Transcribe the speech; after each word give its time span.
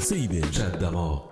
CIBL, 0.00 0.52
chat 0.52 0.70
d'amour. 0.78 1.28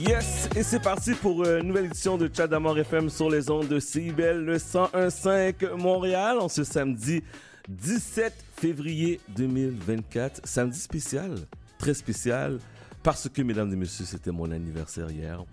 Yes, 0.00 0.48
et 0.56 0.62
c'est 0.62 0.80
parti 0.80 1.14
pour 1.14 1.44
une 1.44 1.68
nouvelle 1.68 1.86
édition 1.86 2.16
de 2.16 2.30
Chat 2.34 2.46
d'amour 2.46 2.78
FM 2.78 3.08
sur 3.10 3.30
les 3.30 3.50
ondes 3.50 3.68
de 3.68 3.78
CIBL, 3.78 4.44
le 4.44 4.56
101.5 4.56 5.74
Montréal, 5.74 6.38
en 6.38 6.48
ce 6.48 6.64
samedi 6.64 7.22
17 7.68 8.32
février 8.56 9.20
2024. 9.36 10.42
Samedi 10.44 10.78
spécial, 10.78 11.34
très 11.78 11.94
spécial, 11.94 12.58
parce 13.02 13.28
que, 13.28 13.42
mesdames 13.42 13.72
et 13.72 13.76
messieurs, 13.76 14.06
c'était 14.06 14.32
mon 14.32 14.50
anniversaire 14.50 15.10
hier. 15.10 15.44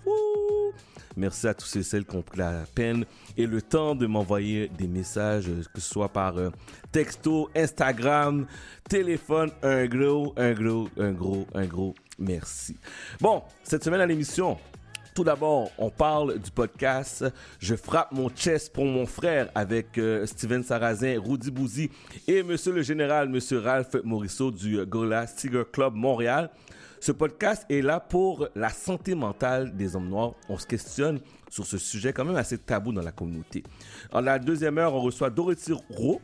Merci 1.16 1.48
à 1.48 1.54
tous 1.54 1.76
et 1.76 1.84
celles 1.84 2.06
qui 2.06 2.16
ont 2.16 2.22
pris 2.22 2.40
la 2.40 2.64
peine 2.74 3.06
et 3.38 3.46
le 3.46 3.62
temps 3.62 3.94
de 3.96 4.08
m'envoyer 4.08 4.68
des 4.68 4.88
messages, 4.88 5.46
que 5.74 5.80
ce 5.80 5.90
soit 5.90 6.10
par 6.10 6.38
euh, 6.38 6.50
texto, 6.92 7.50
Instagram, 7.56 8.48
téléphone. 8.90 9.52
Un 9.62 9.86
gros, 9.86 10.34
un 10.38 10.54
gros, 10.54 10.90
un 10.98 11.12
gros, 11.12 11.48
un 11.54 11.66
gros 11.66 11.94
merci. 12.18 12.76
Bon, 13.20 13.44
cette 13.64 13.84
semaine 13.84 14.02
à 14.02 14.06
l'émission, 14.06 14.58
tout 15.14 15.24
d'abord, 15.24 15.70
on 15.78 15.92
parle 15.92 16.40
du 16.40 16.50
podcast 16.50 17.26
Je 17.60 17.76
frappe 17.76 18.12
mon 18.12 18.30
chest 18.30 18.74
pour 18.74 18.86
mon 18.86 19.06
frère 19.06 19.50
avec 19.54 20.00
euh, 20.00 20.26
Steven 20.26 20.64
Sarrazin, 20.64 21.22
Rudy 21.24 21.52
Bouzy 21.52 21.92
et 22.28 22.42
Monsieur 22.42 22.74
le 22.74 22.82
Général, 22.82 23.30
Monsieur 23.30 23.60
Ralph 23.60 23.96
Morisseau 24.04 24.50
du 24.50 24.84
Gorilla 24.86 25.28
Tiger 25.28 25.64
Club 25.72 25.94
Montréal. 25.94 26.50
Ce 27.04 27.12
podcast 27.12 27.66
est 27.70 27.82
là 27.82 28.00
pour 28.00 28.48
la 28.56 28.70
santé 28.70 29.14
mentale 29.14 29.76
des 29.76 29.94
hommes 29.94 30.08
noirs. 30.08 30.36
On 30.48 30.58
se 30.58 30.66
questionne 30.66 31.20
sur 31.50 31.66
ce 31.66 31.78
sujet 31.78 32.14
quand 32.14 32.24
même 32.24 32.38
assez 32.38 32.58
tabou 32.58 32.94
dans 32.94 33.02
la 33.02 33.12
communauté. 33.12 33.62
En 34.14 34.22
la 34.22 34.40
deuxième 34.40 34.78
heure, 34.78 34.96
on 34.96 35.02
reçoit 35.02 35.30
Dorothy 35.30 35.74
Rowe, 35.90 36.22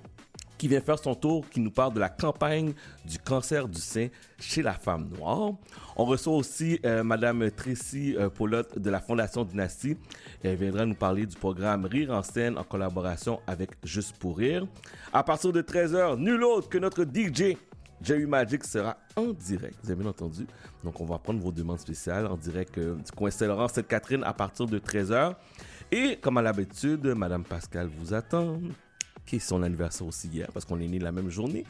qui 0.58 0.70
vient 0.70 0.80
faire 0.80 0.98
son 0.98 1.16
tour, 1.16 1.44
qui 1.50 1.60
nous 1.60 1.70
parle 1.70 1.94
de 1.96 2.00
la 2.00 2.08
campagne 2.08 2.72
du 3.04 3.20
cancer 3.20 3.68
du 3.68 3.82
sein 3.82 4.08
chez 4.40 4.62
la 4.62 4.72
femme 4.72 5.10
noire. 5.10 5.52
On 5.98 6.06
reçoit 6.06 6.38
aussi 6.38 6.80
euh, 6.86 7.04
Madame 7.04 7.52
Tracy 7.52 8.16
euh, 8.18 8.30
de 8.78 8.90
la 8.90 9.02
Fondation 9.02 9.44
Dynastie. 9.44 9.98
Elle 10.44 10.56
viendra 10.56 10.86
nous 10.86 10.96
parler 10.96 11.26
du 11.26 11.36
programme 11.36 11.84
Rire 11.84 12.12
en 12.12 12.24
scène 12.24 12.58
en 12.58 12.64
collaboration 12.64 13.42
avec 13.48 13.72
Juste 13.84 14.16
pour 14.18 14.38
rire. 14.38 14.66
À 15.12 15.24
partir 15.24 15.52
de 15.52 15.62
13h, 15.62 16.18
nul 16.18 16.42
autre 16.42 16.70
que 16.70 16.78
notre 16.78 17.04
DJ 17.04 17.58
Jerry 18.02 18.26
Magic 18.26 18.64
sera 18.64 18.98
en 19.16 19.34
direct, 19.34 19.78
vous 19.84 19.92
avez 19.92 20.02
bien 20.02 20.10
entendu. 20.10 20.48
Donc, 20.84 21.00
on 21.02 21.06
va 21.06 21.18
prendre 21.18 21.40
vos 21.40 21.52
demandes 21.52 21.80
spéciales 21.80 22.28
en 22.28 22.38
direct 22.38 22.78
euh, 22.78 22.96
du 22.96 23.12
coin 23.12 23.30
Saint-Laurent, 23.30 23.68
Sainte-Catherine, 23.68 24.24
à 24.24 24.34
partir 24.34 24.66
de 24.66 24.80
13h. 24.80 25.36
Et 25.92 26.18
comme 26.18 26.38
à 26.38 26.42
l'habitude, 26.42 27.06
Madame 27.08 27.44
Pascal 27.44 27.88
vous 27.88 28.14
attend 28.14 28.60
son 29.38 29.62
anniversaire 29.62 30.08
aussi 30.08 30.30
hier, 30.30 30.48
parce 30.52 30.66
qu'on 30.66 30.80
est 30.80 30.88
né 30.88 30.98
la 30.98 31.12
même 31.12 31.30
journée. 31.30 31.64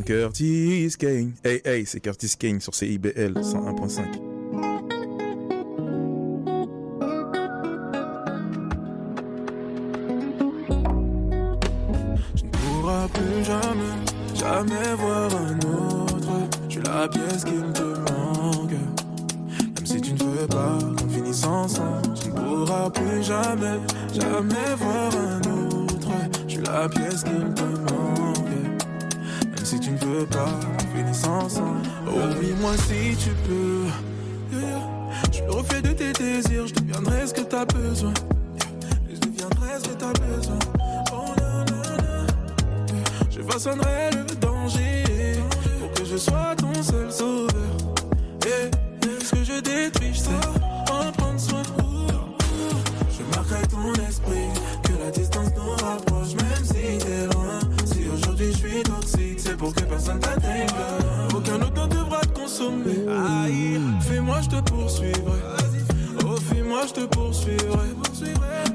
Curtis 0.03 0.95
Kane. 0.97 1.33
Hey, 1.43 1.61
hey, 1.63 1.85
c'est 1.85 1.99
Curtis 1.99 2.35
Kane 2.37 2.59
sur 2.59 2.75
CIBL 2.75 3.33
101.5. 3.33 4.11
Tu 12.35 12.45
ne 12.45 12.51
pourras 12.51 13.07
plus 13.07 13.43
jamais, 13.43 13.95
jamais 14.33 14.95
voir 14.97 15.29
un 15.35 15.55
autre. 15.59 16.49
Je 16.67 16.73
suis 16.73 16.81
la 16.81 17.07
pièce 17.07 17.43
qui 17.43 17.53
te 17.73 17.83
manque. 17.83 18.71
Même 18.71 19.85
si 19.85 20.01
tu 20.01 20.13
ne 20.13 20.23
veux 20.23 20.47
pas 20.47 20.77
qu'on 20.97 21.09
finisse 21.09 21.45
ensemble, 21.45 22.13
tu 22.21 22.29
ne 22.29 22.33
pourras 22.33 22.89
plus 22.89 23.23
jamais, 23.23 23.79
jamais 24.13 24.75
voir 24.77 25.11
un 25.15 25.39
autre. 25.39 26.09
Je 26.47 26.53
suis 26.53 26.63
la 26.63 26.89
pièce 26.89 27.23
qui 27.23 27.31
te 27.31 27.63
manque. 27.63 28.34
Veux 30.05 30.25
pas 30.25 30.45
qu'on 30.45 30.97
finisse 30.97 31.25
ensemble. 31.25 31.81
Oublie-moi 32.07 32.71
si 32.77 33.15
tu 33.17 33.29
peux. 33.47 33.85
Yeah, 34.51 34.61
yeah. 34.61 35.31
Je 35.31 35.41
le 35.43 35.51
reflet 35.51 35.81
de 35.81 35.89
tes 35.89 36.13
désirs, 36.13 36.67
je 36.67 36.73
deviendrai 36.73 37.27
ce 37.27 37.33
que 37.33 37.41
t'as 37.41 37.65
besoin. 37.65 38.13
Je 39.09 39.19
deviendrai 39.19 39.69
ce 39.81 39.89
que 39.89 39.95
t'as 39.95 40.13
besoin. 40.13 40.59
Oh 41.11 41.31
na 41.37 41.65
na 41.65 41.97
na. 41.97 42.25
Je 43.29 43.41
façonnerai 43.41 44.11
le 44.11 44.35
danger 44.35 45.03
pour 45.79 45.91
que 45.91 46.05
je 46.05 46.17
sois 46.17 46.55
ton 46.57 46.73
seul 46.83 47.11
sauveur. 47.11 47.49
Et 48.45 48.71
ce 49.23 49.31
que 49.35 49.43
je 49.43 49.59
détruis, 49.59 50.13
je 50.13 50.19
sais 50.19 50.29
en 50.91 51.11
prendre 51.13 51.39
soin. 51.39 51.63
Je 53.09 53.35
marquerai 53.35 53.67
ton 53.67 53.93
esprit, 54.07 54.49
que 54.83 54.91
la 55.03 55.11
distance 55.11 55.49
nous 55.55 55.71
rapproche, 55.85 56.35
même 56.35 56.63
si 56.63 56.97
t'es 57.03 57.25
loin. 57.33 57.44
C'est 59.45 59.57
pour 59.57 59.73
que 59.73 59.81
personne 59.81 60.19
t'atteigne. 60.19 60.67
Aucun 61.35 61.61
autre 61.61 61.87
ne 61.87 61.93
devra 61.93 62.21
te 62.21 62.39
consommer. 62.39 63.05
Aïe, 63.43 63.79
fais-moi, 64.01 64.37
je 64.41 64.49
te 64.49 64.61
poursuivrai. 64.69 65.39
Oh, 66.25 66.35
fais-moi, 66.49 66.81
je 66.87 66.93
te 66.93 67.05
poursuivrai. 67.05 67.89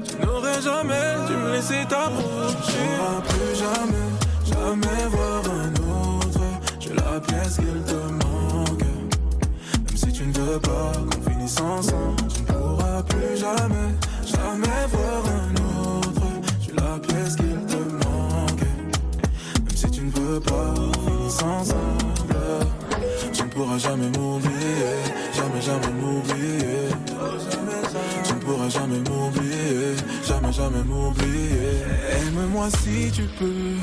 Tu 0.07 0.25
n'aurais 0.25 0.61
jamais 0.61 1.27
dû 1.27 1.33
me 1.33 1.51
laisser 1.53 1.83
t'approcher. 1.89 2.55
Tu 2.65 2.71
pourras 2.71 3.21
plus 3.29 3.53
jamais, 3.59 4.09
jamais 4.45 5.05
voir 5.09 5.41
un 5.61 5.73
autre. 6.19 6.41
J'ai 6.79 6.93
la 6.93 7.19
pièce 7.19 7.55
qu'il 7.55 7.81
te 7.83 8.25
manque. 8.25 8.79
Même 8.79 9.97
si 9.97 10.11
tu 10.11 10.25
ne 10.25 10.33
veux 10.33 10.59
pas 10.59 10.91
qu'on 11.09 11.29
finisse 11.29 11.59
ensemble, 11.59 12.27
tu 12.33 12.41
ne 12.41 12.47
pourras 12.47 13.03
plus 13.03 13.37
jamais, 13.37 13.91
jamais 14.25 14.85
voir 14.93 15.23
un 15.25 15.53
autre. 15.99 16.27
J'ai 16.61 16.73
la 16.73 16.99
pièce 16.99 17.35
qu'il 17.35 17.50
veux 20.31 20.39
pas 20.39 20.73
finisse 21.05 21.41
ensemble, 21.43 22.35
tu 23.33 23.43
ne 23.43 23.49
pourras 23.49 23.77
jamais 23.77 24.09
m'oublier, 24.17 24.93
jamais, 25.33 25.61
jamais 25.61 25.93
m'oublier. 25.99 26.89
Tu 28.23 28.33
ne 28.33 28.39
pourras 28.39 28.69
jamais 28.69 28.99
m'oublier, 29.09 29.95
jamais, 30.25 30.53
jamais 30.53 30.83
m'oublier. 30.83 31.83
Aime-moi 32.17 32.67
si 32.81 33.11
tu 33.11 33.23
peux. 33.37 33.75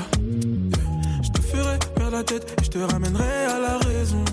Je 1.22 1.30
te 1.30 1.40
ferai 1.42 1.78
perdre 1.94 2.16
la 2.16 2.24
tête 2.24 2.56
et 2.58 2.64
je 2.64 2.70
te 2.70 2.78
ramènerai 2.78 3.44
à 3.54 3.58
la 3.58 3.78
raison. 3.78 4.24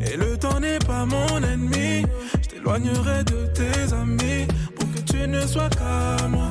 Et 0.00 0.16
le 0.16 0.36
temps 0.36 0.58
n'est 0.58 0.80
pas 0.80 1.04
mon 1.04 1.42
ennemi. 1.42 2.06
Je 2.42 2.48
t'éloignerai 2.48 3.24
de 3.24 3.46
tes 3.54 3.92
amis 3.94 4.46
pour 4.74 4.86
que 4.92 5.00
tu 5.12 5.28
ne 5.28 5.46
sois 5.46 5.68
qu'à 5.68 6.26
moi. 6.28 6.50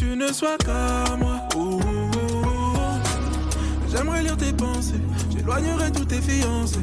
Tu 0.00 0.16
ne 0.16 0.32
sois 0.32 0.56
qu'à 0.56 1.14
moi. 1.18 1.36
Ouh. 1.56 1.78
J'aimerais 3.92 4.22
lire 4.22 4.36
tes 4.38 4.50
pensées. 4.50 4.94
J'éloignerai 5.30 5.92
tous 5.92 6.06
tes 6.06 6.22
fiancés. 6.22 6.78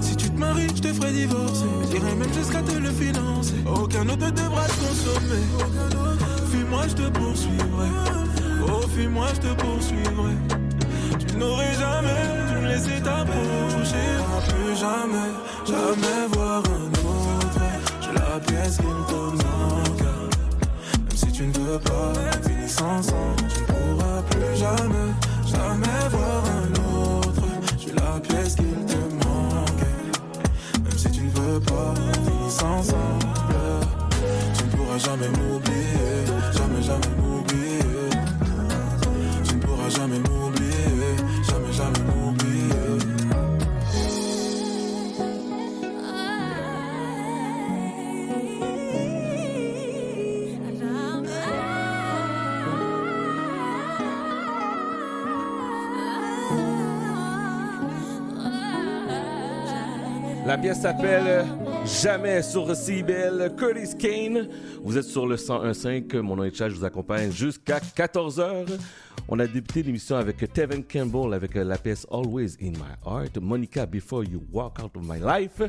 Si 0.00 0.14
tu 0.14 0.30
te 0.30 0.38
maries, 0.38 0.68
je 0.76 0.80
te 0.80 0.92
ferai 0.92 1.10
divorcer. 1.10 1.66
J'irai 1.90 2.14
même 2.14 2.32
jusqu'à 2.32 2.62
te 2.62 2.76
le 2.78 2.88
financer. 2.88 3.56
Aucun 3.66 4.08
autre 4.08 4.26
ne 4.26 4.30
devra 4.30 4.64
te 4.66 4.74
consommer. 4.74 5.42
Fuis-moi, 6.52 6.82
je 6.86 6.94
te 6.94 7.10
poursuivrai. 7.18 7.88
Oh, 8.68 8.86
fuis-moi, 8.94 9.26
je 9.34 9.40
te 9.40 9.54
poursuivrai. 9.60 10.36
Tu 11.18 11.36
n'aurais 11.36 11.74
jamais 11.74 12.46
dû 12.48 12.54
me 12.62 12.68
laisser 12.68 13.02
t'approcher. 13.02 14.06
Plus 14.48 14.76
jamais, 14.78 15.32
jamais 15.66 16.28
voir 16.32 16.62
un 16.64 16.86
autre. 17.08 17.60
J'ai 18.02 18.12
la 18.12 18.38
pièce 18.38 18.78
manque. 18.82 18.92
Même 19.08 19.98
si 19.98 20.21
tu 21.42 21.48
ne 21.48 21.64
veux 21.64 21.78
pas 21.78 22.12
finisse 22.42 22.80
ensemble, 22.80 23.42
tu 23.48 23.60
ne 23.60 23.66
pourras 23.66 24.22
plus 24.30 24.56
jamais, 24.56 25.10
jamais 25.44 26.08
voir 26.10 26.44
un 26.60 27.18
autre. 27.18 27.42
J'ai 27.78 27.92
la 27.92 28.20
pièce 28.20 28.54
qu'il 28.54 28.86
te 28.86 28.96
manque. 29.24 29.84
Même 30.84 30.98
si 30.98 31.10
tu 31.10 31.22
ne 31.22 31.30
veux 31.30 31.60
pas 31.60 31.94
finisse 32.24 32.62
ensemble, 32.62 33.26
tu 34.56 34.64
ne 34.64 34.70
pourras 34.70 34.98
jamais 34.98 35.28
m'oublier, 35.28 36.26
jamais, 36.52 36.82
jamais 36.82 37.12
m'oublier. 37.18 37.80
Tu 39.44 39.54
ne 39.56 39.60
pourras 39.60 39.88
jamais 39.88 40.18
m'oublier, 40.18 41.16
jamais, 41.48 41.72
jamais 41.72 41.98
m'oublier. 41.98 42.21
La 60.52 60.58
pièce 60.58 60.82
s'appelle 60.82 61.46
Jamais 62.02 62.42
sur 62.42 62.76
CBL. 62.76 63.54
Curtis 63.56 63.96
Kane. 63.96 64.50
Vous 64.82 64.98
êtes 64.98 65.06
sur 65.06 65.26
le 65.26 65.36
101.5. 65.36 66.18
Mon 66.18 66.36
nom 66.36 66.44
est. 66.44 66.54
Je 66.54 66.74
vous 66.74 66.84
accompagne 66.84 67.32
jusqu'à 67.32 67.78
14h. 67.78 68.66
On 69.28 69.38
a 69.38 69.46
débuté 69.46 69.82
l'émission 69.82 70.16
avec 70.16 70.52
Tevin 70.52 70.82
Campbell 70.82 71.32
avec 71.32 71.54
la 71.54 71.78
pièce 71.78 72.06
Always 72.10 72.58
in 72.60 72.72
My 72.72 72.92
Heart. 73.06 73.38
Monica 73.38 73.86
Before 73.86 74.24
You 74.24 74.42
Walk 74.52 74.78
Out 74.84 74.94
of 74.94 75.02
My 75.08 75.20
Life. 75.20 75.62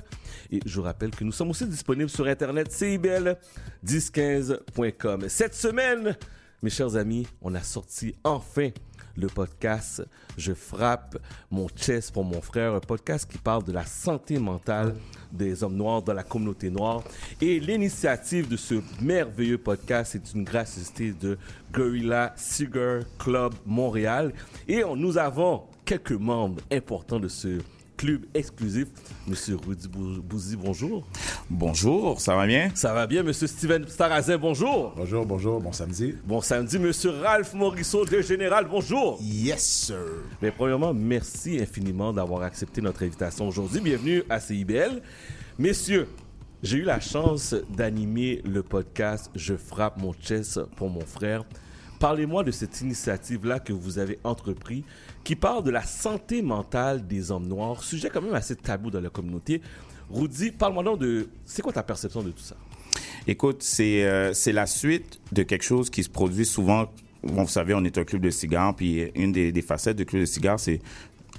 Et 0.51 0.59
je 0.65 0.75
vous 0.75 0.83
rappelle 0.83 1.11
que 1.11 1.23
nous 1.23 1.31
sommes 1.31 1.51
aussi 1.51 1.65
disponibles 1.65 2.09
sur 2.09 2.27
Internet 2.27 2.69
CIBL1015.com. 2.69 5.29
Cette 5.29 5.55
semaine, 5.55 6.17
mes 6.61 6.69
chers 6.69 6.97
amis, 6.97 7.25
on 7.41 7.55
a 7.55 7.61
sorti 7.61 8.13
enfin 8.25 8.71
le 9.15 9.27
podcast 9.27 10.03
Je 10.37 10.53
frappe 10.53 11.17
mon 11.51 11.67
chest 11.69 12.11
pour 12.11 12.23
mon 12.23 12.41
frère, 12.41 12.73
un 12.73 12.79
podcast 12.79 13.29
qui 13.29 13.37
parle 13.37 13.63
de 13.63 13.71
la 13.71 13.85
santé 13.85 14.39
mentale 14.39 14.95
des 15.31 15.63
hommes 15.63 15.75
noirs 15.75 16.01
dans 16.01 16.13
la 16.13 16.23
communauté 16.23 16.69
noire. 16.69 17.03
Et 17.41 17.59
l'initiative 17.59 18.47
de 18.47 18.57
ce 18.57 18.75
merveilleux 19.01 19.57
podcast 19.57 20.15
est 20.15 20.33
une 20.33 20.43
gracieuseté 20.43 21.11
de 21.11 21.37
Gorilla 21.71 22.33
Cigar 22.37 23.03
Club 23.19 23.53
Montréal. 23.65 24.33
Et 24.67 24.83
on- 24.83 24.95
nous 24.95 25.17
avons 25.17 25.63
quelques 25.85 26.11
membres 26.13 26.61
importants 26.71 27.19
de 27.19 27.27
ce 27.27 27.59
club 27.97 28.25
exclusif. 28.33 28.87
Monsieur 29.27 29.57
Rudy 29.57 29.87
Bou- 29.87 30.21
Bouzy, 30.21 30.55
bonjour. 30.55 31.07
Bonjour, 31.49 32.19
ça 32.19 32.35
va 32.35 32.45
bien? 32.47 32.69
Ça 32.75 32.93
va 32.93 33.07
bien, 33.07 33.23
Monsieur 33.23 33.47
Steven 33.47 33.87
Starazin, 33.87 34.37
bonjour. 34.37 34.93
Bonjour, 34.95 35.25
bonjour, 35.25 35.61
bon 35.61 35.71
samedi. 35.71 36.15
Bon 36.25 36.41
samedi, 36.41 36.79
Monsieur 36.79 37.11
Ralph 37.11 37.53
Morisseau 37.53 38.05
de 38.05 38.21
Général, 38.21 38.67
bonjour. 38.69 39.19
Yes, 39.21 39.63
sir. 39.63 39.97
Mais 40.41 40.51
premièrement, 40.51 40.93
merci 40.93 41.59
infiniment 41.61 42.11
d'avoir 42.13 42.43
accepté 42.43 42.81
notre 42.81 43.03
invitation 43.03 43.47
aujourd'hui. 43.47 43.79
Bienvenue 43.81 44.23
à 44.29 44.39
CIBL. 44.39 45.01
Messieurs, 45.59 46.07
j'ai 46.61 46.77
eu 46.77 46.83
la 46.83 46.99
chance 46.99 47.53
d'animer 47.69 48.41
le 48.45 48.63
podcast 48.63 49.29
Je 49.35 49.55
frappe 49.55 49.97
mon 50.01 50.13
chest 50.13 50.61
pour 50.77 50.89
mon 50.89 51.05
frère. 51.05 51.43
Parlez-moi 51.99 52.43
de 52.43 52.51
cette 52.51 52.81
initiative-là 52.81 53.59
que 53.59 53.71
vous 53.71 53.97
avez 53.99 54.19
entrepris 54.25 54.83
qui 55.23 55.35
parle 55.35 55.63
de 55.63 55.71
la 55.71 55.83
santé 55.83 56.41
mentale 56.41 57.07
des 57.07 57.31
hommes 57.31 57.47
noirs, 57.47 57.83
sujet 57.83 58.09
quand 58.13 58.21
même 58.21 58.33
assez 58.33 58.55
tabou 58.55 58.89
dans 58.91 59.01
la 59.01 59.09
communauté. 59.09 59.61
Rudy, 60.11 60.51
parle-moi 60.51 60.83
donc 60.83 60.99
de... 60.99 61.27
C'est 61.45 61.61
quoi 61.61 61.71
ta 61.73 61.83
perception 61.83 62.21
de 62.21 62.31
tout 62.31 62.43
ça? 62.43 62.55
Écoute, 63.25 63.63
c'est 63.63 64.03
euh, 64.03 64.33
c'est 64.33 64.51
la 64.51 64.65
suite 64.65 65.19
de 65.31 65.43
quelque 65.43 65.63
chose 65.63 65.89
qui 65.89 66.03
se 66.03 66.09
produit 66.09 66.45
souvent. 66.45 66.91
Bon, 67.23 67.43
vous 67.43 67.49
savez, 67.49 67.73
on 67.73 67.83
est 67.85 67.97
un 67.97 68.03
club 68.03 68.21
de 68.21 68.29
cigares, 68.29 68.75
puis 68.75 69.09
une 69.15 69.31
des, 69.31 69.51
des 69.53 69.61
facettes 69.61 69.95
du 69.95 70.05
club 70.05 70.21
de 70.21 70.25
cigares, 70.25 70.59
c'est 70.59 70.81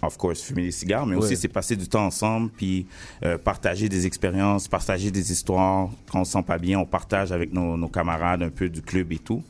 of 0.00 0.16
course 0.16 0.40
fumer 0.42 0.64
des 0.64 0.70
cigares, 0.70 1.04
mais 1.06 1.14
Ouais. 1.14 1.22
aussi 1.22 1.36
c'est 1.36 1.48
passer 1.48 1.76
du 1.76 1.86
temps 1.86 2.06
ensemble, 2.06 2.50
puis 2.56 2.86
euh, 3.22 3.36
partager 3.36 3.88
des 3.90 4.06
expériences, 4.06 4.66
partager 4.66 5.10
des 5.10 5.30
histoires. 5.30 5.90
Quand 6.10 6.22
on 6.22 6.24
se 6.24 6.32
sent 6.32 6.42
pas 6.42 6.56
bien, 6.58 6.78
on 6.78 6.86
partage 6.86 7.32
avec 7.32 7.52
nos, 7.52 7.76
nos 7.76 7.88
camarades 7.88 8.42
un 8.42 8.48
peu 8.50 8.70
du 8.70 8.80
club 8.80 9.12
et 9.12 9.18
tout. 9.18 9.42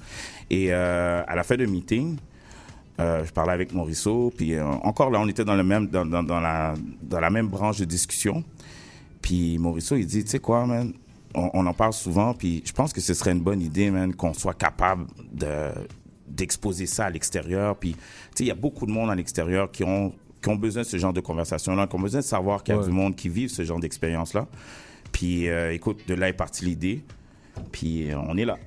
Et 0.51 0.67
euh, 0.75 1.23
à 1.27 1.37
la 1.37 1.45
fin 1.45 1.57
de 1.57 1.67
meeting, 1.67 2.17
euh, 3.01 3.25
je 3.25 3.33
parlais 3.33 3.53
avec 3.53 3.73
Morisseau, 3.73 4.33
puis 4.37 4.55
euh, 4.55 4.65
encore 4.65 5.11
là, 5.11 5.21
on 5.21 5.29
était 5.29 5.45
dans 5.45 5.57
le 5.57 5.65
même 5.65 5.89
dans, 5.89 6.07
dans, 6.07 6.23
dans 6.23 6.41
la 6.41 6.75
dans 7.03 7.21
la 7.21 7.31
même 7.31 7.49
branche 7.49 7.79
de 7.79 7.85
discussion. 7.85 8.45
Puis 9.23 9.59
Morisseau, 9.59 9.97
il 9.97 10.07
dit, 10.07 10.23
tu 10.25 10.31
sais 10.31 10.39
quoi, 10.39 10.67
man, 10.67 10.93
on, 11.35 11.51
on 11.55 11.67
en 11.67 11.73
parle 11.73 11.93
souvent, 11.95 12.35
puis 12.35 12.63
je 12.65 12.73
pense 12.73 12.93
que 12.93 13.01
ce 13.01 13.15
serait 13.15 13.33
une 13.33 13.41
bonne 13.41 13.61
idée, 13.63 13.91
man, 13.91 14.15
qu'on 14.15 14.35
soit 14.35 14.55
capable 14.55 15.07
de 15.33 15.71
d'exposer 16.29 16.87
ça 16.87 17.07
à 17.07 17.11
l'extérieur. 17.11 17.77
Puis, 17.77 17.93
tu 17.93 17.99
sais, 18.35 18.45
il 18.45 18.47
y 18.49 18.51
a 18.51 18.55
beaucoup 18.57 18.87
de 18.87 18.91
monde 18.91 19.09
à 19.11 19.15
l'extérieur 19.15 19.71
qui 19.71 19.85
ont, 19.85 20.13
qui 20.43 20.49
ont 20.49 20.57
besoin 20.57 20.83
de 20.83 20.87
ce 20.89 20.97
genre 20.97 21.13
de 21.13 21.21
conversation-là, 21.21 21.87
qui 21.87 21.95
ont 21.95 22.01
besoin 22.01 22.21
de 22.21 22.25
savoir 22.25 22.65
qu'il 22.65 22.75
y 22.75 22.77
a 22.77 22.81
Ouais. 22.81 22.87
du 22.87 22.93
monde 22.93 23.15
qui 23.15 23.29
vit 23.29 23.49
ce 23.49 23.63
genre 23.63 23.79
d'expérience-là. 23.79 24.49
Puis, 25.13 25.49
euh, 25.49 25.73
écoute, 25.73 26.01
de 26.09 26.15
là 26.15 26.29
est 26.29 26.33
partie 26.33 26.65
l'idée. 26.65 27.05
Puis, 27.71 28.09
on 28.17 28.37
est 28.37 28.45
là. 28.45 28.59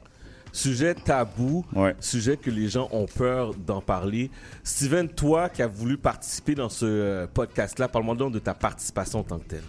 Sujet 0.57 0.95
tabou, 0.95 1.63
Ouais. 1.75 1.95
sujet 1.99 2.35
que 2.35 2.49
les 2.49 2.67
gens 2.67 2.89
ont 2.91 3.05
peur 3.05 3.53
d'en 3.53 3.79
parler. 3.79 4.31
Steven, 4.63 5.07
toi 5.07 5.49
qui 5.49 5.61
as 5.61 5.67
voulu 5.67 5.99
participer 5.99 6.55
dans 6.55 6.67
ce 6.69 6.83
euh, 6.85 7.27
podcast-là, 7.31 7.87
parle-moi 7.87 8.15
donc 8.15 8.33
de 8.33 8.39
ta 8.39 8.55
participation 8.55 9.19
en 9.19 9.23
tant 9.23 9.37
que 9.37 9.45
telle. 9.49 9.63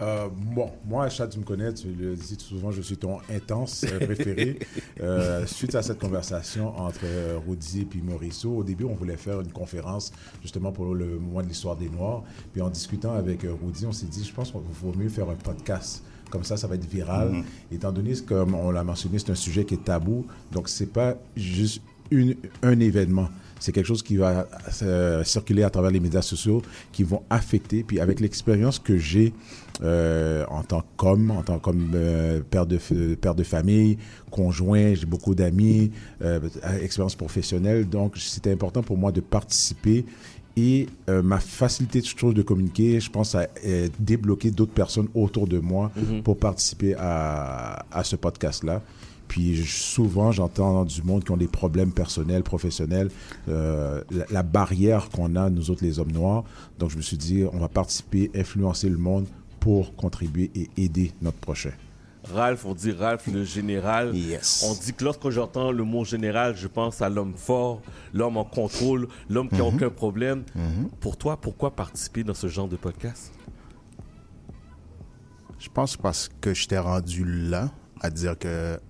Euh, 0.00 0.28
bon, 0.32 0.72
moi, 0.84 1.08
Chad, 1.10 1.30
tu 1.30 1.38
me 1.38 1.44
connais, 1.44 1.72
tu 1.74 1.92
le 1.92 2.16
dis 2.16 2.36
souvent, 2.40 2.72
je 2.72 2.82
suis 2.82 2.96
ton 2.96 3.18
intense 3.32 3.84
préféré. 4.00 4.58
Euh, 5.00 5.46
suite 5.46 5.76
à 5.76 5.82
cette 5.82 6.00
conversation 6.00 6.76
entre 6.76 7.02
euh, 7.04 7.38
Rudy 7.46 7.82
et 7.82 7.84
puis 7.84 8.02
Mauricio, 8.02 8.50
au 8.56 8.64
début, 8.64 8.84
on 8.86 8.94
voulait 8.94 9.16
faire 9.16 9.40
une 9.40 9.52
conférence 9.52 10.10
justement 10.42 10.72
pour 10.72 10.92
le 10.92 11.20
mois 11.20 11.44
de 11.44 11.48
l'histoire 11.48 11.76
des 11.76 11.88
Noirs. 11.88 12.24
Puis 12.52 12.62
en 12.62 12.70
discutant 12.70 13.12
avec 13.14 13.42
Rudy, 13.42 13.86
on 13.86 13.92
s'est 13.92 14.06
dit, 14.06 14.24
je 14.24 14.32
pense 14.34 14.50
qu'il 14.50 14.60
vaut 14.60 14.92
mieux 14.98 15.08
faire 15.08 15.30
un 15.30 15.36
podcast. 15.36 16.02
Comme 16.30 16.44
ça, 16.44 16.56
ça 16.56 16.66
va 16.66 16.76
être 16.76 16.88
viral. 16.88 17.42
Étant 17.72 17.92
donné, 17.92 18.12
que, 18.12 18.20
comme 18.20 18.54
on 18.54 18.70
l'a 18.70 18.84
mentionné, 18.84 19.18
c'est 19.18 19.30
un 19.30 19.34
sujet 19.34 19.64
qui 19.64 19.74
est 19.74 19.84
tabou. 19.84 20.26
Donc, 20.52 20.68
c'est 20.68 20.92
pas 20.92 21.16
juste 21.36 21.82
une, 22.10 22.36
un 22.62 22.78
événement. 22.80 23.28
C'est 23.58 23.72
quelque 23.72 23.86
chose 23.86 24.02
qui 24.02 24.16
va 24.16 24.48
euh, 24.82 25.22
circuler 25.22 25.64
à 25.64 25.70
travers 25.70 25.90
les 25.90 26.00
médias 26.00 26.22
sociaux, 26.22 26.62
qui 26.92 27.02
vont 27.02 27.22
affecter. 27.28 27.82
Puis 27.82 28.00
avec 28.00 28.18
l'expérience 28.20 28.78
que 28.78 28.96
j'ai 28.96 29.34
euh, 29.82 30.46
en 30.48 30.62
tant 30.62 30.82
qu'homme, 30.96 31.30
en 31.30 31.42
tant 31.42 31.58
que 31.58 31.70
euh, 31.94 32.40
père, 32.48 32.64
de, 32.64 32.78
f- 32.78 33.16
père 33.16 33.34
de 33.34 33.42
famille, 33.42 33.98
conjoint, 34.30 34.94
j'ai 34.94 35.04
beaucoup 35.04 35.34
d'amis, 35.34 35.90
euh, 36.22 36.40
expérience 36.80 37.16
professionnelle. 37.16 37.86
Donc 37.86 38.16
c'était 38.16 38.52
important 38.52 38.82
pour 38.82 38.96
moi 38.96 39.12
de 39.12 39.20
participer. 39.20 40.06
Et 40.62 40.88
euh, 41.08 41.22
ma 41.22 41.38
facilité, 41.40 42.02
je 42.02 42.14
trouve, 42.14 42.34
de 42.34 42.42
communiquer, 42.42 43.00
je 43.00 43.10
pense, 43.10 43.34
à 43.34 43.46
euh, 43.64 43.88
débloquer 43.98 44.50
d'autres 44.50 44.74
personnes 44.74 45.08
autour 45.14 45.46
de 45.46 45.58
moi 45.58 45.90
pour 46.22 46.36
participer 46.36 46.94
à, 46.98 47.86
à 47.90 48.04
ce 48.04 48.16
podcast-là. 48.16 48.82
Puis 49.28 49.54
je- 49.54 49.64
souvent, 49.70 50.32
j'entends 50.32 50.84
du 50.84 51.02
monde 51.02 51.22
qui 51.24 51.30
ont 51.30 51.36
des 51.38 51.48
problèmes 51.48 51.92
personnels, 51.92 52.42
professionnels, 52.42 53.10
euh, 53.48 54.02
la, 54.10 54.24
la 54.30 54.42
barrière 54.42 55.08
qu'on 55.08 55.34
a, 55.36 55.48
nous 55.48 55.70
autres, 55.70 55.84
les 55.84 55.98
hommes 55.98 56.12
noirs. 56.12 56.44
Donc 56.78 56.90
je 56.90 56.96
me 56.98 57.02
suis 57.02 57.16
dit, 57.16 57.44
on 57.52 57.58
va 57.58 57.68
participer, 57.68 58.30
influencer 58.34 58.88
le 58.90 58.98
monde 58.98 59.26
pour 59.60 59.94
contribuer 59.96 60.50
et 60.54 60.68
aider 60.76 61.12
notre 61.22 61.38
prochain. 61.38 61.72
Ralph, 62.30 62.64
on 62.64 62.74
dit 62.74 62.92
Ralph 62.92 63.26
le 63.26 63.44
général. 63.44 64.14
Yes. 64.14 64.64
On 64.68 64.74
dit 64.74 64.92
que 64.92 65.04
lorsque 65.04 65.28
j'entends 65.30 65.72
le 65.72 65.84
mot 65.84 66.04
général, 66.04 66.56
je 66.56 66.66
pense 66.66 67.02
à 67.02 67.08
l'homme 67.08 67.34
fort, 67.36 67.82
l'homme 68.14 68.36
en 68.36 68.44
contrôle, 68.44 69.08
l'homme 69.28 69.48
qui 69.48 69.56
n'a 69.56 69.64
aucun 69.64 69.90
problème. 69.90 70.44
Pour 71.00 71.16
toi, 71.16 71.36
pourquoi 71.36 71.70
participer 71.74 72.24
dans 72.24 72.34
ce 72.34 72.48
genre 72.48 72.68
de 72.68 72.76
podcast? 72.76 73.32
Je 75.58 75.68
pense 75.68 75.96
parce 75.96 76.30
que 76.40 76.54
je 76.54 76.66
t'ai 76.66 76.78
rendu 76.78 77.24
là 77.24 77.70
à 78.00 78.08
dire 78.08 78.38
que 78.38 78.80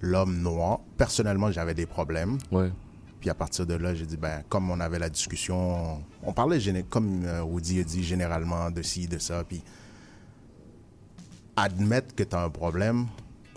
l'homme 0.00 0.40
noir, 0.40 0.80
personnellement, 0.96 1.52
j'avais 1.52 1.74
des 1.74 1.86
problèmes. 1.86 2.38
Ouais. 2.50 2.72
Puis 3.20 3.28
à 3.28 3.34
partir 3.34 3.66
de 3.66 3.74
là, 3.74 3.94
j'ai 3.94 4.06
dit, 4.06 4.16
ben, 4.16 4.42
comme 4.48 4.70
on 4.70 4.80
avait 4.80 4.98
la 4.98 5.10
discussion, 5.10 6.02
on 6.22 6.32
parlait, 6.32 6.58
comme 6.88 7.22
euh, 7.26 7.42
Woody 7.42 7.80
a 7.80 7.84
dit, 7.84 8.02
généralement 8.02 8.70
de 8.70 8.80
ci, 8.80 9.08
de 9.08 9.18
ça. 9.18 9.44
Puis 9.44 9.62
admettre 11.56 12.14
que 12.14 12.22
tu 12.22 12.34
as 12.36 12.42
un 12.42 12.50
problème, 12.50 13.06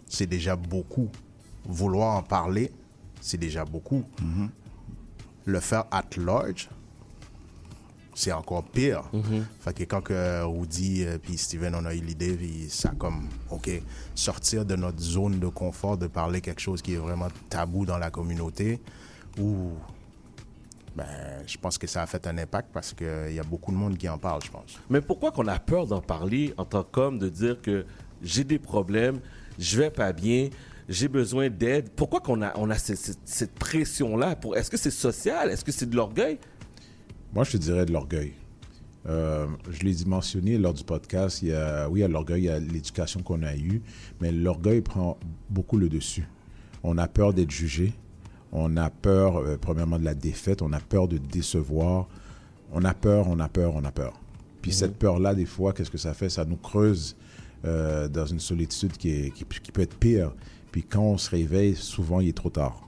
c'est 0.08 0.28
déjà 0.28 0.56
beaucoup. 0.56 1.10
Vouloir 1.66 2.18
en 2.18 2.24
parler, 2.24 2.72
c'est 3.22 3.38
déjà 3.38 3.66
beaucoup. 3.66 4.04
Le 5.46 5.60
faire 5.60 5.86
at 5.92 6.06
large, 6.18 6.70
c'est 8.16 8.32
encore 8.32 8.64
pire. 8.64 9.04
Fait 9.62 9.74
que 9.74 9.84
quand 9.84 10.02
que 10.02 10.46
Woody 10.46 11.02
et 11.02 11.18
puis 11.18 11.38
Steven 11.38 11.74
on 11.76 11.86
a 11.86 11.96
eu 11.96 12.02
l'idée, 12.02 12.36
puis 12.36 12.68
ça 12.70 12.92
comme, 12.98 13.28
OK, 13.50 13.70
sortir 14.14 14.66
de 14.66 14.76
notre 14.76 15.00
zone 15.00 15.40
de 15.40 15.48
confort, 15.48 15.98
de 15.98 16.08
parler 16.08 16.42
quelque 16.42 16.62
chose 16.62 16.82
qui 16.82 16.94
est 16.94 16.98
vraiment 16.98 17.30
tabou 17.50 17.86
dans 17.86 17.98
la 17.98 18.12
communauté, 18.12 18.82
ou 19.40 19.72
ben, 20.96 21.06
je 21.48 21.58
pense 21.58 21.78
que 21.78 21.88
ça 21.88 22.04
a 22.04 22.06
fait 22.08 22.26
un 22.28 22.38
impact 22.38 22.70
parce 22.72 22.94
qu'il 22.94 23.34
y 23.34 23.40
a 23.40 23.44
beaucoup 23.44 23.72
de 23.72 23.78
monde 23.78 23.98
qui 23.98 24.08
en 24.08 24.18
parle, 24.18 24.42
je 24.44 24.52
pense. 24.52 24.80
Mais 24.90 25.02
pourquoi 25.02 25.32
qu'on 25.32 25.48
a 25.48 25.60
peur 25.60 25.88
d'en 25.88 26.02
parler 26.02 26.54
en 26.58 26.66
tant 26.66 26.84
qu'homme, 26.84 27.18
de 27.20 27.30
dire 27.30 27.62
que 27.62 27.86
j'ai 28.22 28.44
des 28.44 28.60
problèmes, 28.60 29.20
je 29.58 29.78
vais 29.80 29.90
pas 29.90 30.14
bien, 30.14 30.50
j'ai 30.88 31.08
besoin 31.08 31.50
d'aide? 31.50 31.90
Pourquoi 31.96 32.20
qu'on 32.20 32.42
a, 32.42 32.54
on 32.58 32.70
a 32.70 32.78
cette, 32.78 32.98
cette- 32.98 33.20
cette 33.26 33.54
pression-là? 33.56 34.36
Pour, 34.36 34.56
est-ce 34.56 34.70
que 34.70 34.78
c'est 34.78 34.92
social? 34.92 35.50
Est-ce 35.50 35.66
que 35.66 35.72
c'est 35.72 35.90
de 35.90 35.96
l'orgueil? 35.96 36.38
Moi, 37.34 37.44
je 37.44 37.52
te 37.54 37.58
dirais 37.58 37.86
de 37.86 37.92
l'orgueil. 37.92 38.34
Euh, 39.06 39.48
je 39.70 39.82
l'ai 39.84 39.96
mentionné 40.06 40.58
lors 40.58 40.74
du 40.74 40.84
podcast, 40.84 41.42
il 41.42 41.50
y 41.50 41.54
a, 41.54 41.90
oui, 41.90 42.00
il 42.00 42.02
y 42.04 42.06
a 42.06 42.08
l'orgueil, 42.08 42.44
il 42.44 42.46
y 42.46 42.50
a 42.50 42.60
l'éducation 42.60 43.22
qu'on 43.22 43.44
a 43.44 43.54
eue, 43.56 43.82
mais 44.22 44.32
l'orgueil 44.32 44.80
prend 44.82 45.18
beaucoup 45.50 45.78
le 45.78 45.90
dessus. 45.90 46.26
On 46.84 46.98
a 46.98 47.08
peur 47.08 47.34
d'être 47.34 47.52
jugé, 47.52 47.92
on 48.56 48.78
a 48.78 48.90
peur, 48.90 49.38
euh, 49.38 49.58
premièrement, 49.60 49.98
de 50.00 50.06
la 50.06 50.14
défaite, 50.14 50.62
on 50.62 50.72
a 50.74 50.80
peur 50.80 51.08
de 51.08 51.18
décevoir, 51.18 52.08
on 52.72 52.86
a 52.86 52.94
peur, 52.94 53.28
on 53.28 53.40
a 53.40 53.50
peur, 53.50 53.74
on 53.76 53.84
a 53.84 53.92
peur. 53.92 54.14
Puis 54.62 54.72
cette 54.72 54.96
peur-là, 54.98 55.34
des 55.36 55.46
fois, 55.46 55.74
qu'est-ce 55.74 55.92
que 55.92 55.98
ça 55.98 56.14
fait? 56.14 56.30
Ça 56.30 56.46
nous 56.46 56.56
creuse 56.56 57.16
euh, 57.66 58.08
dans 58.08 58.26
une 58.26 58.40
solitude 58.40 58.94
qui, 58.96 59.10
est- 59.10 59.32
qui, 59.32 59.44
qui 59.46 59.72
peut 59.72 59.82
être 59.82 59.98
pire. 59.98 60.32
Puis 60.72 60.84
quand 60.84 61.02
on 61.02 61.18
se 61.18 61.30
réveille, 61.30 61.76
souvent, 61.76 62.20
il 62.22 62.30
est 62.30 62.38
trop 62.38 62.50
tard. 62.50 62.88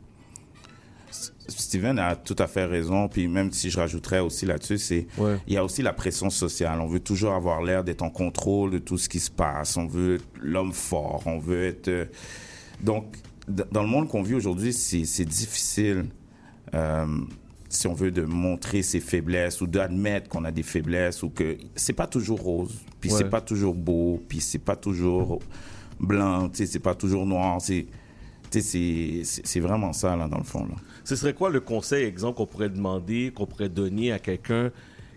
Steven 1.47 1.99
a 1.99 2.15
tout 2.15 2.35
à 2.39 2.47
fait 2.47 2.65
raison. 2.65 3.07
Puis 3.07 3.27
même 3.27 3.51
si 3.51 3.69
je 3.69 3.77
rajouterais 3.77 4.19
aussi 4.19 4.45
là-dessus, 4.45 4.77
c'est 4.77 5.07
Ouais. 5.17 5.37
il 5.47 5.53
y 5.53 5.57
a 5.57 5.63
aussi 5.63 5.81
la 5.81 5.93
pression 5.93 6.29
sociale. 6.29 6.79
On 6.81 6.87
veut 6.87 6.99
toujours 6.99 7.33
avoir 7.33 7.61
l'air 7.61 7.83
d'être 7.83 8.01
en 8.01 8.09
contrôle 8.09 8.71
de 8.71 8.77
tout 8.79 8.97
ce 8.97 9.07
qui 9.07 9.19
se 9.19 9.31
passe. 9.31 9.77
On 9.77 9.85
veut 9.87 10.15
être 10.15 10.25
l'homme 10.41 10.73
fort. 10.73 11.21
On 11.25 11.37
veut 11.39 11.65
être 11.65 11.87
euh, 11.87 12.05
donc 12.81 13.17
dans 13.47 13.81
le 13.83 13.87
monde 13.87 14.07
qu'on 14.07 14.21
vit 14.23 14.33
aujourd'hui, 14.35 14.73
c'est 14.73 15.25
difficile. 15.25 16.05
euh, 16.73 17.05
si 17.69 17.87
on 17.87 17.93
veut 17.93 18.11
de 18.11 18.23
montrer 18.23 18.81
ses 18.81 18.99
faiblesses 18.99 19.59
ou 19.61 19.67
d'admettre 19.67 20.29
qu'on 20.29 20.45
a 20.45 20.51
des 20.51 20.63
faiblesses 20.63 21.23
ou 21.23 21.29
que 21.29 21.57
c'est 21.75 21.93
pas 21.93 22.07
toujours 22.07 22.41
rose, 22.41 22.79
puis 23.01 23.11
Ouais. 23.11 23.17
c'est 23.17 23.29
pas 23.29 23.41
toujours 23.41 23.75
beau, 23.75 24.21
puis 24.27 24.39
c'est 24.41 24.59
pas 24.59 24.75
toujours 24.75 25.39
blanc, 25.99 26.47
tu 26.49 26.57
sais, 26.57 26.65
c'est 26.65 26.79
pas 26.79 26.95
toujours 26.95 27.25
noir, 27.25 27.59
c'est- 27.61 27.87
c'est 28.49 29.59
vraiment 29.59 29.93
ça 29.93 30.15
là 30.15 30.27
dans 30.27 30.37
le 30.37 30.43
fond 30.43 30.65
là. 30.65 30.75
Ce 31.03 31.15
serait 31.15 31.33
quoi 31.33 31.49
le 31.49 31.59
conseil, 31.59 32.05
exemple, 32.05 32.37
qu'on 32.37 32.45
pourrait 32.47 32.69
demander, 32.69 33.31
qu'on 33.35 33.45
pourrait 33.45 33.69
donner 33.69 34.11
à 34.11 34.19
quelqu'un 34.19 34.71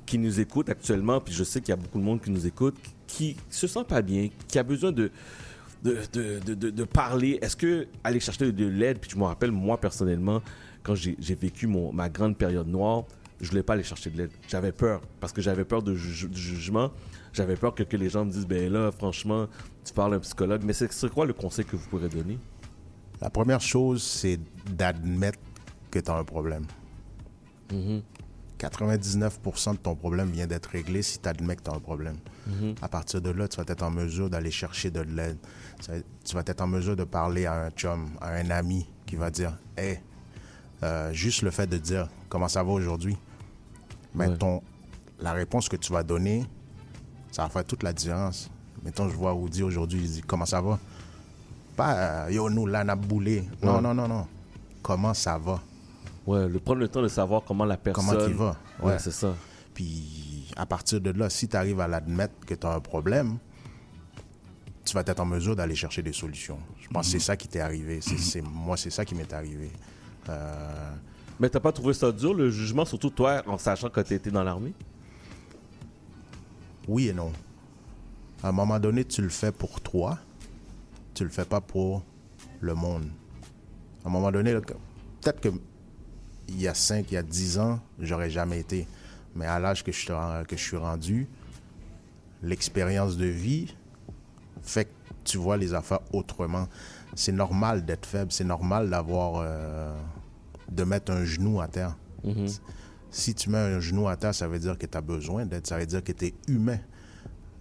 qui 0.06 0.18
nous 0.18 0.40
écoute 0.40 0.68
actuellement, 0.68 1.20
puis 1.20 1.34
je 1.34 1.44
sais 1.44 1.60
qu'il 1.60 1.70
y 1.70 1.72
a 1.72 1.76
beaucoup 1.76 1.98
de 1.98 2.04
monde 2.04 2.20
qui 2.20 2.30
nous 2.30 2.46
écoute, 2.46 2.76
qui 3.06 3.36
se 3.50 3.66
sent 3.66 3.84
pas 3.88 4.02
bien, 4.02 4.28
qui 4.48 4.58
a 4.58 4.62
besoin 4.62 4.90
de, 4.92 5.10
de, 5.82 5.98
de, 6.12 6.54
de, 6.54 6.70
de- 6.70 6.84
parler. 6.84 7.38
Est-ce 7.42 7.56
que 7.56 7.86
aller 8.04 8.20
chercher 8.20 8.50
de 8.52 8.66
l'aide, 8.66 8.98
puis 8.98 9.10
je 9.10 9.16
me 9.16 9.24
rappelle, 9.24 9.52
moi, 9.52 9.78
personnellement, 9.80 10.42
quand 10.82 10.94
j'ai 10.94 11.16
vécu 11.34 11.66
mon, 11.66 11.92
ma 11.92 12.08
grande 12.08 12.36
période 12.36 12.66
noire, 12.66 13.04
je 13.40 13.48
voulais 13.50 13.62
pas 13.62 13.74
aller 13.74 13.82
chercher 13.84 14.10
de 14.10 14.18
l'aide. 14.18 14.30
J'avais 14.48 14.72
peur, 14.72 15.00
parce 15.20 15.32
que 15.32 15.40
j'avais 15.40 15.64
peur 15.64 15.82
ju- 15.94 16.28
du 16.28 16.40
jugement. 16.40 16.90
J'avais 17.32 17.56
peur 17.56 17.74
que, 17.74 17.82
que 17.84 17.96
les 17.96 18.08
gens 18.08 18.24
me 18.24 18.30
disent, 18.32 18.46
ben 18.46 18.72
là, 18.72 18.90
franchement, 18.90 19.46
tu 19.84 19.92
parles 19.92 20.14
à 20.14 20.16
un 20.16 20.20
psychologue. 20.20 20.62
Mais 20.64 20.72
c'est 20.72 20.92
c'est 20.92 21.10
quoi 21.10 21.26
le 21.26 21.32
conseil 21.34 21.64
que 21.64 21.76
vous 21.76 21.86
pourrez 21.88 22.08
donner? 22.08 22.38
La 23.20 23.30
première 23.30 23.60
chose, 23.60 24.02
c'est 24.02 24.40
d'admettre 24.76 25.38
que 25.90 25.98
tu 26.00 26.10
as 26.10 26.16
un 26.16 26.24
problème. 26.24 26.64
99% 28.58 29.72
de 29.72 29.76
ton 29.76 29.94
problème 29.94 30.30
vient 30.30 30.46
d'être 30.46 30.66
réglé 30.66 31.02
si 31.02 31.20
tu 31.20 31.28
admets 31.28 31.54
que 31.54 31.62
tu 31.62 31.70
as 31.70 31.74
un 31.74 31.78
problème. 31.80 32.16
À 32.82 32.88
partir 32.88 33.20
de 33.20 33.30
là, 33.30 33.46
tu 33.46 33.56
vas 33.56 33.64
être 33.68 33.82
en 33.82 33.90
mesure 33.90 34.28
d'aller 34.30 34.50
chercher 34.50 34.90
de 34.90 35.00
l'aide. 35.00 35.36
Tu 35.80 35.90
vas- 35.90 35.96
Tu 36.24 36.34
vas 36.34 36.42
être 36.46 36.60
en 36.60 36.66
mesure 36.66 36.96
de 36.96 37.04
parler 37.04 37.46
à 37.46 37.66
un 37.66 37.70
chum, 37.70 38.08
à 38.20 38.30
un 38.32 38.50
ami 38.50 38.86
qui 39.06 39.16
va 39.16 39.30
dire 39.30 39.56
Hey, 39.76 40.00
euh, 40.82 41.12
juste 41.12 41.42
le 41.42 41.50
fait 41.50 41.66
de 41.66 41.78
dire 41.78 42.08
comment 42.28 42.48
ça 42.48 42.62
va 42.62 42.70
aujourd'hui, 42.72 43.16
mais 44.14 44.26
Ouais. 44.28 44.60
la 45.20 45.32
réponse 45.32 45.68
que 45.68 45.76
tu 45.76 45.92
vas 45.92 46.02
donner, 46.02 46.44
ça 47.32 47.42
va 47.44 47.48
faire 47.48 47.64
toute 47.64 47.82
la 47.82 47.92
différence. 47.92 48.50
Mettons, 48.84 49.08
je 49.08 49.14
vois 49.16 49.32
Woody 49.34 49.62
aujourd'hui, 49.62 50.00
il 50.02 50.10
dit 50.10 50.22
comment 50.22 50.46
ça 50.46 50.60
va? 50.60 50.78
Pas 51.76 51.94
euh, 52.26 52.30
yo, 52.30 52.50
nous, 52.50 52.66
là, 52.66 52.82
on 52.84 52.88
a 52.88 52.96
boulé. 52.96 53.44
Non, 53.62 53.76
Ouais. 53.76 53.80
non, 53.80 53.94
non, 53.94 54.08
non. 54.08 54.26
Comment 54.82 55.14
ça 55.14 55.38
va? 55.38 55.60
Ouais, 56.26 56.48
le 56.48 56.58
prendre 56.58 56.80
le 56.80 56.88
temps 56.88 57.02
de 57.02 57.08
savoir 57.08 57.42
comment 57.46 57.64
la 57.64 57.76
personne... 57.76 58.04
Comment 58.06 58.26
il 58.26 58.34
va 58.34 58.56
Ouais, 58.80 58.92
Ouais. 58.92 58.98
c'est 58.98 59.10
ça. 59.12 59.34
Puis 59.74 60.50
à 60.56 60.66
partir 60.66 61.00
de 61.00 61.10
là, 61.10 61.30
si 61.30 61.48
tu 61.48 61.56
arrives 61.56 61.80
à 61.80 61.88
l'admettre 61.88 62.34
que 62.46 62.54
tu 62.54 62.66
as 62.66 62.74
un 62.74 62.80
problème, 62.80 63.38
tu 64.88 64.94
vas 64.94 65.02
être 65.06 65.20
en 65.20 65.26
mesure 65.26 65.54
d'aller 65.56 65.74
chercher 65.74 66.02
des 66.02 66.12
solutions. 66.12 66.58
Je 66.80 66.88
pense 66.88 67.06
que 67.06 67.12
c'est 67.12 67.18
ça 67.24 67.36
qui 67.36 67.46
t'est 67.48 67.60
arrivé. 67.60 68.00
C'est, 68.00 68.18
c'est- 68.18 68.40
moi, 68.42 68.76
c'est 68.76 68.90
ça 68.90 69.04
qui 69.04 69.14
m'est 69.14 69.32
arrivé. 69.32 69.70
Euh, 70.28 70.94
Mais 71.40 71.48
t'as 71.48 71.60
pas 71.60 71.72
trouvé 71.72 71.94
ça 71.94 72.10
dur, 72.10 72.34
le 72.34 72.50
jugement, 72.50 72.84
surtout 72.84 73.10
toi, 73.10 73.42
en 73.46 73.58
sachant 73.58 73.90
que 73.90 74.00
t'étais 74.00 74.30
dans 74.30 74.42
l'armée? 74.42 74.72
oui 76.88 77.08
et 77.08 77.12
non. 77.12 77.32
À 78.42 78.48
un 78.48 78.52
moment 78.52 78.78
donné, 78.80 79.04
tu 79.04 79.20
le 79.20 79.28
fais 79.28 79.52
pour 79.52 79.80
toi. 79.80 80.18
Tu 81.14 81.22
le 81.24 81.30
fais 81.30 81.44
pas 81.44 81.60
pour 81.60 82.02
le 82.60 82.74
monde. 82.74 83.04
À 84.04 84.08
un 84.08 84.10
moment 84.10 84.30
donné, 84.32 84.54
peut-être 84.54 85.40
que 85.40 85.48
il 86.48 86.60
y 86.62 86.66
a 86.66 86.72
5, 86.72 87.06
il 87.10 87.14
y 87.14 87.16
a 87.18 87.22
10 87.22 87.58
ans, 87.58 87.78
j'aurais 88.00 88.30
jamais 88.30 88.58
été. 88.60 88.86
Mais 89.34 89.44
à 89.44 89.58
l'âge 89.58 89.80
je, 89.80 89.84
que 89.84 90.56
je 90.56 90.62
suis 90.62 90.76
rendu, 90.78 91.28
l'expérience 92.42 93.16
de 93.18 93.26
vie 93.26 93.74
fait 94.68 94.84
que 94.86 94.90
tu 95.24 95.38
vois 95.38 95.56
les 95.56 95.74
affaires 95.74 96.00
autrement. 96.12 96.68
C'est 97.14 97.32
normal 97.32 97.84
d'être 97.84 98.06
faible, 98.06 98.30
c'est 98.32 98.44
normal 98.44 98.90
d'avoir. 98.90 99.42
euh, 99.44 99.94
de 100.70 100.84
mettre 100.84 101.10
un 101.12 101.24
genou 101.24 101.60
à 101.62 101.66
terre. 101.66 101.96
Si 103.10 103.34
tu 103.34 103.48
mets 103.48 103.56
un 103.56 103.80
genou 103.80 104.06
à 104.06 104.16
terre, 104.16 104.34
ça 104.34 104.46
veut 104.46 104.58
dire 104.58 104.76
que 104.76 104.84
tu 104.84 104.98
as 104.98 105.00
besoin 105.00 105.46
d'aide, 105.46 105.66
ça 105.66 105.78
veut 105.78 105.86
dire 105.86 106.04
que 106.04 106.12
tu 106.12 106.26
es 106.26 106.34
humain. 106.46 106.78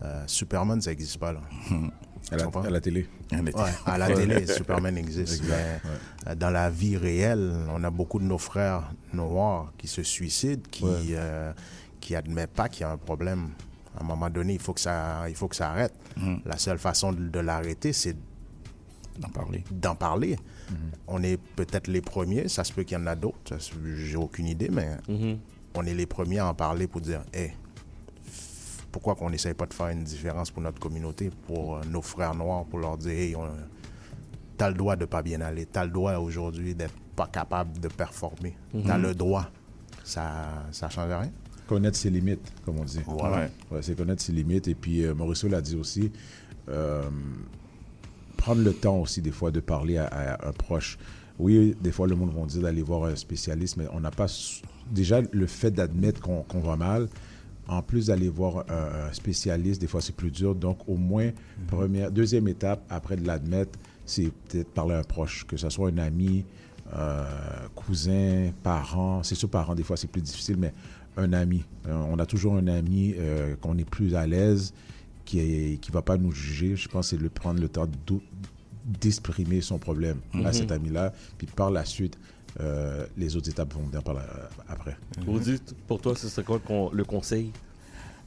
Euh, 0.04 0.24
Superman, 0.28 0.82
ça 0.82 0.90
n'existe 0.90 1.18
pas 1.18 1.32
là. 1.32 1.40
À 2.30 2.36
la, 2.36 2.44
comprends? 2.44 2.64
à 2.64 2.70
la 2.70 2.82
télé. 2.82 3.08
Ouais, 3.64 3.72
à 3.86 3.98
la 3.98 4.08
télé, 4.14 4.46
Superman 4.48 4.98
existe. 4.98 5.42
Mais 5.48 5.80
euh, 6.28 6.36
dans 6.36 6.50
la 6.50 6.70
vie 6.70 6.98
réelle, 6.98 7.54
on 7.70 7.82
a 7.86 7.90
beaucoup 7.90 8.20
de 8.20 8.26
nos 8.26 8.38
frères 8.38 8.92
noirs 9.14 9.72
qui 9.78 9.88
se 9.88 10.04
suicident, 10.04 10.62
qui 10.70 10.84
euh, 11.16 11.54
qui 12.02 12.14
admettent 12.18 12.52
pas 12.52 12.68
qu'il 12.68 12.82
y 12.82 12.84
a 12.84 12.92
un 12.92 12.98
problème. 12.98 13.52
À 13.98 14.04
un 14.04 14.06
moment 14.06 14.30
donné, 14.30 14.54
il 14.54 14.60
faut 14.60 14.74
que 14.74 14.80
ça, 14.80 15.28
il 15.28 15.36
faut 15.36 15.48
que 15.48 15.56
ça 15.56 15.72
arrête. 15.72 15.94
La 16.46 16.58
seule 16.58 16.78
façon 16.78 17.12
de, 17.14 17.28
de 17.30 17.40
l'arrêter, 17.40 17.94
c'est 17.94 18.16
D'en 19.20 19.30
parler. 19.30 19.64
d'en 19.72 19.96
parler. 19.96 20.38
On 21.08 21.24
est 21.24 21.38
peut-être 21.38 21.88
les 21.88 22.02
premiers, 22.02 22.48
ça 22.50 22.64
se 22.64 22.72
peut 22.72 22.84
qu'il 22.84 22.98
y 23.00 23.02
en 23.02 23.08
a 23.08 23.16
d'autres, 23.16 23.58
j'ai 23.96 24.16
aucune 24.18 24.46
idée, 24.46 24.70
mais 24.72 24.90
on 25.74 25.84
est 25.86 25.94
les 25.96 26.06
premiers 26.06 26.38
à 26.40 26.48
en 26.48 26.54
parler 26.54 26.86
pour 26.88 27.02
dire, 27.02 27.24
hey, 27.34 27.52
pourquoi 28.92 29.16
qu'on 29.16 29.30
n'essaye 29.30 29.54
pas 29.54 29.66
de 29.66 29.74
faire 29.74 29.88
une 29.88 30.04
différence 30.04 30.52
pour 30.52 30.62
notre 30.62 30.80
communauté, 30.80 31.30
pour 31.48 31.78
euh, 31.78 31.82
nos 31.90 32.02
frères 32.02 32.36
noirs, 32.36 32.66
pour 32.66 32.80
leur 32.80 32.98
dire, 32.98 33.12
hey, 33.12 33.36
on- 33.36 33.48
t'as 34.58 34.70
le 34.70 34.76
droit 34.76 34.96
de 34.96 35.06
pas 35.06 35.22
bien 35.22 35.42
aller, 35.42 35.66
t'as 35.66 35.86
le 35.86 35.92
droit 35.92 36.14
aujourd'hui 36.18 36.74
d'être 36.76 36.94
pas 37.16 37.28
capable 37.28 37.80
de 37.80 37.88
performer, 37.88 38.56
t'as 38.86 38.98
le 38.98 39.14
droit. 39.16 39.50
Ça, 40.04 40.64
ça 40.72 40.90
change 40.90 41.10
rien. 41.12 41.32
Connaître 41.68 41.98
ses 41.98 42.10
limites, 42.10 42.52
comme 42.66 42.80
on 42.80 42.86
dit. 42.86 43.00
Voilà. 43.06 43.50
Ouais. 43.72 43.82
C'est 43.82 43.98
connaître 43.98 44.22
ses 44.22 44.32
limites. 44.32 44.68
Et 44.68 44.76
puis, 44.76 45.04
euh, 45.04 45.14
Mauricio 45.14 45.50
l'a 45.50 45.62
dit 45.62 45.76
aussi, 45.76 46.12
euh, 46.70 47.04
prendre 48.38 48.62
le 48.64 48.74
temps 48.74 49.00
aussi, 49.00 49.22
des 49.22 49.32
fois, 49.32 49.52
de 49.52 49.60
parler 49.60 49.98
à, 49.98 50.06
à 50.08 50.48
un 50.48 50.54
proche. 50.54 50.98
Oui, 51.40 51.76
des 51.82 51.92
fois, 51.92 52.08
le 52.08 52.16
monde 52.16 52.34
va 52.34 52.46
dire 52.46 52.62
d'aller 52.62 52.82
voir 52.82 53.04
un 53.06 53.16
spécialiste, 53.16 53.78
mais 53.78 53.86
on 53.94 54.00
n'a 54.00 54.12
pas. 54.12 54.28
Déjà, 54.90 55.22
le 55.32 55.46
fait 55.46 55.72
d'admettre 55.72 56.22
qu'on 56.22 56.44
qu'on 56.44 56.62
va 56.62 56.78
mal, 56.78 57.10
en 57.68 57.82
plus 57.82 58.08
d'aller 58.08 58.30
voir 58.30 58.66
un, 58.70 59.10
un 59.10 59.14
spécialiste, 59.14 59.82
des 59.82 59.88
fois, 59.88 60.02
c'est 60.02 60.16
plus 60.16 60.32
dur. 60.32 60.56
Donc, 60.56 60.88
au 60.88 60.96
moins, 60.96 61.32
première, 61.68 62.12
deuxième 62.12 62.48
étape, 62.48 62.82
après 62.90 63.18
de 63.18 63.28
l'admettre, 63.28 63.78
c'est 64.06 64.32
peut-être 64.48 64.70
parler 64.70 64.96
à 64.96 65.00
un 65.00 65.04
proche, 65.04 65.46
que 65.46 65.58
ce 65.58 65.70
soit 65.70 65.90
un 65.90 65.98
ami, 65.98 66.46
euh, 66.96 67.24
cousin, 67.76 68.52
parent. 68.64 69.22
C'est 69.22 69.36
sûr, 69.36 69.50
parent, 69.50 69.76
des 69.76 69.84
fois, 69.84 69.98
c'est 69.98 70.08
plus 70.08 70.22
difficile, 70.22 70.56
mais 70.58 70.74
un 71.18 71.34
ami. 71.34 71.66
Euh, 71.88 71.94
on 72.10 72.20
a 72.20 72.26
toujours 72.26 72.56
un 72.56 72.68
ami 72.68 73.14
euh, 73.18 73.56
qu'on 73.60 73.78
est 73.78 73.90
plus 73.90 74.16
à 74.16 74.26
l'aise, 74.28 74.74
qui 75.26 75.38
ne 75.38 75.76
qui 75.76 75.92
va 75.92 76.02
pas 76.02 76.18
nous 76.18 76.32
juger. 76.32 76.76
Je 76.76 76.88
pense 76.88 77.10
que 77.12 77.18
c'est 77.18 77.22
le 77.22 77.30
prendre 77.30 77.60
le 77.60 77.68
temps 77.70 77.88
d'exprimer 78.86 79.62
son 79.62 79.78
problème 79.80 80.18
à 80.46 80.54
cet 80.54 80.72
ami-là. 80.72 81.14
Puis 81.38 81.48
par 81.48 81.72
la 81.72 81.84
suite, 81.86 82.18
euh, 82.60 83.06
les 83.18 83.36
autres 83.36 83.50
étapes 83.50 83.74
vont 83.74 83.84
venir 83.84 84.02
par 84.04 84.14
la- 84.16 84.26
après. 84.70 84.98
Vous 85.26 85.40
dites, 85.40 85.76
pour 85.88 86.00
toi, 86.02 86.16
ce 86.16 86.28
serait 86.30 86.44
quoi 86.46 86.56
le 86.58 86.68
con- 86.68 86.90
le 86.94 87.04
conseil? 87.04 87.52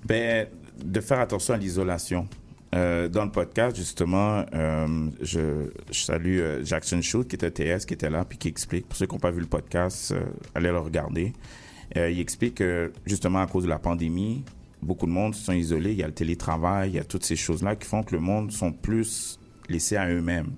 Ben, 0.04 0.46
de 0.84 1.00
faire 1.00 1.20
attention 1.20 1.54
à 1.54 1.56
l'isolation. 1.56 2.28
Euh, 2.74 3.08
dans 3.08 3.24
le 3.24 3.32
podcast, 3.32 3.74
justement, 3.76 4.44
euh, 4.54 5.08
je, 5.20 5.70
je 5.90 5.98
salue 5.98 6.38
euh, 6.38 6.64
Jackson 6.64 7.02
Shoot, 7.02 7.26
qui 7.26 7.34
était 7.34 7.50
TS, 7.50 7.84
qui 7.84 7.94
était 7.94 8.10
là, 8.10 8.24
puis 8.24 8.38
qui 8.38 8.46
explique. 8.48 8.86
Pour 8.86 8.96
ceux 8.96 9.06
qui 9.06 9.14
n'ont 9.14 9.18
pas 9.18 9.32
vu 9.32 9.40
le 9.40 9.46
podcast, 9.46 10.12
euh, 10.12 10.20
allez 10.54 10.68
le 10.70 10.78
regarder. 10.78 11.32
Euh, 11.96 12.10
il 12.10 12.20
explique 12.20 12.56
que, 12.56 12.92
justement, 13.06 13.40
à 13.40 13.46
cause 13.46 13.64
de 13.64 13.68
la 13.68 13.78
pandémie, 13.78 14.44
beaucoup 14.82 15.06
de 15.06 15.10
monde 15.10 15.34
sont 15.34 15.52
isolés. 15.52 15.92
Il 15.92 15.98
y 15.98 16.02
a 16.02 16.06
le 16.06 16.14
télétravail, 16.14 16.90
il 16.90 16.96
y 16.96 16.98
a 16.98 17.04
toutes 17.04 17.24
ces 17.24 17.36
choses-là 17.36 17.76
qui 17.76 17.86
font 17.86 18.02
que 18.02 18.14
le 18.14 18.20
monde 18.20 18.52
sont 18.52 18.72
plus 18.72 19.38
laissés 19.68 19.96
à 19.96 20.08
eux-mêmes. 20.08 20.52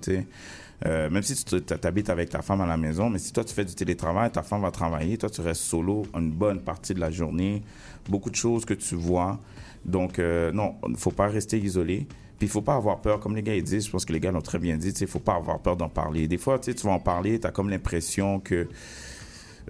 Euh, 0.84 1.10
même 1.10 1.22
si 1.22 1.44
tu 1.44 1.56
habites 1.84 2.10
avec 2.10 2.30
ta 2.30 2.42
femme 2.42 2.60
à 2.60 2.66
la 2.66 2.76
maison, 2.76 3.08
mais 3.08 3.18
si 3.18 3.32
toi 3.32 3.44
tu 3.44 3.54
fais 3.54 3.64
du 3.64 3.74
télétravail, 3.74 4.32
ta 4.32 4.42
femme 4.42 4.62
va 4.62 4.72
travailler, 4.72 5.16
toi 5.16 5.30
tu 5.30 5.40
restes 5.40 5.62
solo 5.62 6.02
une 6.14 6.32
bonne 6.32 6.60
partie 6.60 6.92
de 6.92 6.98
la 6.98 7.10
journée, 7.10 7.62
beaucoup 8.08 8.30
de 8.30 8.34
choses 8.34 8.64
que 8.64 8.74
tu 8.74 8.96
vois. 8.96 9.38
Donc 9.84 10.18
euh, 10.18 10.50
non, 10.50 10.74
il 10.86 10.92
ne 10.92 10.96
faut 10.96 11.12
pas 11.12 11.28
rester 11.28 11.58
isolé. 11.58 12.06
Puis 12.38 12.48
il 12.48 12.50
faut 12.50 12.62
pas 12.62 12.74
avoir 12.74 13.00
peur, 13.00 13.20
comme 13.20 13.36
les 13.36 13.42
gars 13.44 13.54
ils 13.54 13.62
disent, 13.62 13.86
je 13.86 13.90
pense 13.92 14.04
que 14.04 14.12
les 14.12 14.18
gars 14.18 14.32
l'ont 14.32 14.40
très 14.40 14.58
bien 14.58 14.76
dit, 14.76 14.88
il 14.88 15.02
ne 15.02 15.06
faut 15.06 15.20
pas 15.20 15.36
avoir 15.36 15.60
peur 15.60 15.76
d'en 15.76 15.88
parler. 15.88 16.26
Des 16.26 16.38
fois, 16.38 16.58
tu 16.58 16.72
vas 16.72 16.90
en 16.90 16.98
parler, 16.98 17.38
tu 17.38 17.46
as 17.46 17.52
comme 17.52 17.70
l'impression 17.70 18.40
que 18.40 18.66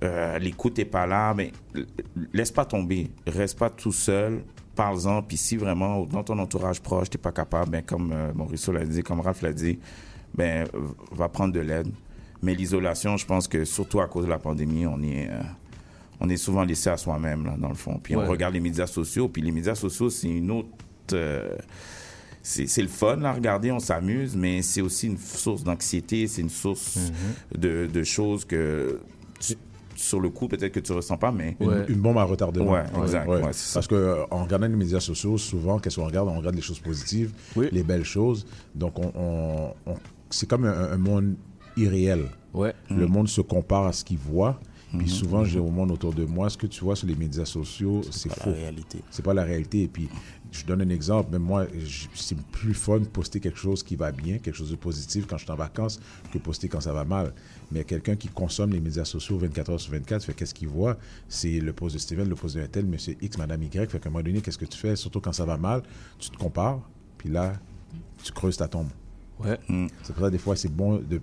euh, 0.03 0.39
l'écoute 0.39 0.79
n'est 0.79 0.85
pas 0.85 1.07
là, 1.07 1.33
mais 1.35 1.53
laisse 2.33 2.51
pas 2.51 2.65
tomber, 2.65 3.11
reste 3.27 3.59
pas 3.59 3.71
tout 3.71 3.93
seul, 3.93 4.43
parle-en, 4.75 5.23
puis 5.23 5.37
si 5.37 5.57
vraiment 5.57 6.05
dans 6.07 6.25
ton 6.25 6.39
entourage 6.39 6.81
proche, 6.81 7.11
tu 7.11 7.17
n'es 7.17 7.23
pas 7.23 7.33
capable, 7.33 7.71
ben, 7.71 7.83
comme 7.83 8.11
euh, 8.13 8.33
Mauricio 8.35 8.73
l'a 8.73 8.85
dit, 8.85 9.03
comme 9.03 9.21
Ralph 9.21 9.43
l'a 9.43 9.53
dit, 9.53 9.79
ben, 10.35 10.67
va 11.13 11.29
prendre 11.29 11.53
de 11.53 11.61
l'aide. 11.61 11.89
Mais 12.43 12.55
l'isolation, 12.55 13.17
je 13.17 13.25
pense 13.27 13.47
que 13.47 13.65
surtout 13.65 14.01
à 14.01 14.09
cause 14.09 14.25
de 14.25 14.31
la 14.31 14.39
pandémie, 14.39 14.87
on 14.87 15.01
est, 15.03 15.29
euh, 15.31 15.41
on 16.21 16.29
est 16.29 16.37
souvent 16.37 16.65
laissé 16.65 16.91
à 16.91 16.97
soi-même, 16.97 17.45
là, 17.45 17.55
dans 17.57 17.69
le 17.69 17.75
fond. 17.77 18.01
Puis 18.03 18.17
Ouais. 18.17 18.25
on 18.25 18.29
regarde 18.29 18.55
les 18.55 18.61
médias 18.61 18.87
sociaux, 18.89 19.29
puis 19.29 19.43
les 19.43 19.53
médias 19.53 19.75
sociaux, 19.77 20.11
c'est 20.11 20.29
une 20.29 20.51
autre... 20.51 20.69
euh, 21.13 21.57
c'est 22.45 22.67
c'est 22.67 22.83
le 22.83 22.89
fun, 22.89 23.17
là, 23.17 23.33
regarder, 23.33 23.71
on 23.71 23.79
s'amuse, 23.79 24.35
mais 24.37 24.63
c'est 24.63 24.81
aussi 24.81 25.07
une 25.07 25.19
source 25.19 25.63
d'anxiété, 25.63 26.27
c'est 26.27 26.41
une 26.43 26.51
source 26.51 26.99
de, 27.57 27.87
de 27.87 28.03
choses 28.03 28.45
que, 28.45 28.99
tu- 29.39 29.55
sur 30.03 30.21
le 30.21 30.29
coup, 30.31 30.49
peut-être 30.49 30.73
que 30.73 30.81
tu 30.81 30.93
ressens 30.93 31.17
pas, 31.17 31.31
mais... 31.33 31.57
Une, 31.61 31.69
Ouais. 31.69 31.85
une 31.89 32.01
bombe 32.01 32.19
à 32.19 32.25
retardement. 32.25 32.73
Ouais, 32.73 32.85
exact, 33.03 33.29
ouais. 33.29 33.41
Parce 33.41 33.87
que 33.87 33.95
euh, 33.95 34.25
en 34.31 34.43
regardant 34.45 34.67
les 34.69 34.77
médias 34.77 35.01
sociaux, 35.01 35.39
souvent, 35.39 35.79
qu'est-ce 35.79 35.97
qu'on 35.97 36.07
regarde? 36.07 36.29
On 36.29 36.37
regarde 36.39 36.55
les 36.57 36.61
choses 36.63 36.81
positives, 36.81 37.33
Oui. 37.57 37.69
les 37.73 37.83
belles 37.83 38.05
choses. 38.05 38.45
Donc, 38.75 38.99
on, 38.99 39.13
on- 39.15 39.75
on- 39.87 39.97
c'est 40.31 40.49
comme 40.49 40.65
un, 40.65 40.93
un 40.93 40.97
monde 40.99 41.37
irréel. 41.77 42.25
Ouais. 42.53 42.75
Le 42.91 43.07
monde 43.07 43.29
se 43.29 43.41
compare 43.41 43.87
à 43.87 43.93
ce 43.93 44.05
qu'il 44.05 44.19
voit. 44.19 44.59
Puis 44.99 45.09
souvent, 45.09 45.43
j'ai 45.43 45.59
au 45.59 45.71
monde 45.71 45.91
autour 45.91 46.13
de 46.13 46.25
moi, 46.27 46.51
ce 46.51 46.59
que 46.59 46.67
tu 46.67 46.85
vois 46.85 46.95
sur 46.97 47.07
les 47.09 47.15
médias 47.15 47.47
sociaux, 47.47 48.03
c'est 48.11 48.29
Pas 48.29 48.35
faux. 48.45 48.51
la 48.51 48.57
réalité. 48.57 48.99
C'est 49.11 49.25
pas 49.25 49.33
la 49.33 49.43
réalité. 49.45 49.85
Et 49.85 49.89
puis, 49.89 50.11
je 50.53 50.65
donne 50.65 50.83
un 50.83 50.89
exemple. 50.91 51.33
Même 51.33 51.43
moi, 51.43 51.67
je- 51.77 52.07
c'est 52.15 52.37
plus 52.39 52.75
fun 52.75 53.01
de 53.01 53.07
poster 53.07 53.41
quelque 53.41 53.59
chose 53.59 53.83
qui 53.83 53.97
va 53.97 54.13
bien, 54.13 54.39
quelque 54.39 54.55
chose 54.55 54.71
de 54.71 54.77
positif 54.77 55.27
quand 55.27 55.37
je 55.39 55.45
suis 55.45 55.51
en 55.53 55.57
vacances, 55.57 55.99
que 56.33 56.39
poster 56.39 56.69
quand 56.69 56.81
ça 56.81 56.93
va 56.93 57.05
mal. 57.05 57.33
Mais 57.73 57.83
quelqu'un 57.85 58.15
qui 58.15 58.29
consomme 58.29 58.71
les 58.71 58.81
médias 58.81 59.05
sociaux 59.07 59.39
24 59.39 59.71
heures 59.71 59.81
sur 59.81 59.93
24, 59.93 60.25
fait 60.25 60.35
qu'est-ce 60.35 60.55
qu'il 60.55 60.69
voit? 60.69 60.97
C'est 61.29 61.59
le 61.59 61.73
post 61.73 61.95
de 61.95 61.99
Steven, 61.99 62.29
le 62.29 62.35
post 62.37 62.55
de 62.57 62.65
tel, 62.67 62.85
monsieur 62.87 63.17
X, 63.21 63.39
madame 63.39 63.63
Y. 63.63 63.91
Fait 63.91 63.99
qu'à 63.99 64.09
un 64.09 64.13
moment 64.13 64.23
donné, 64.23 64.41
qu'est-ce 64.43 64.59
que 64.59 64.67
tu 64.67 64.79
fais? 64.79 64.95
Surtout 64.95 65.21
quand 65.21 65.33
ça 65.33 65.45
va 65.47 65.57
mal, 65.57 65.83
tu 66.19 66.31
te 66.31 66.37
compares, 66.37 66.81
puis 67.19 67.31
là, 67.31 67.55
tu 68.23 68.31
creuses 68.33 68.59
ta 68.59 68.69
tombe. 68.69 68.89
Ouais. 69.41 69.59
C'est 70.03 70.13
pour 70.13 70.25
ça, 70.25 70.31
des 70.31 70.39
fois, 70.39 70.55
c'est 70.55 70.69
bon 70.73 70.99
de 70.99 71.21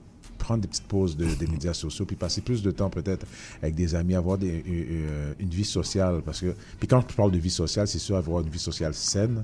prendre 0.50 0.62
des 0.64 0.68
petites 0.68 0.88
pauses 0.88 1.16
de- 1.16 1.36
des 1.36 1.46
médias 1.48 1.74
sociaux, 1.76 2.06
puis 2.06 2.16
passer 2.16 2.42
plus 2.42 2.64
de 2.64 2.72
temps 2.72 2.90
peut-être 2.90 3.26
avec 3.62 3.76
des 3.76 3.94
amis, 3.94 4.16
avoir 4.16 4.38
des, 4.40 4.64
euh, 4.68 5.34
une 5.40 5.50
vie 5.50 5.64
sociale. 5.64 6.22
Parce 6.26 6.42
que, 6.42 6.56
puis 6.80 6.88
quand 6.88 7.02
je 7.08 7.16
parle 7.16 7.32
de 7.32 7.38
vie 7.38 7.52
sociale, 7.52 7.88
c'est 7.88 8.00
sûr 8.00 8.16
avoir 8.18 8.42
une 8.42 8.50
vie 8.50 8.58
sociale 8.72 8.94
saine, 8.96 9.44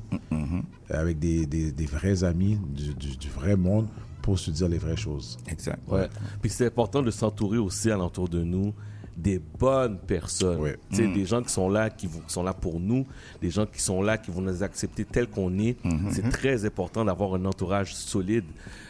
avec 0.89 1.19
des, 1.19 1.45
des, 1.45 1.71
des 1.71 1.85
vrais 1.85 2.23
amis, 2.23 2.57
du, 2.69 2.93
du- 2.95 3.17
du 3.17 3.29
vrai 3.29 3.55
monde, 3.55 3.87
pour 4.23 4.39
se 4.39 4.49
dire 4.49 4.67
les 4.67 4.79
vraies 4.79 4.97
choses. 4.97 5.37
Exact. 5.47 5.79
Ouais. 5.87 6.07
Puis 6.41 6.49
c'est 6.49 6.65
important 6.65 7.03
de 7.03 7.11
s'entourer 7.11 7.59
aussi 7.59 7.91
alentour 7.91 8.27
de 8.27 8.41
nous 8.43 8.73
des 9.15 9.39
bonnes 9.59 9.97
personnes. 9.99 10.59
Ouais. 10.59 10.77
Tu 10.89 10.97
sais, 10.97 11.07
Des 11.07 11.25
gens 11.25 11.41
qui 11.43 11.51
sont 11.53 11.69
là, 11.69 11.89
qui, 11.91 12.09
sont 12.27 12.43
là 12.43 12.53
pour 12.53 12.79
nous, 12.79 13.05
des 13.41 13.49
gens 13.51 13.65
qui 13.67 13.79
sont 13.81 14.01
là, 14.01 14.17
qui 14.17 14.31
vont 14.31 14.41
nous 14.41 14.61
accepter 14.63 15.05
tel 15.05 15.27
qu'on 15.27 15.57
est. 15.59 15.77
C'est 16.11 16.27
très 16.29 16.65
important 16.65 17.05
d'avoir 17.05 17.35
un 17.35 17.45
entourage 17.45 17.93
solide 17.95 18.43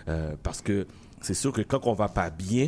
euh, 0.07 0.33
parce 0.41 0.61
que 0.61 0.87
c'est 1.25 1.33
sûr 1.33 1.51
que 1.51 1.61
quand 1.61 1.87
on 1.87 1.93
va 1.93 2.07
pas 2.07 2.29
bien, 2.29 2.67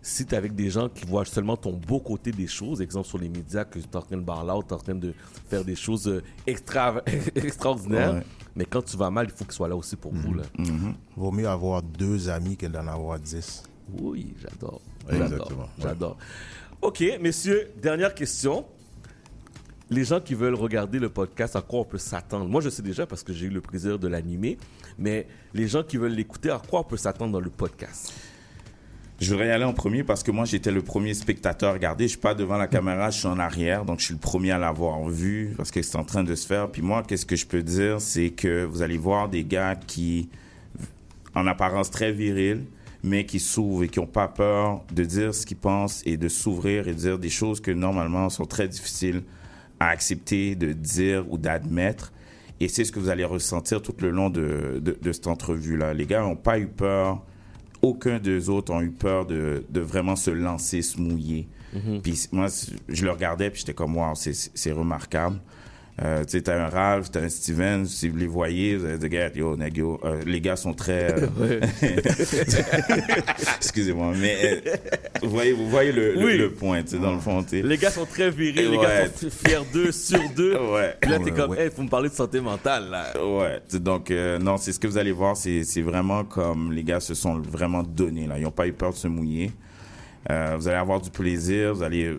si 0.00 0.24
tu 0.24 0.34
es 0.34 0.38
avec 0.38 0.54
des 0.54 0.70
gens 0.70 0.88
qui 0.88 1.04
voient 1.04 1.24
seulement 1.24 1.56
ton 1.56 1.72
beau 1.72 1.98
côté 1.98 2.30
des 2.30 2.46
choses, 2.46 2.80
exemple 2.80 3.08
sur 3.08 3.18
les 3.18 3.28
médias, 3.28 3.64
que 3.64 3.80
tu 3.80 3.84
es 3.84 3.96
en 3.96 4.00
train 4.02 4.16
de 4.16 4.22
parler 4.24 4.52
out, 4.52 4.64
tu 4.68 4.72
es 4.72 4.76
en 4.76 4.78
train 4.80 4.94
de 4.94 5.12
faire 5.48 5.64
des 5.64 5.74
choses 5.74 6.06
euh, 6.06 6.22
extra, 6.46 7.02
extraordinaires, 7.34 8.14
Ouais. 8.14 8.22
mais 8.54 8.64
quand 8.64 8.82
tu 8.82 8.96
vas 8.96 9.10
mal, 9.10 9.26
il 9.28 9.32
faut 9.36 9.44
qu'ils 9.44 9.52
soient 9.54 9.68
là 9.68 9.74
aussi 9.76 9.96
pour 9.96 10.12
vous. 10.14 10.34
Là. 10.34 10.44
Vaut 11.16 11.32
mieux 11.32 11.48
avoir 11.48 11.82
deux 11.82 12.28
amis 12.28 12.56
que 12.56 12.66
d'en 12.66 12.86
avoir 12.86 13.18
dix. 13.18 13.64
Oui, 14.00 14.34
j'adore. 14.40 14.80
Exactement, 15.10 15.62
ouais. 15.62 15.68
J'adore. 15.82 16.16
OK, 16.80 17.02
messieurs, 17.20 17.72
dernière 17.82 18.14
question. 18.14 18.64
Les 19.90 20.04
gens 20.04 20.20
qui 20.20 20.34
veulent 20.34 20.54
regarder 20.54 20.98
le 20.98 21.08
podcast, 21.08 21.56
à 21.56 21.62
quoi 21.62 21.80
on 21.80 21.84
peut 21.84 21.96
s'attendre? 21.96 22.46
Moi, 22.46 22.60
je 22.60 22.68
sais 22.68 22.82
déjà 22.82 23.06
parce 23.06 23.22
que 23.22 23.32
j'ai 23.32 23.46
eu 23.46 23.50
le 23.50 23.62
plaisir 23.62 23.98
de 23.98 24.06
l'animer, 24.06 24.58
mais 24.98 25.26
les 25.54 25.66
gens 25.66 25.82
qui 25.82 25.96
veulent 25.96 26.12
l'écouter, 26.12 26.50
à 26.50 26.58
quoi 26.58 26.80
on 26.80 26.84
peut 26.84 26.98
s'attendre 26.98 27.32
dans 27.32 27.40
le 27.40 27.48
podcast? 27.48 28.12
Je 29.18 29.30
voudrais 29.30 29.48
y 29.48 29.50
aller 29.50 29.64
en 29.64 29.72
premier 29.72 30.04
parce 30.04 30.22
que 30.22 30.30
moi, 30.30 30.44
j'étais 30.44 30.70
le 30.70 30.82
premier 30.82 31.14
spectateur 31.14 31.70
à 31.70 31.72
regarder. 31.72 32.04
Je 32.04 32.10
suis 32.10 32.18
pas 32.18 32.34
devant 32.34 32.58
la 32.58 32.68
caméra, 32.68 33.10
je 33.10 33.18
suis 33.18 33.26
en 33.26 33.38
arrière. 33.38 33.86
Donc, 33.86 33.98
je 34.00 34.04
suis 34.04 34.14
le 34.14 34.20
premier 34.20 34.50
à 34.50 34.58
l'avoir 34.58 35.08
vu 35.08 35.54
parce 35.56 35.70
que 35.70 35.80
c'est 35.80 35.96
en 35.96 36.04
train 36.04 36.22
de 36.22 36.34
se 36.34 36.46
faire. 36.46 36.70
Puis 36.70 36.82
moi, 36.82 37.02
qu'est-ce 37.02 37.26
que 37.26 37.34
je 37.34 37.46
peux 37.46 37.62
dire, 37.62 38.00
c'est 38.00 38.30
que 38.30 38.64
vous 38.64 38.82
allez 38.82 38.98
voir 38.98 39.30
des 39.30 39.42
gars 39.42 39.74
qui, 39.74 40.28
en 41.34 41.46
apparence 41.46 41.90
très 41.90 42.12
virils, 42.12 42.62
mais 43.02 43.24
qui 43.24 43.40
s'ouvrent 43.40 43.84
et 43.84 43.88
qui 43.88 44.00
n'ont 44.00 44.06
pas 44.06 44.28
peur 44.28 44.82
de 44.92 45.04
dire 45.04 45.34
ce 45.34 45.46
qu'ils 45.46 45.56
pensent 45.56 46.02
et 46.04 46.16
de 46.16 46.28
s'ouvrir 46.28 46.88
et 46.88 46.92
de 46.92 46.98
dire 46.98 47.18
des 47.18 47.30
choses 47.30 47.60
que 47.60 47.70
normalement 47.70 48.28
sont 48.28 48.44
très 48.44 48.68
difficiles 48.68 49.22
à 49.80 49.88
accepter, 49.88 50.54
de 50.54 50.72
dire 50.72 51.24
ou 51.30 51.38
d'admettre. 51.38 52.12
Et 52.60 52.68
c'est 52.68 52.84
ce 52.84 52.90
que 52.92 52.98
vous 52.98 53.08
allez 53.08 53.24
ressentir 53.24 53.80
tout 53.82 53.94
le 54.00 54.10
long 54.10 54.30
de, 54.30 54.80
de, 54.82 54.96
de 55.00 55.12
cette 55.12 55.26
entrevue-là. 55.28 55.94
Les 55.94 56.06
gars 56.06 56.22
n'ont 56.22 56.34
pas 56.36 56.58
eu 56.58 56.66
peur, 56.66 57.24
aucun 57.82 58.18
des 58.18 58.48
autres 58.48 58.72
ont 58.72 58.80
eu 58.80 58.90
peur 58.90 59.26
de, 59.26 59.64
de 59.70 59.80
vraiment 59.80 60.16
se 60.16 60.30
lancer, 60.32 60.82
se 60.82 61.00
mouiller. 61.00 61.46
Puis 62.02 62.26
moi, 62.32 62.46
je 62.88 63.04
le 63.04 63.10
regardais, 63.12 63.50
puis 63.50 63.60
j'étais 63.60 63.74
comme, 63.74 63.96
wow, 63.96 64.14
c'est- 64.16 64.50
c'est 64.54 64.72
remarquable. 64.72 65.38
Euh, 66.00 66.22
tu 66.24 66.30
sais, 66.38 66.42
t'as 66.42 66.64
un 66.64 66.68
Ralph, 66.68 67.10
t'as 67.10 67.22
un 67.22 67.28
Steven, 67.28 67.84
si 67.84 68.08
vous 68.08 68.18
les 68.18 68.28
voyez, 68.28 68.76
vous 68.76 68.84
allez 68.86 68.98
dire, 69.08 69.30
yo, 69.34 69.56
yo, 69.74 70.00
euh, 70.04 70.20
les 70.24 70.40
gars 70.40 70.54
sont 70.54 70.72
très... 70.72 71.12
euh, 71.40 71.60
Excusez-moi, 73.56 74.12
mais 74.16 74.36
euh, 74.44 74.76
vous 75.22 75.30
voyez, 75.30 75.52
vous 75.52 75.68
voyez 75.68 75.90
le, 75.92 76.14
le- 76.14 76.24
Oui. 76.24 76.38
le 76.38 76.50
point, 76.52 76.82
tu 76.82 76.90
sais, 76.90 76.98
dans 76.98 77.12
le 77.14 77.18
fond, 77.18 77.42
tu 77.42 77.48
sais. 77.60 77.62
Les 77.62 77.76
gars 77.76 77.90
sont 77.90 78.06
très 78.06 78.30
virils, 78.30 78.70
les 78.70 78.76
Ouais. 78.76 78.84
gars 78.84 79.06
sont 79.12 79.28
fiers 79.30 79.58
d'eux, 79.72 79.92
sur 79.92 80.20
d'eux. 80.36 80.56
Ouais. 80.72 80.94
Puis 81.00 81.10
là, 81.10 81.18
t'es 81.18 81.30
comme, 81.32 81.50
ouais. 81.50 81.64
hey, 81.64 81.70
faut 81.70 81.82
me 81.82 81.88
parler 81.88 82.08
de 82.10 82.14
santé 82.14 82.40
mentale, 82.40 82.90
là. 82.90 83.12
Ouais, 83.24 83.60
donc 83.80 84.10
euh, 84.10 84.38
non, 84.38 84.56
c'est 84.56 84.72
ce 84.72 84.78
que 84.78 84.86
vous 84.86 84.98
allez 84.98 85.12
voir, 85.12 85.36
c'est 85.36 85.64
c'est 85.64 85.82
vraiment 85.82 86.24
comme 86.24 86.72
les 86.72 86.84
gars 86.84 87.00
se 87.00 87.14
sont 87.14 87.38
vraiment 87.40 87.82
donnés 87.82 88.26
là, 88.26 88.36
ils 88.38 88.44
n'ont 88.44 88.50
pas 88.50 88.66
eu 88.66 88.72
peur 88.72 88.90
de 88.92 88.96
se 88.96 89.08
mouiller. 89.08 89.50
Euh, 90.30 90.56
vous 90.58 90.68
allez 90.68 90.76
avoir 90.76 91.00
du 91.00 91.10
plaisir, 91.10 91.74
vous 91.74 91.82
allez 91.82 92.14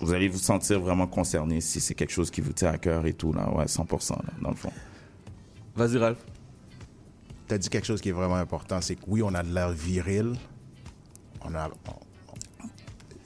vous 0.00 0.12
allez 0.12 0.28
vous 0.28 0.38
sentir 0.38 0.80
vraiment 0.80 1.06
concerné 1.06 1.60
si 1.60 1.80
c'est 1.80 1.94
quelque 1.94 2.12
chose 2.12 2.30
qui 2.30 2.40
vous 2.40 2.52
tient 2.52 2.70
à 2.70 2.78
cœur 2.78 3.06
et 3.06 3.12
tout 3.12 3.32
là, 3.32 3.48
ouais, 3.54 3.66
100% 3.66 4.10
là, 4.16 4.32
dans 4.42 4.50
le 4.50 4.56
fond. 4.56 4.72
Vas-y, 5.76 5.98
Ralph. 5.98 6.18
Tu 7.48 7.54
as 7.54 7.58
dit 7.58 7.68
quelque 7.68 7.86
chose 7.86 8.00
qui 8.00 8.08
est 8.10 8.12
vraiment 8.12 8.36
important, 8.36 8.80
c'est 8.80 8.96
que 8.96 9.02
oui, 9.06 9.22
on 9.22 9.34
a 9.34 9.42
de 9.42 9.52
l'air 9.52 9.70
viril. 9.70 10.34
On 11.44 11.54
a. 11.54 11.68
on- 11.88 12.64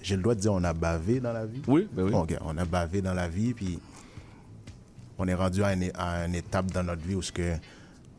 J'ai 0.03 0.17
le 0.17 0.23
droit 0.23 0.35
de 0.35 0.41
dire 0.41 0.53
on 0.53 0.65
a 0.65 0.73
bavé 0.73 1.21
dans 1.21 1.33
la 1.33 1.47
vie? 1.47 1.63
Oui, 1.67 1.89
ben 1.93 2.05
oui. 2.05 2.13
Ok, 2.15 2.37
on 2.43 2.57
a 2.59 2.65
bavé 2.65 3.03
dans 3.03 3.15
la 3.15 3.29
vie, 3.29 3.55
puis 3.55 3.79
on 5.19 5.27
est 5.29 5.35
rendu 5.35 5.63
à 5.63 5.73
une, 5.75 5.91
à 5.95 6.25
une 6.27 6.35
étape 6.35 6.71
dans 6.73 6.83
notre 6.83 7.03
vie 7.03 7.15
où 7.15 7.23
ce 7.23 7.33
que 7.33 7.55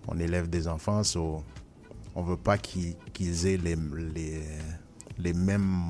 on 0.07 0.17
élève 0.19 0.49
des 0.49 0.67
enfants, 0.67 1.03
so 1.03 1.43
on 2.13 2.21
veut 2.23 2.37
pas 2.37 2.57
qu'ils 2.57 2.95
qu'ils 3.13 3.47
aient 3.47 3.57
les, 3.57 3.75
les, 4.15 4.41
les 5.17 5.33
mêmes 5.33 5.81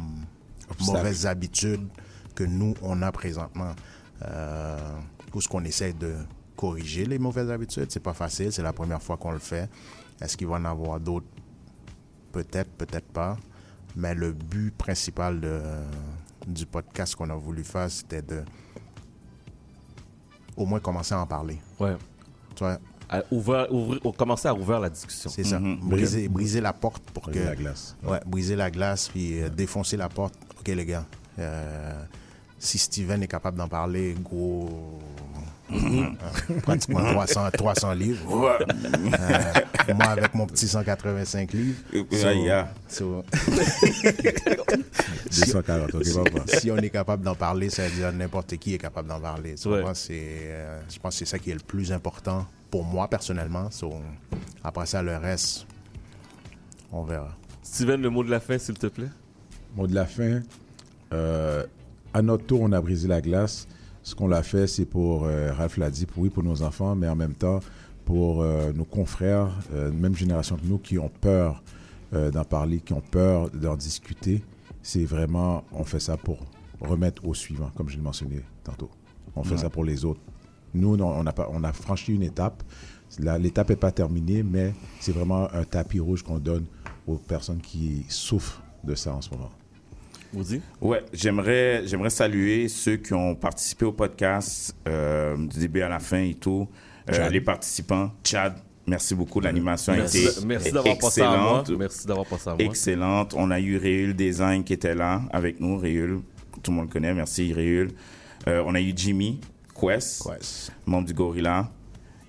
mauvaises 0.87 1.25
habitudes 1.25 1.87
que 2.35 2.43
nous, 2.43 2.73
on 2.81 3.01
a 3.01 3.11
présentement. 3.11 3.73
Euh, 4.23 4.77
où 5.33 5.41
ce 5.41 5.47
qu'on 5.49 5.63
essaie 5.65 5.91
de 5.93 6.15
corriger 6.55 7.05
les 7.05 7.19
mauvaises 7.19 7.49
habitudes, 7.51 7.87
c'est 7.91 7.99
pas 7.99 8.13
facile, 8.13 8.51
c'est 8.53 8.61
la 8.61 8.71
première 8.71 9.01
fois 9.01 9.17
qu'on 9.17 9.31
le 9.31 9.39
fait. 9.39 9.69
Est-ce 10.21 10.37
qu'il 10.37 10.47
va 10.47 10.55
en 10.55 10.63
avoir 10.65 10.99
d'autres? 10.99 11.25
Peut-être, 12.31 12.71
peut-être 12.71 13.07
pas. 13.11 13.35
Mais 13.97 14.13
le 14.15 14.31
but 14.31 14.71
principal 14.75 15.39
de, 15.41 15.61
du 16.47 16.65
podcast 16.65 17.15
qu'on 17.15 17.29
a 17.29 17.35
voulu 17.35 17.63
faire, 17.65 17.89
c'était 17.91 18.21
de 18.21 18.43
au 20.55 20.65
moins 20.65 20.79
commencer 20.79 21.13
à 21.13 21.19
en 21.19 21.27
parler. 21.27 21.57
Ouais. 21.79 21.95
Tu 22.55 22.63
vois, 22.63 22.79
À 23.09 23.21
ouvrir, 23.31 23.67
commençait 24.17 24.47
à 24.47 24.53
ouvrir 24.53 24.79
la 24.79 24.89
discussion. 24.89 25.29
c'est 25.29 25.43
ça. 25.43 25.59
Briser, 25.59 26.29
briser 26.29 26.61
la 26.61 26.71
porte 26.73 27.03
pour 27.11 27.23
que. 27.23 27.31
Briser 27.31 27.45
la 27.45 27.55
glace. 27.55 27.95
Ouais, 28.03 28.19
briser 28.25 28.55
la 28.55 28.71
glace, 28.71 29.09
puis 29.09 29.41
euh, 29.41 29.49
défoncer 29.49 29.97
la 29.97 30.07
porte. 30.09 30.35
OK, 30.59 30.67
les 30.69 30.85
gars. 30.85 31.05
euh, 31.39 32.03
si 32.65 32.77
Steven 32.77 33.21
est 33.23 33.27
capable 33.27 33.57
d'en 33.57 33.67
parler, 33.67 34.15
gros. 34.21 34.99
euh, 35.71 36.03
pratiquement 36.63 36.99
300, 37.03 37.49
300 37.51 37.93
livres. 37.93 38.21
Euh, 38.33 39.93
moi, 39.95 40.05
avec 40.07 40.33
mon 40.35 40.45
petit 40.45 40.67
185 40.67 41.53
livres. 41.53 41.79
So- 42.11 42.29
yeah. 42.31 42.71
so- 42.87 43.23
240, 45.31 45.93
ok, 45.95 46.03
papa. 46.31 46.57
si 46.59 46.71
on 46.71 46.77
est 46.77 46.89
capable 46.89 47.23
d'en 47.23 47.35
parler, 47.35 47.69
ça 47.69 47.83
veut 47.87 47.95
dire 47.95 48.11
n'importe 48.13 48.55
qui 48.57 48.73
est 48.73 48.77
capable 48.77 49.07
d'en 49.09 49.19
parler. 49.19 49.55
Ouais. 49.71 49.83
euh, 50.11 50.79
je 50.89 50.99
pense 50.99 51.13
que 51.15 51.19
c'est 51.19 51.25
ça 51.25 51.39
qui 51.39 51.51
est 51.51 51.55
le 51.55 51.59
plus 51.59 51.91
important 51.91 52.45
pour 52.71 52.83
moi 52.83 53.07
personnellement. 53.07 53.69
So, 53.71 53.93
après 54.63 54.85
ça, 54.85 55.01
le 55.01 55.17
reste, 55.17 55.65
on 56.91 57.03
verra. 57.03 57.35
Steven, 57.63 58.01
le 58.01 58.09
mot 58.09 58.23
de 58.23 58.29
la 58.29 58.39
fin, 58.39 58.57
s'il 58.57 58.77
te 58.77 58.87
plaît. 58.87 59.09
Mot 59.75 59.87
de 59.87 59.95
la 59.95 60.05
fin. 60.05 60.41
À 62.15 62.21
notre 62.21 62.45
tour, 62.45 62.61
on 62.61 62.71
a 62.71 62.79
brisé 62.79 63.09
la 63.09 63.19
glace. 63.19 63.67
Ce 64.01 64.15
qu'on 64.15 64.29
l'a 64.29 64.41
fait, 64.41 64.67
c'est 64.67 64.85
pour, 64.85 65.25
euh, 65.25 65.51
Ralph 65.51 65.75
l'a 65.75 65.91
dit, 65.91 66.05
pour, 66.05 66.23
oui, 66.23 66.29
pour 66.29 66.43
nos 66.43 66.63
enfants, 66.63 66.95
mais 66.95 67.09
en 67.09 67.15
même 67.17 67.33
temps, 67.33 67.59
pour 68.05 68.41
euh, 68.41 68.71
nos 68.71 68.85
confrères, 68.85 69.49
euh, 69.73 69.91
même 69.91 70.15
génération 70.15 70.55
que 70.55 70.65
nous, 70.65 70.77
qui 70.77 70.97
ont 70.97 71.09
peur 71.09 71.61
d'en 72.31 72.45
parler, 72.45 72.79
qui 72.79 72.93
ont 72.93 73.01
peur 73.01 73.49
d'en 73.49 73.75
discuter. 73.75 74.41
C'est 74.81 75.03
vraiment, 75.03 75.65
on 75.73 75.83
fait 75.83 75.99
ça 75.99 76.15
pour 76.15 76.37
remettre 76.79 77.27
au 77.27 77.33
suivant, 77.33 77.69
comme 77.75 77.89
je 77.89 77.97
l'ai 77.97 78.01
mentionné 78.01 78.41
tantôt. 78.63 78.89
On 79.35 79.43
fait 79.43 79.57
ça 79.57 79.69
pour 79.69 79.83
les 79.83 80.05
autres. 80.05 80.21
Nous, 80.73 80.95
non, 80.95 81.09
on 81.09 81.27
a, 81.27 81.33
on 81.49 81.63
a 81.65 81.73
franchi 81.73 82.13
une 82.13 82.23
étape. 82.23 82.63
L'étape 83.19 83.67
n'est 83.67 83.75
pas 83.75 83.91
terminée, 83.91 84.43
mais 84.43 84.73
c'est 85.01 85.11
vraiment 85.11 85.53
un 85.53 85.65
tapis 85.65 85.99
rouge 85.99 86.23
qu'on 86.23 86.39
donne 86.39 86.67
aux 87.05 87.17
personnes 87.17 87.59
qui 87.59 88.05
souffrent 88.07 88.61
de 88.85 88.95
ça 88.95 89.13
en 89.13 89.19
ce 89.21 89.31
moment. 89.31 89.51
Vous 90.35 90.61
Ouais, 90.81 91.03
j'aimerais, 91.13 91.83
j'aimerais 91.85 92.09
saluer 92.09 92.67
ceux 92.67 92.97
qui 92.97 93.13
ont 93.13 93.35
participé 93.35 93.85
au 93.85 93.91
podcast 93.91 94.75
euh, 94.87 95.35
du 95.37 95.59
début 95.59 95.81
à 95.81 95.89
la 95.89 95.99
fin 95.99 96.21
et 96.23 96.33
tout. 96.35 96.67
Euh, 97.11 97.29
les 97.29 97.41
participants, 97.41 98.11
Chad, 98.23 98.55
merci 98.87 99.13
beaucoup. 99.15 99.39
L'animation 99.39 99.93
a 99.93 99.97
été 99.97 100.23
Merci, 100.23 100.45
merci 100.45 100.71
d'avoir 100.71 100.97
passé 100.97 101.21
à 101.21 101.37
moi. 101.37 101.59
excellente. 101.61 101.79
Merci 101.79 102.07
d'avoir 102.07 102.25
passé 102.25 102.49
à 102.49 102.55
moi. 102.55 102.63
Excellente. 102.63 103.33
On 103.37 103.51
a 103.51 103.59
eu 103.59 103.77
Réul 103.77 104.13
Design 104.15 104.63
qui 104.63 104.73
était 104.73 104.95
là 104.95 105.21
avec 105.31 105.59
nous. 105.59 105.77
Réul, 105.77 106.19
tout 106.63 106.71
le 106.71 106.77
monde 106.77 106.87
le 106.87 106.91
connaît. 106.93 107.13
Merci 107.13 107.53
Réul. 107.53 107.91
Euh, 108.47 108.63
on 108.65 108.75
a 108.75 108.81
eu 108.81 108.91
Jimmy 108.95 109.39
Quest, 109.79 110.23
Quest. 110.27 110.71
membre 110.85 111.07
du 111.07 111.13
Gorilla. 111.13 111.69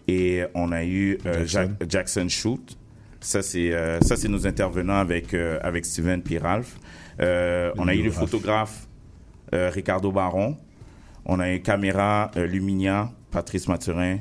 Et 0.08 0.44
on 0.54 0.70
a 0.72 0.84
eu 0.84 1.18
euh, 1.26 1.44
Jackson. 1.46 1.74
Jack- 1.80 1.90
Jackson 1.90 2.26
Shoot. 2.28 2.76
Ça, 3.20 3.42
c'est 3.42 3.72
euh, 3.72 3.98
ça, 4.02 4.14
c'est 4.16 4.28
nos 4.28 4.46
intervenants 4.46 4.98
avec, 4.98 5.34
euh, 5.34 5.58
avec 5.62 5.84
Steven 5.84 6.22
puis 6.22 6.38
Ralph. 6.38 6.76
Euh, 7.20 7.72
on 7.78 7.88
a 7.88 7.94
eu 7.94 8.02
le 8.02 8.10
photographe 8.10 8.86
euh, 9.54 9.70
Ricardo 9.72 10.12
Baron. 10.12 10.56
On 11.24 11.40
a 11.40 11.50
eu 11.52 11.60
caméra 11.60 12.30
euh, 12.36 12.46
Luminia, 12.46 13.10
Patrice 13.30 13.66
Mathurin. 13.68 14.18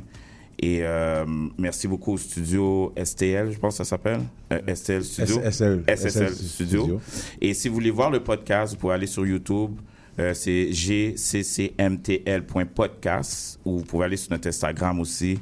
Et 0.59 0.79
euh, 0.81 1.25
merci 1.57 1.87
beaucoup 1.87 2.13
au 2.13 2.17
studio 2.17 2.93
STL, 3.03 3.51
je 3.51 3.59
pense 3.59 3.73
que 3.73 3.77
ça 3.83 3.89
s'appelle. 3.89 4.21
Euh, 4.53 4.61
STL 4.73 5.03
Studio. 5.03 5.41
SSL, 5.41 5.83
SSL 5.87 6.33
Studio. 6.33 7.01
Et 7.41 7.53
si 7.53 7.67
vous 7.67 7.73
voulez 7.75 7.91
voir 7.91 8.09
le 8.09 8.23
podcast, 8.23 8.73
vous 8.73 8.79
pouvez 8.79 8.93
aller 8.93 9.07
sur 9.07 9.25
YouTube. 9.25 9.71
Euh, 10.17 10.33
c'est 10.33 10.69
gccmtl.podcast 10.71 13.59
ou 13.65 13.79
vous 13.79 13.83
pouvez 13.83 14.05
aller 14.05 14.15
sur 14.15 14.31
notre 14.31 14.47
Instagram 14.47 15.01
aussi, 15.01 15.41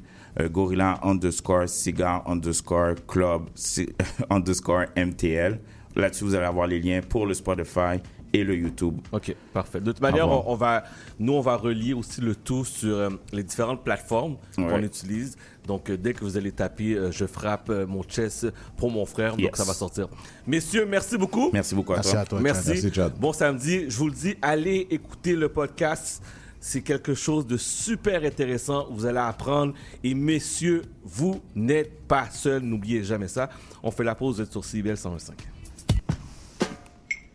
gorilla 0.51 0.99
underscore 1.03 1.69
cigar 1.69 2.27
underscore 2.27 2.95
club 3.07 3.49
underscore 4.31 4.85
mtl. 4.95 5.59
Là-dessus, 5.95 6.23
vous 6.23 6.35
allez 6.35 6.45
avoir 6.45 6.67
les 6.67 6.79
liens 6.79 7.01
pour 7.01 7.25
le 7.25 7.33
Spotify 7.33 7.99
et 8.33 8.43
le 8.43 8.55
YouTube. 8.55 8.97
OK, 9.11 9.35
parfait. 9.53 9.79
De 9.79 9.91
toute 9.91 10.01
manière, 10.01 10.27
on, 10.27 10.43
on 10.47 10.55
va, 10.55 10.83
nous, 11.19 11.33
on 11.33 11.41
va 11.41 11.55
relier 11.55 11.93
aussi 11.93 12.19
le 12.19 12.35
tout 12.35 12.65
sur 12.65 12.95
euh, 12.95 13.09
les 13.31 13.43
différentes 13.43 13.83
plateformes 13.83 14.37
qu'on 14.55 14.81
utilise. 14.81 15.37
Donc, 15.67 15.89
euh, 15.89 15.97
dès 15.97 16.13
que 16.13 16.21
vous 16.21 16.35
allez 16.35 16.51
taper 16.51 16.95
euh, 16.95 17.11
Je 17.11 17.25
frappe 17.25 17.69
euh, 17.69 17.85
mon 17.85 18.03
chess 18.03 18.45
pour 18.75 18.91
mon 18.91 19.05
frère», 19.05 19.37
donc 19.37 19.55
ça 19.55 19.63
va 19.63 19.73
sortir. 19.73 20.09
Messieurs, 20.47 20.85
merci 20.85 21.17
beaucoup. 21.17 21.51
Merci 21.53 21.75
beaucoup 21.75 21.93
à 21.93 21.97
Merci 21.97 22.11
toi. 22.11 22.19
à 22.21 22.25
toi. 22.25 22.37
Chad. 22.39 22.43
Merci. 22.43 22.69
Merci, 22.69 22.93
Chad. 22.93 23.13
Bon 23.19 23.33
samedi. 23.33 23.85
Je 23.87 23.97
vous 23.97 24.07
le 24.07 24.15
dis, 24.15 24.35
allez 24.41 24.87
écouter 24.89 25.35
le 25.35 25.47
podcast. 25.49 26.23
C'est 26.59 26.81
quelque 26.81 27.13
chose 27.13 27.45
de 27.45 27.57
super 27.57 28.23
intéressant. 28.23 28.87
Vous 28.89 29.05
allez 29.05 29.17
apprendre. 29.19 29.73
Et 30.03 30.13
messieurs, 30.13 30.83
vous 31.03 31.41
n'êtes 31.55 32.07
pas 32.07 32.29
seuls. 32.31 32.61
N'oubliez 32.61 33.03
jamais 33.03 33.27
ça. 33.27 33.49
On 33.83 33.91
fait 33.91 34.05
la 34.05 34.15
pause 34.15 34.37
vous 34.37 34.41
êtes 34.43 34.51
sur 34.51 34.63
CBL 34.63 34.97
125. 34.97 35.52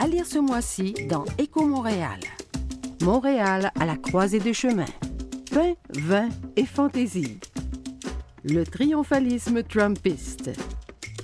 À 0.00 0.06
lire 0.06 0.26
ce 0.26 0.38
mois-ci 0.38 0.94
dans 1.08 1.24
Éco 1.38 1.66
Montréal. 1.66 2.20
Montréal 3.02 3.72
à 3.80 3.84
la 3.84 3.96
croisée 3.96 4.38
des 4.38 4.54
chemins. 4.54 4.84
Pain, 5.50 5.74
vin 5.90 6.28
et 6.54 6.66
fantaisie. 6.66 7.40
Le 8.44 8.64
triomphalisme 8.64 9.64
trumpiste. 9.64 10.52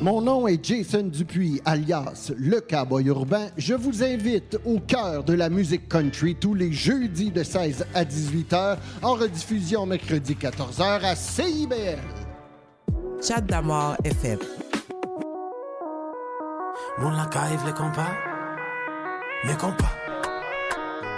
Mon 0.00 0.20
nom 0.20 0.46
est 0.46 0.64
Jason 0.64 1.02
Dupuis, 1.02 1.60
alias 1.64 2.30
Le 2.36 2.60
Cowboy 2.60 3.06
Urbain. 3.06 3.48
Je 3.56 3.74
vous 3.74 4.04
invite 4.04 4.56
au 4.64 4.78
cœur 4.78 5.24
de 5.24 5.32
la 5.32 5.50
musique 5.50 5.88
country 5.88 6.36
tous 6.36 6.54
les 6.54 6.72
jeudis 6.72 7.32
de 7.32 7.42
16 7.42 7.84
à 7.94 8.04
18 8.04 8.52
heures, 8.52 8.78
en 9.02 9.14
rediffusion 9.14 9.86
mercredi 9.86 10.36
14 10.36 10.80
heures 10.80 11.04
à 11.04 11.16
CIBL. 11.16 11.98
Chat 13.20 13.40
d'amour 13.40 13.96
FM. 14.04 14.38
Mon 16.98 17.10
la 17.10 17.26
cave, 17.26 17.64
les 17.66 17.72
compas. 17.72 18.14
Mes 19.44 19.54
compas. 19.54 19.94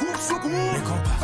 Mes 0.00 0.80
compas. 0.80 1.20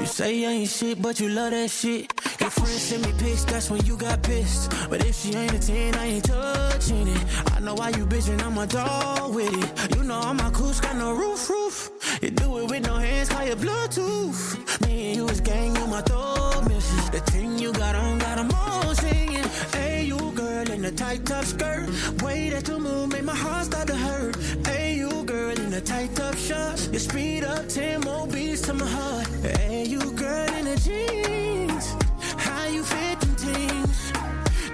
You 0.00 0.06
say 0.06 0.34
you 0.34 0.48
ain't 0.48 0.70
shit, 0.70 1.02
but 1.02 1.20
you 1.20 1.28
love 1.28 1.50
that 1.50 1.70
shit. 1.70 2.10
Your 2.40 2.48
friends 2.48 2.80
send 2.80 3.04
me 3.04 3.12
pics, 3.18 3.44
that's 3.44 3.68
when 3.68 3.84
you 3.84 3.98
got 3.98 4.22
pissed. 4.22 4.72
But 4.88 5.04
if 5.04 5.14
she 5.14 5.34
ain't 5.34 5.52
a 5.52 5.58
10, 5.58 5.94
I 5.94 6.06
ain't 6.06 6.24
touching 6.24 7.06
it. 7.06 7.52
I 7.54 7.60
know 7.60 7.74
why 7.74 7.90
you 7.90 8.06
bitchin', 8.06 8.42
I'm 8.42 8.56
a 8.56 8.66
dog 8.66 9.34
with 9.34 9.52
it. 9.52 9.94
You 9.94 10.02
know 10.04 10.18
I'm 10.18 10.40
a 10.40 10.50
coos, 10.52 10.80
got 10.80 10.96
no 10.96 11.12
roof, 11.12 11.50
roof. 11.50 11.90
You 12.22 12.30
do 12.30 12.60
it 12.60 12.70
with 12.70 12.86
no 12.86 12.96
hands, 12.96 13.28
call 13.28 13.46
it 13.46 13.58
Bluetooth. 13.58 14.86
Me 14.86 15.08
and 15.08 15.16
you 15.16 15.28
is 15.28 15.42
gang, 15.42 15.76
you 15.76 15.86
my 15.86 16.00
throat 16.00 16.64
misses. 16.66 17.10
The 17.10 17.20
thing 17.20 17.58
you 17.58 17.70
got 17.74 17.94
on, 17.94 18.18
got 18.20 18.38
'em 18.38 18.50
all 18.54 18.94
singing. 18.94 19.44
Hey, 19.74 20.04
you 20.04 20.32
girl 20.34 20.70
in 20.70 20.82
a 20.86 20.92
tight 20.92 21.26
top 21.26 21.44
skirt. 21.44 21.90
Way 22.22 22.48
that 22.48 22.66
you 22.68 22.78
move, 22.78 23.12
make 23.12 23.24
my 23.24 23.34
heart 23.36 23.66
start 23.66 23.86
to 23.88 23.96
hurt. 23.96 24.34
Hey, 24.66 24.94
you 24.94 25.24
girl 25.24 25.58
in 25.60 25.74
a 25.74 25.80
tight 25.82 26.16
top 26.16 26.36
shorts. 26.36 26.88
You 26.90 26.98
speed 26.98 27.44
up 27.44 27.68
10 27.68 28.00
more 28.00 28.26
beats 28.26 28.62
to 28.62 28.72
my 28.72 28.86
heart. 28.86 29.26
Hey, 29.58 29.84
you 29.90 30.12
girl 30.12 30.54
in 30.54 30.66
the 30.66 30.76
jeans. 30.76 31.96
How 32.36 32.66
you 32.68 32.84
fit 32.84 33.18
them 33.20 33.34
things? 33.34 34.12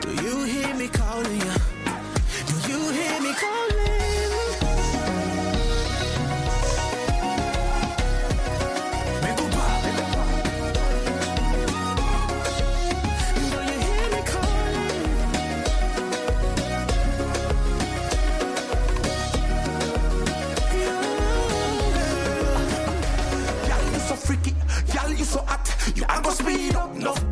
Do 0.03 0.11
you 0.23 0.45
hear 0.45 0.75
me 0.75 0.89
calling 0.89 1.41
you? 1.41 1.55
Do 2.49 2.57
you 2.71 2.91
hear 2.91 3.21
me 3.23 3.33
calling? 3.33 3.96
Speed 26.37 26.75
up. 26.75 26.94
Enough 26.96 27.26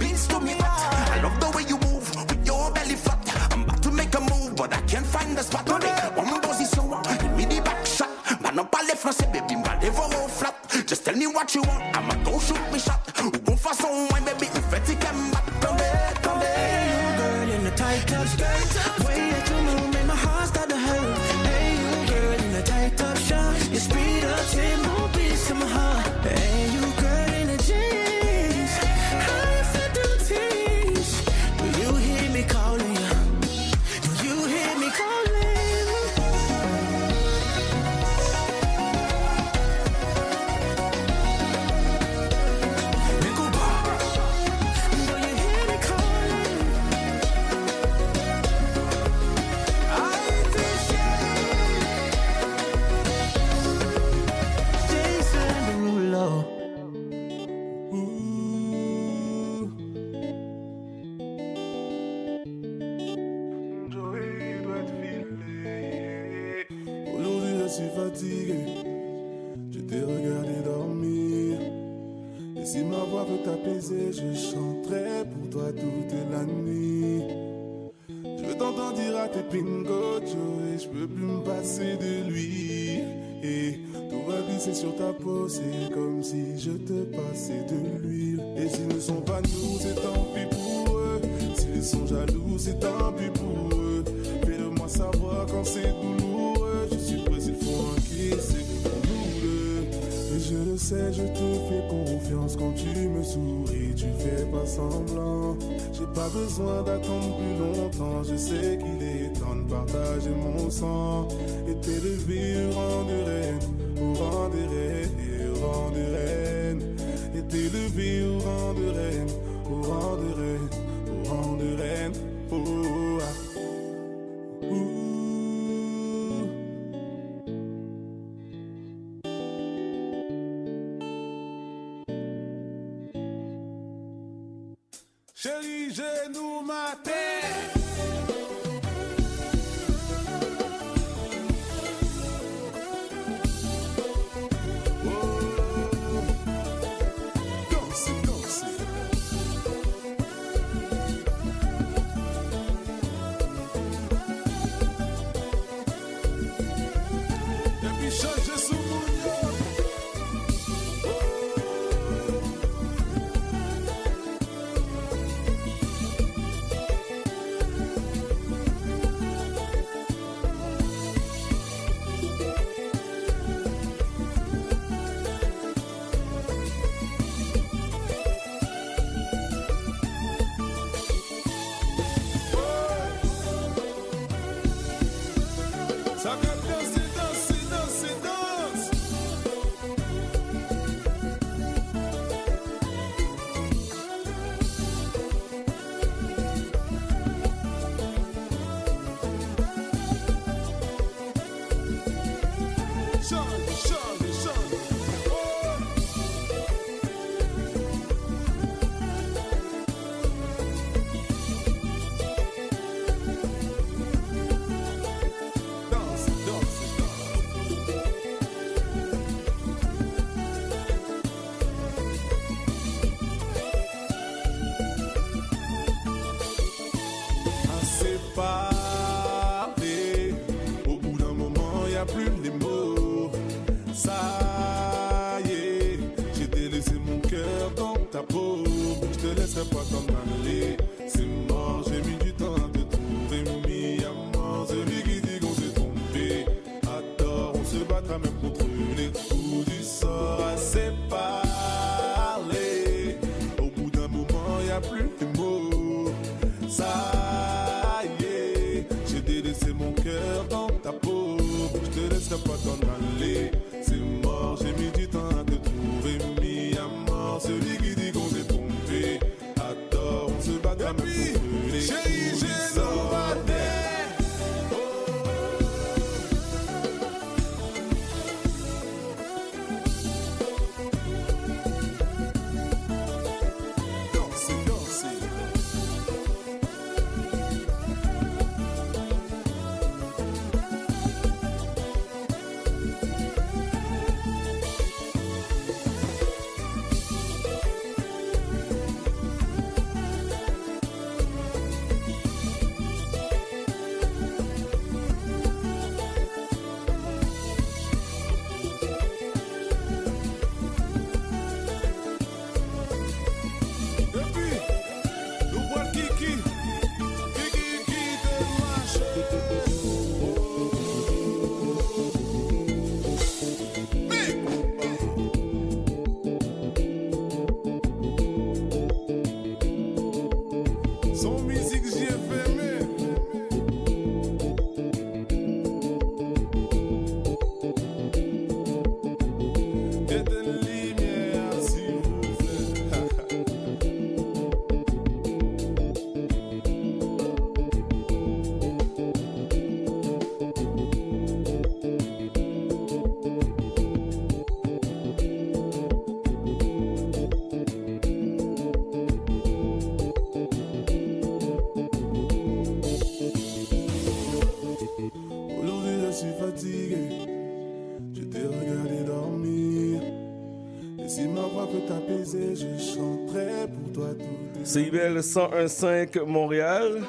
CIBL 374.78 375.22
101.5 375.22 376.18
Montréal. 376.26 377.02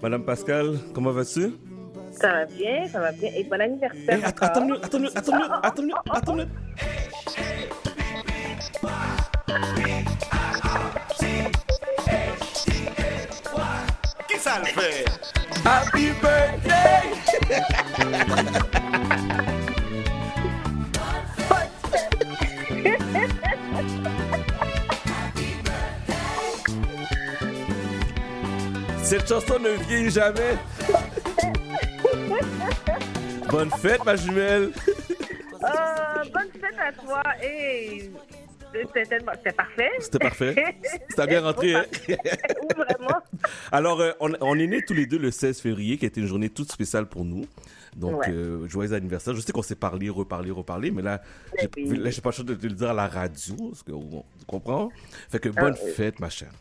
Madame 0.00 0.24
Pascal, 0.24 0.78
comment 0.94 1.10
vas-tu? 1.12 1.52
Ça 2.12 2.28
va 2.32 2.44
bien, 2.46 2.88
ça 2.88 3.00
va 3.00 3.12
bien. 3.12 3.28
Et 3.36 3.44
bon 3.44 3.60
anniversaire. 3.60 4.14
Hey, 4.16 4.24
att- 4.24 4.42
attends 4.42 4.70
attends 4.82 5.04
attends 5.14 5.34
attends 5.62 5.82
minute, 5.82 5.96
attends 6.10 6.32
une 6.32 6.36
minute. 6.38 6.48
Qui 6.48 6.69
jamais. 30.10 30.56
Bonne 33.50 33.70
fête, 33.70 34.04
ma 34.04 34.16
jumelle. 34.16 34.70
Euh, 35.62 36.24
bonne 36.32 36.50
fête 36.52 36.78
à 36.78 36.92
toi. 36.92 37.22
Et 37.42 38.10
c'était 38.94 39.18
parfait. 39.52 39.90
C'était 39.98 40.18
parfait. 40.18 40.54
C'était 41.08 41.26
bien 41.26 41.40
rentré, 41.42 41.74
hein? 41.74 41.84
Vraiment. 42.76 43.20
Alors, 43.72 44.00
euh, 44.00 44.12
on, 44.20 44.30
on 44.40 44.56
est 44.58 44.66
nés 44.68 44.82
tous 44.86 44.94
les 44.94 45.06
deux 45.06 45.18
le 45.18 45.30
16 45.32 45.60
février, 45.60 45.98
qui 45.98 46.04
a 46.04 46.08
été 46.08 46.20
une 46.20 46.28
journée 46.28 46.48
toute 46.50 46.70
spéciale 46.70 47.06
pour 47.06 47.24
nous. 47.24 47.44
Donc, 47.96 48.20
Ouais. 48.20 48.30
euh, 48.30 48.68
joyeux 48.68 48.92
anniversaire. 48.92 49.34
Je 49.34 49.40
sais 49.40 49.50
qu'on 49.50 49.62
s'est 49.62 49.74
parlé, 49.74 50.08
reparlé, 50.08 50.52
reparlé, 50.52 50.92
mais 50.92 51.02
là, 51.02 51.20
j'ai 51.58 51.68
oui. 51.76 51.98
là, 51.98 52.10
j'ai 52.10 52.20
pas 52.20 52.30
le 52.30 52.34
choix 52.36 52.44
de 52.44 52.54
te 52.54 52.66
le 52.66 52.74
dire 52.74 52.90
à 52.90 52.94
la 52.94 53.08
radio, 53.08 53.56
parce 53.70 53.82
que, 53.82 53.90
on- 53.90 54.24
tu 54.38 54.44
comprends? 54.46 54.90
Fait 55.28 55.40
que 55.40 55.48
bonne 55.48 55.74
Ah, 55.76 55.82
oui. 55.84 55.90
fête, 55.92 56.20
ma 56.20 56.30
chère. 56.30 56.52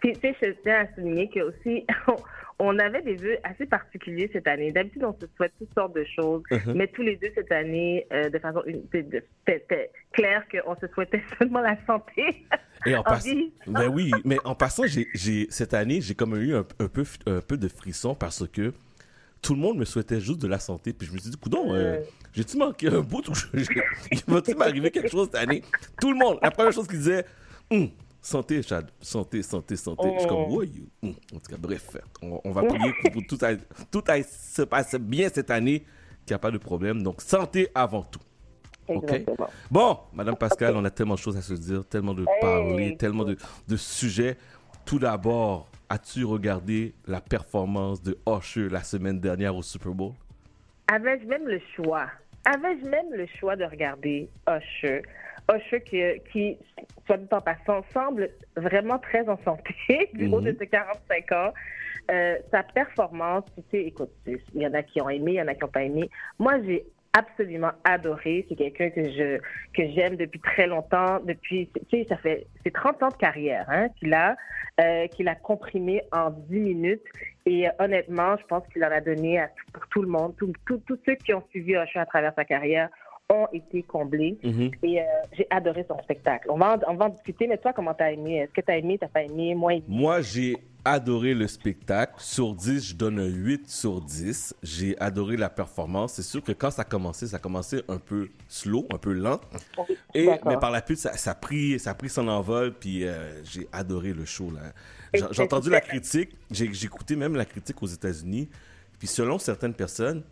Puis, 0.00 0.12
tu 0.14 0.20
sais, 0.20 0.34
je 0.42 0.50
tiens 0.62 0.84
à 0.86 0.94
souligner 0.94 1.28
que 1.28 1.40
aussi, 1.40 1.84
on 2.60 2.78
avait 2.78 3.02
des 3.02 3.16
vœux 3.16 3.36
assez 3.44 3.66
particuliers 3.66 4.28
cette 4.32 4.46
année. 4.48 4.72
D'habitude, 4.72 5.04
on 5.04 5.12
se 5.12 5.26
souhaite 5.36 5.52
toutes 5.58 5.72
sortes 5.74 5.94
de 5.94 6.04
choses, 6.04 6.42
Mhm. 6.50 6.74
mais 6.74 6.86
tous 6.88 7.02
les 7.02 7.16
deux 7.16 7.30
cette 7.34 7.52
année, 7.52 8.06
euh, 8.12 8.28
de 8.30 8.38
façon 8.38 8.62
c'était 9.46 9.90
clair 10.12 10.44
qu'on 10.50 10.74
se 10.76 10.86
souhaitait 10.88 11.22
seulement 11.38 11.60
la 11.60 11.76
santé. 11.86 12.44
Et 12.86 12.94
en 12.96 13.00
En 13.00 13.02
passant, 13.04 13.30
ben 13.66 13.88
oui, 13.88 14.10
mais 14.24 14.38
en 14.44 14.54
passant, 14.54 14.84
j'ai, 14.86 15.46
cette 15.50 15.74
année, 15.74 16.00
j'ai 16.00 16.14
comme 16.14 16.34
eu 16.40 16.54
un, 16.54 16.66
un 16.80 16.88
peu, 16.88 17.04
un 17.26 17.40
peu 17.40 17.56
de 17.56 17.68
frisson 17.68 18.14
parce 18.14 18.46
que 18.48 18.72
tout 19.40 19.54
le 19.54 19.60
monde 19.60 19.78
me 19.78 19.84
souhaitait 19.84 20.20
juste 20.20 20.40
de 20.42 20.48
la 20.48 20.58
santé. 20.58 20.92
Puis 20.92 21.06
je 21.06 21.12
me 21.12 21.18
suis 21.18 21.30
dit, 21.30 21.36
coudon, 21.36 21.72
euh, 21.74 21.98
j'ai-tu 22.32 22.56
manqué 22.56 22.88
un 22.88 23.00
bout 23.00 23.22
va-tu 24.26 24.54
m'arriver 24.54 24.90
quelque 24.90 25.08
chose 25.08 25.28
cette 25.32 25.40
année? 25.42 25.62
Tout 26.00 26.10
le 26.12 26.18
monde, 26.18 26.38
la 26.42 26.50
première 26.50 26.72
chose 26.72 26.86
qu'ils 26.88 26.98
disaient, 26.98 27.24
Hum, 27.70 27.88
santé, 28.20 28.62
Chad, 28.62 28.90
santé, 29.00 29.42
santé, 29.42 29.76
santé. 29.76 30.08
Je 30.14 30.18
suis 30.20 30.28
comme, 30.28 30.44
Oh. 30.48 30.62
you? 30.62 30.86
Hum. 31.02 31.14
En 31.34 31.38
tout 31.38 31.50
cas, 31.50 31.56
bref, 31.58 31.96
on, 32.22 32.40
on 32.44 32.50
va 32.50 32.62
prier 32.64 32.92
pour, 33.02 33.12
pour 33.12 33.22
tout, 33.28 33.38
aille, 33.44 33.58
tout 33.90 34.02
aille 34.08 34.24
se 34.24 34.62
passe 34.62 34.94
bien 34.96 35.28
cette 35.32 35.50
année, 35.50 35.80
qu'il 36.26 36.30
n'y 36.30 36.34
a 36.34 36.38
pas 36.38 36.50
de 36.50 36.58
problème. 36.58 37.02
Donc, 37.02 37.20
santé 37.20 37.68
avant 37.74 38.02
tout. 38.02 38.20
OK? 38.88 39.04
Exactement. 39.04 39.48
Bon, 39.70 39.98
Madame 40.14 40.36
Pascal, 40.36 40.74
on 40.76 40.84
a 40.84 40.90
tellement 40.90 41.14
de 41.14 41.18
choses 41.20 41.36
à 41.36 41.42
se 41.42 41.54
dire, 41.54 41.84
tellement 41.86 42.14
de 42.14 42.24
parler, 42.40 42.96
tellement 42.96 43.24
de, 43.24 43.36
de 43.68 43.76
sujets. 43.76 44.36
Tout 44.84 44.98
d'abord, 44.98 45.68
as-tu 45.90 46.24
regardé 46.24 46.94
la 47.06 47.20
performance 47.20 48.02
de 48.02 48.16
Usher 48.26 48.68
la 48.70 48.82
semaine 48.82 49.20
dernière 49.20 49.54
au 49.54 49.62
Super 49.62 49.92
Bowl? 49.92 50.12
Avais-je 50.86 51.26
même 51.26 51.46
le 51.46 51.60
choix? 51.76 52.06
Avais-je 52.46 52.86
même 52.86 53.12
le 53.12 53.26
choix 53.38 53.56
de 53.56 53.64
regarder 53.64 54.30
Usher? 54.48 55.02
Usher 55.50 55.80
qui, 55.82 56.02
qui, 56.32 56.58
soit 57.06 57.16
dit 57.16 57.28
en 57.30 57.40
passant, 57.40 57.82
semble 57.92 58.30
vraiment 58.56 58.98
très 58.98 59.28
en 59.28 59.38
santé 59.44 59.74
du 60.14 60.26
haut 60.28 60.40
de 60.40 60.50
Mhm. 60.50 60.56
ses 60.58 60.66
45 60.66 61.32
ans. 61.32 61.52
Euh, 62.10 62.36
sa 62.50 62.62
performance, 62.62 63.44
tu 63.54 63.62
sais, 63.70 63.84
écoute, 63.84 64.10
il 64.26 64.62
y 64.62 64.66
en 64.66 64.72
a 64.74 64.82
qui 64.82 65.00
ont 65.00 65.10
aimé, 65.10 65.32
il 65.32 65.36
y 65.36 65.42
en 65.42 65.48
a 65.48 65.54
qui 65.54 65.60
n'ont 65.60 65.68
pas 65.68 65.82
aimé. 65.82 66.08
Moi, 66.38 66.54
j'ai 66.64 66.86
absolument 67.12 67.72
adoré. 67.84 68.46
C'est 68.48 68.56
quelqu'un 68.56 68.90
que 68.90 69.04
je 69.04 69.38
que 69.74 69.90
j'aime 69.94 70.16
depuis 70.16 70.40
très 70.40 70.66
longtemps. 70.66 71.20
Depuis, 71.20 71.68
tu 71.90 71.98
sais, 71.98 72.06
ça 72.08 72.16
fait 72.16 72.46
c'est 72.64 72.72
30 72.72 73.02
ans 73.02 73.08
de 73.08 73.16
carrière 73.16 73.66
hein, 73.68 73.88
qu'il 73.98 74.14
a, 74.14 74.36
euh, 74.80 75.06
qu'il 75.08 75.28
a 75.28 75.34
comprimé 75.34 76.02
en 76.12 76.30
10 76.30 76.60
minutes. 76.60 77.04
Et 77.46 77.68
euh, 77.68 77.72
honnêtement, 77.78 78.36
je 78.38 78.44
pense 78.46 78.66
qu'il 78.68 78.84
en 78.84 78.90
a 78.90 79.00
donné 79.00 79.40
à, 79.40 79.50
pour 79.72 79.86
tout 79.88 80.02
le 80.02 80.08
monde. 80.08 80.34
Tous 80.36 80.98
ceux 81.04 81.14
qui 81.16 81.34
ont 81.34 81.42
suivi 81.50 81.72
Usher 81.72 81.98
à 82.00 82.06
travers 82.06 82.32
sa 82.34 82.44
carrière 82.44 82.88
ont 83.30 83.46
été 83.52 83.82
comblés. 83.82 84.38
Mhm. 84.42 84.70
Et 84.82 85.00
euh, 85.00 85.04
j'ai 85.32 85.46
adoré 85.50 85.84
son 85.86 85.98
spectacle. 86.02 86.48
On 86.50 86.56
va, 86.56 86.76
en, 86.76 86.92
on 86.92 86.96
va 86.96 87.06
en 87.06 87.08
discuter, 87.10 87.46
mais 87.46 87.58
toi, 87.58 87.72
comment 87.72 87.92
t'as 87.92 88.12
aimé? 88.12 88.38
Est-ce 88.38 88.52
que 88.52 88.60
t'as 88.62 88.78
aimé, 88.78 88.96
t'as 88.98 89.08
pas 89.08 89.22
aimé? 89.22 89.54
Moi, 89.54 89.74
Moi, 89.86 90.22
j'ai 90.22 90.56
adoré 90.84 91.34
le 91.34 91.46
spectacle. 91.46 92.14
Sur 92.16 92.54
10, 92.54 92.88
je 92.88 92.94
donne 92.94 93.18
un 93.18 93.26
8 93.26 93.68
sur 93.68 94.00
10. 94.00 94.54
J'ai 94.62 94.98
adoré 94.98 95.36
la 95.36 95.50
performance. 95.50 96.14
C'est 96.14 96.22
sûr 96.22 96.42
que 96.42 96.52
quand 96.52 96.70
ça 96.70 96.82
a 96.82 96.84
commencé, 96.86 97.26
ça 97.26 97.36
a 97.36 97.38
commencé 97.38 97.82
un 97.88 97.98
peu 97.98 98.30
slow, 98.48 98.86
un 98.94 98.98
peu 98.98 99.12
lent. 99.12 99.40
Et, 100.14 100.30
mais 100.46 100.56
par 100.56 100.70
la 100.70 100.82
suite, 100.82 100.98
ça, 100.98 101.12
ça 101.14 101.32
a 101.32 101.34
pris, 101.34 101.78
ça 101.78 101.90
a 101.90 101.94
pris 101.94 102.08
son 102.08 102.28
envol, 102.28 102.72
puis 102.72 103.04
euh, 103.04 103.44
j'ai 103.44 103.68
adoré 103.72 104.14
le 104.14 104.24
show. 104.24 104.50
J'ai 105.12 105.42
entendu 105.42 105.68
la 105.68 105.82
critique, 105.82 106.30
j'ai 106.50 106.64
écouté 106.64 107.14
même 107.14 107.34
la 107.34 107.44
critique 107.44 107.82
aux 107.82 107.86
États-Unis. 107.86 108.48
Puis 108.98 109.06
selon 109.06 109.38
certaines 109.38 109.74
personnes, 109.74 110.22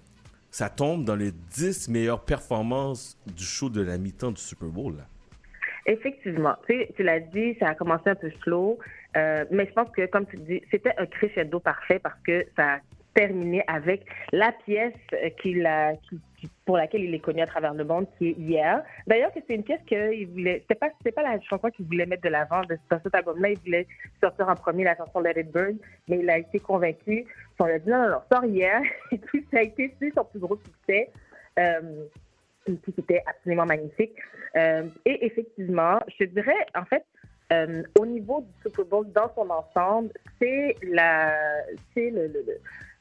ça 0.56 0.70
tombe 0.70 1.04
dans 1.04 1.16
les 1.16 1.32
10 1.32 1.90
meilleures 1.90 2.24
performances 2.24 3.20
du 3.26 3.44
show 3.44 3.68
de 3.68 3.82
la 3.82 3.98
mi-temps 3.98 4.30
du 4.30 4.40
Super 4.40 4.68
Bowl. 4.68 5.04
Effectivement. 5.84 6.56
Tu 6.66 7.02
l'as 7.02 7.20
dit, 7.20 7.54
ça 7.60 7.66
a 7.66 7.74
commencé 7.74 8.08
un 8.08 8.14
peu 8.14 8.30
slow, 8.42 8.78
euh, 9.18 9.44
mais 9.50 9.66
je 9.66 9.72
pense 9.74 9.90
que, 9.90 10.06
comme 10.06 10.24
tu 10.24 10.38
dis, 10.38 10.62
c'était 10.70 10.94
un 10.96 11.04
crescendo 11.04 11.60
parfait 11.60 11.98
parce 11.98 12.18
que 12.26 12.46
ça 12.56 12.76
a 12.76 12.78
terminé 13.16 13.64
avec 13.66 14.04
la 14.32 14.52
pièce 14.52 14.92
euh, 15.14 15.30
qu'il 15.40 15.66
pour 16.66 16.76
laquelle 16.76 17.02
il 17.02 17.14
est 17.14 17.20
connu 17.20 17.40
à 17.40 17.46
travers 17.46 17.72
le 17.74 17.84
monde, 17.84 18.06
qui 18.18 18.28
est 18.28 18.32
hier. 18.32 18.82
D'ailleurs, 19.06 19.32
que 19.32 19.40
c'est 19.46 19.54
une 19.54 19.62
pièce 19.64 19.80
qu'il 19.86 20.28
voulait. 20.28 20.60
C'était 20.60 20.74
pas, 20.74 20.90
c'était 20.98 21.12
pas 21.12 21.22
la 21.22 21.40
chanson 21.40 21.70
qu'il 21.70 21.86
voulait 21.86 22.06
mettre 22.06 22.22
de 22.22 22.28
l'avant 22.28 22.60
dans 22.90 23.00
cet 23.02 23.14
album-là. 23.14 23.50
Il 23.50 23.58
voulait 23.60 23.86
sortir 24.22 24.48
en 24.48 24.54
premier 24.54 24.84
la 24.84 24.96
chanson 24.96 25.20
Let 25.20 25.40
It 25.40 25.50
Burn, 25.50 25.76
mais 26.08 26.18
il 26.18 26.28
a 26.28 26.38
été 26.38 26.60
convaincu. 26.60 27.24
On 27.58 27.64
lui 27.64 27.72
a 27.72 27.78
dit 27.78 27.88
non, 27.88 28.02
non, 28.02 28.10
non, 28.10 28.20
sors 28.30 28.44
hier. 28.44 28.82
Et 29.12 29.18
puis 29.18 29.46
ça 29.50 29.58
a 29.58 29.62
été 29.62 29.94
son 30.14 30.24
plus 30.24 30.40
gros 30.40 30.56
succès. 30.56 31.10
Euh, 31.58 32.04
qui 32.66 32.94
était 32.98 33.22
absolument 33.26 33.64
magnifique. 33.64 34.12
Euh, 34.56 34.82
et 35.04 35.24
effectivement, 35.24 36.00
je 36.18 36.24
dirais, 36.24 36.66
en 36.74 36.84
fait, 36.84 37.04
euh, 37.52 37.84
au 37.98 38.04
niveau 38.04 38.40
du 38.40 38.62
Super 38.62 38.84
Bowl 38.86 39.06
dans 39.12 39.32
son 39.34 39.48
ensemble, 39.50 40.10
c'est 40.40 40.74
la, 40.82 41.32
c'est 41.94 42.10
le- 42.10 42.32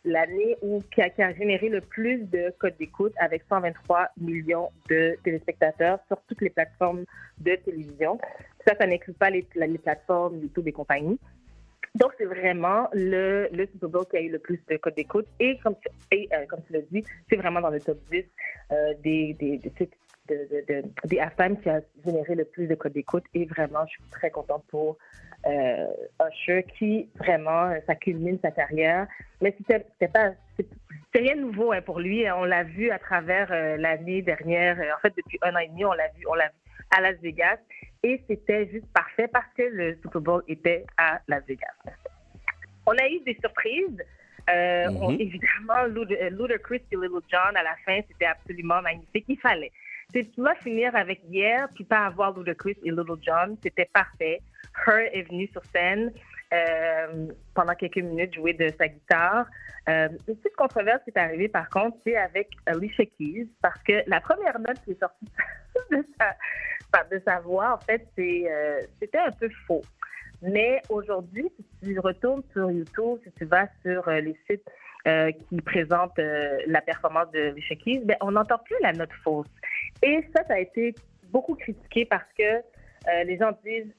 l'année 0.06 0.56
qui 0.93 1.01
a, 1.01 1.34
généré 1.34 1.70
le 1.70 1.82
plus 1.82 2.20
de 2.30 2.53
codes 2.60 2.78
d'écoute 2.78 3.14
avec 3.20 3.43
123 3.49 4.10
millions 4.20 4.70
de 4.89 5.16
téléspectateurs 5.24 5.99
sur 6.08 6.22
toutes 6.28 6.41
les 6.41 6.49
plateformes 6.49 7.06
de 7.39 7.56
télévision. 7.56 8.18
Ça, 8.68 8.76
ça 8.80 8.88
n'inclut 8.88 9.14
pas 9.14 9.30
les, 9.30 9.45
les 9.56 9.78
plateformes 9.78 10.38
YouTube 10.39 10.68
et 10.68 10.72
compagnie. 10.72 11.20
Donc, 11.95 12.12
c'est 12.18 12.26
vraiment 12.26 12.89
le, 12.93 13.47
le 13.53 13.66
Super 13.68 13.89
Bowl 13.89 14.06
qui 14.10 14.18
a 14.18 14.22
eu 14.22 14.30
le 14.30 14.39
plus 14.39 14.60
de 14.70 14.76
codes 14.78 14.95
d'écoute. 14.95 15.28
Et 15.39 15.58
comme, 15.60 15.76
tu- 15.80 15.89
et, 16.18 16.28
euh, 16.34 16.45
tu 16.68 16.74
l'as 16.74 16.82
dit, 16.91 17.03
c'est 17.30 17.38
vraiment 17.38 17.62
dans 17.62 17.70
le 17.70 17.80
top 17.80 17.97
10 18.12 18.24
euh, 18.72 18.93
des, 19.01 19.34
des, 19.39 19.58
des, 19.60 19.70
de, 19.70 20.36
de, 20.36 20.66
de- 20.82 21.08
des 21.08 21.20
halftime 21.20 21.58
qui 21.62 21.70
a 21.70 21.80
généré 22.06 22.36
le 22.36 22.43
plus 22.45 22.68
de 22.68 22.76
codes 22.76 22.91
d'écoute. 22.93 23.24
Et 23.34 23.45
vraiment, 23.45 23.86
je 23.86 23.91
suis 23.91 24.12
très 24.12 24.30
contente 24.30 24.66
pour 24.68 24.97
euh, 25.47 25.87
Usher 26.27 26.63
qui, 26.77 27.09
vraiment, 27.15 27.69
euh, 27.69 27.79
ça 27.87 27.95
culmine 27.95 28.39
sa 28.41 28.51
carrière. 28.51 29.07
Mais 29.41 29.55
c'était 29.57 30.07
pas... 30.07 30.31
c'est- 30.57 30.65
c'est 31.13 31.21
rien 31.21 31.35
de 31.37 31.41
nouveau 31.41 31.71
hein, 31.71 31.81
pour 31.81 31.99
lui. 31.99 32.29
On 32.31 32.43
l'a 32.43 32.63
vu 32.63 32.89
à 32.91 32.99
travers 32.99 33.47
euh, 33.51 33.77
l'année 33.77 34.21
dernière. 34.21 34.77
En 34.95 34.99
fait, 35.01 35.13
depuis 35.15 35.37
un 35.43 35.55
an 35.55 35.59
et 35.59 35.67
demi, 35.69 35.85
on 35.85 35.93
l'a 35.93 36.07
vu, 36.09 36.25
on 36.29 36.33
l'a 36.33 36.47
vu 36.47 36.53
à 36.97 36.99
Las 37.01 37.15
Vegas. 37.21 37.57
Et 38.03 38.21
c'était 38.27 38.67
juste 38.69 38.91
parfait 38.93 39.27
parce 39.29 39.47
que 39.57 39.63
le 39.63 39.95
Super 40.01 40.19
Bowl 40.21 40.43
était 40.47 40.85
à 40.97 41.19
Las 41.27 41.43
Vegas. 41.47 41.73
On 42.85 42.91
a 42.91 43.07
eu 43.07 43.19
des 43.25 43.37
surprises. 43.41 44.03
Euh, 44.49 44.89
Mhm. 44.91 44.97
on- 45.03 45.09
évidemment, 45.17 45.85
Luda- 45.87 46.29
Ludacris 46.29 46.83
et 46.91 46.95
Little 46.95 47.21
John 47.31 47.55
à 47.55 47.63
la 47.63 47.75
fin, 47.85 47.99
c'était 48.07 48.25
absolument 48.27 48.81
magnifique. 48.81 49.25
Il 49.27 49.39
fallait. 49.39 49.71
Tu 50.13 50.29
tu 50.29 50.41
vas 50.41 50.53
finir 50.55 50.95
avec 50.95 51.21
hier, 51.29 51.67
puis 51.73 51.83
pas 51.83 52.05
avoir 52.05 52.37
Ludacris 52.37 52.77
et 52.83 52.91
Little 52.91 53.17
John, 53.23 53.57
c'était 53.63 53.89
parfait. 53.91 54.41
Her 54.88 55.09
est 55.13 55.23
venue 55.23 55.47
sur 55.47 55.63
scène 55.65 56.11
euh, 56.53 57.28
pendant 57.53 57.73
quelques 57.73 57.97
minutes 57.97 58.36
jouer 58.36 58.53
de 58.53 58.69
sa 58.78 58.88
guitare. 58.88 59.45
Euh, 59.88 60.09
une 60.28 60.36
petite 60.36 60.55
controverse 60.55 61.03
qui 61.03 61.11
est 61.11 61.19
arrivée, 61.19 61.47
par 61.47 61.69
contre, 61.69 61.97
c'est 62.03 62.15
avec 62.15 62.49
Alicia 62.65 63.05
Keys, 63.05 63.47
parce 63.61 63.82
que 63.84 64.03
la 64.07 64.19
première 64.19 64.59
note 64.59 64.78
qui 64.84 64.91
est 64.91 64.99
sortie 64.99 65.26
de 67.11 67.21
sa, 67.26 67.39
voix, 67.41 67.73
en 67.73 67.78
fait, 67.80 68.07
euh, 68.17 68.82
c'était 68.99 69.19
un 69.19 69.32
peu 69.32 69.49
faux. 69.67 69.82
Mais 70.41 70.82
aujourd'hui, 70.89 71.51
si 71.57 71.65
tu 71.84 71.99
retournes 71.99 72.43
sur 72.51 72.71
YouTube, 72.71 73.19
si 73.23 73.32
tu 73.34 73.45
vas 73.45 73.67
sur 73.84 74.07
euh, 74.07 74.21
les 74.21 74.38
sites 74.49 74.67
qui 75.49 75.61
présentent 75.61 76.17
la 76.17 76.82
performance 76.82 77.30
de 77.30 77.49
Alicia 77.49 77.76
Keys, 77.76 77.99
ben, 78.05 78.17
on 78.21 78.32
n'entend 78.32 78.57
plus 78.57 78.76
la 78.82 78.91
note 78.91 79.13
fausse. 79.23 79.45
Et 80.01 80.28
ça, 80.36 80.43
ça 80.47 80.55
a 80.55 80.57
été 80.57 80.95
beaucoup 81.26 81.53
critiqué 81.53 82.05
parce 82.05 82.26
que 82.36 82.63
les 83.23 83.38
gens 83.38 83.51
disent, 83.63 83.93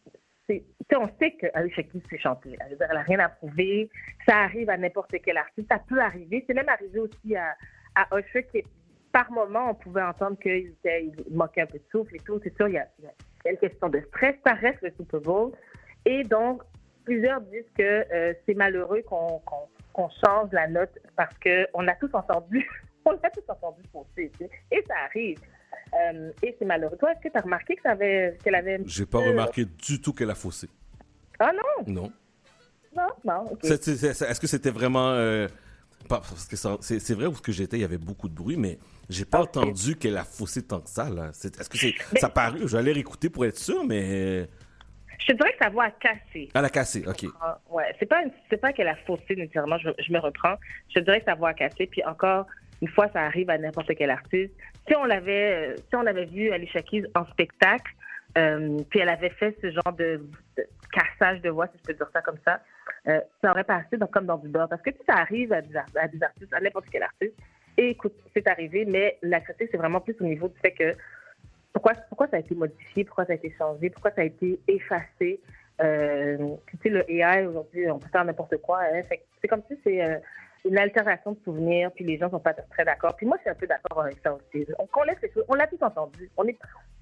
c'est- 0.49 0.65
on 0.97 1.09
sait 1.19 1.33
que 1.33 1.47
Alicia 1.55 1.83
Keys 1.83 2.03
sait 2.09 2.19
chanter. 2.19 2.57
Elle 2.71 2.79
n'a 2.79 3.03
rien 3.03 3.19
à 3.19 3.29
prouver. 3.29 3.91
Ça 4.27 4.39
arrive 4.39 4.71
à 4.71 4.77
n'importe 4.77 5.15
quel 5.25 5.37
artiste. 5.37 5.69
Ça 5.71 5.79
peut 5.79 6.01
arriver. 6.01 6.45
C'est 6.47 6.55
même 6.55 6.69
arrivé 6.69 6.99
aussi 6.99 7.37
à, 7.37 7.57
à 7.95 8.07
par 9.13 9.33
moment, 9.33 9.71
on 9.71 9.75
pouvait 9.75 10.03
entendre 10.03 10.39
qu'il 10.39 10.75
manquait 11.31 11.63
un 11.63 11.67
peu 11.67 11.79
de 11.79 11.85
souffle 11.91 12.17
et 12.17 12.19
tout. 12.19 12.39
C'est 12.45 12.55
sûr, 12.55 12.69
il 12.69 12.75
y 12.75 12.79
a, 12.79 12.87
une 13.51 13.57
question 13.57 13.89
de 13.89 14.01
stress. 14.09 14.35
Ça 14.47 14.53
reste 14.53 14.83
le 14.83 14.91
Super 14.91 15.21
Bowl. 15.21 15.53
Et 16.05 16.23
donc, 16.23 16.63
plusieurs 17.05 17.41
disent 17.41 17.71
que 17.79 18.05
euh, 18.13 18.35
c'est 18.45 18.55
malheureux 18.55 19.03
qu'on 19.03 20.09
change 20.25 20.53
la 20.53 20.69
note 20.69 20.99
parce 21.17 21.35
qu'on 21.39 21.89
a 21.89 21.95
tous 21.95 22.11
entendu, 22.13 22.69
on 23.07 23.13
a 23.13 23.31
tous 23.31 23.49
entendu 23.49 23.83
sais. 24.15 24.31
Et 24.71 24.85
ça 24.87 24.95
arrive. 25.07 25.39
Euh, 25.95 26.31
et 26.43 26.55
c'est 26.59 26.65
malheureux. 26.65 26.97
Toi, 26.99 27.13
est-ce 27.13 27.21
que 27.21 27.29
tu 27.29 27.37
as 27.39 27.41
remarqué 27.43 27.77
que 27.77 27.83
ça 27.83 27.91
avait- 27.93 28.37
qu'elle 28.43 28.55
avait. 28.55 28.75
un 28.75 28.79
petit 28.83 28.95
J'ai 28.95 29.07
pas 29.07 29.19
remarqué 29.19 29.65
du 29.65 30.01
tout 30.01 30.13
qu'elle 30.13 30.31
a 30.31 30.35
faussé. 30.35 30.69
Ah 31.39 31.53
non? 31.53 31.85
Non. 31.93 32.13
Non, 32.97 33.09
non, 33.25 33.53
ok. 33.53 33.59
C'est- 33.63 33.83
c'est- 33.85 34.15
c'est- 34.15 34.25
Est-ce 34.31 34.41
que 34.41 34.47
c'était 34.47 34.71
vraiment. 34.71 35.11
euh, 35.11 35.47
parce 36.09 36.47
que 36.47 36.57
c'est 36.57 37.15
vrai 37.15 37.27
où 37.27 37.35
ce 37.35 37.43
que 37.43 37.53
j'étais, 37.53 37.77
il 37.77 37.81
y 37.83 37.85
avait 37.85 37.99
beaucoup 37.99 38.29
de 38.29 38.35
bruit, 38.35 38.57
mais 38.57 38.79
j'ai 39.11 39.25
pas 39.25 39.41
entendu 39.43 39.97
qu'elle 39.97 40.17
a 40.17 40.25
faussé 40.25 40.63
tant 40.63 40.81
que 40.81 40.89
ça. 40.89 41.09
Est-ce 41.31 41.69
que 41.69 41.77
c'est 41.79 41.95
ça 42.19 42.29
paru? 42.31 42.67
J'allais 42.69 42.93
réécouter 42.93 43.29
pour 43.29 43.45
être 43.45 43.59
sûr, 43.59 43.85
mais. 43.85 44.49
Je 45.19 45.33
te 45.33 45.37
dirais 45.39 45.53
que 45.53 45.65
sa 45.65 45.71
voix 45.71 45.85
a 45.85 45.91
cassé. 45.91 46.49
Elle 46.55 46.65
a 46.65 46.71
cassé, 46.71 47.05
ok. 47.07 47.25
Ah, 47.41 47.59
ouais, 47.71 47.95
c'est 47.99 48.07
pas, 48.07 48.23
c'est 48.49 48.59
pas 48.59 48.73
qu'elle 48.73 48.87
a 48.89 48.95
faussé 49.07 49.35
nécessairement, 49.35 49.77
je, 49.79 49.89
je 49.99 50.13
me 50.13 50.19
reprends. 50.21 50.55
Je 50.89 51.01
te 51.01 51.05
dirais 51.05 51.19
que 51.21 51.25
sa 51.27 51.35
voix 51.35 51.49
a 51.49 51.55
cassé, 51.55 51.87
puis 51.87 52.05
encore 52.05 52.47
une 52.83 52.89
fois, 52.89 53.09
ça 53.13 53.21
arrive 53.23 53.51
à 53.51 53.59
n'importe 53.59 53.95
quel 53.95 54.11
artiste. 54.11 54.53
Si 54.87 54.95
on 54.95 55.05
l'avait, 55.05 55.73
euh, 55.73 55.77
si 55.89 55.97
on 55.97 56.07
avait 56.07 56.27
vu 56.27 56.51
Alicia 56.51 56.83
Keys 56.83 57.05
en 57.15 57.25
spectacle, 57.27 57.93
euh, 58.37 58.79
puis 58.91 59.01
elle 59.01 59.09
avait 59.09 59.31
fait 59.31 59.57
ce 59.63 59.71
genre 59.71 59.93
de, 59.97 60.21
cassage 60.93 61.41
de 61.41 61.51
voix, 61.51 61.67
si 61.69 61.79
je 61.79 61.83
peux 61.85 61.95
dire 61.95 62.09
ça 62.13 62.21
comme 62.23 62.39
ça, 62.45 62.61
euh, 63.09 63.21
ça 63.43 63.51
aurait 63.51 63.65
passé 63.65 63.97
dans- 63.97 64.07
comme 64.07 64.27
dans 64.27 64.37
du 64.37 64.49
beurre. 64.49 64.69
Parce 64.69 64.83
que 64.83 64.91
ça 65.07 65.15
arrive 65.17 65.53
à 65.53 65.63
des, 65.63 65.75
artistes, 65.77 66.53
à 66.53 66.61
n'importe 66.61 66.87
quel 66.91 67.03
artiste, 67.03 67.35
et 67.79 67.91
écoute, 67.91 68.15
c'est 68.35 68.47
arrivé, 68.49 68.85
mais 68.87 69.19
la 69.23 69.41
critique, 69.41 69.69
c'est 69.71 69.77
vraiment 69.77 70.01
plus 70.01 70.17
au 70.21 70.25
niveau 70.25 70.49
du 70.49 70.59
fait 70.61 70.73
que 70.73 70.95
pourquoi, 71.73 71.93
pourquoi 72.09 72.27
ça 72.29 72.37
a 72.37 72.41
été 72.41 72.55
modifié, 72.55 73.05
pourquoi 73.05 73.27
ça 73.27 73.33
a 73.33 73.37
été 73.37 73.55
changé, 73.59 73.91
pourquoi 73.91 74.11
ça 74.13 74.23
a 74.23 74.25
été 74.25 74.59
effacé. 74.67 75.41
Tu 75.79 75.85
sais, 76.83 76.89
le 76.89 77.11
AI, 77.11 77.47
aujourd'hui, 77.47 77.91
on 77.91 77.99
peut 77.99 78.09
faire 78.09 78.25
n'importe 78.25 78.57
quoi. 78.63 78.81
hein. 78.81 79.03
C'est 79.43 79.49
comme 79.49 79.63
si 79.69 79.79
c'est 79.85 80.01
une 80.69 80.79
altération 80.79 81.33
de 81.33 81.39
souvenirs, 81.45 81.91
puis 81.95 82.05
les 82.05 82.19
gens 82.19 82.31
sont 82.31 82.41
pas 82.41 82.55
très 82.55 82.85
d'accord. 82.85 83.15
Puis 83.17 83.27
moi, 83.27 83.37
je 83.39 83.43
suis 83.43 83.51
un 83.51 83.55
peu 83.55 83.67
d'accord 83.67 84.03
avec 84.03 84.17
ça 84.23 84.35
aussi. 84.35 84.67
On, 84.79 84.87
qu'on 84.87 85.03
laisse 85.05 85.17
les 85.23 85.31
choses- 85.33 85.45
on 85.49 85.55
l'a 85.55 85.67
tous 85.67 85.83
entendu. 85.83 86.31
On 86.37 86.45
n'est 86.45 86.57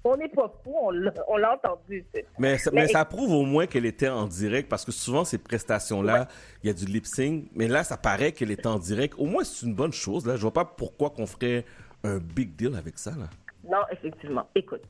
on 0.07 0.15
n'est 0.17 0.29
pas 0.29 0.53
fou, 0.63 0.71
on 0.79 0.91
l'a 0.91 1.11
on 1.27 1.41
entendu. 1.43 2.05
Mais, 2.37 2.57
ça, 2.59 2.69
Mais 2.71 2.81
mais 2.81 2.87
ça 2.89 3.03
prouve 3.05 3.31
au 3.31 3.43
moins 3.43 3.65
qu'elle 3.65 3.87
était 3.87 4.07
en 4.07 4.27
direct 4.27 4.69
parce 4.69 4.85
que 4.85 4.91
souvent 4.91 5.25
ces 5.25 5.39
prestations-là, 5.39 6.27
il 6.63 6.67
y 6.67 6.69
a 6.69 6.73
du 6.73 6.85
lip 6.85 7.07
sync, 7.07 7.45
mais 7.55 7.67
là 7.67 7.83
ça 7.83 7.97
paraît 7.97 8.31
qu'elle 8.31 8.51
était 8.51 8.67
en 8.67 8.77
direct. 8.77 9.15
Au 9.17 9.25
moins 9.25 9.43
c'est 9.43 9.65
une 9.65 9.73
bonne 9.73 9.93
chose. 9.93 10.27
Là, 10.27 10.35
je 10.35 10.41
vois 10.41 10.53
pas 10.53 10.65
pourquoi 10.65 11.09
qu'on 11.09 11.25
ferait 11.25 11.65
un 12.03 12.19
big 12.19 12.55
deal 12.55 12.75
avec 12.75 12.99
ça. 12.99 13.11
Là. 13.11 13.29
Non, 13.69 13.79
effectivement. 13.91 14.47
Écoute, 14.53 14.83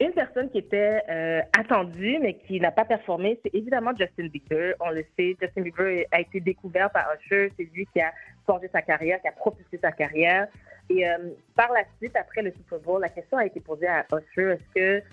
une 0.00 0.12
personne 0.12 0.48
qui 0.50 0.58
était 0.58 1.02
euh, 1.08 1.40
attendue, 1.58 2.18
mais 2.20 2.34
qui 2.34 2.60
n'a 2.60 2.70
pas 2.70 2.84
performé, 2.84 3.38
c'est 3.42 3.54
évidemment 3.54 3.92
Justin 3.98 4.28
Bieber. 4.28 4.74
On 4.80 4.90
le 4.90 5.04
sait, 5.16 5.36
Justin 5.40 5.62
Bieber 5.62 6.04
a 6.12 6.20
été 6.20 6.40
découvert 6.40 6.90
par 6.90 7.08
Usher. 7.14 7.52
C'est 7.56 7.68
lui 7.72 7.86
qui 7.92 8.00
a 8.00 8.12
forgé 8.46 8.68
sa 8.72 8.82
carrière, 8.82 9.20
qui 9.20 9.28
a 9.28 9.32
propulsé 9.32 9.78
sa 9.78 9.90
carrière. 9.90 10.46
Et 10.88 11.08
euh, 11.08 11.30
par 11.56 11.72
la 11.72 11.82
suite, 11.98 12.16
après 12.16 12.42
le 12.42 12.52
Super 12.52 12.78
Bowl, 12.80 13.00
la 13.00 13.08
question 13.08 13.38
a 13.38 13.46
été 13.46 13.60
posée 13.60 13.88
à 13.88 14.06
Usher, 14.12 14.52
est-ce 14.52 14.74
que 14.74 15.04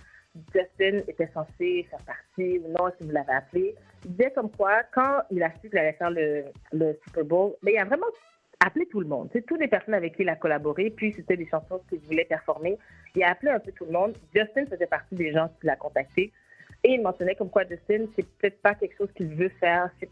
Justin 0.53 0.99
était 1.07 1.29
censé 1.33 1.87
faire 1.89 2.03
partie 2.05 2.59
ou 2.59 2.67
non, 2.69 2.91
que 2.91 3.03
vous 3.03 3.11
l'avez 3.11 3.33
appelé? 3.33 3.75
Il 4.05 4.11
disait 4.11 4.31
comme 4.31 4.51
quoi, 4.51 4.83
quand 4.93 5.21
il 5.31 5.41
a 5.41 5.51
su 5.61 5.69
qu'il 5.69 5.77
allait 5.77 5.93
faire 5.93 6.11
le, 6.11 6.45
le 6.71 6.97
Super 7.05 7.25
Bowl, 7.25 7.53
mais 7.63 7.73
il 7.73 7.79
a 7.79 7.85
vraiment 7.85 8.07
appelé 8.65 8.85
tout 8.87 8.99
le 8.99 9.07
monde. 9.07 9.29
C'est 9.33 9.45
toutes 9.45 9.59
les 9.61 9.67
personnes 9.67 9.93
avec 9.93 10.15
qui 10.15 10.23
il 10.23 10.29
a 10.29 10.35
collaboré, 10.35 10.89
puis 10.89 11.13
c'était 11.15 11.37
des 11.37 11.47
chansons 11.47 11.81
qu'il 11.89 11.99
voulait 11.99 12.25
performer. 12.25 12.77
Il 13.15 13.23
a 13.23 13.31
appelé 13.31 13.51
un 13.51 13.59
peu 13.59 13.71
tout 13.71 13.85
le 13.85 13.91
monde. 13.91 14.13
Justin 14.35 14.65
faisait 14.65 14.87
partie 14.87 15.15
des 15.15 15.31
gens 15.31 15.49
qui 15.59 15.67
l'a 15.67 15.75
contacté. 15.75 16.31
Et 16.83 16.93
il 16.93 17.01
mentionnait 17.01 17.35
comme 17.35 17.49
quoi 17.49 17.63
Justin, 17.67 18.05
c'est 18.15 18.25
peut-être 18.37 18.61
pas 18.61 18.73
quelque 18.75 18.95
chose 18.97 19.11
qu'il 19.13 19.27
veut 19.35 19.49
faire. 19.59 19.89
C'est- 19.99 20.09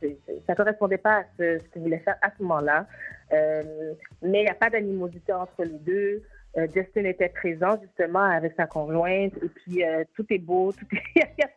c'est- 0.00 0.18
ça 0.46 0.54
correspondait 0.54 0.98
pas 0.98 1.20
à 1.20 1.24
ce, 1.38 1.58
qu'il 1.72 1.82
voulait 1.82 1.98
faire 2.00 2.16
à 2.20 2.30
ce 2.36 2.42
moment-là. 2.42 2.86
Euh, 3.32 3.94
mais 4.20 4.40
il 4.40 4.44
n'y 4.44 4.50
a 4.50 4.54
pas 4.54 4.68
d'animosité 4.68 5.32
entre 5.32 5.64
les 5.64 5.78
deux. 5.78 6.22
Euh, 6.58 6.66
Justin 6.74 7.04
était 7.04 7.30
présent 7.30 7.78
justement 7.80 8.24
avec 8.24 8.52
sa 8.58 8.66
conjointe 8.66 9.32
et 9.42 9.48
puis 9.48 9.82
euh, 9.82 10.04
tout 10.14 10.26
est 10.28 10.38
beau, 10.38 10.72
est- 10.72 10.76
il 11.16 11.22
n'y 11.38 11.44
a, 11.44 11.48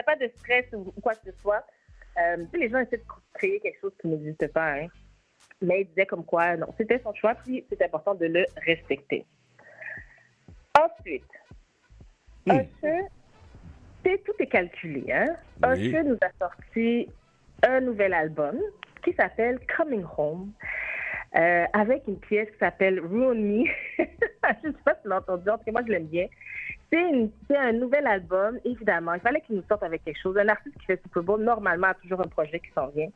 a 0.00 0.02
pas 0.02 0.16
de 0.16 0.28
stress 0.36 0.66
ou, 0.74 0.92
quoi 1.00 1.14
que 1.14 1.30
ce 1.30 1.32
soit. 1.40 1.64
Les 2.52 2.68
gens 2.68 2.80
essaient 2.80 2.98
de 2.98 3.02
créer 3.32 3.58
quelque 3.60 3.80
chose 3.80 3.92
qui 4.02 4.08
n'existe 4.08 4.46
pas. 4.52 4.72
Hein. 4.74 4.88
Mais 5.62 5.82
il 5.82 5.88
disait 5.88 6.06
comme 6.06 6.24
quoi, 6.24 6.56
non, 6.56 6.66
c'était 6.76 7.00
son 7.02 7.14
choix, 7.14 7.34
puis 7.34 7.64
c'est 7.68 7.82
important 7.82 8.14
de 8.14 8.26
le 8.26 8.44
respecter. 8.66 9.24
Ensuite, 10.78 11.24
Usher, 12.46 13.02
c'est- 14.04 14.24
tout 14.24 14.32
est 14.40 14.46
calculé. 14.46 15.04
Hein? 15.12 15.36
Oui. 15.64 15.94
Nous 16.04 16.18
a 16.20 16.30
sorti 16.38 17.08
un 17.62 17.80
nouvel 17.80 18.12
album 18.12 18.58
qui 19.04 19.12
s'appelle 19.12 19.60
Coming 19.76 20.04
Home. 20.16 20.52
Euh, 21.36 21.64
avec 21.72 22.02
une 22.06 22.18
pièce 22.18 22.50
qui 22.50 22.58
s'appelle 22.58 23.00
Ruin 23.00 23.34
Me. 23.34 23.64
je 23.98 24.04
sais 24.62 24.72
pas 24.84 24.94
si 24.94 25.02
tu 25.02 25.08
l'as 25.08 25.18
entendu, 25.18 25.48
en 25.48 25.58
tout 25.58 25.64
cas, 25.64 25.72
moi 25.72 25.82
je 25.86 25.92
l'aime 25.92 26.06
bien. 26.06 26.26
C'est 26.92 27.56
un 27.56 27.72
nouvel 27.72 28.06
album, 28.06 28.58
évidemment. 28.66 29.14
Il 29.14 29.20
fallait 29.20 29.40
qu'il 29.40 29.56
nous 29.56 29.64
sorte 29.66 29.82
avec 29.82 30.04
quelque 30.04 30.20
chose. 30.20 30.36
Un 30.36 30.48
artiste 30.48 30.76
qui 30.78 30.84
fait 30.84 31.00
Super 31.02 31.22
Bowl, 31.22 31.42
normalement, 31.42 31.86
a 31.86 31.94
toujours 31.94 32.20
un 32.20 32.28
projet 32.28 32.60
qui 32.60 32.70
s'en 32.74 32.88
vient. 32.88 33.08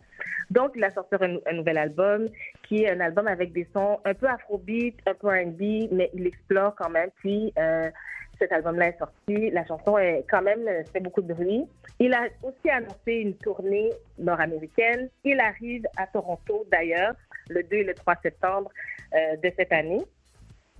Donc, 0.51 0.73
il 0.77 0.85
a 0.85 0.91
sorti 0.93 1.15
un, 1.21 1.37
un 1.47 1.53
nouvel 1.53 1.77
album, 1.77 2.29
qui 2.63 2.85
est 2.85 2.91
un 2.91 3.01
album 3.01 3.27
avec 3.27 3.53
des 3.53 3.69
sons 3.75 4.01
un 4.07 4.15
peu 4.15 4.29
afrobeat, 4.29 4.97
un 5.07 5.13
peu 5.13 5.29
R&B, 5.29 5.93
mais 5.93 6.09
il 6.15 6.27
explore 6.27 6.75
quand 6.75 6.89
même. 6.89 7.11
Puis, 7.17 7.53
euh, 7.59 7.91
cet 8.39 8.53
album-là 8.53 8.89
est 8.89 8.99
sorti. 8.99 9.51
La 9.51 9.65
chanson 9.67 9.99
est 9.99 10.25
quand 10.29 10.43
même 10.43 10.67
euh, 10.69 10.83
fait 10.93 11.01
beaucoup 11.01 11.23
de 11.23 11.33
bruit. 11.33 11.65
Il 11.99 12.13
a 12.13 12.25
aussi 12.43 12.71
annoncé 12.71 13.13
une 13.13 13.35
tournée 13.35 13.91
nord-américaine. 14.19 15.09
Il 15.25 15.41
arrive 15.41 15.87
à 15.97 16.07
Toronto, 16.07 16.67
d'ailleurs, 16.71 17.15
le 17.49 17.63
2 17.63 17.77
et 17.77 17.85
le 17.85 17.95
3 17.95 18.17
septembre 18.23 18.71
euh, 19.15 19.37
de 19.37 19.53
cette 19.57 19.73
année. 19.73 20.03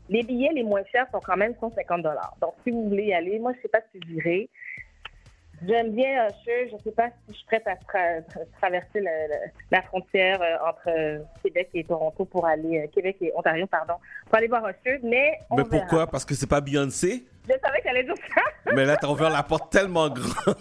Les 0.09 0.23
billets 0.23 0.53
les 0.53 0.63
moins 0.63 0.85
chers 0.93 1.07
sont 1.11 1.21
quand 1.21 1.37
même 1.37 1.55
150 1.59 2.03
Donc, 2.41 2.55
si 2.63 2.71
vous 2.71 2.89
voulez 2.89 3.07
y 3.07 3.15
aller, 3.15 3.39
moi, 3.39 3.53
je 3.53 3.59
ne 3.59 3.63
sais 3.63 3.69
pas 3.69 3.81
si 3.93 4.01
j'irai. 4.07 4.49
J'aime 5.67 5.93
bien 5.93 6.27
Usher. 6.29 6.69
Je 6.71 6.75
ne 6.75 6.81
sais 6.81 6.91
pas 6.91 7.09
si 7.09 7.15
je 7.31 7.35
suis 7.35 7.47
prête 7.47 7.67
à 7.67 7.75
tra- 7.75 8.21
tra- 8.27 8.45
traverser 8.61 9.01
la, 9.01 9.29
la- 9.29 9.37
la 9.71 9.83
frontière 9.83 10.41
euh, 10.43 10.69
entre 10.69 10.89
euh, 10.89 11.19
Québec 11.43 11.71
et 11.75 11.85
Toronto 11.85 12.25
pour 12.27 12.47
aller, 12.47 12.81
euh, 12.81 12.87
Québec 12.93 13.17
et 13.21 13.33
Ontario, 13.35 13.67
pardon, 13.67 13.95
pour 14.27 14.35
aller 14.37 14.49
voir 14.49 14.69
Usher, 14.69 15.01
mais 15.03 15.39
on 15.51 15.57
Mais 15.57 15.63
verra. 15.65 15.79
pourquoi? 15.79 16.07
Parce 16.09 16.25
que 16.25 16.35
c'est 16.35 16.47
pas 16.47 16.61
Beyoncé? 16.61 17.25
Je 17.49 17.55
savais 17.65 17.81
qu'elle 17.81 17.97
allait 17.97 18.05
dire 18.05 18.15
ça. 18.35 18.43
Mais 18.75 18.85
là, 18.85 18.97
t'as 18.97 19.07
ouvert 19.07 19.31
la 19.31 19.45
porte 19.45 19.71
tellement 19.71 20.09
grande. 20.11 20.57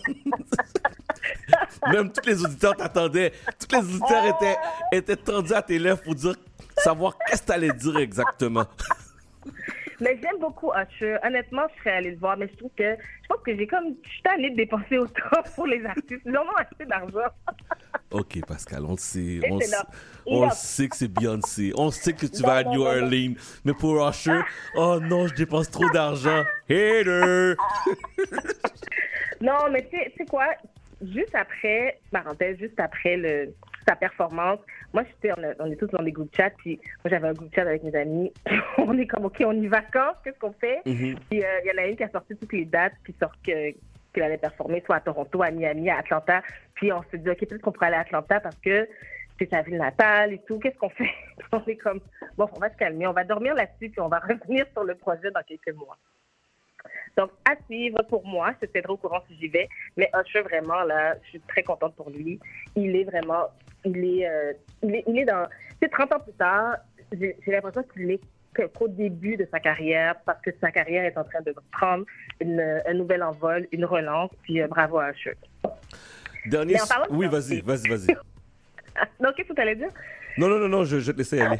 Même 1.92 2.12
tous 2.12 2.26
les 2.28 2.46
auditeurs 2.46 2.76
t'attendaient. 2.76 3.32
Tous 3.60 3.76
les 3.76 3.84
auditeurs 3.84 4.26
étaient, 4.28 4.56
étaient 4.92 5.16
tendus 5.16 5.54
à 5.54 5.64
tes 5.64 5.80
lèvres 5.80 6.02
pour 6.04 6.14
dire, 6.14 6.36
savoir 6.78 7.18
qu'est-ce 7.26 7.42
que 7.42 7.48
t'allais 7.48 7.72
dire 7.74 7.98
exactement. 7.98 8.66
Mais 10.02 10.20
j'aime 10.22 10.40
beaucoup 10.40 10.72
Usher. 10.74 11.18
Honnêtement, 11.24 11.64
je 11.74 11.80
serais 11.80 11.96
allée 11.98 12.12
le 12.12 12.18
voir, 12.18 12.38
mais 12.38 12.48
je 12.48 12.58
trouve 12.58 12.72
que 12.78 12.96
je 12.96 13.28
pense 13.28 13.40
que 13.46 13.56
j'ai 13.56 13.68
comme 13.68 13.96
je 14.04 14.10
suis 14.10 14.22
tannée 14.22 14.50
de 14.52 14.56
dépenser 14.56 14.98
autant 14.98 15.22
pour 15.56 15.68
les 15.68 15.86
artistes. 15.86 16.22
Ils 16.26 16.38
en 16.38 16.44
ont 16.44 16.56
assez 16.58 16.86
d'argent. 16.86 17.30
Ok, 18.12 18.40
Pascal, 18.48 18.86
on 18.86 18.92
le 18.92 18.98
sait. 18.98 19.42
On, 19.50 19.60
on 20.28 20.50
sait 20.52 20.88
que 20.88 20.96
c'est 20.96 21.08
Beyoncé. 21.08 21.74
On 21.76 21.90
sait 21.90 22.14
que 22.14 22.28
tu 22.28 22.44
Non, 22.44 22.48
vas 22.48 22.58
à 22.58 22.64
New. 22.64 22.82
Orleans. 22.82 23.34
Mais 23.66 23.74
pour 23.74 24.08
Usher, 24.08 24.42
oh 24.76 25.00
non, 25.02 25.28
je 25.28 25.34
dépense 25.34 25.70
trop 25.72 25.90
d'argent. 25.90 26.44
Hater! 26.70 27.56
Non, 29.42 29.70
mais 29.72 29.86
tu 29.92 29.98
sais 30.18 30.26
quoi? 30.30 30.46
Juste 31.02 31.34
après, 31.36 32.00
parenthèse, 32.12 32.58
juste 32.60 32.80
après 32.80 33.18
le, 33.18 33.54
sa 33.88 33.96
performance, 33.96 34.60
moi, 34.94 35.04
j'étais, 35.04 35.32
on, 35.38 35.44
a- 35.44 35.54
on 35.60 35.72
est 35.72 35.76
tous 35.76 35.88
dans 35.88 36.04
des 36.04 36.12
groupes 36.12 36.36
chat, 36.36 36.50
puis 36.58 36.80
moi, 37.04 37.10
j'avais 37.10 37.28
un 37.28 37.34
groupe 37.34 37.54
chat 37.54 37.62
avec 37.62 37.84
mes 37.84 37.96
amis. 37.96 38.32
on 38.78 38.98
est 38.98 39.08
comme, 39.08 39.26
OK, 39.26 39.44
on 39.46 39.54
y 39.54 39.68
va 39.68 39.82
quand? 39.82 40.14
Qu'est-ce 40.24 40.40
qu'on 40.40 40.54
fait? 40.54 40.82
Mhm. 40.86 41.16
Puis 41.30 41.44
euh, 41.44 41.60
il 41.64 41.72
y 41.72 41.72
en 41.72 41.84
a 41.84 41.88
une 41.88 41.96
qui 41.96 42.04
a 42.04 42.10
sorti 42.10 42.36
toutes 42.36 42.54
les 42.54 42.66
dates, 42.66 42.94
puis 43.04 43.16
sort 43.20 43.34
que 43.46 43.72
qu'elle 44.14 44.24
allait 44.24 44.38
performer 44.38 44.82
soit 44.86 44.96
à 44.96 45.00
Toronto, 45.02 45.44
à 45.44 45.52
Miami, 45.52 45.90
à 45.90 45.98
Atlanta. 45.98 46.42
Puis 46.74 46.92
on 46.94 47.04
s'est 47.12 47.18
dit, 47.18 47.30
OK, 47.30 47.40
peut-être 47.40 47.62
qu'on 47.62 47.74
pourrait 47.74 47.88
aller 47.88 47.98
à 47.98 48.02
Atlanta 48.02 48.40
parce 48.40 48.56
que 48.60 48.88
c'est 49.38 49.50
sa 49.50 49.62
ville 49.62 49.78
natale 49.78 50.32
et 50.34 50.42
tout. 50.48 50.58
Qu'est-ce 50.58 50.78
qu'on 50.78 50.90
fait? 50.90 51.12
on 51.52 51.62
est 51.66 51.76
comme, 51.76 52.00
bon, 52.38 52.48
on 52.56 52.60
va 52.60 52.70
se 52.70 52.78
calmer, 52.78 53.08
on 53.08 53.12
va 53.12 53.26
dormir 53.26 53.54
là-dessus, 53.56 53.90
puis 53.90 54.00
on 54.00 54.08
va 54.08 54.20
revenir 54.30 54.66
sur 54.72 54.86
le 54.86 54.96
projet 54.96 55.30
dans 55.32 55.44
quelques 55.44 55.76
mois. 55.76 55.98
Donc, 57.18 57.32
à 57.50 57.56
suivre 57.66 58.02
pour 58.04 58.26
moi. 58.26 58.54
Je 58.62 58.66
te 58.68 58.72
tiendrai 58.72 58.94
au 58.94 58.98
courant 58.98 59.22
si 59.28 59.38
j'y 59.38 59.48
vais. 59.48 59.68
Mais 59.98 60.10
Usher, 60.14 60.42
vraiment, 60.42 60.84
là, 60.84 61.16
je 61.24 61.30
suis 61.30 61.40
très 61.42 61.64
contente 61.64 61.96
pour 61.96 62.10
lui. 62.10 62.40
Il 62.76 62.96
est 62.96 63.04
vraiment, 63.06 63.48
il 63.86 64.22
est, 64.22 64.28
euh, 64.28 64.54
il 64.84 64.96
est, 64.96 65.04
il 65.08 65.20
est 65.20 65.26
dans, 65.26 65.48
c'est 65.82 65.90
30 65.90 66.14
ans 66.14 66.20
plus 66.20 66.34
tard, 66.34 66.78
j'ai 67.12 67.36
l'impression 67.48 67.84
qu'il 67.84 68.12
est 68.12 68.22
qu'au 68.74 68.88
début 68.88 69.36
de 69.38 69.48
sa 69.52 69.60
carrière, 69.60 70.16
parce 70.26 70.42
que 70.42 70.52
sa 70.62 70.72
carrière 70.72 71.04
est 71.04 71.18
en 71.18 71.24
train 71.24 71.42
de 71.42 71.54
prendre 71.72 72.06
une, 72.40 72.82
un 72.86 72.94
nouvel 72.94 73.24
envol, 73.24 73.68
une 73.72 73.86
relance. 73.86 74.32
Puis 74.44 74.62
euh, 74.62 74.68
bravo 74.68 75.00
à 75.00 75.12
Usher. 75.12 75.36
Dernier. 76.46 76.76
Parlant 76.88 77.06
Oui, 77.10 77.28
vas-y, 77.28 77.62
vas-y, 77.62 77.90
vas-y. 77.90 78.16
Non, 79.20 79.32
qu'est-ce 79.36 79.50
que 79.50 79.54
tu 79.54 79.62
allais 79.62 79.76
dire? 79.76 79.90
Non, 80.38 80.48
non, 80.48 80.58
non, 80.58 80.70
non, 80.70 80.84
je, 80.86 81.00
je 81.00 81.12
te 81.12 81.18
laisser 81.18 81.42
aller. 81.42 81.60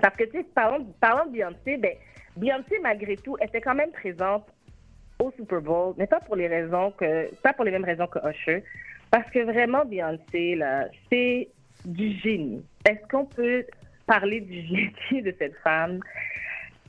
Parce 0.00 0.16
que, 0.16 0.24
tu 0.24 0.38
sais, 0.38 0.46
parlons, 0.54 0.86
parlons 0.98 1.26
de 1.26 1.32
Beyoncé, 1.32 1.76
ben, 1.76 1.94
Beyoncé, 2.36 2.78
malgré 2.82 3.16
tout, 3.16 3.36
était 3.38 3.60
quand 3.60 3.74
même 3.74 3.92
présente 3.92 4.46
au 5.18 5.30
Super 5.36 5.60
Bowl, 5.60 5.94
mais 5.98 6.06
pas 6.06 6.20
pour 6.20 6.36
les 6.36 6.48
raisons 6.48 6.90
que, 6.92 7.34
pas 7.42 7.52
pour 7.52 7.66
les 7.66 7.70
mêmes 7.70 7.84
raisons 7.84 8.06
que 8.06 8.18
Usher. 8.26 8.64
Parce 9.10 9.30
que 9.30 9.40
vraiment, 9.40 9.84
Beyoncé, 9.84 10.58
c'est 11.10 11.48
du 11.84 12.12
génie. 12.18 12.64
Est-ce 12.84 13.06
qu'on 13.08 13.24
peut 13.24 13.64
parler 14.06 14.40
du 14.40 14.62
génie 14.62 15.22
de 15.22 15.34
cette 15.38 15.56
femme? 15.62 16.00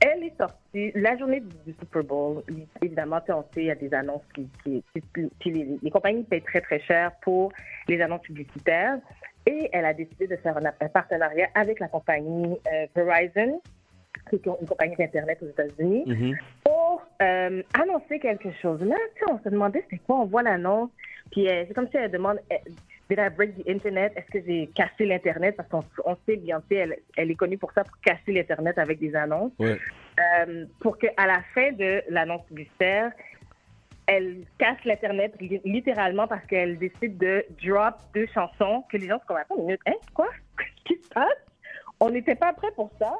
Elle 0.00 0.22
est 0.24 0.36
sortie 0.36 0.92
la 0.94 1.16
journée 1.16 1.40
du, 1.40 1.72
Super 1.80 2.04
Bowl. 2.04 2.42
Évidemment, 2.82 3.20
on 3.28 3.42
sait, 3.52 3.62
il 3.62 3.64
y 3.64 3.70
a 3.70 3.74
des 3.74 3.92
annonces 3.92 4.22
qui, 4.34 4.48
qui, 4.62 4.84
qui- 4.92 5.30
puis 5.40 5.78
les, 5.82 5.90
compagnies 5.90 6.22
payent 6.22 6.42
très, 6.42 6.60
très 6.60 6.80
cher 6.80 7.12
pour 7.22 7.52
les 7.88 8.00
annonces 8.00 8.22
publicitaires. 8.22 8.98
Et 9.46 9.68
elle 9.72 9.86
a 9.86 9.94
décidé 9.94 10.26
de 10.26 10.36
faire 10.36 10.56
un, 10.56 10.88
partenariat 10.88 11.48
avec 11.54 11.80
la 11.80 11.88
compagnie 11.88 12.56
euh, 12.72 12.86
Verizon, 12.94 13.60
qui 14.28 14.36
est 14.36 14.46
une 14.46 14.68
compagnie 14.68 14.94
d'Internet 14.96 15.38
aux 15.42 15.48
États-Unis, 15.48 16.36
pour 16.57 16.57
euh, 17.22 17.62
annoncer 17.74 18.18
quelque 18.18 18.50
chose. 18.62 18.80
Là, 18.82 18.96
on 19.30 19.38
se 19.38 19.48
demandait 19.48 19.82
c'était 19.82 20.02
quoi, 20.06 20.20
on 20.20 20.24
voit 20.26 20.42
l'annonce, 20.42 20.90
puis 21.32 21.48
euh, 21.48 21.64
c'est 21.66 21.74
comme 21.74 21.88
si 21.88 21.96
elle 21.96 22.10
demande 22.10 22.38
eh, 22.50 22.58
Did 23.10 23.18
I 23.20 23.30
break 23.34 23.56
the 23.56 23.68
Internet? 23.68 24.12
Est-ce 24.16 24.26
que 24.38 24.44
j'ai 24.46 24.66
cassé 24.74 25.06
l'Internet? 25.06 25.56
Parce 25.56 25.68
qu'on 25.70 25.82
on 26.04 26.14
sait, 26.26 26.36
Beyoncé, 26.36 26.74
elle, 26.74 26.96
elle 27.16 27.30
est 27.30 27.34
connue 27.36 27.56
pour 27.56 27.72
ça, 27.72 27.82
pour 27.82 27.98
casser 28.02 28.32
l'Internet 28.32 28.76
avec 28.78 28.98
des 28.98 29.14
annonces. 29.16 29.52
Ouais. 29.58 29.78
Euh, 30.46 30.66
pour 30.80 30.98
qu'à 30.98 31.26
la 31.26 31.40
fin 31.54 31.72
de 31.72 32.02
l'annonce 32.10 32.44
publicitaire, 32.46 33.12
elle 34.06 34.44
casse 34.58 34.84
l'Internet 34.84 35.32
li- 35.40 35.60
littéralement 35.64 36.26
parce 36.26 36.44
qu'elle 36.46 36.76
décide 36.78 37.16
de 37.16 37.44
drop 37.64 37.94
deux 38.14 38.26
chansons 38.34 38.84
que 38.90 38.98
les 38.98 39.06
gens 39.08 39.18
se 39.26 39.32
Attends 39.32 39.56
une 39.56 39.62
minute, 39.64 39.80
hein, 39.86 39.92
quoi? 40.14 40.28
Qu'est-ce 40.58 40.94
qui 40.96 41.02
se 41.02 41.08
passe? 41.08 41.28
On 42.00 42.10
n'était 42.10 42.34
pas 42.34 42.52
prêt 42.52 42.70
pour 42.76 42.90
ça 42.98 43.12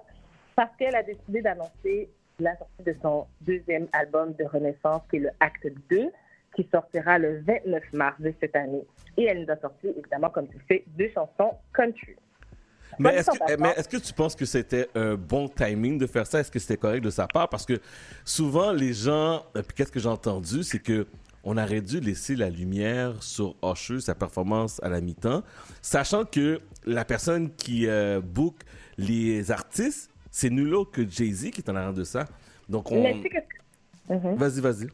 parce 0.55 0.75
qu'elle 0.77 0.97
a 0.97 1.03
décidé 1.03 1.41
d'annoncer 1.41 2.11
la 2.39 2.57
sortie 2.57 2.82
de 2.86 2.95
son 3.03 3.26
deuxième 3.41 3.86
album 3.93 4.32
de 4.34 4.45
Renaissance, 4.45 5.03
qui 5.11 5.16
est 5.16 5.20
le 5.20 5.30
Acte 5.41 5.66
2, 5.91 6.09
qui 6.55 6.68
sortira 6.72 7.18
le 7.18 7.41
29 7.41 7.82
mars 7.93 8.20
de 8.20 8.32
cette 8.41 8.55
année. 8.57 8.84
Et 9.16 9.24
elle 9.24 9.45
nous 9.45 9.53
a 9.53 9.57
sorti, 9.61 9.89
évidemment, 9.89 10.30
comme 10.30 10.49
tu 10.49 10.57
sais, 10.70 10.84
deux 10.97 11.11
chansons 11.14 11.55
country. 11.72 12.14
Mais 12.99 13.14
est-ce 13.16 13.30
que, 13.30 13.39
passant- 13.39 13.55
mais 13.61 13.68
est-ce 13.76 13.89
que 13.89 13.97
tu 13.99 14.12
penses 14.12 14.34
que 14.34 14.45
c'était 14.45 14.89
un 14.95 15.14
bon 15.14 15.49
timing 15.49 15.99
de 15.99 16.07
faire 16.07 16.26
ça? 16.26 16.41
Est-ce 16.41 16.51
que 16.51 16.59
c'était 16.59 16.76
correct 16.76 17.03
de 17.05 17.11
sa 17.11 17.26
part? 17.28 17.49
Parce 17.49 17.64
que 17.66 17.78
souvent, 18.24 18.72
les 18.72 18.93
gens, 18.93 19.45
et 19.55 19.62
puis 19.62 19.74
qu'est-ce 19.76 19.93
que 19.93 20.01
j'ai 20.01 20.09
entendu, 20.09 20.62
c'est 20.62 20.80
que 20.80 21.07
on 21.45 21.57
aurait 21.57 21.80
dû 21.80 22.01
laisser 22.01 22.34
la 22.34 22.51
lumière 22.51 23.22
sur 23.22 23.55
Usher, 23.62 24.01
sa 24.01 24.14
performance 24.14 24.82
à 24.82 24.89
la 24.89 25.01
mi-temps, 25.01 25.43
sachant 25.80 26.24
que 26.24 26.61
la 26.84 27.05
personne 27.05 27.55
qui 27.55 27.86
euh, 27.86 28.20
book 28.20 28.57
les 28.99 29.51
artistes, 29.53 30.11
c'est 30.39 30.51
nul 30.51 30.72
autre 30.74 30.93
que 30.93 31.03
Jay-Z 31.09 31.51
qui 31.51 31.61
est 31.62 31.68
en 31.68 31.74
arrière 31.74 31.93
de 31.93 32.05
ça. 32.05 32.24
Donc, 32.68 32.93
on... 32.93 33.03
Mais 33.03 33.14
tu 33.14 33.22
sais 33.22 33.28
que- 33.30 34.14
Mhm. 34.14 34.36
Vas-y, 34.36 34.61
vas-y. 34.61 34.86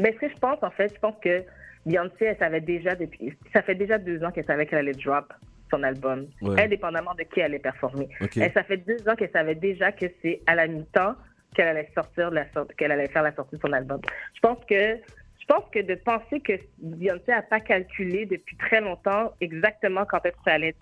Mais 0.00 0.12
ce 0.12 0.18
que 0.18 0.28
je 0.28 0.36
pense, 0.38 0.58
en 0.62 0.70
fait, 0.72 0.92
je 0.92 0.98
pense 0.98 1.14
que 1.22 1.44
Beyoncé, 1.86 2.24
elle 2.24 2.36
savait 2.38 2.60
déjà 2.60 2.94
depuis. 2.96 3.32
Ça 3.52 3.62
fait 3.62 3.74
déjà 3.76 3.96
deux 3.98 4.22
ans 4.24 4.30
qu'elle 4.32 4.44
savait 4.44 4.66
qu'elle 4.66 4.80
allait 4.80 4.92
drop 4.92 5.32
son 5.70 5.82
album, 5.84 6.26
Ouais. 6.42 6.60
indépendamment 6.64 7.14
de 7.14 7.22
qui 7.22 7.38
elle 7.40 7.46
allait 7.46 7.58
performer. 7.60 8.08
Ok. 8.20 8.36
Elle, 8.36 8.52
ça 8.52 8.62
fait 8.64 8.76
deux 8.78 9.08
ans 9.08 9.14
qu'elle 9.14 9.30
savait 9.30 9.54
déjà 9.54 9.90
que 9.92 10.06
c'est 10.20 10.42
à 10.46 10.54
la 10.56 10.66
mi-temps 10.66 11.14
qu'elle 11.54 11.68
allait 11.68 11.88
sortir 11.94 12.30
la 12.30 12.44
qu'elle 12.76 12.90
allait 12.92 13.08
faire 13.08 13.22
la 13.22 13.34
sortie 13.34 13.56
de 13.56 13.60
son 13.60 13.72
album. 13.72 14.00
Je 14.34 14.40
pense 14.40 14.58
que 14.68 14.96
je 15.40 15.46
pense 15.46 15.64
que 15.72 15.78
de 15.80 15.94
penser 15.94 16.40
que 16.40 16.52
Beyoncé 16.78 17.32
a 17.32 17.42
pas 17.42 17.60
calculé 17.60 18.26
depuis 18.26 18.56
très 18.56 18.80
longtemps 18.80 19.32
exactement 19.40 20.04
quand 20.04 20.24
est-ce 20.26 20.34
que 20.36 20.42
ça 20.46 20.54
allait 20.54 20.74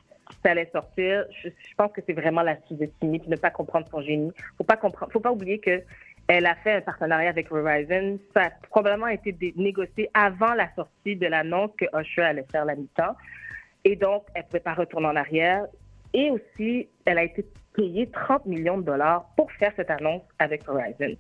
ça 0.43 0.53
allait 0.53 0.71
sortir, 0.73 1.25
je, 1.43 1.49
je 1.49 1.75
pense 1.77 1.93
que 1.93 2.01
c'est 2.07 2.13
vraiment 2.13 2.43
la 2.43 2.57
sous-estimer 2.67 3.19
puis 3.19 3.29
ne 3.29 3.37
pas 3.37 3.51
comprendre 3.51 3.87
son 3.91 4.01
génie. 4.01 4.33
Faut 4.59 4.65
pas 4.65 4.77
comprendre, 4.77 5.13
faut 5.13 5.21
pas 5.21 5.33
oublier 5.33 5.59
que 5.59 5.83
elle 6.33 6.47
a 6.47 6.55
fait 6.55 6.75
un 6.75 6.81
partenariat 6.81 7.29
avec 7.29 7.51
Verizon. 7.51 8.19
Ça 8.35 8.45
a 8.45 8.51
probablement 8.71 9.09
été 9.09 9.37
négocié 9.57 10.09
avant 10.15 10.55
la 10.55 10.73
sortie 10.77 11.17
de 11.17 11.27
l'annonce 11.27 11.73
que 11.77 11.87
Usher 11.99 12.23
allait 12.23 12.47
faire 12.53 12.65
la 12.65 12.77
mi-temps. 12.77 13.17
Et 13.85 13.97
donc, 13.97 14.27
elle 14.35 14.43
ne 14.43 14.47
pouvait 14.47 14.61
pas 14.61 14.75
retourner 14.75 15.09
en 15.09 15.17
arrière. 15.17 15.67
Et 16.15 16.31
aussi, 16.31 16.89
elle 17.05 17.19
a 17.19 17.25
été 17.25 17.45
payée 17.75 18.09
30 18.11 18.47
millions 18.47 18.79
de 18.79 18.85
dollars 18.85 19.29
pour 19.37 19.51
faire 19.53 19.73
cette 19.75 19.91
annonce 19.91 20.23
avec 20.39 20.65
Verizon. 20.67 21.17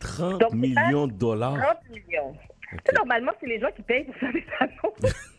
30 0.00 0.40
Donc, 0.40 0.50
c'est 0.50 0.56
millions 0.56 1.06
de 1.06 1.12
dollars. 1.12 1.56
30 1.58 1.90
millions. 1.90 2.34
Normalement, 2.94 3.32
c'est 3.40 3.46
les 3.46 3.60
gens 3.60 3.70
qui 3.74 3.82
payent 3.82 4.04
pour 4.04 4.16
faire 4.16 4.32
des 4.32 4.44
annonces. 4.58 5.14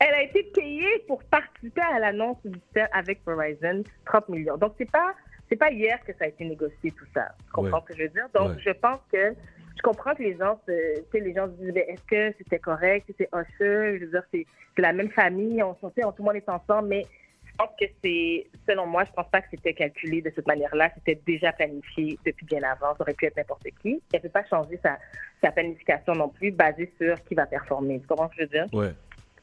à 0.00 1.98
l'annonce 1.98 2.38
du 2.44 2.58
titre 2.58 2.88
avec 2.92 3.20
Verizon, 3.26 3.82
30 4.06 4.28
millions. 4.28 4.56
Donc, 4.56 4.74
c'est 4.78 4.90
pas, 4.90 5.14
c'est 5.48 5.56
pas 5.56 5.70
hier 5.70 5.98
que 6.04 6.12
ça 6.18 6.24
a 6.24 6.28
été 6.28 6.44
négocié, 6.44 6.90
tout 6.92 7.06
ça. 7.14 7.28
Tu 7.46 7.52
comprends 7.52 7.78
Ouais. 7.78 7.82
ce 7.88 7.92
que 7.92 7.98
je 7.98 8.02
veux 8.04 8.08
dire? 8.08 8.28
Donc, 8.34 8.50
Ouais. 8.50 8.62
je 8.64 8.70
pense 8.70 9.00
que, 9.12 9.34
je 9.76 9.82
comprends 9.82 10.14
que 10.14 10.22
les 10.22 10.36
gens, 10.36 10.60
se- 10.66 11.18
les 11.18 11.34
gens 11.34 11.46
se 11.46 11.52
disent, 11.62 11.76
est-ce 11.76 12.02
que 12.04 12.34
c'était 12.38 12.58
correct? 12.58 13.10
C'est 13.18 13.28
Usher? 13.34 13.98
Je 13.98 14.04
veux 14.04 14.10
dire, 14.10 14.22
c'est, 14.32 14.46
la 14.78 14.92
même 14.92 15.10
famille, 15.10 15.62
on, 15.62 15.76
on, 15.82 15.90
tout 15.90 15.94
le 16.18 16.24
monde 16.24 16.36
est 16.36 16.48
ensemble, 16.48 16.88
mais 16.88 17.02
je 17.46 17.52
pense 17.58 17.70
que 17.78 17.84
c'est, 18.02 18.46
selon 18.66 18.86
moi, 18.86 19.04
je 19.04 19.12
pense 19.12 19.28
pas 19.30 19.42
que 19.42 19.48
c'était 19.50 19.74
calculé 19.74 20.22
de 20.22 20.30
cette 20.34 20.46
manière-là. 20.46 20.90
C'était 20.94 21.20
déjà 21.26 21.52
planifié 21.52 22.18
depuis 22.24 22.46
bien 22.46 22.62
avant. 22.62 22.94
Ça 22.94 23.00
aurait 23.00 23.12
pu 23.12 23.26
être 23.26 23.36
n'importe 23.36 23.66
qui. 23.82 24.00
Elle 24.14 24.20
peut 24.22 24.30
pas 24.30 24.44
changer 24.46 24.78
sa, 24.82 24.98
sa 25.42 25.50
planification 25.52 26.14
non 26.14 26.30
plus 26.30 26.50
basée 26.52 26.90
sur 26.98 27.22
qui 27.24 27.34
va 27.34 27.44
performer. 27.44 28.00
Tu 28.00 28.06
comprends 28.06 28.30
ce 28.30 28.36
que 28.36 28.38
je 28.38 28.42
veux 28.44 28.48
dire? 28.66 28.66
Ouais. 28.72 28.92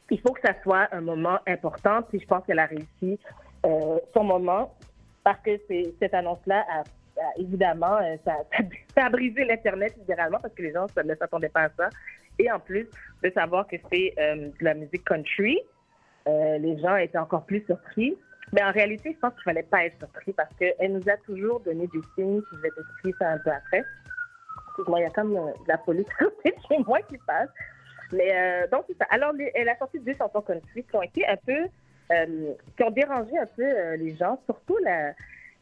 Il 0.09 0.19
faut 0.21 0.33
que 0.33 0.41
ça 0.41 0.53
soit 0.63 0.87
un 0.91 1.01
moment 1.01 1.39
important. 1.47 2.01
Puis 2.03 2.19
je 2.19 2.25
pense 2.25 2.45
qu'elle 2.45 2.59
a 2.59 2.65
réussi 2.65 3.19
euh, 3.65 3.99
son 4.13 4.23
moment 4.23 4.73
parce 5.23 5.39
que 5.41 5.51
cette 5.99 6.13
annonce-là 6.13 6.65
a, 6.69 6.79
a- 6.79 7.33
évidemment, 7.37 7.97
euh, 7.97 8.15
ça, 8.25 8.35
ça 8.95 9.05
a 9.05 9.09
brisé 9.09 9.43
l'Internet 9.43 9.93
littéralement 9.97 10.39
parce 10.39 10.53
que 10.53 10.61
les 10.61 10.71
gens 10.71 10.85
ne 11.03 11.15
s'attendaient 11.15 11.49
pas 11.49 11.63
à 11.63 11.69
ça. 11.77 11.89
Et 12.39 12.51
en 12.51 12.59
plus 12.59 12.87
de 13.23 13.29
savoir 13.31 13.67
que 13.67 13.75
c'est 13.91 14.13
euh, 14.19 14.49
de 14.59 14.63
la 14.63 14.73
musique 14.75 15.03
country, 15.03 15.59
euh, 16.27 16.57
les 16.59 16.79
gens 16.79 16.95
étaient 16.95 17.17
encore 17.17 17.45
plus 17.45 17.63
surpris. 17.65 18.15
Mais 18.53 18.63
en 18.63 18.71
réalité, 18.71 19.11
je 19.13 19.19
pense 19.19 19.33
qu'il 19.33 19.43
fallait 19.43 19.63
pas 19.63 19.83
être 19.85 19.97
surpris 19.97 20.31
parce 20.31 20.53
qu'elle 20.55 20.93
nous 20.93 21.03
a 21.09 21.17
toujours 21.25 21.59
donné 21.61 21.87
des 21.87 21.99
signes. 22.15 22.41
Je 22.53 22.57
vais 22.59 22.69
t'expliquer 22.69 23.17
ça 23.19 23.31
un 23.31 23.37
peu 23.39 23.49
après. 23.49 23.83
Excuse-moi, 24.69 24.99
il 24.99 25.03
y 25.03 25.05
a 25.05 25.09
comme 25.09 25.35
euh, 25.35 25.51
la 25.67 25.77
police 25.79 26.05
chez 26.45 26.77
moi 26.85 26.99
qui 27.09 27.17
passe. 27.27 27.49
Mais 28.11 28.31
euh, 28.31 28.67
donc, 28.71 28.85
ça. 28.99 29.05
Alors, 29.09 29.33
elle 29.53 29.69
a 29.69 29.77
sorti 29.77 29.99
deux 29.99 30.13
chansons 30.13 30.41
country 30.41 30.83
qui 30.83 30.95
ont 30.95 31.01
été 31.01 31.27
un 31.27 31.37
peu, 31.37 31.67
euh, 32.11 32.53
qui 32.75 32.83
ont 32.83 32.91
dérangé 32.91 33.37
un 33.37 33.45
peu 33.45 33.63
euh, 33.63 33.97
les 33.97 34.15
gens, 34.15 34.39
surtout 34.45 34.77
la, 34.83 35.13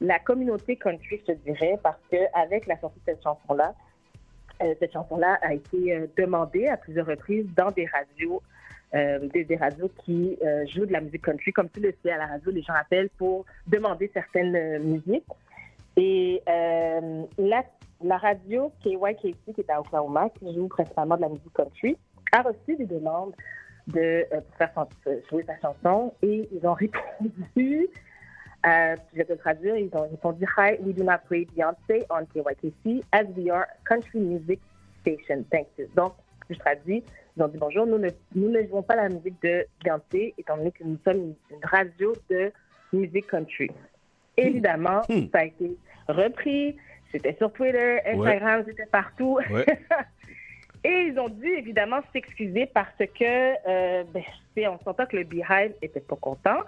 la 0.02 0.20
communauté 0.20 0.76
country, 0.76 1.22
je 1.28 1.34
dirais, 1.34 1.80
parce 1.82 2.00
que 2.12 2.18
avec 2.34 2.68
la 2.68 2.78
sortie 2.80 3.00
de 3.00 3.14
cette 3.14 3.24
chanson-là, 3.24 3.74
euh, 4.64 4.74
cette 4.80 4.94
chanson-là 4.94 5.38
a 5.42 5.54
été 5.54 5.94
euh, 5.94 6.08
demandée 6.18 6.68
à 6.68 6.78
plusieurs 6.78 7.08
reprises 7.08 7.48
dans 7.56 7.72
des 7.72 7.88
radios, 7.88 8.42
euh, 8.94 9.28
des, 9.34 9.44
des 9.44 9.56
radios 9.58 9.90
qui 10.06 10.38
euh, 10.44 10.66
jouent 10.68 10.86
de 10.86 10.94
la 10.94 11.02
musique 11.02 11.26
country. 11.26 11.52
Comme 11.52 11.70
tu 11.70 11.82
le 11.82 11.94
sais, 12.04 12.12
à 12.12 12.18
la 12.18 12.28
radio, 12.28 12.52
les 12.52 12.62
gens 12.62 12.74
appellent 12.74 13.10
pour 13.18 13.46
demander 13.68 14.10
certaines 14.14 14.56
euh, 14.56 14.80
musiques. 14.80 15.26
Et 15.98 16.42
euh, 16.48 17.24
la, 17.38 17.64
la 18.02 18.18
radio 18.18 18.72
KYKC, 18.84 19.54
qui 19.54 19.62
est 19.62 19.70
à 19.70 19.80
Oklahoma, 19.80 20.30
qui 20.38 20.54
joue 20.54 20.68
principalement 20.68 21.16
de 21.18 21.22
la 21.22 21.30
musique 21.30 21.54
country, 21.54 21.98
a 22.32 22.42
reçu 22.42 22.76
des 22.76 22.86
demandes 22.86 23.34
de, 23.88 24.26
euh, 24.32 24.42
pour 24.42 24.56
faire 24.58 24.88
euh, 25.08 25.20
jouer 25.30 25.44
sa 25.44 25.58
chanson 25.60 26.14
et 26.22 26.50
ils 26.52 26.68
ont 26.68 26.74
répondu, 26.74 27.88
euh, 28.66 28.96
je 29.12 29.18
vais 29.18 29.26
te 29.26 29.34
le 29.34 29.38
traduire, 29.38 29.78
ils 29.78 29.90
ont 29.94 30.10
répondu 30.10 30.46
Hi, 30.58 30.78
we 30.82 30.96
do 30.96 31.04
not 31.04 31.20
play 31.28 31.46
Beyoncé 31.56 32.06
on 32.10 32.26
KYKC 32.26 33.04
as 33.12 33.26
we 33.36 33.50
are 33.50 33.64
a 33.64 33.88
country 33.88 34.20
music 34.20 34.60
station. 35.02 35.46
Thank 35.52 35.68
you. 35.78 35.88
Donc, 35.96 36.14
je 36.50 36.56
traduis, 36.56 37.04
ils 37.38 37.44
ont 37.44 37.48
dit 37.48 37.58
bonjour, 37.58 37.86
nous 37.86 37.98
ne, 37.98 38.10
nous 38.34 38.50
ne 38.50 38.66
jouons 38.68 38.82
pas 38.82 38.96
la 38.96 39.10
musique 39.10 39.42
de 39.44 39.66
Beyoncé 39.84 40.34
étant 40.38 40.58
donné 40.58 40.72
que 40.72 40.84
nous 40.84 40.98
sommes 41.06 41.36
une, 41.52 41.60
radio 41.64 42.14
de 42.30 42.52
musique 42.92 43.28
country. 43.28 43.70
Évidemment, 44.38 45.02
ça 45.32 45.40
a 45.40 45.46
été 45.46 45.78
repris, 46.08 46.76
c'était 47.12 47.36
sur 47.36 47.52
Twitter, 47.54 48.00
Instagram, 48.06 48.64
c'était 48.68 48.86
partout. 48.88 49.40
Ouais. 49.50 49.66
Et 50.86 51.08
ils 51.08 51.18
ont 51.18 51.30
dû 51.30 51.48
évidemment 51.48 52.00
s'excuser 52.14 52.68
parce 52.68 52.96
que, 53.00 53.56
euh, 53.68 54.04
ben, 54.14 54.70
on 54.70 54.78
s'entend 54.84 55.08
que 55.08 55.18
le 55.18 55.24
Beehive 55.24 55.74
était 55.82 56.00
pas 56.00 56.16
content. 56.16 56.60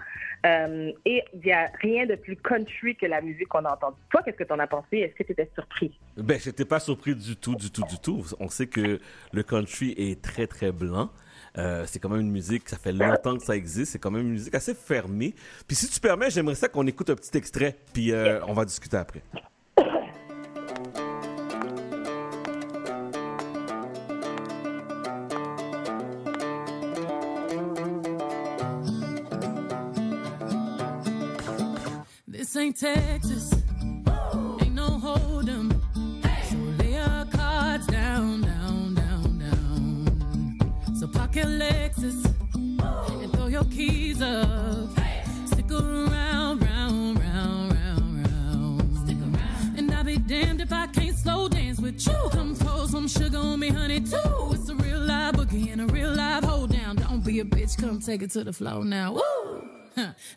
Euh, 0.43 0.91
et 1.05 1.23
il 1.35 1.39
n'y 1.45 1.51
a 1.51 1.69
rien 1.81 2.07
de 2.07 2.15
plus 2.15 2.35
country 2.35 2.95
que 2.95 3.05
la 3.05 3.21
musique 3.21 3.47
qu'on 3.47 3.63
a 3.65 3.73
entendue. 3.73 3.97
Toi, 4.09 4.23
qu'est-ce 4.23 4.37
que 4.37 4.43
tu 4.43 4.53
en 4.53 4.57
as 4.57 4.65
pensé? 4.65 4.97
Est-ce 4.97 5.13
que 5.13 5.21
tu 5.21 5.33
étais 5.33 5.47
surpris? 5.53 5.99
Ben, 6.17 6.39
j'étais 6.39 6.65
pas 6.65 6.79
surpris 6.79 7.13
du 7.13 7.35
tout, 7.35 7.53
du 7.53 7.69
tout, 7.69 7.83
du 7.83 7.99
tout. 7.99 8.25
On 8.39 8.49
sait 8.49 8.65
que 8.65 8.99
le 9.31 9.43
country 9.43 9.93
est 9.95 10.19
très, 10.19 10.47
très 10.47 10.71
blanc. 10.71 11.11
Euh, 11.59 11.83
c'est 11.85 11.99
quand 11.99 12.09
même 12.09 12.21
une 12.21 12.31
musique, 12.31 12.67
ça 12.69 12.77
fait 12.77 12.93
longtemps 12.93 13.37
que 13.37 13.43
ça 13.43 13.55
existe. 13.55 13.91
C'est 13.91 13.99
quand 13.99 14.11
même 14.11 14.23
une 14.23 14.31
musique 14.31 14.55
assez 14.55 14.73
fermée. 14.73 15.35
Puis 15.67 15.75
si 15.75 15.87
tu 15.89 15.99
permets, 15.99 16.31
j'aimerais 16.31 16.55
ça 16.55 16.69
qu'on 16.69 16.87
écoute 16.87 17.11
un 17.11 17.15
petit 17.15 17.37
extrait, 17.37 17.75
puis 17.93 18.11
euh, 18.11 18.43
on 18.47 18.53
va 18.53 18.65
discuter 18.65 18.97
après. 18.97 19.21
Texas. 32.79 33.51
Ain't 34.61 34.75
no 34.75 34.99
hold'em. 34.99 35.73
So 36.47 36.57
lay 36.77 36.93
your 36.93 37.25
cards 37.31 37.87
down, 37.87 38.41
down, 38.41 38.93
down, 38.93 39.39
down. 39.39 40.95
So 40.99 41.07
park 41.07 41.37
your 41.37 41.45
Lexus 41.45 42.23
and 42.53 43.33
throw 43.33 43.47
your 43.47 43.63
keys 43.65 44.21
up. 44.21 44.89
Stick 45.47 45.71
around, 45.71 46.61
round, 46.61 47.19
round, 47.19 47.73
round, 47.73 48.27
round. 48.27 48.97
Stick 48.99 49.17
around. 49.21 49.77
And 49.79 49.91
I'll 49.91 50.03
be 50.03 50.19
damned 50.19 50.61
if 50.61 50.71
I 50.71 50.85
can't 50.85 51.17
slow 51.17 51.47
dance 51.49 51.79
with 51.79 52.05
you. 52.05 52.29
Come 52.31 52.55
pour 52.55 52.87
some 52.87 53.07
sugar 53.07 53.39
on 53.39 53.59
me, 53.59 53.69
honey, 53.69 54.01
too. 54.01 54.51
It's 54.51 54.69
a 54.69 54.75
real 54.75 54.99
live 54.99 55.33
boogie 55.33 55.71
and 55.71 55.81
a 55.81 55.87
real 55.87 56.13
live 56.13 56.43
hold 56.43 56.73
down. 56.73 56.97
Don't 56.97 57.25
be 57.25 57.39
a 57.39 57.43
bitch, 57.43 57.75
come 57.81 57.99
take 57.99 58.21
it 58.21 58.29
to 58.31 58.43
the 58.43 58.53
floor 58.53 58.85
now. 58.85 59.13
Woo! 59.13 59.63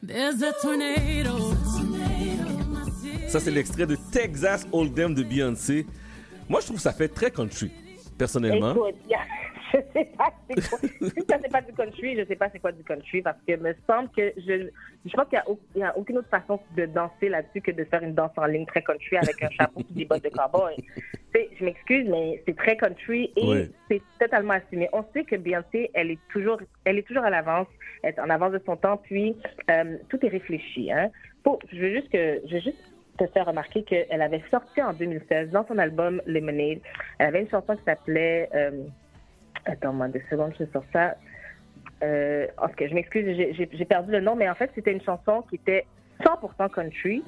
There's 0.02 0.40
a 0.40 0.54
tornado. 0.62 1.54
Ça, 3.28 3.38
c'est 3.38 3.50
l'extrait 3.50 3.86
de 3.86 3.96
Texas 4.12 4.66
Hold'em 4.72 5.14
de 5.14 5.22
Beyoncé. 5.22 5.86
Moi, 6.48 6.60
je 6.60 6.66
trouve 6.66 6.76
que 6.78 6.82
ça 6.82 6.92
fait 6.92 7.08
très 7.08 7.30
country, 7.30 7.70
personnellement. 8.18 8.72
Écoute, 8.72 8.96
je 9.72 9.78
sais 9.92 10.04
pas 10.18 10.32
c'est 10.48 10.68
quoi. 10.68 10.78
si 10.80 11.26
ça 11.28 11.38
c'est 11.40 11.52
pas 11.52 11.62
du 11.62 11.72
country, 11.72 12.16
je 12.18 12.24
sais 12.24 12.34
pas 12.34 12.48
c'est 12.50 12.58
quoi 12.58 12.72
du 12.72 12.82
country 12.82 13.22
parce 13.22 13.36
que 13.46 13.56
me 13.56 13.72
semble 13.86 14.08
que 14.10 14.32
je, 14.36 14.68
je 15.06 15.12
pense 15.12 15.28
qu'il 15.28 15.40
y 15.76 15.82
a, 15.82 15.96
aucune 15.96 16.18
autre 16.18 16.28
façon 16.28 16.58
de 16.76 16.86
danser 16.86 17.28
là-dessus 17.28 17.60
que 17.60 17.70
de 17.70 17.84
faire 17.84 18.02
une 18.02 18.14
danse 18.14 18.32
en 18.36 18.46
ligne 18.46 18.66
très 18.66 18.82
country 18.82 19.16
avec 19.16 19.40
un 19.44 19.50
chapeau 19.50 19.80
et 19.80 19.94
des 19.94 20.04
bottes 20.06 20.24
de 20.24 20.28
cowboy. 20.30 20.74
Je 21.34 21.64
m'excuse, 21.64 22.08
mais 22.10 22.42
c'est 22.46 22.56
très 22.56 22.76
country 22.76 23.32
et 23.36 23.46
Ouais. 23.46 23.70
c'est 23.88 24.02
totalement 24.18 24.54
assumé. 24.54 24.88
On 24.92 25.04
sait 25.12 25.22
que 25.22 25.36
Beyoncé, 25.36 25.90
elle 25.94 26.10
est 26.10 26.18
toujours, 26.32 26.58
elle 26.84 26.98
est 26.98 27.06
toujours 27.06 27.22
à 27.22 27.30
l'avance, 27.30 27.68
elle 28.02 28.14
est 28.14 28.20
en 28.20 28.28
avance 28.28 28.52
de 28.52 28.60
son 28.66 28.76
temps, 28.76 28.96
puis 28.96 29.36
euh, 29.70 29.96
tout 30.08 30.18
est 30.26 30.28
réfléchi. 30.28 30.90
Hein. 30.90 31.10
Je 31.72 31.78
veux 31.78 31.90
juste 31.92 32.10
que, 32.10 32.40
je 32.46 32.54
veux 32.54 32.60
juste 32.60 32.78
te 33.18 33.26
faire 33.28 33.46
remarquer 33.46 33.82
qu'elle 33.82 34.22
avait 34.22 34.42
sorti 34.50 34.80
en 34.82 34.92
2016 34.92 35.50
dans 35.50 35.66
son 35.66 35.78
album 35.78 36.22
Lemonade, 36.26 36.78
elle 37.18 37.26
avait 37.26 37.42
une 37.42 37.50
chanson 37.50 37.76
qui 37.76 37.84
s'appelait 37.84 38.48
euh, 38.54 38.70
Attends-moi 39.66 40.08
deux 40.08 40.22
secondes, 40.30 40.54
je 40.58 40.64
sors 40.72 40.84
ça. 40.92 41.16
Euh, 42.02 42.46
ok, 42.62 42.86
je 42.88 42.94
m'excuse, 42.94 43.36
j'ai- 43.36 43.84
perdu 43.84 44.10
le 44.12 44.20
nom, 44.20 44.34
mais 44.34 44.48
en 44.48 44.54
fait, 44.54 44.70
c'était 44.74 44.92
une 44.92 45.02
chanson 45.02 45.42
qui 45.50 45.56
était 45.56 45.84
100% 46.24 46.70
country. 46.70 47.22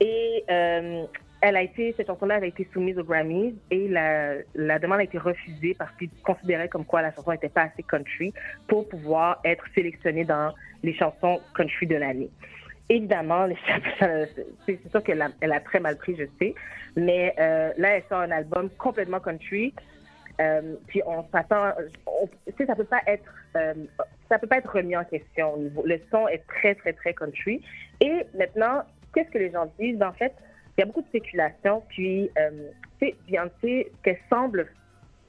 Et 0.00 0.44
euh, 0.50 1.04
elle 1.42 1.56
a 1.56 1.62
été, 1.62 1.92
cette 1.96 2.06
chanson-là, 2.06 2.38
elle 2.38 2.44
a 2.44 2.46
été 2.46 2.66
soumise 2.72 2.98
aux 2.98 3.04
Grammys 3.04 3.54
et 3.70 3.86
la, 3.88 4.36
la 4.54 4.78
demande 4.78 5.00
a 5.00 5.04
été 5.04 5.18
refusée 5.18 5.74
parce 5.78 5.94
qu'ils 5.98 6.08
considéraient 6.24 6.68
comme 6.68 6.86
quoi 6.86 7.02
la 7.02 7.12
chanson 7.12 7.32
n'était 7.32 7.50
pas 7.50 7.62
assez 7.64 7.82
country 7.82 8.32
pour 8.66 8.88
pouvoir 8.88 9.40
être 9.44 9.64
sélectionnée 9.74 10.24
dans 10.24 10.54
les 10.82 10.94
chansons 10.94 11.40
country 11.54 11.86
de 11.86 11.96
l'année. 11.96 12.30
Évidemment, 12.88 13.48
c'est 14.66 14.90
sûr 14.90 15.02
qu'elle 15.02 15.22
a, 15.22 15.60
très 15.60 15.80
mal 15.80 15.96
pris, 15.96 16.16
je 16.16 16.24
sais, 16.38 16.54
mais 16.96 17.34
euh, 17.38 17.72
là, 17.78 17.96
elle 17.96 18.02
sort 18.10 18.20
un 18.20 18.30
album 18.30 18.68
complètement 18.78 19.20
country. 19.20 19.74
Euh, 20.40 20.74
puis 20.88 21.00
on 21.06 21.24
s'attend, 21.30 21.72
tu 22.56 22.66
ça 22.66 22.74
peut 22.74 22.84
pas 22.84 23.00
être, 23.06 23.32
euh, 23.56 23.72
ça 24.28 24.38
peut 24.38 24.48
pas 24.48 24.58
être 24.58 24.70
remis 24.70 24.96
en 24.96 25.04
question. 25.04 25.54
Le 25.84 25.98
son 26.10 26.28
est 26.28 26.44
très 26.48 26.74
très 26.74 26.92
très 26.92 27.14
country. 27.14 27.62
Et 28.00 28.26
maintenant, 28.36 28.82
qu'est-ce 29.14 29.30
que 29.30 29.38
les 29.38 29.50
gens 29.50 29.72
disent? 29.78 29.96
Ben, 29.96 30.08
En 30.08 30.12
fait, 30.12 30.34
il 30.76 30.80
y 30.80 30.82
a 30.82 30.86
beaucoup 30.86 31.02
de 31.02 31.06
spéculation. 31.06 31.82
Puis, 31.88 32.30
tu 32.98 33.06
sais, 33.06 33.14
Beyoncé, 33.28 33.92
ce 33.96 34.02
qu'elle 34.02 34.18
semble 34.28 34.66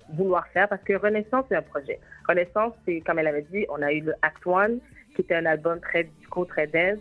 vouloir 0.09 0.45
faire, 0.49 0.67
parce 0.67 0.83
que 0.83 0.93
Renaissance 0.93 1.45
c'est 1.49 1.55
un 1.55 1.61
projet. 1.61 1.99
Renaissance, 2.27 2.73
c'est 2.85 2.99
comme 3.01 3.19
elle 3.19 3.27
avait 3.27 3.45
dit, 3.51 3.65
on 3.69 3.81
a 3.81 3.93
eu 3.93 4.01
le 4.01 4.13
Act 4.23 4.45
One, 4.45 4.79
qui 5.15 5.21
était 5.21 5.35
un 5.35 5.45
album 5.45 5.79
très 5.79 6.03
disco, 6.03 6.45
très 6.45 6.67
dance, 6.67 6.99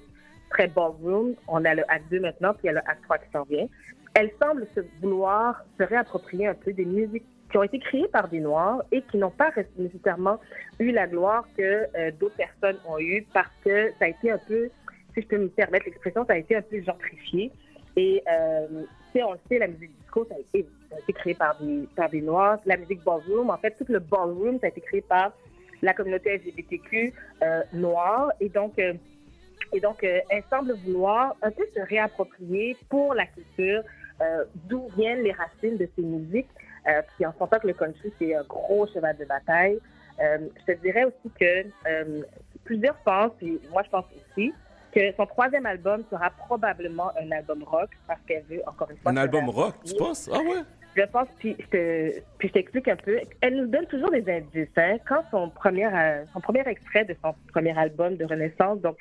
très 0.54 0.68
ballroom. 0.68 1.34
On 1.48 1.64
a 1.64 1.74
le 1.74 1.82
Act 1.90 2.04
2 2.10 2.20
maintenant, 2.20 2.52
puis 2.52 2.62
il 2.64 2.66
y 2.66 2.70
a 2.70 2.72
le 2.72 2.78
Act 2.78 3.02
3 3.04 3.18
qui 3.18 3.30
s'en 3.32 3.42
vient. 3.42 3.66
Elle 4.14 4.30
semble 4.40 4.66
se 4.74 4.80
vouloir 5.02 5.64
se 5.78 5.84
réapproprier 5.84 6.46
un 6.46 6.54
peu 6.54 6.72
des 6.72 6.84
musiques 6.84 7.24
qui 7.50 7.58
ont 7.58 7.62
été 7.62 7.78
créées 7.78 8.08
par 8.08 8.28
des 8.28 8.40
Noirs 8.40 8.82
et 8.92 9.02
qui 9.02 9.18
n'ont 9.18 9.30
pas 9.30 9.50
nécessairement 9.76 10.40
eu 10.78 10.92
la 10.92 11.06
gloire 11.06 11.44
que 11.56 11.62
euh, 11.96 12.10
d'autres 12.18 12.36
personnes 12.36 12.78
ont 12.88 12.98
eu 12.98 13.26
parce 13.32 13.52
que 13.64 13.90
ça 13.98 14.06
a 14.06 14.08
été 14.08 14.30
un 14.30 14.38
peu, 14.38 14.70
si 15.14 15.22
je 15.22 15.26
peux 15.26 15.38
me 15.38 15.48
permettre 15.48 15.86
l'expression, 15.86 16.24
ça 16.26 16.34
a 16.34 16.38
été 16.38 16.56
un 16.56 16.62
peu 16.62 16.80
gentrifié. 16.82 17.52
Et 17.96 18.22
euh, 18.32 18.84
on 19.16 19.32
le 19.32 19.38
sait, 19.48 19.58
la 19.58 19.68
musique 19.68 19.92
disco, 20.00 20.26
ça 20.28 20.34
a 20.34 20.38
été, 20.38 20.66
ça 20.90 21.34
par 21.38 21.60
des, 21.60 21.88
par 21.94 22.10
des 22.10 22.22
Noirs. 22.22 22.58
La 22.66 22.76
musique 22.76 23.04
ballroom, 23.04 23.50
en 23.50 23.58
fait, 23.58 23.72
tout 23.72 23.86
le 23.88 24.00
ballroom, 24.00 24.58
ça 24.60 24.66
a 24.66 24.68
été 24.70 24.80
créé 24.80 25.00
par 25.02 25.32
la 25.82 25.92
communauté 25.92 26.38
LGBTQ 26.38 27.12
euh, 27.42 27.62
noire. 27.72 28.32
Et 28.40 28.48
donc, 28.48 28.78
euh, 28.78 28.94
Et 29.74 29.80
donc, 29.80 30.04
euh, 30.04 30.20
elle 30.30 30.44
semble 30.48 30.72
vouloir 30.84 31.34
un 31.42 31.50
peu 31.50 31.64
se 31.74 31.80
réapproprier 31.80 32.76
pour 32.88 33.12
la 33.12 33.26
culture 33.26 33.82
euh, 34.20 34.44
d'où 34.68 34.88
viennent 34.96 35.22
les 35.22 35.32
racines 35.32 35.76
de 35.76 35.88
ces 35.96 36.02
musiques. 36.02 36.48
Euh, 36.86 37.02
puis 37.16 37.26
on 37.26 37.32
s'entend 37.38 37.58
que 37.58 37.66
le 37.66 37.72
country, 37.72 38.12
c'est 38.18 38.34
un 38.36 38.44
gros 38.44 38.86
cheval 38.86 39.16
de 39.16 39.24
bataille. 39.24 39.78
Euh, 40.20 40.38
je 40.60 40.72
te 40.72 40.80
dirais 40.80 41.04
aussi 41.04 41.30
que 41.40 41.66
euh, 41.88 42.22
plusieurs 42.62 42.96
pensent, 42.98 43.32
puis 43.38 43.60
moi 43.72 43.82
je 43.82 43.90
pense 43.90 44.04
aussi, 44.16 44.52
que 44.92 45.12
son 45.16 45.26
troisième 45.26 45.66
album 45.66 46.04
sera 46.08 46.30
probablement 46.30 47.10
un 47.20 47.32
album 47.32 47.64
rock 47.64 47.90
parce 48.06 48.20
qu'elle 48.28 48.44
veut, 48.44 48.62
encore 48.68 48.88
une 48.90 48.96
fois... 48.98 49.10
Un 49.10 49.16
album 49.16 49.48
rock, 49.48 49.74
tu 49.84 49.96
penses? 49.96 50.30
Ah 50.32 50.38
ouais? 50.38 50.62
Je 50.96 51.02
pense, 51.06 51.28
puis 51.38 51.56
je 51.58 51.66
te- 51.66 52.20
puis 52.38 52.48
je 52.48 52.52
t'explique 52.52 52.86
un 52.88 52.96
peu. 52.96 53.18
Elle 53.40 53.56
nous 53.56 53.66
donne 53.66 53.86
toujours 53.86 54.10
des 54.10 54.24
indices. 54.30 54.68
Hein? 54.76 54.96
Quand 55.08 55.22
son 55.30 55.50
premier, 55.50 55.86
euh, 55.86 56.24
son 56.32 56.40
premier 56.40 56.66
extrait 56.68 57.04
de 57.04 57.14
son 57.22 57.34
premier 57.52 57.76
album 57.76 58.16
de 58.16 58.24
Renaissance, 58.24 58.80
donc 58.80 58.96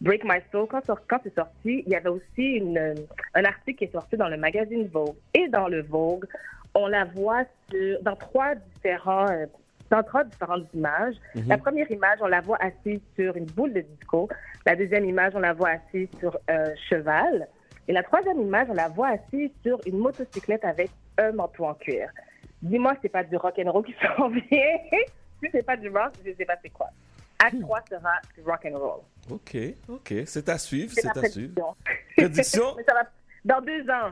Break 0.00 0.24
My 0.24 0.40
Soul, 0.52 0.66
quand, 0.68 0.80
quand 1.08 1.18
c'est 1.22 1.34
sorti, 1.34 1.82
il 1.86 1.88
y 1.88 1.96
avait 1.96 2.10
aussi 2.10 2.42
une, 2.56 2.94
un 3.34 3.44
article 3.44 3.78
qui 3.78 3.84
est 3.84 3.92
sorti 3.92 4.16
dans 4.16 4.28
le 4.28 4.36
magazine 4.36 4.86
Vogue. 4.88 5.14
Et 5.34 5.48
dans 5.48 5.68
le 5.68 5.80
Vogue, 5.82 6.26
on 6.74 6.86
la 6.86 7.04
voit 7.04 7.44
sur, 7.70 8.02
dans 8.02 8.14
trois 8.16 8.54
différents, 8.54 9.28
euh, 9.30 9.46
dans 9.90 10.02
trois 10.02 10.24
différentes 10.24 10.66
images. 10.74 11.14
Mhm. 11.34 11.44
La 11.48 11.56
première 11.56 11.90
image, 11.90 12.18
on 12.20 12.26
la 12.26 12.42
voit 12.42 12.58
assise 12.60 13.00
sur 13.16 13.36
une 13.36 13.46
boule 13.46 13.72
de 13.72 13.80
disco. 13.80 14.28
La 14.66 14.76
deuxième 14.76 15.06
image, 15.06 15.32
on 15.34 15.40
la 15.40 15.54
voit 15.54 15.70
assise 15.70 16.08
sur 16.20 16.38
un 16.48 16.74
cheval. 16.90 17.48
Et 17.88 17.94
la 17.94 18.02
troisième 18.02 18.38
image, 18.42 18.66
on 18.68 18.74
la 18.74 18.88
voit 18.88 19.08
assise 19.08 19.50
sur 19.64 19.80
une 19.86 19.96
motocyclette 19.96 20.62
avec 20.66 20.90
un 21.18 21.32
manteau 21.32 21.64
en 21.66 21.74
cuir. 21.74 22.08
Dis-moi 22.62 22.94
c'est 23.02 23.08
pas 23.08 23.24
du 23.24 23.36
rock 23.36 23.54
and 23.58 23.70
roll 23.70 23.84
qui 23.84 23.94
s'en 24.02 24.28
vient. 24.30 24.40
si 25.42 25.48
c'est 25.52 25.62
pas 25.64 25.76
du 25.76 25.88
rock, 25.88 26.12
je 26.24 26.32
sais 26.32 26.44
pas 26.44 26.56
c'est 26.62 26.70
quoi. 26.70 26.88
Acte 27.40 27.60
3 27.60 27.80
sera 27.88 28.12
du 28.36 28.42
rock 28.44 28.60
and 28.66 28.78
roll. 28.78 29.00
OK, 29.30 29.56
OK. 29.88 30.14
C'est 30.26 30.48
à 30.48 30.58
suivre, 30.58 30.92
C'est 30.92 31.06
à 31.16 31.28
suivre. 31.28 31.76
prédiction. 32.16 32.74
Mais 32.76 32.82
ça 32.82 32.94
va 32.94 33.02
dans 33.44 33.60
deux 33.60 33.82
ans. 33.88 34.10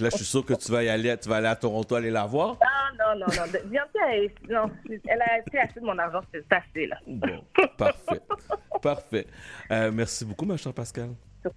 Là, 0.00 0.08
je 0.10 0.16
suis 0.16 0.24
sûr 0.24 0.44
que 0.44 0.54
tu 0.54 0.72
vas 0.72 0.82
y 0.82 0.88
aller, 0.88 1.16
tu 1.16 1.28
vas 1.28 1.36
aller 1.36 1.46
à 1.46 1.54
Toronto 1.54 1.94
aller 1.94 2.10
la 2.10 2.26
voir. 2.26 2.56
Non, 2.98 3.14
non, 3.14 3.20
non, 3.20 3.26
non. 3.26 3.46
De- 3.52 3.68
Beyoncé, 3.68 3.98
elle, 4.10 4.30
non, 4.52 4.68
elle 5.06 5.22
a 5.22 5.38
été 5.38 5.58
assez 5.60 5.78
de 5.78 5.84
mon 5.86 5.96
argent, 5.96 6.20
c'est 6.34 6.44
assez, 6.52 6.86
là. 6.88 6.96
Bon, 7.06 7.44
parfait. 7.76 8.20
Parfait. 8.82 9.26
Euh, 9.70 9.90
merci 9.92 10.24
beaucoup, 10.24 10.44
ma 10.44 10.56
chère 10.56 10.74
Pascal. 10.74 11.10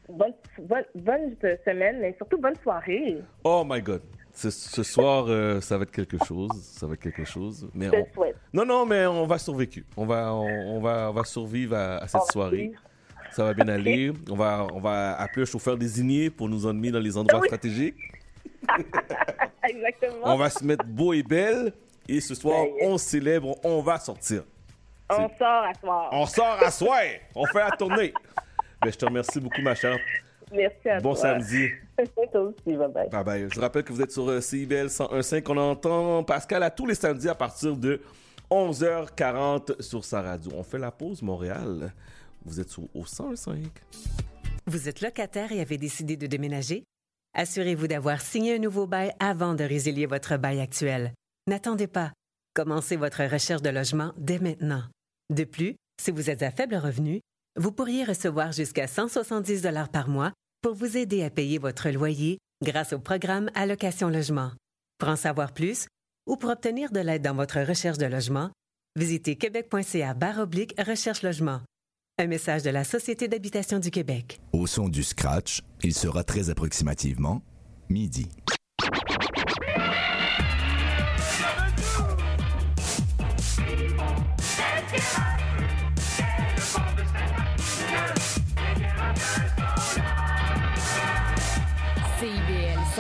Bonne, 0.08 0.34
bonne, 0.60 0.86
bonne 0.94 1.36
semaine, 1.66 2.00
mais 2.00 2.14
surtout 2.18 2.38
bonne 2.38 2.56
soirée. 2.62 3.18
Oh 3.44 3.64
my 3.68 3.82
God. 3.82 4.02
Ce, 4.42 4.50
ce 4.50 4.82
soir, 4.84 5.26
euh, 5.28 5.62
ça 5.62 5.78
va 5.78 5.84
être 5.84 5.92
quelque 5.92 6.18
chose. 6.26 6.50
Ça 6.64 6.88
va 6.88 6.94
être 6.96 7.02
quelque 7.02 7.26
chose. 7.26 7.70
Mais 7.76 7.88
Je 7.88 7.96
on- 7.96 8.08
souhaite. 8.14 8.36
Non, 8.54 8.66
non, 8.66 8.86
mais 8.86 9.06
on 9.06 9.28
va 9.28 9.38
survécu. 9.38 9.86
On 9.96 10.06
va, 10.06 10.34
on, 10.34 10.78
on 10.78 10.82
va, 10.82 11.10
on 11.12 11.14
va 11.14 11.24
survivre 11.26 11.76
à, 11.76 11.98
à 11.98 12.08
cette 12.08 12.24
soirée. 12.32 12.72
Ça 13.32 13.44
va 13.44 13.54
bien 13.54 13.68
aller. 13.68 14.12
On 14.30 14.36
va, 14.36 14.68
on 14.74 14.80
va 14.80 15.14
appeler 15.20 15.44
un 15.44 15.46
chauffeur 15.46 15.78
désigné 15.78 16.30
pour 16.30 16.50
nous 16.50 16.66
emmener 16.66 16.90
dans 16.92 17.00
les 17.00 17.16
endroits 17.16 17.40
Oui. 17.40 17.48
stratégiques. 17.48 17.96
Exactement. 19.70 20.16
On 20.24 20.38
va 20.38 20.50
se 20.50 20.64
mettre 20.64 20.86
beau 20.86 21.14
et 21.14 21.24
belle. 21.24 21.74
Et 22.08 22.20
ce 22.20 22.36
soir, 22.36 22.66
on 22.82 22.98
célèbre, 22.98 23.56
on 23.64 23.82
va 23.82 24.00
sortir. 24.00 24.44
On 25.10 25.30
sort 25.38 25.64
à 25.66 25.74
soir. 25.80 26.10
On 26.12 26.26
sort 26.26 26.58
à 26.64 26.72
soir. 26.72 27.00
On 27.36 27.46
fait 27.46 27.60
la 27.60 27.72
tournée. 27.72 28.14
Ben, 28.82 28.92
je 28.92 28.98
te 28.98 29.06
remercie 29.06 29.40
beaucoup, 29.40 29.62
ma 29.62 29.76
chère. 29.76 29.98
Merci 30.54 30.90
à 30.90 31.00
Bon 31.00 31.14
toi. 31.14 31.22
samedi. 31.22 31.70
Toi 32.32 32.42
aussi, 32.42 32.76
bye 32.78 32.90
bye. 32.92 33.10
Bye 33.10 33.24
bye. 33.24 33.48
Je 33.50 33.56
vous 33.56 33.62
rappelle 33.62 33.84
que 33.84 33.94
vous 33.94 34.02
êtes 34.02 34.12
sur 34.12 34.28
euh, 34.30 34.42
CIBL 34.42 34.88
101.5. 34.88 35.44
On 35.50 35.58
entend 35.58 36.24
Pascal 36.24 36.64
à 36.64 36.70
tous 36.72 36.86
les 36.86 36.96
samedis 36.96 37.30
à 37.30 37.36
partir 37.36 37.78
de 37.78 38.02
11h40 38.50 39.82
sur 39.82 40.04
sa 40.04 40.22
radio. 40.22 40.52
On 40.56 40.64
fait 40.64 40.78
la 40.80 40.92
pause, 40.92 41.22
Montréal. 41.22 41.94
Vous 42.46 42.60
êtes 42.60 42.70
sur, 42.70 42.84
au 42.94 43.04
101.5. 43.04 43.58
Vous 44.68 44.90
êtes 44.90 45.02
locataire 45.02 45.52
et 45.52 45.62
avez 45.62 45.78
décidé 45.78 46.18
de 46.18 46.28
déménager? 46.28 46.84
Assurez-vous 47.34 47.88
d'avoir 47.88 48.22
signé 48.22 48.56
un 48.56 48.60
nouveau 48.60 48.88
bail 48.88 49.14
avant 49.20 49.54
de 49.54 49.64
résilier 49.64 50.06
votre 50.06 50.38
bail 50.38 50.60
actuel. 50.60 51.14
N'attendez 51.48 51.88
pas. 51.88 52.12
Commencez 52.54 52.96
votre 52.98 53.24
recherche 53.24 53.62
de 53.62 53.70
logement 53.70 54.12
dès 54.18 54.40
maintenant. 54.40 54.84
De 55.30 55.44
plus, 55.46 55.76
si 56.02 56.12
vous 56.12 56.30
êtes 56.30 56.44
à 56.44 56.52
faible 56.52 56.76
revenu, 56.76 57.22
vous 57.58 57.72
pourriez 57.72 58.04
recevoir 58.04 58.52
jusqu'à 58.52 58.88
170 58.88 59.62
dollars 59.62 59.90
par 59.90 60.10
mois 60.10 60.34
pour 60.62 60.76
vous 60.76 60.96
aider 60.96 61.24
à 61.24 61.30
payer 61.30 61.58
votre 61.58 61.90
loyer 61.90 62.38
grâce 62.64 62.94
au 62.94 63.00
programme 63.00 63.50
Allocation 63.56 64.10
Logement. 64.10 64.52
Pour 65.00 65.10
en 65.10 65.16
savoir 65.16 65.54
plus 65.54 65.88
ou 66.28 66.38
pour 66.38 66.52
obtenir 66.52 66.92
de 66.92 67.00
l'aide 67.00 67.24
dans 67.24 67.34
votre 67.34 67.60
recherche 67.60 67.98
de 67.98 68.06
logement, 68.06 68.52
visitez 68.96 69.36
québec.ca 69.36 70.16
oblique 70.40 70.76
recherche 70.80 71.24
logement. 71.24 71.62
Un 72.20 72.28
message 72.28 72.62
de 72.62 72.70
la 72.70 72.84
Société 72.84 73.28
d'habitation 73.28 73.80
du 73.80 73.90
Québec. 73.90 74.40
Au 74.54 74.68
son 74.68 74.88
du 74.88 75.04
scratch, 75.04 75.62
il 75.82 75.96
sera 75.96 76.24
très 76.24 76.52
approximativement 76.52 77.42
midi. 77.90 78.28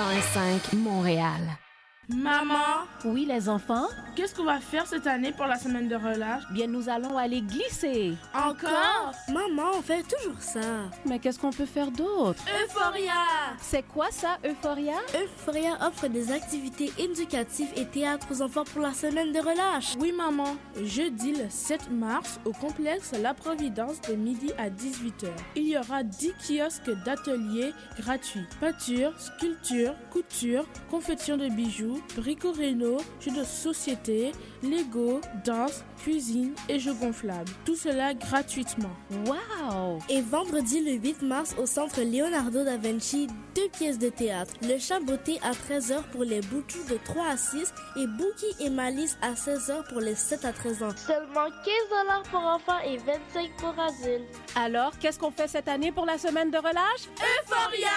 CIBL 0.01 0.21
105 0.33 0.73
Montréal. 0.73 1.70
Maman, 2.09 2.87
Oui, 3.05 3.25
les 3.25 3.47
enfants? 3.47 3.87
qu'est-ce 4.15 4.35
qu'on 4.35 4.43
va 4.43 4.59
faire 4.59 4.85
cette 4.85 5.07
année 5.07 5.31
pour 5.31 5.45
la 5.45 5.57
semaine 5.57 5.87
de 5.87 5.95
relâche? 5.95 6.43
Bien, 6.51 6.67
nous 6.67 6.89
allons 6.89 7.17
aller 7.17 7.41
glisser. 7.41 8.13
Encore? 8.33 9.13
Maman, 9.29 9.69
on 9.77 9.81
fait 9.81 10.03
toujours 10.03 10.39
ça. 10.41 10.59
Mais 11.05 11.19
qu'est-ce 11.19 11.39
qu'on 11.39 11.51
peut 11.51 11.65
faire 11.65 11.89
d'autre? 11.91 12.43
Euphoria 12.65 13.13
C'est 13.59 13.83
quoi 13.83 14.07
ça, 14.11 14.37
Euphoria? 14.45 14.95
Euphoria 15.23 15.77
offre 15.87 16.07
des 16.07 16.31
activités 16.31 16.91
éducatives 16.97 17.71
et 17.77 17.85
théâtre 17.85 18.27
aux 18.31 18.41
enfants 18.41 18.65
pour 18.65 18.81
la 18.81 18.93
semaine 18.93 19.31
de 19.31 19.39
relâche. 19.39 19.93
Oui, 19.99 20.11
maman. 20.11 20.57
Jeudi 20.83 21.31
le 21.33 21.45
7 21.49 21.91
mars, 21.91 22.39
au 22.45 22.51
complexe 22.51 23.13
La 23.21 23.33
Providence 23.33 24.01
de 24.01 24.15
midi 24.15 24.51
à 24.57 24.69
18h. 24.69 25.29
Il 25.55 25.67
y 25.69 25.77
aura 25.77 26.03
10 26.03 26.33
kiosques 26.47 26.91
d'ateliers 27.05 27.73
gratuits. 27.97 28.45
Peinture, 28.59 29.13
sculpture, 29.19 29.93
couture, 30.11 30.65
confection 30.89 31.37
de 31.37 31.47
bijoux, 31.47 31.90
brico-réno, 32.15 32.97
jeux 33.19 33.31
de 33.31 33.43
société, 33.43 34.31
Lego, 34.63 35.21
danse, 35.45 35.83
cuisine 36.03 36.53
et 36.69 36.79
jeux 36.79 36.93
gonflables. 36.93 37.51
Tout 37.65 37.75
cela 37.75 38.13
gratuitement. 38.13 38.91
Wow! 39.25 39.99
Et 40.09 40.21
vendredi 40.21 40.81
le 40.81 40.93
8 40.93 41.21
mars 41.21 41.55
au 41.57 41.65
centre 41.65 42.01
Leonardo 42.01 42.63
da 42.63 42.77
Vinci, 42.77 43.27
deux 43.55 43.69
pièces 43.69 43.99
de 43.99 44.09
théâtre. 44.09 44.53
Le 44.63 44.77
chat 44.79 44.99
beauté 44.99 45.39
à 45.43 45.51
13h 45.51 46.03
pour 46.11 46.23
les 46.23 46.41
boutous 46.41 46.83
de 46.89 46.97
3 47.03 47.25
à 47.27 47.37
6 47.37 47.73
et 47.97 48.07
Bookie 48.07 48.55
et 48.59 48.69
Malice 48.69 49.17
à 49.21 49.33
16h 49.33 49.87
pour 49.89 50.01
les 50.01 50.15
7 50.15 50.45
à 50.45 50.53
13 50.53 50.83
ans. 50.83 50.89
Seulement 50.95 51.49
15 51.63 52.25
pour 52.31 52.39
enfants 52.41 52.79
et 52.85 52.97
25 52.97 53.51
pour 53.57 53.75
adultes. 53.79 54.27
Alors, 54.55 54.97
qu'est-ce 54.99 55.19
qu'on 55.19 55.31
fait 55.31 55.47
cette 55.47 55.67
année 55.67 55.91
pour 55.91 56.05
la 56.05 56.17
semaine 56.17 56.51
de 56.51 56.57
relâche? 56.57 57.07
Euphoria! 57.43 57.89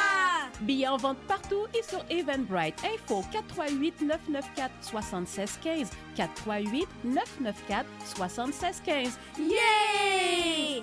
Billets 0.61 0.89
en 0.89 0.97
vente 0.97 1.19
partout 1.27 1.67
et 1.77 1.83
sur 1.83 2.05
Eventbrite. 2.11 2.77
Info 2.85 3.25
438 3.33 4.03
994 4.03 4.71
7615 4.81 5.91
438 6.17 6.87
994 7.05 7.85
7615. 8.05 9.19
Yeah! 9.39 10.83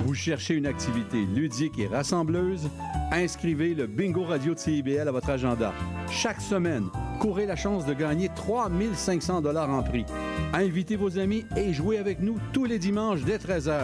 Vous 0.00 0.14
cherchez 0.14 0.54
une 0.54 0.66
activité 0.66 1.18
ludique 1.26 1.78
et 1.78 1.86
rassembleuse? 1.86 2.70
Inscrivez 3.12 3.74
le 3.74 3.86
Bingo 3.86 4.24
Radio 4.24 4.54
de 4.54 4.58
CIBL 4.58 5.06
à 5.06 5.12
votre 5.12 5.28
agenda. 5.28 5.74
Chaque 6.10 6.40
semaine, 6.40 6.88
courez 7.20 7.44
la 7.44 7.56
chance 7.56 7.84
de 7.84 7.92
gagner 7.92 8.30
3500 8.34 9.42
dollars 9.42 9.68
en 9.68 9.82
prix. 9.82 10.06
Invitez 10.54 10.96
vos 10.96 11.18
amis 11.18 11.44
et 11.56 11.74
jouez 11.74 11.98
avec 11.98 12.20
nous 12.20 12.38
tous 12.54 12.64
les 12.64 12.78
dimanches 12.78 13.22
dès 13.24 13.36
13h. 13.36 13.78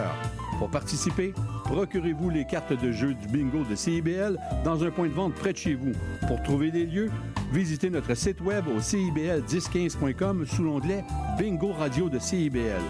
Pour 0.59 0.71
participer, 0.71 1.35
procurez-vous 1.65 2.31
les 2.31 2.45
cartes 2.45 2.73
de 2.73 2.93
jeu 2.93 3.15
du 3.15 3.27
bingo 3.27 3.65
de 3.69 3.75
CIBL 3.75 4.39
dans 4.65 4.85
un 4.85 4.91
point 4.91 5.09
de 5.09 5.13
vente 5.13 5.35
près 5.35 5.53
de 5.53 5.59
chez 5.59 5.75
vous. 5.75 5.93
Pour 6.29 6.43
trouver 6.43 6.71
des 6.71 6.87
lieux, 6.87 7.11
visitez 7.53 7.91
notre 7.91 8.15
site 8.15 8.41
web 8.41 8.65
au 8.69 8.81
cibl1015.com 8.81 10.47
sous 10.47 10.63
l'onglet 10.63 11.05
Bingo 11.39 11.73
Radio 11.73 12.09
de 12.09 12.19
CIBL. 12.19 12.83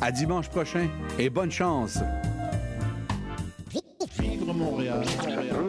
À 0.00 0.10
dimanche 0.10 0.48
prochain 0.48 0.88
et 1.18 1.28
bonne 1.28 1.50
chance! 1.50 1.98
Vivre 4.18 4.52
Montréal. 4.52 5.02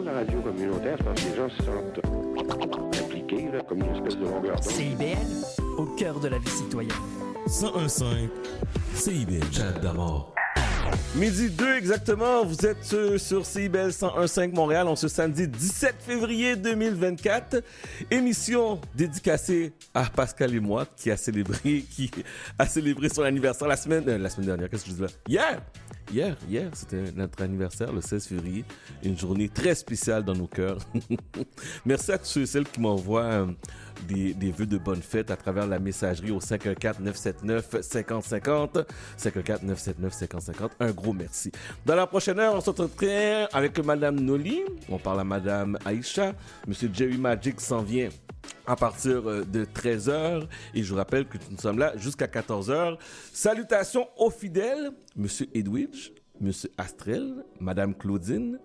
la 0.04 0.12
radio 0.12 0.40
communautaire, 0.40 0.98
parce 1.04 1.22
que 1.22 1.30
les 1.30 1.36
gens 1.36 1.48
se 1.48 1.62
sentent 1.62 3.00
impliqués, 3.00 3.48
là, 3.52 3.60
comme 3.68 3.78
une 3.78 3.94
espèce 3.94 4.16
de 4.16 4.24
longueur. 4.24 4.62
CIBL, 4.62 5.16
au 5.78 5.86
cœur 5.96 6.20
de 6.20 6.28
la 6.28 6.38
vie 6.38 6.50
citoyenne. 6.50 6.92
101.5 7.46 8.28
CIBL, 8.94 9.44
Chat 9.52 9.72
d'amour. 9.80 10.33
Midi 11.16 11.48
2 11.48 11.76
exactement, 11.76 12.44
vous 12.44 12.66
êtes 12.66 12.92
euh, 12.92 13.18
sur 13.18 13.46
CIBEL 13.46 13.90
101.5 13.90 14.52
Montréal 14.52 14.88
en 14.88 14.96
ce 14.96 15.06
samedi 15.06 15.46
17 15.46 15.94
février 16.00 16.56
2024. 16.56 17.62
Émission 18.10 18.80
dédicacée 18.96 19.74
à 19.94 20.06
Pascal 20.06 20.52
et 20.56 20.58
moi 20.58 20.86
qui 20.96 21.12
a 21.12 21.16
célébré, 21.16 21.84
qui 21.88 22.10
a 22.58 22.66
célébré 22.66 23.08
son 23.10 23.22
anniversaire 23.22 23.68
la 23.68 23.76
semaine, 23.76 24.02
euh, 24.08 24.18
la 24.18 24.28
semaine 24.28 24.46
dernière, 24.46 24.68
qu'est-ce 24.68 24.86
que 24.86 24.90
je 24.90 24.94
dis 24.96 25.02
là? 25.02 25.08
Hier! 25.28 25.62
Hier, 26.12 26.36
hier, 26.50 26.68
c'était 26.74 27.12
notre 27.16 27.42
anniversaire, 27.42 27.92
le 27.92 28.00
16 28.00 28.26
février. 28.26 28.64
Une 29.02 29.16
journée 29.16 29.48
très 29.48 29.74
spéciale 29.74 30.22
dans 30.22 30.34
nos 30.34 30.46
cœurs. 30.46 30.78
Merci 31.86 32.12
à 32.12 32.18
tous 32.18 32.26
ceux 32.26 32.42
et 32.42 32.46
celles 32.46 32.68
qui 32.68 32.80
m'envoient 32.80 33.22
euh, 33.22 33.46
des, 34.08 34.34
des 34.34 34.50
vœux 34.50 34.66
de 34.66 34.78
bonne 34.78 35.02
fête 35.02 35.30
à 35.30 35.36
travers 35.36 35.66
la 35.66 35.78
messagerie 35.78 36.30
au 36.30 36.40
514-979-5050. 36.40 38.84
514-979-5050. 39.18 40.70
Un 40.80 40.92
gros 40.92 41.12
merci. 41.12 41.52
Dans 41.84 41.96
la 41.96 42.06
prochaine 42.06 42.38
heure, 42.38 42.54
on 42.54 42.60
s'entretient 42.60 43.48
avec 43.52 43.78
Madame 43.84 44.20
Noli. 44.20 44.62
On 44.88 44.98
parle 44.98 45.20
à 45.20 45.24
Madame 45.24 45.76
Aïcha. 45.84 46.32
Monsieur 46.66 46.88
Jerry 46.92 47.18
Magic 47.18 47.60
s'en 47.60 47.82
vient 47.82 48.08
à 48.66 48.76
partir 48.76 49.28
euh, 49.28 49.44
de 49.44 49.64
13h. 49.64 50.46
Et 50.74 50.82
je 50.82 50.90
vous 50.90 50.96
rappelle 50.96 51.26
que 51.26 51.38
nous 51.50 51.58
sommes 51.58 51.78
là 51.78 51.96
jusqu'à 51.96 52.26
14h. 52.26 52.96
Salutations 53.32 54.08
aux 54.16 54.30
fidèles, 54.30 54.90
Monsieur 55.16 55.46
Edwidge, 55.54 56.10
Monsieur 56.40 56.70
Astrel, 56.76 57.44
Madame 57.60 57.94
Claudine, 57.94 58.58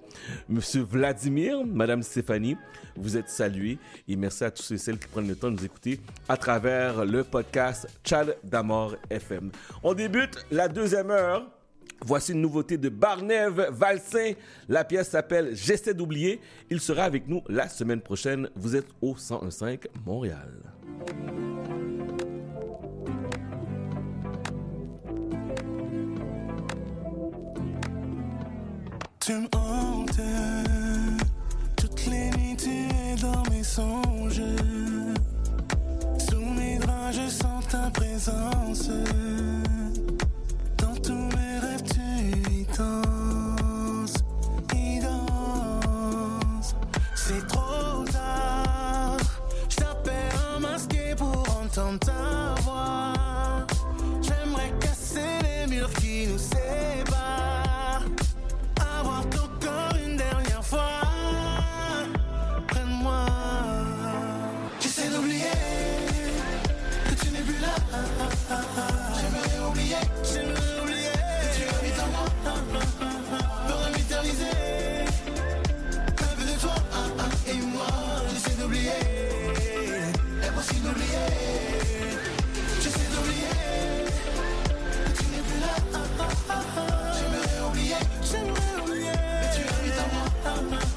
Monsieur 0.48 0.82
Vladimir, 0.82 1.66
Madame 1.66 2.02
Stéphanie. 2.02 2.58
Vous 2.96 3.16
êtes 3.16 3.30
salués 3.30 3.78
et 4.08 4.16
merci 4.16 4.44
à 4.44 4.52
tous 4.52 4.64
ceux 4.64 4.76
et 4.76 4.80
celles 4.80 4.98
qui 4.98 5.08
prennent 5.08 5.28
le 5.28 5.36
temps 5.36 5.52
de 5.52 5.58
nous 5.58 5.66
écouter 5.66 6.00
à 6.28 6.36
travers 6.38 7.06
le 7.06 7.24
podcast 7.24 7.88
Chad 8.04 8.38
d'Amor 8.44 8.96
FM. 9.10 9.52
On 9.84 9.94
débute 9.94 10.46
la 10.52 10.68
deuxième 10.68 11.12
heure. 11.12 11.46
Voici 12.06 12.32
une 12.32 12.42
nouveauté 12.42 12.78
de 12.78 12.90
Barnève 12.90 13.68
Valsin. 13.72 14.32
La 14.70 14.84
pièce 14.86 15.10
s'appelle 15.10 15.54
J'essaie 15.54 15.94
d'oublier. 15.94 16.40
Il 16.70 16.80
sera 16.80 17.04
avec 17.04 17.28
nous 17.28 17.42
la 17.50 17.68
semaine 17.68 18.02
prochaine. 18.02 18.50
Vous 18.56 18.76
êtes 18.76 18.88
au 19.02 19.14
1015 19.16 19.80
Montréal. 20.06 20.50
Tu 29.30 29.36
me 29.36 29.48
hantes, 29.56 30.20
toutes 31.76 32.08
les 32.08 32.32
nuits 32.32 32.58
tu 32.58 32.72
es 32.72 33.16
dans 33.22 33.44
mes 33.52 33.62
songes. 33.62 34.42
Sous 36.18 36.46
mes 36.58 36.80
draps 36.80 37.16
je 37.16 37.30
sens 37.30 37.68
ta 37.68 37.92
présence. 37.92 38.90
Dans 40.80 40.96
tous 40.96 41.14
mes 41.14 41.60
rêves 41.60 41.84
tu 41.84 42.52
y 42.52 42.66
danses, 42.76 44.16
y 44.74 45.00
danses. 45.00 46.76
C'est 47.14 47.46
trop 47.46 48.04
tard, 48.12 49.18
je 49.70 49.76
t'appelle 49.76 50.60
masqué 50.60 51.14
pour 51.16 51.46
entendre 51.62 52.00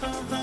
moi. 0.02 0.41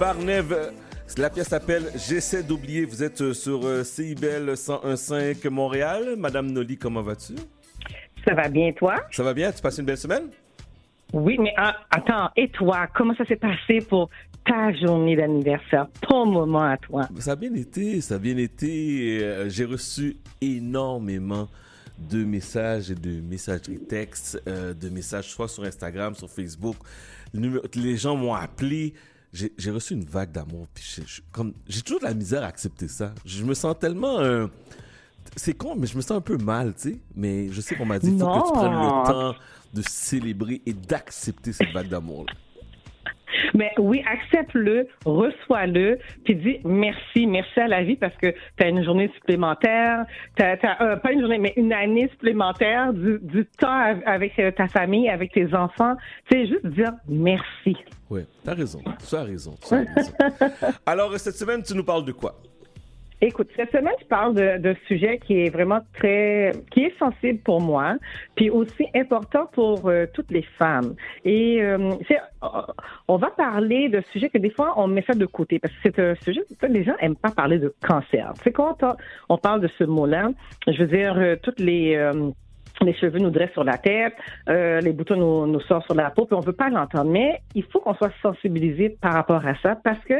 Barnève. 0.00 0.72
La 1.18 1.28
pièce 1.28 1.48
s'appelle 1.48 1.90
J'essaie 1.94 2.42
d'oublier. 2.42 2.86
Vous 2.86 3.02
êtes 3.02 3.20
euh, 3.20 3.34
sur 3.34 3.66
euh, 3.66 3.84
CIBEL 3.84 4.54
101.5 4.54 5.46
Montréal. 5.50 6.14
Madame 6.16 6.50
Noli, 6.50 6.78
comment 6.78 7.02
vas-tu? 7.02 7.34
Ça 8.26 8.32
va 8.32 8.48
bien, 8.48 8.72
toi? 8.72 8.94
Ça 9.10 9.22
va 9.22 9.34
bien? 9.34 9.52
Tu 9.52 9.60
passes 9.60 9.76
une 9.76 9.84
belle 9.84 9.98
semaine? 9.98 10.30
Oui, 11.12 11.36
mais 11.38 11.52
ah, 11.58 11.76
attends, 11.90 12.30
et 12.34 12.48
toi, 12.48 12.86
comment 12.94 13.14
ça 13.14 13.26
s'est 13.26 13.36
passé 13.36 13.80
pour 13.86 14.08
ta 14.46 14.72
journée 14.72 15.16
d'anniversaire, 15.16 15.86
ton 16.00 16.24
moment 16.24 16.64
à 16.64 16.78
toi? 16.78 17.06
Ça 17.18 17.32
a 17.32 17.36
bien 17.36 17.52
été, 17.54 18.00
ça 18.00 18.14
a 18.14 18.18
bien 18.18 18.38
été. 18.38 19.18
Euh, 19.22 19.50
J'ai 19.50 19.66
reçu 19.66 20.16
énormément 20.40 21.46
de 21.98 22.24
messages 22.24 22.90
et 22.90 22.94
de 22.94 23.20
messageries 23.20 23.80
textes, 23.80 24.42
euh, 24.48 24.72
de 24.72 24.88
messages 24.88 25.28
soit 25.28 25.48
sur 25.48 25.64
Instagram, 25.64 26.14
sur 26.14 26.30
Facebook. 26.30 26.76
Les 27.34 27.96
gens 27.98 28.16
m'ont 28.16 28.34
appelé. 28.34 28.94
J'ai 29.32 29.70
reçu 29.70 29.94
une 29.94 30.04
vague 30.04 30.32
d'amour. 30.32 30.66
J'ai 31.68 31.82
toujours 31.82 32.00
de 32.00 32.04
la 32.06 32.14
misère 32.14 32.42
à 32.42 32.46
accepter 32.46 32.88
ça. 32.88 33.14
Je 33.24 33.44
me 33.44 33.54
sens 33.54 33.76
tellement. 33.78 34.18
euh, 34.20 34.46
c'est 35.36 35.52
con, 35.54 35.76
mais 35.76 35.86
je 35.86 35.96
me 35.96 36.02
sens 36.02 36.12
un 36.12 36.20
peu 36.20 36.36
mal, 36.36 36.74
tu 36.74 36.90
sais. 36.90 36.98
Mais 37.14 37.48
je 37.52 37.60
sais 37.60 37.76
qu'on 37.76 37.86
m'a 37.86 37.98
dit 37.98 38.08
il 38.10 38.18
faut 38.18 38.26
que 38.26 38.46
tu 38.48 38.52
prennes 38.52 38.72
le 38.72 39.06
temps 39.32 39.34
de 39.72 39.82
célébrer 39.88 40.60
et 40.66 40.72
d'accepter 40.72 41.52
cette 41.52 41.70
vague 41.72 41.88
d'amour. 41.88 42.26
Mais 43.54 43.70
oui, 43.78 44.02
accepte-le, 44.10 44.88
reçois-le, 45.04 45.98
puis 46.24 46.34
dis 46.34 46.58
merci, 46.64 47.26
merci 47.26 47.60
à 47.60 47.68
la 47.68 47.82
vie 47.82 47.96
parce 47.96 48.16
que 48.16 48.28
tu 48.30 48.64
as 48.64 48.68
une 48.68 48.84
journée 48.84 49.10
supplémentaire, 49.14 50.04
t'as, 50.36 50.56
t'as, 50.56 50.76
euh, 50.82 50.96
pas 50.96 51.12
une 51.12 51.20
journée, 51.20 51.38
mais 51.38 51.52
une 51.56 51.72
année 51.72 52.08
supplémentaire, 52.10 52.92
du, 52.92 53.18
du 53.22 53.44
temps 53.58 53.68
av- 53.80 54.02
avec 54.06 54.38
euh, 54.38 54.50
ta 54.50 54.68
famille, 54.68 55.08
avec 55.08 55.32
tes 55.32 55.54
enfants. 55.54 55.96
Tu 56.30 56.36
sais, 56.38 56.46
juste 56.46 56.66
dire 56.66 56.92
merci. 57.08 57.76
Ouais, 58.08 58.26
t'as 58.44 58.54
raison. 58.54 58.80
Tu 59.08 59.14
as 59.14 59.22
raison. 59.22 59.54
tu 59.66 59.74
as 59.74 59.84
raison. 59.94 60.12
Alors, 60.86 61.16
cette 61.18 61.36
semaine, 61.36 61.62
tu 61.62 61.74
nous 61.74 61.84
parles 61.84 62.04
de 62.04 62.12
quoi? 62.12 62.36
Écoute, 63.22 63.48
cette 63.54 63.70
semaine, 63.70 63.94
je 64.00 64.06
parle 64.06 64.34
de 64.34 64.76
sujet 64.86 65.18
qui 65.18 65.40
est 65.44 65.50
vraiment 65.50 65.80
très, 65.94 66.52
qui 66.70 66.84
est 66.84 66.98
sensible 66.98 67.40
pour 67.40 67.60
moi, 67.60 67.96
puis 68.34 68.48
aussi 68.48 68.86
important 68.94 69.46
pour 69.52 69.88
euh, 69.88 70.06
toutes 70.14 70.30
les 70.30 70.42
femmes. 70.58 70.94
Et 71.24 71.62
euh, 71.62 71.90
on 73.08 73.16
va 73.16 73.30
parler 73.30 73.88
de 73.88 74.00
sujets 74.12 74.30
que 74.30 74.38
des 74.38 74.50
fois 74.50 74.74
on 74.76 74.86
met 74.86 75.04
ça 75.06 75.14
de 75.14 75.26
côté 75.26 75.58
parce 75.58 75.74
que 75.74 75.80
c'est 75.82 75.98
un 75.98 76.14
sujet 76.16 76.40
les 76.68 76.84
gens 76.84 76.94
aiment 77.00 77.16
pas 77.16 77.30
parler 77.30 77.58
de 77.58 77.74
cancer. 77.86 78.32
C'est 78.42 78.52
quand 78.52 78.82
on, 78.82 78.94
on 79.28 79.38
parle 79.38 79.60
de 79.60 79.68
ce 79.78 79.84
mot-là, 79.84 80.30
je 80.66 80.82
veux 80.82 80.86
dire 80.86 81.16
euh, 81.18 81.36
toutes 81.42 81.60
les 81.60 81.96
euh, 81.96 82.30
les 82.84 82.94
cheveux 82.94 83.18
nous 83.18 83.30
dressent 83.30 83.52
sur 83.52 83.64
la 83.64 83.78
tête, 83.78 84.14
euh, 84.48 84.80
les 84.80 84.92
boutons 84.92 85.16
nous, 85.16 85.46
nous 85.46 85.60
sortent 85.60 85.86
sur 85.86 85.94
la 85.94 86.10
peau, 86.10 86.26
puis 86.26 86.34
on 86.34 86.40
veut 86.40 86.52
pas 86.52 86.68
l'entendre. 86.68 87.10
Mais 87.10 87.40
il 87.54 87.64
faut 87.64 87.80
qu'on 87.80 87.94
soit 87.94 88.12
sensibilisé 88.22 88.96
par 89.00 89.12
rapport 89.12 89.44
à 89.46 89.54
ça, 89.62 89.76
parce 89.76 90.02
que, 90.04 90.14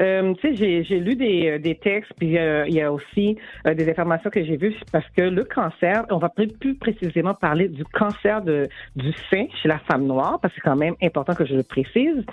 euh, 0.00 0.34
tu 0.34 0.56
sais, 0.56 0.84
j'ai, 0.84 1.00
lu 1.00 1.16
des, 1.16 1.58
des 1.58 1.76
textes, 1.76 2.12
puis 2.18 2.38
euh, 2.38 2.66
il 2.66 2.74
y 2.74 2.82
a 2.82 2.92
aussi 2.92 3.36
euh, 3.66 3.74
des 3.74 3.88
informations 3.88 4.30
que 4.30 4.44
j'ai 4.44 4.56
vues, 4.56 4.74
parce 4.92 5.08
que 5.16 5.22
le 5.22 5.44
cancer, 5.44 6.04
on 6.10 6.18
va 6.18 6.28
plus, 6.28 6.48
plus 6.48 6.74
précisément 6.74 7.34
parler 7.34 7.68
du 7.68 7.84
cancer 7.84 8.42
de, 8.42 8.68
du 8.96 9.12
sein 9.30 9.46
chez 9.62 9.68
la 9.68 9.78
femme 9.78 10.06
noire, 10.06 10.38
parce 10.40 10.54
que 10.54 10.60
c'est 10.60 10.68
quand 10.68 10.76
même 10.76 10.94
important 11.02 11.34
que 11.34 11.46
je 11.46 11.54
le 11.54 11.62
précise. 11.62 12.24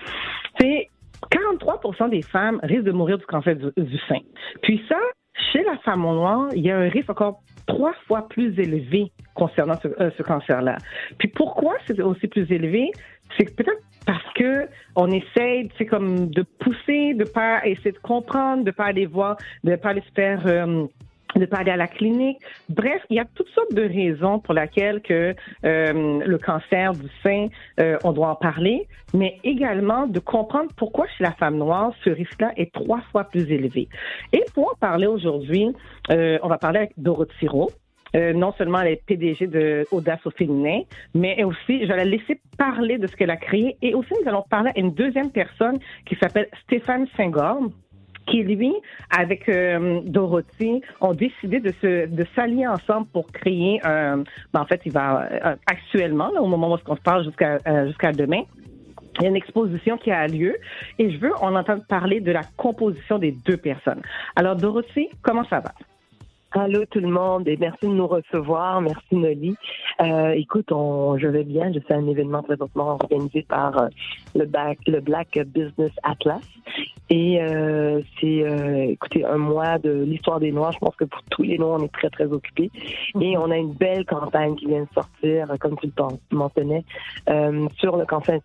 C'est 0.59 0.89
43 1.31 2.09
des 2.09 2.21
femmes 2.21 2.59
risquent 2.63 2.83
de 2.83 2.91
mourir 2.91 3.17
du 3.17 3.25
cancer 3.25 3.55
du, 3.55 3.65
du 3.75 3.97
sein. 4.07 4.19
Puis 4.61 4.83
ça, 4.87 4.97
chez 5.51 5.63
la 5.63 5.77
femme 5.79 6.01
noire, 6.01 6.49
il 6.55 6.63
y 6.63 6.71
a 6.71 6.77
un 6.77 6.89
risque 6.89 7.09
encore 7.09 7.41
trois 7.67 7.93
fois 8.07 8.27
plus 8.27 8.57
élevé 8.59 9.11
concernant 9.33 9.75
ce, 9.81 9.87
euh, 9.87 10.09
ce 10.17 10.23
cancer-là. 10.23 10.77
Puis 11.19 11.27
pourquoi 11.27 11.75
c'est 11.85 11.99
aussi 12.01 12.27
plus 12.27 12.51
élevé? 12.51 12.91
C'est 13.37 13.55
peut-être 13.55 13.81
parce 14.05 14.33
que 14.35 14.67
on 14.95 15.11
essaye, 15.11 15.69
c'est 15.77 15.85
comme 15.85 16.29
de 16.29 16.43
pousser, 16.59 17.13
de 17.13 17.25
pas 17.25 17.65
essayer 17.65 17.91
de 17.91 17.99
comprendre, 17.99 18.63
de 18.63 18.71
pas 18.71 18.85
aller 18.85 19.05
voir, 19.05 19.37
de 19.63 19.75
pas 19.75 19.89
aller 19.89 20.01
se 20.01 20.13
faire 20.15 20.41
euh, 20.47 20.87
de 21.35 21.45
pas 21.45 21.57
aller 21.57 21.71
à 21.71 21.77
la 21.77 21.87
clinique. 21.87 22.39
Bref, 22.69 23.01
il 23.09 23.17
y 23.17 23.19
a 23.19 23.25
toutes 23.35 23.49
sortes 23.49 23.73
de 23.73 23.83
raisons 23.83 24.39
pour 24.39 24.53
lesquelles 24.53 25.01
que 25.01 25.35
euh, 25.65 26.19
le 26.25 26.37
cancer 26.37 26.93
du 26.93 27.07
sein, 27.23 27.47
euh, 27.79 27.97
on 28.03 28.11
doit 28.11 28.29
en 28.29 28.35
parler, 28.35 28.87
mais 29.13 29.39
également 29.43 30.07
de 30.07 30.19
comprendre 30.19 30.71
pourquoi 30.75 31.05
chez 31.17 31.23
la 31.23 31.31
femme 31.33 31.57
noire, 31.57 31.91
ce 32.03 32.09
risque-là 32.09 32.51
est 32.57 32.73
trois 32.73 33.01
fois 33.11 33.25
plus 33.25 33.51
élevé. 33.51 33.89
Et 34.33 34.43
pour 34.53 34.71
en 34.71 34.75
parler 34.75 35.07
aujourd'hui, 35.07 35.73
euh, 36.09 36.39
on 36.41 36.47
va 36.47 36.57
parler 36.57 36.79
avec 36.79 36.91
Dorothy 36.97 37.47
Rowe. 37.47 37.71
Non 38.13 38.51
seulement 38.57 38.81
elle 38.81 38.93
est 38.93 39.03
PDG 39.05 39.45
de 39.45 39.85
Audace 39.91 40.25
au 40.25 40.31
féminin, 40.31 40.81
mais 41.13 41.43
aussi, 41.43 41.81
je 41.81 41.87
vais 41.87 41.97
la 41.97 42.05
laisser 42.05 42.41
parler 42.57 42.97
de 42.97 43.05
ce 43.05 43.15
qu'elle 43.15 43.29
a 43.29 43.37
créé. 43.37 43.77
Et 43.83 43.93
aussi, 43.93 44.11
nous 44.19 44.27
allons 44.27 44.43
parler 44.49 44.71
à 44.75 44.79
une 44.79 44.91
deuxième 44.91 45.29
personne 45.29 45.77
qui 46.05 46.15
s'appelle 46.15 46.47
Stéphane 46.63 47.05
Senghor 47.15 47.59
qui 48.27 48.43
lui, 48.43 48.73
avec 49.09 49.49
euh, 49.49 50.01
Dorothy, 50.05 50.81
ont 51.01 51.13
décidé 51.13 51.59
de 51.59 51.71
se 51.81 52.05
de 52.05 52.25
s'allier 52.35 52.67
ensemble 52.67 53.07
pour 53.07 53.31
créer 53.31 53.79
un. 53.83 54.23
ben, 54.53 54.61
en 54.61 54.65
fait, 54.65 54.81
il 54.85 54.91
va 54.91 55.27
euh, 55.31 55.55
actuellement, 55.65 56.29
là, 56.33 56.41
au 56.41 56.47
moment 56.47 56.73
où 56.73 56.77
on 56.87 56.95
se 56.95 57.01
parle 57.01 57.23
jusqu'à 57.23 57.59
euh, 57.67 57.87
jusqu'à 57.87 58.11
demain. 58.11 58.43
Il 59.19 59.23
y 59.23 59.25
a 59.25 59.29
une 59.29 59.35
exposition 59.35 59.97
qui 59.97 60.11
a 60.11 60.27
lieu 60.27 60.55
et 60.99 61.09
je 61.09 61.17
veux 61.17 61.31
on 61.41 61.55
entend 61.55 61.79
parler 61.79 62.19
de 62.19 62.31
la 62.31 62.43
composition 62.55 63.17
des 63.17 63.31
deux 63.31 63.57
personnes. 63.57 64.01
Alors 64.35 64.55
Dorothy, 64.55 65.09
comment 65.23 65.43
ça 65.45 65.59
va? 65.59 65.73
Allô 66.59 66.85
tout 66.85 66.99
le 66.99 67.07
monde 67.07 67.47
et 67.47 67.55
merci 67.55 67.85
de 67.85 67.93
nous 67.93 68.07
recevoir. 68.07 68.81
Merci 68.81 69.15
Noli. 69.15 69.55
Euh, 70.01 70.29
écoute, 70.31 70.71
on, 70.71 71.15
je 71.19 71.27
vais 71.27 71.43
bien. 71.43 71.71
Je 71.71 71.79
fais 71.81 71.93
un 71.93 72.07
événement 72.07 72.41
présentement 72.41 72.93
organisé 72.93 73.43
par 73.43 73.79
euh, 73.79 73.87
le, 74.33 74.45
Black, 74.45 74.79
le 74.87 74.99
Black 74.99 75.37
Business 75.45 75.91
Atlas. 76.01 76.41
Et 77.11 77.39
euh, 77.39 78.01
c'est, 78.19 78.43
écoutez, 78.89 79.23
un 79.23 79.37
mois 79.37 79.77
de 79.77 80.03
l'histoire 80.03 80.39
des 80.39 80.51
Noirs. 80.51 80.71
Je 80.71 80.79
pense 80.79 80.95
que 80.95 81.05
pour 81.05 81.21
tous 81.29 81.43
les 81.43 81.59
Noirs, 81.59 81.77
on 81.79 81.85
est 81.85 81.93
très, 81.93 82.09
très 82.09 82.25
occupés. 82.25 82.71
Et 83.21 83.37
on 83.37 83.51
a 83.51 83.57
une 83.57 83.73
belle 83.73 84.05
campagne 84.05 84.55
qui 84.55 84.65
vient 84.65 84.81
de 84.81 84.93
sortir, 84.95 85.47
comme 85.59 85.77
tu 85.77 85.87
le 85.95 86.35
mentionnais, 86.35 86.83
sur 87.77 87.97
le 87.97 88.05
cancer 88.05 88.39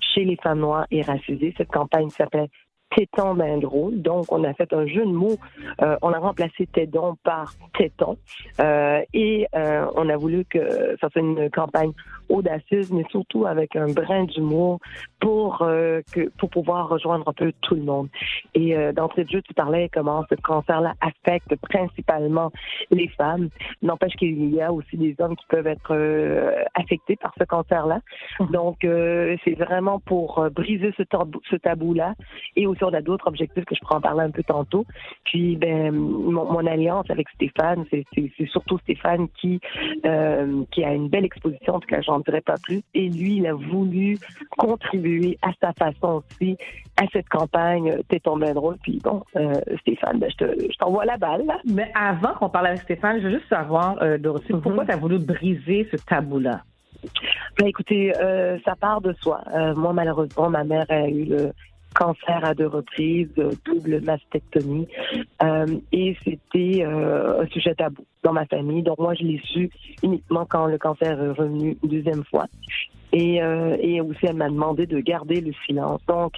chez 0.00 0.24
les 0.24 0.36
femmes 0.36 0.60
noires 0.60 0.86
et 0.90 1.02
racisées. 1.02 1.54
Cette 1.56 1.70
campagne 1.70 2.10
s'appelle 2.10 2.48
téton 2.94 3.34
ben 3.34 3.60
drôle. 3.60 4.00
Donc, 4.02 4.26
on 4.30 4.44
a 4.44 4.54
fait 4.54 4.72
un 4.72 4.86
jeu 4.86 5.04
de 5.04 5.12
mots. 5.12 5.36
Euh, 5.82 5.96
on 6.02 6.12
a 6.12 6.18
remplacé 6.18 6.66
téton 6.66 7.16
par 7.22 7.54
téton. 7.76 8.16
Euh, 8.60 9.02
et 9.12 9.46
euh, 9.54 9.86
on 9.94 10.08
a 10.08 10.16
voulu 10.16 10.44
que 10.44 10.96
ça 11.00 11.08
soit 11.10 11.20
une 11.20 11.50
campagne 11.50 11.92
audacieuse, 12.28 12.92
mais 12.92 13.04
surtout 13.10 13.46
avec 13.46 13.76
un 13.76 13.92
brin 13.92 14.24
d'humour 14.24 14.80
pour 15.20 15.62
euh, 15.62 16.00
que 16.12 16.28
pour 16.38 16.50
pouvoir 16.50 16.88
rejoindre 16.88 17.28
un 17.28 17.32
peu 17.32 17.52
tout 17.62 17.74
le 17.74 17.82
monde. 17.82 18.08
Et 18.54 18.76
euh, 18.76 18.92
d'entrée 18.92 19.24
de 19.24 19.30
jeu, 19.30 19.42
tu 19.42 19.54
parlais 19.54 19.88
comment 19.92 20.24
ce 20.30 20.34
cancer-là 20.36 20.94
affecte 21.00 21.54
principalement 21.56 22.50
les 22.90 23.08
femmes. 23.08 23.48
N'empêche 23.82 24.14
qu'il 24.14 24.54
y 24.54 24.60
a 24.60 24.72
aussi 24.72 24.96
des 24.96 25.14
hommes 25.18 25.36
qui 25.36 25.46
peuvent 25.48 25.66
être 25.66 25.92
euh, 25.92 26.62
affectés 26.74 27.16
par 27.16 27.32
ce 27.38 27.44
cancer-là. 27.44 28.00
Donc, 28.50 28.84
euh, 28.84 29.36
c'est 29.44 29.54
vraiment 29.54 30.00
pour 30.00 30.46
briser 30.50 30.92
ce 30.96 31.02
tabou- 31.02 31.40
ce 31.50 31.56
tabou-là. 31.56 32.14
Et 32.56 32.66
aussi, 32.66 32.84
on 32.84 32.92
a 32.92 33.00
d'autres 33.00 33.26
objectifs 33.28 33.64
que 33.64 33.74
je 33.74 33.80
pourrais 33.80 33.96
en 33.96 34.00
parler 34.00 34.24
un 34.24 34.30
peu 34.30 34.42
tantôt. 34.42 34.84
Puis, 35.24 35.56
ben, 35.56 35.92
mon, 35.92 36.44
mon 36.52 36.66
alliance 36.66 37.08
avec 37.10 37.28
Stéphane, 37.30 37.84
c'est 37.90 38.04
surtout 38.48 38.78
Stéphane 38.78 39.28
qui, 39.40 39.60
qui 40.70 40.84
a 40.84 40.92
une 40.92 41.08
belle 41.08 41.24
exposition, 41.24 41.74
en 41.74 41.80
tout 41.80 41.88
cas, 41.88 42.00
j'en 42.00 42.15
dirai 42.20 42.40
pas 42.40 42.56
plus. 42.62 42.82
Et 42.94 43.08
lui, 43.08 43.36
il 43.36 43.46
a 43.46 43.54
voulu 43.54 44.18
contribuer 44.56 45.38
à 45.42 45.50
sa 45.60 45.72
façon 45.72 46.22
aussi 46.22 46.56
à 47.00 47.04
cette 47.12 47.28
campagne 47.28 47.98
T'es 48.08 48.20
tombé 48.20 48.52
drôle. 48.52 48.76
Puis 48.82 49.00
bon, 49.02 49.22
euh, 49.36 49.52
Stéphane, 49.80 50.18
ben, 50.18 50.30
je 50.30 50.36
te- 50.44 50.76
t'envoie 50.78 51.04
la 51.04 51.16
balle. 51.16 51.44
là. 51.46 51.58
Mais 51.66 51.90
avant 51.94 52.34
qu'on 52.34 52.48
parle 52.48 52.68
avec 52.68 52.80
Stéphane, 52.82 53.18
je 53.20 53.28
veux 53.28 53.34
juste 53.34 53.48
savoir, 53.48 53.96
euh, 54.02 54.18
Dorothy, 54.18 54.52
pourquoi 54.62 54.84
tu 54.84 54.92
as 54.92 54.96
voulu 54.96 55.18
briser 55.18 55.88
ce 55.90 55.96
tabou-là? 55.96 56.62
Ben, 57.58 57.66
écoutez, 57.66 58.12
euh, 58.20 58.58
ça 58.64 58.74
part 58.76 59.00
de 59.00 59.12
soi. 59.20 59.40
Euh, 59.54 59.74
moi, 59.74 59.92
malheureusement, 59.92 60.48
ma 60.50 60.64
mère 60.64 60.86
a 60.88 61.08
eu 61.08 61.24
le 61.24 61.52
cancer 61.94 62.44
à 62.44 62.52
deux 62.54 62.66
reprises, 62.66 63.30
double 63.64 64.00
mastectomie, 64.02 64.86
et 65.92 66.16
c'était 66.24 66.84
un 66.84 67.46
sujet 67.46 67.74
tabou 67.74 68.04
dans 68.26 68.32
ma 68.32 68.46
famille. 68.46 68.82
Donc 68.82 68.98
moi, 68.98 69.14
je 69.14 69.22
l'ai 69.22 69.40
su 69.44 69.70
uniquement 70.02 70.44
quand 70.46 70.66
le 70.66 70.78
cancer 70.78 71.12
est 71.20 71.30
revenu 71.30 71.76
une 71.82 71.88
deuxième 71.88 72.24
fois. 72.24 72.46
Et, 73.12 73.42
euh, 73.42 73.76
et 73.80 74.00
aussi, 74.00 74.26
elle 74.26 74.36
m'a 74.36 74.48
demandé 74.48 74.86
de 74.86 74.98
garder 75.00 75.40
le 75.40 75.52
silence. 75.64 76.00
Donc, 76.08 76.34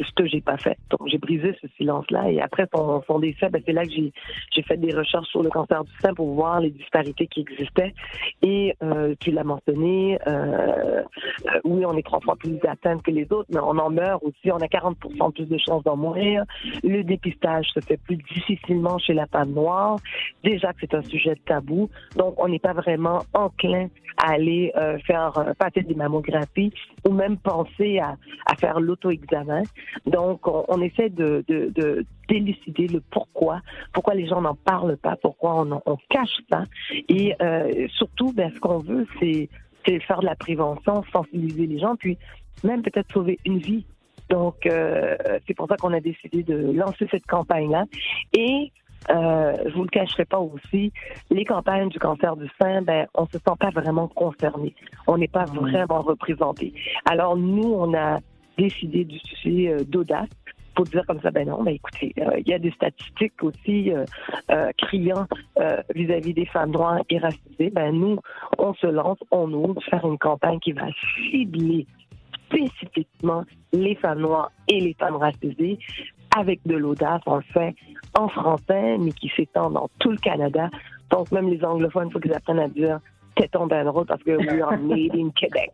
ce 0.00 0.12
que 0.14 0.26
j'ai 0.26 0.40
pas 0.40 0.56
fait. 0.56 0.76
Donc, 0.90 1.08
j'ai 1.08 1.18
brisé 1.18 1.56
ce 1.60 1.68
silence-là. 1.76 2.30
Et 2.30 2.40
après 2.40 2.66
son, 2.74 3.02
son 3.06 3.18
décès, 3.18 3.48
c'est 3.52 3.72
là 3.72 3.84
que 3.84 3.90
j'ai, 3.92 4.12
fait 4.62 4.76
des 4.76 4.92
recherches 4.92 5.28
sur 5.28 5.42
le 5.42 5.50
cancer 5.50 5.84
du 5.84 5.92
sein 6.02 6.14
pour 6.14 6.34
voir 6.34 6.60
les 6.60 6.70
disparités 6.70 7.26
qui 7.26 7.40
existaient. 7.40 7.94
Et 8.42 8.74
euh, 8.82 9.14
tu 9.20 9.30
l'as 9.30 9.44
mentionné, 9.44 10.18
euh, 10.26 11.02
oui, 11.64 11.84
on 11.84 11.96
est 11.96 12.02
trois 12.02 12.20
fois 12.20 12.34
plus 12.36 12.58
atteint 12.66 12.98
que 12.98 13.10
les 13.10 13.30
autres, 13.30 13.48
mais 13.52 13.60
on 13.60 13.78
en 13.78 13.90
meurt 13.90 14.22
aussi. 14.24 14.50
On 14.50 14.58
a 14.58 14.68
40 14.68 14.96
plus 15.34 15.46
de 15.46 15.58
chances 15.58 15.84
d'en 15.84 15.96
mourir. 15.96 16.44
Le 16.82 17.02
dépistage 17.02 17.66
se 17.74 17.80
fait 17.80 17.98
plus 17.98 18.16
difficilement 18.34 18.98
chez 18.98 19.14
la 19.14 19.26
femme 19.26 19.52
noire. 19.52 19.98
Déjà 20.42 20.72
que 20.72 20.78
c'est 20.80 20.94
un 20.94 21.02
sujet 21.02 21.25
tabou. 21.34 21.90
Donc, 22.16 22.34
on 22.38 22.48
n'est 22.48 22.58
pas 22.58 22.72
vraiment 22.72 23.20
enclin 23.34 23.88
à 24.16 24.32
aller 24.32 24.72
euh, 24.76 24.98
faire 25.00 25.36
euh, 25.38 25.52
passer 25.58 25.82
des 25.82 25.94
mammographies 25.94 26.72
ou 27.06 27.12
même 27.12 27.36
penser 27.36 27.98
à, 27.98 28.16
à 28.46 28.54
faire 28.56 28.80
l'auto-examen. 28.80 29.62
Donc, 30.06 30.46
on, 30.46 30.80
essaie 30.80 31.10
de, 31.10 31.44
de, 31.48 31.70
de 31.74 32.06
d'élucider 32.28 32.88
le 32.88 33.00
pourquoi, 33.10 33.60
pourquoi 33.92 34.14
les 34.14 34.26
gens 34.26 34.40
n'en 34.40 34.54
parlent 34.54 34.96
pas, 34.96 35.16
pourquoi 35.16 35.60
on, 35.60 35.80
on 35.84 35.96
cache 36.08 36.40
ça. 36.50 36.64
Et 37.08 37.34
euh, 37.40 37.86
surtout, 37.88 38.32
ben, 38.32 38.50
ce 38.54 38.58
qu'on 38.58 38.78
veut, 38.78 39.06
c'est 39.20 39.48
c'est 39.86 40.00
faire 40.00 40.20
de 40.20 40.26
la 40.26 40.34
prévention, 40.34 41.04
sensibiliser 41.12 41.66
les 41.66 41.78
gens, 41.78 41.94
puis 41.96 42.18
même 42.64 42.82
peut-être 42.82 43.12
sauver 43.12 43.38
une 43.44 43.58
vie. 43.58 43.86
Donc, 44.28 44.66
euh, 44.66 45.16
c'est 45.46 45.54
pour 45.54 45.68
ça 45.68 45.76
qu'on 45.76 45.92
a 45.92 46.00
décidé 46.00 46.42
de 46.42 46.72
lancer 46.72 47.06
cette 47.10 47.26
campagne-là. 47.26 47.84
Et 48.36 48.72
euh, 49.10 49.54
je 49.66 49.74
vous 49.74 49.84
le 49.84 49.88
cacherai 49.88 50.24
pas 50.24 50.38
aussi, 50.38 50.92
les 51.30 51.44
campagnes 51.44 51.88
du 51.88 51.98
cancer 51.98 52.36
du 52.36 52.48
sein, 52.60 52.82
ben, 52.82 53.06
on 53.14 53.26
se 53.26 53.38
sent 53.38 53.56
pas 53.58 53.70
vraiment 53.70 54.08
concerné. 54.08 54.74
On 55.06 55.18
n'est 55.18 55.28
pas 55.28 55.44
vraiment 55.44 56.02
représenté. 56.02 56.72
Alors 57.04 57.36
nous, 57.36 57.72
on 57.72 57.94
a 57.94 58.18
décidé 58.58 59.04
d'utiliser 59.04 59.70
euh, 59.70 59.84
d'audace 59.84 60.28
pour 60.76 60.84
dire 60.84 61.04
comme 61.06 61.20
ça, 61.20 61.30
ben 61.30 61.48
non, 61.48 61.62
ben 61.62 61.74
écoutez, 61.74 62.12
euh, 62.18 62.38
il 62.38 62.48
y 62.48 62.52
a 62.52 62.58
des 62.58 62.70
statistiques 62.70 63.42
aussi 63.42 63.90
euh, 63.90 64.04
euh, 64.50 64.70
criant 64.76 65.26
euh, 65.58 65.82
vis-à-vis 65.94 66.34
des 66.34 66.44
femmes 66.44 66.70
noires 66.70 67.00
et 67.08 67.18
racisées. 67.18 67.70
Ben 67.72 67.90
nous, 67.92 68.18
on 68.58 68.74
se 68.74 68.86
lance, 68.86 69.18
on 69.30 69.50
ouvre 69.52 69.82
faire 69.84 70.06
une 70.06 70.18
campagne 70.18 70.60
qui 70.60 70.72
va 70.72 70.86
cibler 71.30 71.86
spécifiquement 72.46 73.44
les 73.72 73.94
femmes 73.96 74.20
noires 74.20 74.52
et 74.68 74.78
les 74.80 74.94
femmes 74.94 75.16
racisées 75.16 75.78
avec 76.36 76.60
de 76.66 76.76
l'audace. 76.76 77.20
On 77.26 77.36
le 77.36 77.42
fait 77.52 77.74
en 78.18 78.28
français, 78.28 78.96
mais 78.98 79.12
qui 79.12 79.30
s'étend 79.36 79.70
dans 79.70 79.88
tout 79.98 80.10
le 80.10 80.18
Canada. 80.18 80.70
Donc 81.10 81.30
même 81.32 81.48
les 81.48 81.64
anglophones, 81.64 82.08
il 82.08 82.12
faut 82.12 82.20
qu'ils 82.20 82.34
apprennent 82.34 82.60
à 82.60 82.68
dire 82.68 83.00
téton 83.36 83.66
ben 83.66 83.84
drôle 83.84 84.06
parce 84.06 84.22
que 84.22 84.30
we 84.30 84.62
are 84.62 84.78
made 84.78 85.14
in 85.14 85.30
Québec. 85.30 85.72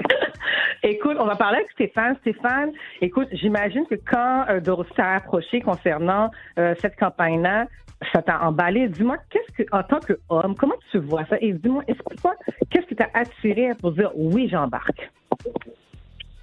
Écoute, 0.82 1.16
on 1.18 1.24
va 1.24 1.36
parler 1.36 1.58
avec 1.58 1.70
Stéphane. 1.72 2.16
Stéphane, 2.20 2.70
écoute, 3.00 3.28
j'imagine 3.32 3.86
que 3.86 3.94
quand 3.94 4.44
euh, 4.48 4.60
Dorothy 4.60 4.92
t'a 4.94 5.14
approché 5.14 5.60
concernant 5.60 6.30
euh, 6.58 6.74
cette 6.80 6.96
campagne-là, 6.96 7.66
ça 8.12 8.22
t'a 8.22 8.40
emballé. 8.42 8.88
Dis-moi, 8.88 9.16
qu'est-ce 9.30 9.62
que, 9.62 9.68
en 9.72 9.82
tant 9.82 9.98
qu'homme, 10.00 10.54
comment 10.54 10.74
tu 10.90 10.98
vois 10.98 11.24
ça? 11.26 11.38
Et 11.40 11.52
dis-moi, 11.54 11.82
explique-moi, 11.88 12.34
qu'est-ce 12.70 12.86
qui 12.86 12.94
t'a 12.94 13.08
attiré 13.14 13.70
pour 13.80 13.92
dire 13.92 14.10
oui, 14.14 14.48
j'embarque? 14.48 15.10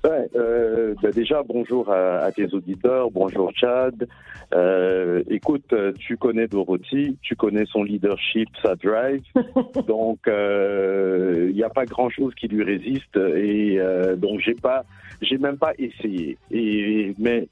Ouais, 0.06 0.28
euh, 0.36 0.96
ben 1.02 1.12
déjà, 1.12 1.44
bonjour 1.44 1.90
à, 1.90 2.18
à 2.18 2.32
tes 2.34 2.54
auditeurs, 2.54 3.10
bonjour 3.10 3.54
Chad. 3.56 4.06
Euh, 4.54 5.24
écoute, 5.30 5.72
euh, 5.72 5.94
tu 5.98 6.18
connais 6.18 6.48
Dorothy, 6.48 7.18
tu 7.22 7.38
connais 7.38 7.64
son 7.66 7.84
leadership, 7.84 8.50
sa 8.62 8.76
drive, 8.76 9.24
donc 9.88 10.20
euh, 10.28 11.48
il 11.50 11.56
n'y 11.56 11.64
a 11.64 11.70
pas 11.70 11.86
grand-chose 11.86 12.36
qui 12.36 12.50
lui 12.50 12.64
résiste 12.64 13.16
et 13.16 13.80
euh, 13.80 14.18
donc 14.18 14.42
j'ai 14.42 14.56
pas, 14.56 14.84
j'ai 15.22 15.38
même 15.38 15.58
pas 15.58 15.72
essayé. 15.78 16.38
Et 16.52 17.16
mais 17.18 17.48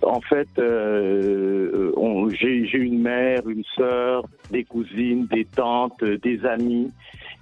en 0.00 0.22
fait, 0.22 0.48
euh, 0.58 1.92
j'ai 2.32 2.78
une 2.78 3.02
mère, 3.02 3.46
une 3.46 3.64
sœur, 3.76 4.24
des 4.50 4.64
cousines, 4.64 5.26
des 5.26 5.44
tantes, 5.44 6.02
des 6.02 6.46
amis 6.46 6.90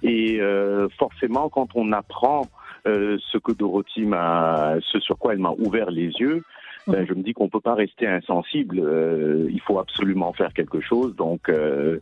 et 0.01 0.41
euh, 0.41 0.89
forcément 0.99 1.47
quand 1.47 1.69
on 1.75 1.93
apprend 1.93 2.41
euh, 2.87 3.17
ce 3.31 3.37
que 3.37 3.51
Dorothy 3.51 4.05
m'a, 4.05 4.75
ce 4.81 4.99
sur 4.99 5.17
quoi 5.17 5.33
elle 5.33 5.39
m'a 5.39 5.53
ouvert 5.57 5.89
les 5.89 6.07
yeux, 6.07 6.43
ben, 6.87 7.05
je 7.07 7.13
me 7.13 7.23
dis 7.23 7.33
qu'on 7.33 7.47
peut 7.47 7.61
pas 7.61 7.75
rester 7.75 8.07
insensible. 8.07 8.79
Euh, 8.79 9.47
il 9.49 9.61
faut 9.61 9.79
absolument 9.79 10.33
faire 10.33 10.53
quelque 10.53 10.81
chose. 10.81 11.15
Donc, 11.15 11.47
euh, 11.49 11.99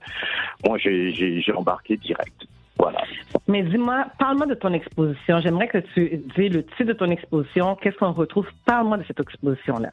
moi, 0.67 0.77
j'ai 0.79 1.53
embarqué 1.55 1.97
direct. 1.97 2.47
Voilà. 2.79 3.01
Mais 3.47 3.61
dis-moi, 3.61 4.07
parle-moi 4.17 4.47
de 4.47 4.55
ton 4.55 4.73
exposition. 4.73 5.39
J'aimerais 5.39 5.67
que 5.67 5.77
tu 5.93 6.23
dises 6.35 6.51
le 6.51 6.63
titre 6.63 6.85
de 6.85 6.93
ton 6.93 7.11
exposition. 7.11 7.75
Qu'est-ce 7.75 7.97
qu'on 7.97 8.11
retrouve? 8.11 8.47
Parle-moi 8.65 8.97
de 8.97 9.03
cette 9.03 9.19
exposition-là. 9.19 9.91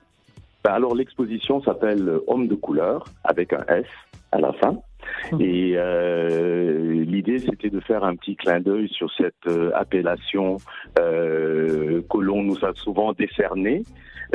Ben, 0.64 0.72
alors, 0.72 0.94
l'exposition 0.94 1.62
s'appelle 1.62 2.20
Homme 2.26 2.48
de 2.48 2.54
couleur 2.54 3.04
avec 3.24 3.52
un 3.52 3.64
S 3.68 3.86
à 4.32 4.40
la 4.40 4.52
fin. 4.54 4.78
Et 5.40 5.74
euh, 5.76 7.04
l'idée, 7.04 7.38
c'était 7.38 7.70
de 7.70 7.80
faire 7.80 8.04
un 8.04 8.16
petit 8.16 8.36
clin 8.36 8.60
d'œil 8.60 8.88
sur 8.88 9.10
cette 9.14 9.34
euh, 9.46 9.70
appellation 9.74 10.56
euh, 10.98 12.02
que 12.10 12.18
l'on 12.18 12.42
nous 12.42 12.64
a 12.64 12.72
souvent 12.74 13.12
décernée. 13.12 13.82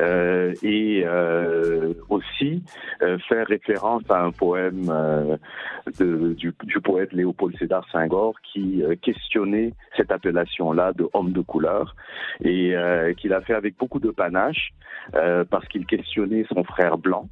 euh, 0.01 0.53
et 0.63 1.03
euh, 1.05 1.93
aussi 2.09 2.63
euh, 3.03 3.19
faire 3.29 3.45
référence 3.45 4.01
à 4.09 4.23
un 4.23 4.31
poème 4.31 4.91
de- 5.99 6.33
du, 6.33 6.51
du 6.63 6.81
poète 6.81 7.13
Léopold 7.13 7.55
Sédar 7.59 7.85
Senghor 7.91 8.33
qui 8.41 8.81
questionnait 9.03 9.73
cette 9.95 10.11
appellation-là 10.11 10.93
de 10.93 11.07
homme 11.13 11.31
de 11.31 11.41
couleur 11.41 11.95
et 12.43 12.73
qu'il 13.17 13.33
a 13.33 13.41
fait 13.41 13.53
avec 13.53 13.77
beaucoup 13.77 13.99
de 13.99 14.09
panache 14.09 14.73
parce 15.51 15.67
qu'il 15.67 15.85
questionnait 15.85 16.45
son 16.51 16.63
frère 16.63 16.97
blanc 16.97 17.29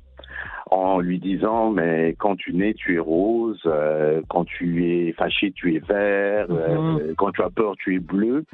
en 0.71 0.99
lui 0.99 1.19
disant 1.19 1.69
mais 1.69 2.15
quand 2.17 2.35
tu 2.37 2.53
nais 2.53 2.73
tu 2.73 2.95
es 2.95 2.99
rose, 2.99 3.61
euh, 3.65 4.21
quand 4.29 4.45
tu 4.45 4.85
es 4.85 5.11
fâché 5.13 5.51
tu 5.51 5.75
es 5.75 5.79
vert, 5.79 6.47
euh, 6.49 7.13
quand 7.17 7.31
tu 7.31 7.41
as 7.41 7.49
peur 7.49 7.75
tu 7.77 7.95
es 7.95 7.99
bleu, 7.99 8.45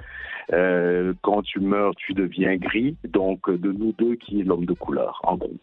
euh, 0.53 1.13
quand 1.21 1.43
tu 1.43 1.59
meurs 1.59 1.95
tu 1.95 2.13
deviens 2.13 2.55
gris. 2.55 2.95
Donc 3.07 3.49
de 3.49 3.71
nous 3.71 3.93
deux 3.97 4.15
qui 4.15 4.41
est 4.41 4.43
l'homme 4.43 4.65
de 4.65 4.73
couleur 4.73 5.21
en 5.23 5.35
gros. 5.37 5.53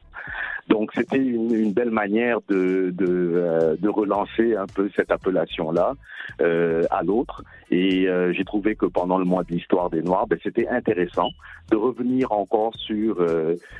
Donc 0.69 0.93
c'était 0.95 1.19
une, 1.19 1.55
une 1.55 1.73
belle 1.73 1.91
manière 1.91 2.39
de 2.49 2.91
de, 2.97 3.77
de 3.79 3.89
relancer 3.89 4.55
un 4.55 4.67
peu 4.67 4.89
cette 4.97 5.11
appellation-là 5.11 5.95
euh, 6.41 6.85
à 6.91 7.03
l'autre. 7.03 7.43
Et 7.71 8.07
j'ai 8.33 8.45
trouvé 8.45 8.77
que 8.77 8.87
pendant 8.87 9.19
le 9.19 9.25
mois 9.25 9.43
de 9.43 9.53
l'histoire 9.53 9.91
des 9.91 10.01
Noirs, 10.03 10.29
ben, 10.29 10.39
c'était 10.43 10.69
intéressant 10.69 11.31
de 11.71 11.77
revenir 11.77 12.31
encore 12.31 12.73
sur 12.77 13.17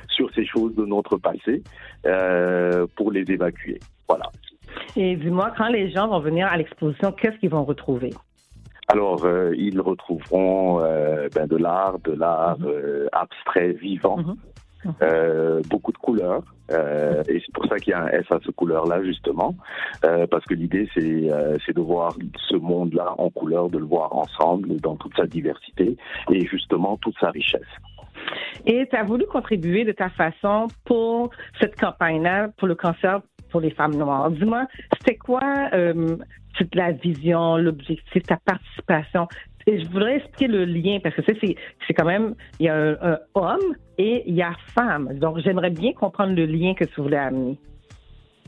sur 0.09 0.33
ces 0.33 0.45
choses 0.45 0.75
de 0.75 0.85
notre 0.85 1.17
passé 1.17 1.63
euh, 2.05 2.34
pour 2.95 3.11
les 3.11 3.29
évacuer. 3.31 3.79
Voilà. 4.07 4.31
Et 4.95 5.15
dis-moi, 5.15 5.51
quand 5.57 5.67
les 5.67 5.89
gens 5.89 6.07
vont 6.07 6.19
venir 6.19 6.47
à 6.47 6.57
l'exposition, 6.57 7.11
qu'est-ce 7.11 7.37
qu'ils 7.37 7.49
vont 7.49 7.63
retrouver? 7.63 8.13
Alors, 8.87 9.25
euh, 9.25 9.51
ils 9.57 9.81
retrouveront 9.81 10.79
euh, 10.79 11.27
ben, 11.33 11.47
de 11.47 11.57
l'art, 11.57 11.97
de 11.99 12.11
l'art 12.11 12.57
euh, 12.63 13.07
abstrait, 13.13 13.71
vivant, 13.71 14.19
euh, 15.01 15.61
beaucoup 15.69 15.91
de 15.91 15.97
couleurs. 15.97 16.43
euh, 16.71 17.23
et 17.27 17.39
c'est 17.39 17.53
pour 17.53 17.65
ça 17.65 17.77
qu'il 17.79 17.91
y 17.91 17.93
a 17.93 18.03
un 18.03 18.07
S 18.09 18.25
à 18.29 18.39
ce 18.45 18.51
couleur-là, 18.51 19.03
justement, 19.03 19.55
euh, 20.03 20.27
parce 20.27 20.45
que 20.45 20.53
l'idée, 20.53 20.87
c'est 20.93 21.31
euh, 21.31 21.57
c'est 21.65 21.75
de 21.75 21.81
voir 21.81 22.13
ce 22.49 22.55
monde-là 22.55 23.15
en 23.17 23.29
couleur, 23.29 23.69
de 23.69 23.79
le 23.79 23.85
voir 23.85 24.15
ensemble, 24.15 24.79
dans 24.81 24.95
toute 24.95 25.15
sa 25.15 25.25
diversité, 25.25 25.97
et 26.31 26.45
justement 26.45 26.97
toute 26.97 27.17
sa 27.19 27.31
richesse. 27.31 27.61
Et 28.65 28.87
tu 28.89 28.95
as 28.95 29.03
voulu 29.03 29.25
contribuer 29.25 29.83
de 29.85 29.91
ta 29.91 30.09
façon 30.09 30.67
pour 30.85 31.29
cette 31.59 31.79
campagne-là, 31.79 32.49
pour 32.57 32.67
le 32.67 32.75
cancer 32.75 33.21
pour 33.51 33.61
les 33.61 33.71
femmes 33.71 33.95
noires. 33.95 34.29
Dis-moi, 34.31 34.65
c'était 34.97 35.15
quoi 35.15 35.69
euh, 35.73 36.17
toute 36.57 36.75
la 36.75 36.91
vision, 36.91 37.57
l'objectif, 37.57 38.23
ta 38.23 38.37
participation? 38.37 39.27
Et 39.67 39.79
je 39.81 39.87
voudrais 39.89 40.17
expliquer 40.17 40.47
le 40.47 40.65
lien, 40.65 40.99
parce 41.01 41.15
que 41.15 41.21
c'est 41.25 41.55
c'est 41.87 41.93
quand 41.93 42.05
même, 42.05 42.35
il 42.59 42.65
y 42.65 42.69
a 42.69 42.75
un, 42.75 43.17
homme 43.33 43.75
et 43.97 44.23
il 44.27 44.35
y 44.35 44.41
a 44.41 44.51
femme. 44.73 45.17
Donc, 45.19 45.39
j'aimerais 45.39 45.69
bien 45.69 45.93
comprendre 45.93 46.33
le 46.35 46.45
lien 46.45 46.73
que 46.73 46.83
tu 46.83 47.01
voulais 47.01 47.17
amener. 47.17 47.57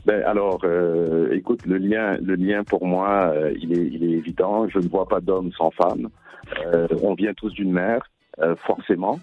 Ben, 0.04 0.22
alors, 0.24 0.60
euh, 0.64 1.32
écoute, 1.32 1.66
le 1.66 1.78
lien, 1.78 2.18
le 2.22 2.34
lien 2.34 2.62
pour 2.62 2.86
moi, 2.86 3.32
euh, 3.34 3.52
il, 3.60 3.72
est, 3.72 3.86
il 3.86 4.04
est 4.04 4.16
évident. 4.18 4.68
Je 4.68 4.78
ne 4.78 4.88
vois 4.88 5.08
pas 5.08 5.20
d'homme 5.20 5.50
sans 5.52 5.70
femme. 5.70 6.08
On 7.02 7.14
vient 7.14 7.34
tous 7.34 7.52
d'une 7.52 7.72
mère, 7.72 8.02
forcément. 8.56 9.18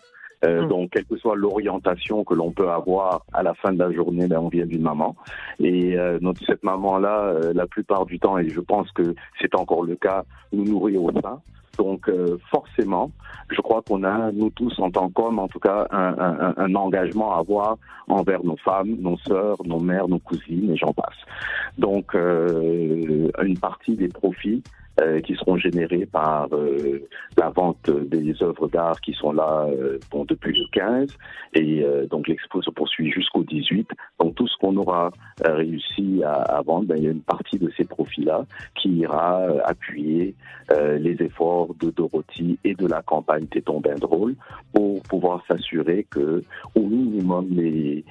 Euh, 0.45 0.65
Donc, 0.67 0.91
quelle 0.91 1.05
que 1.05 1.17
soit 1.17 1.35
l'orientation 1.35 2.23
que 2.23 2.33
l'on 2.33 2.51
peut 2.51 2.69
avoir 2.69 3.25
à 3.33 3.41
la 3.43 3.53
fin 3.55 3.73
de 3.73 3.79
la 3.79 3.91
journée, 3.91 4.27
ben, 4.27 4.39
on 4.39 4.49
vient 4.49 4.65
d'une 4.65 4.81
maman. 4.83 5.15
Et 5.59 5.97
euh, 5.97 6.19
notre, 6.21 6.43
cette 6.45 6.63
maman-là, 6.63 7.19
euh, 7.23 7.53
la 7.53 7.65
plupart 7.67 8.05
du 8.05 8.19
temps, 8.19 8.37
et 8.37 8.49
je 8.49 8.59
pense 8.61 8.91
que 8.91 9.15
c'est 9.41 9.55
encore 9.55 9.83
le 9.83 9.95
cas, 9.95 10.23
nous 10.53 10.65
nourrit 10.65 10.97
au 10.97 11.11
sein. 11.21 11.39
Donc 11.77 12.07
euh, 12.07 12.37
forcément, 12.49 13.11
je 13.49 13.59
crois 13.59 13.81
qu'on 13.81 14.03
a, 14.05 14.31
nous 14.31 14.49
tous 14.49 14.79
en 14.79 14.89
tant 14.89 15.09
qu'hommes, 15.09 15.39
en 15.39 15.49
tout 15.49 15.59
cas, 15.59 15.87
un, 15.91 16.15
un- 16.17 16.53
un 16.55 16.75
engagement 16.75 17.35
à 17.35 17.39
avoir 17.39 17.75
envers 18.07 18.41
nos 18.45 18.55
femmes, 18.55 18.95
nos 19.01 19.17
sœurs, 19.17 19.57
nos 19.65 19.79
mères, 19.81 20.07
nos 20.07 20.19
cousines, 20.19 20.71
et 20.71 20.77
j'en 20.77 20.93
passe. 20.93 21.17
Donc 21.77 22.15
euh, 22.15 23.27
une 23.43 23.57
partie 23.59 23.95
des 23.97 24.07
profits 24.07 24.63
euh, 25.01 25.19
qui 25.19 25.35
seront 25.35 25.57
générés 25.57 26.05
par 26.05 26.47
euh, 26.53 27.05
la 27.37 27.49
vente 27.49 27.89
des 27.89 28.41
œuvres 28.41 28.69
d'art 28.69 29.01
qui 29.01 29.11
sont 29.11 29.33
là 29.33 29.67
euh, 29.69 29.99
bon, 30.09 30.23
depuis 30.23 30.57
le 30.57 30.63
15 30.71 31.09
et 31.53 31.85
donc 32.09 32.27
l'expo 32.27 32.61
se 32.61 32.69
poursuit 32.69 33.11
jusqu'au 33.11 33.43
18. 33.43 33.89
Donc 34.19 34.35
tout 34.35 34.47
ce 34.47 34.55
qu'on 34.57 34.75
aura 34.77 35.11
réussi 35.43 36.21
à, 36.23 36.33
à 36.33 36.61
vendre, 36.61 36.87
ben, 36.87 36.97
il 36.97 37.03
y 37.03 37.07
a 37.07 37.11
une 37.11 37.21
partie 37.21 37.57
de 37.57 37.71
ces 37.77 37.85
profits-là 37.85 38.45
qui 38.75 38.89
ira 38.89 39.41
appuyer 39.63 40.35
les 40.69 41.15
efforts 41.21 41.73
de 41.79 41.91
Dorothy 41.91 42.59
et 42.65 42.73
de 42.73 42.87
la 42.87 43.01
campagne 43.01 43.45
Téton 43.45 43.79
bien 43.79 43.95
drôle 43.95 44.35
pour 44.73 45.01
pouvoir 45.03 45.43
s'assurer 45.47 46.05
que 46.09 46.43
au 46.75 46.81
minimum 46.81 47.47
les 47.51 48.03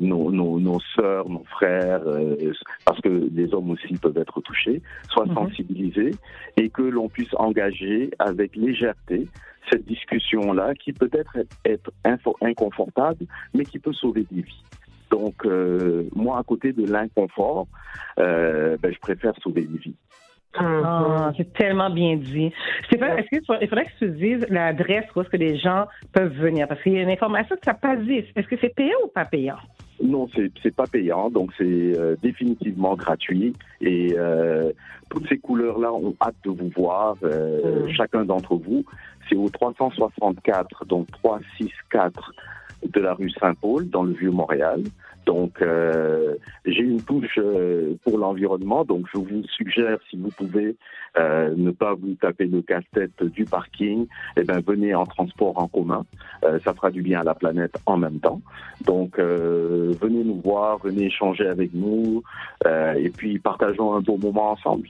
nos, 0.00 0.30
nos, 0.30 0.60
nos 0.60 0.80
sœurs, 0.94 1.28
nos 1.28 1.44
frères, 1.44 2.02
parce 2.84 3.00
que 3.00 3.28
les 3.34 3.52
hommes 3.52 3.70
aussi 3.70 3.94
peuvent 3.94 4.18
être 4.18 4.40
touchés, 4.40 4.82
soient 5.08 5.26
sensibilisés 5.34 6.12
et 6.56 6.70
que 6.70 6.82
l'on 6.82 7.08
puisse 7.08 7.34
engager 7.36 8.10
avec 8.18 8.56
légèreté 8.56 9.28
cette 9.70 9.84
discussion-là 9.86 10.74
qui 10.74 10.92
peut 10.92 11.10
être 11.12 11.38
être 11.64 11.90
inconfortable, 12.40 13.26
mais 13.54 13.64
qui 13.64 13.78
peut 13.78 13.92
sauver 13.92 14.26
des 14.30 14.42
vies. 14.42 14.64
Donc, 15.10 15.46
euh, 15.46 16.04
moi, 16.14 16.38
à 16.38 16.42
côté 16.42 16.72
de 16.72 16.90
l'inconfort, 16.90 17.66
euh, 18.18 18.76
ben, 18.80 18.92
je 18.92 18.98
préfère 18.98 19.32
sauver 19.42 19.62
des 19.62 19.78
vies. 19.78 19.96
Ah, 20.56 21.32
c'est 21.36 21.52
tellement 21.52 21.90
bien 21.90 22.16
dit. 22.16 22.52
Stéphane, 22.86 23.18
est-ce 23.18 23.28
qu'il 23.28 23.44
faudrait 23.44 23.86
que 23.86 23.98
tu 23.98 24.10
dises 24.10 24.46
l'adresse 24.50 25.04
où 25.14 25.20
est-ce 25.20 25.28
que 25.28 25.36
les 25.36 25.58
gens 25.58 25.86
peuvent 26.12 26.32
venir? 26.32 26.68
Parce 26.68 26.80
qu'il 26.82 26.92
y 26.92 26.98
a 26.98 27.02
une 27.02 27.10
information 27.10 27.56
que 27.56 27.60
tu 27.60 27.68
n'as 27.68 27.74
pas 27.74 27.96
dit. 27.96 28.24
Est-ce 28.36 28.46
que 28.46 28.56
c'est 28.60 28.74
payant 28.74 28.98
ou 29.04 29.08
pas 29.08 29.24
payant? 29.24 29.56
Non, 30.02 30.28
c'est 30.34 30.74
pas 30.74 30.86
payant, 30.86 31.30
donc 31.30 31.50
c'est 31.56 31.64
euh, 31.64 32.16
définitivement 32.20 32.96
gratuit. 32.96 33.54
Et 33.80 34.14
euh, 34.18 34.72
toutes 35.08 35.28
ces 35.28 35.38
couleurs-là 35.38 35.92
ont 35.92 36.14
hâte 36.20 36.34
de 36.44 36.50
vous 36.50 36.70
voir, 36.76 37.16
euh, 37.22 37.86
chacun 37.96 38.24
d'entre 38.24 38.56
vous. 38.56 38.84
C'est 39.28 39.36
au 39.36 39.48
364, 39.48 40.84
donc 40.86 41.10
364 41.12 42.32
de 42.92 43.00
la 43.00 43.14
rue 43.14 43.30
Saint-Paul, 43.30 43.88
dans 43.88 44.02
le 44.02 44.12
Vieux-Montréal. 44.12 44.82
Donc, 45.26 45.62
euh, 45.62 46.36
j'ai 46.66 46.82
une 46.82 47.02
touche 47.02 47.38
euh, 47.38 47.94
pour 48.04 48.18
l'environnement, 48.18 48.84
donc 48.84 49.06
je 49.12 49.18
vous 49.18 49.42
suggère, 49.56 49.98
si 50.10 50.16
vous 50.16 50.30
pouvez, 50.30 50.76
euh, 51.16 51.54
ne 51.56 51.70
pas 51.70 51.94
vous 51.94 52.14
taper 52.14 52.46
le 52.46 52.62
casse-tête 52.62 53.22
du 53.22 53.44
parking, 53.44 54.06
eh 54.36 54.44
ben 54.44 54.60
venez 54.66 54.94
en 54.94 55.06
transport 55.06 55.56
en 55.58 55.68
commun. 55.68 56.04
Euh, 56.44 56.58
ça 56.64 56.74
fera 56.74 56.90
du 56.90 57.02
bien 57.02 57.20
à 57.20 57.24
la 57.24 57.34
planète 57.34 57.76
en 57.86 57.96
même 57.96 58.20
temps. 58.20 58.40
Donc, 58.84 59.18
euh, 59.18 59.94
venez 60.00 60.24
nous 60.24 60.40
voir, 60.40 60.78
venez 60.78 61.06
échanger 61.06 61.46
avec 61.46 61.72
nous, 61.72 62.22
euh, 62.66 62.94
et 62.94 63.10
puis 63.10 63.38
partageons 63.38 63.94
un 63.94 64.00
bon 64.00 64.18
moment 64.18 64.52
ensemble. 64.52 64.88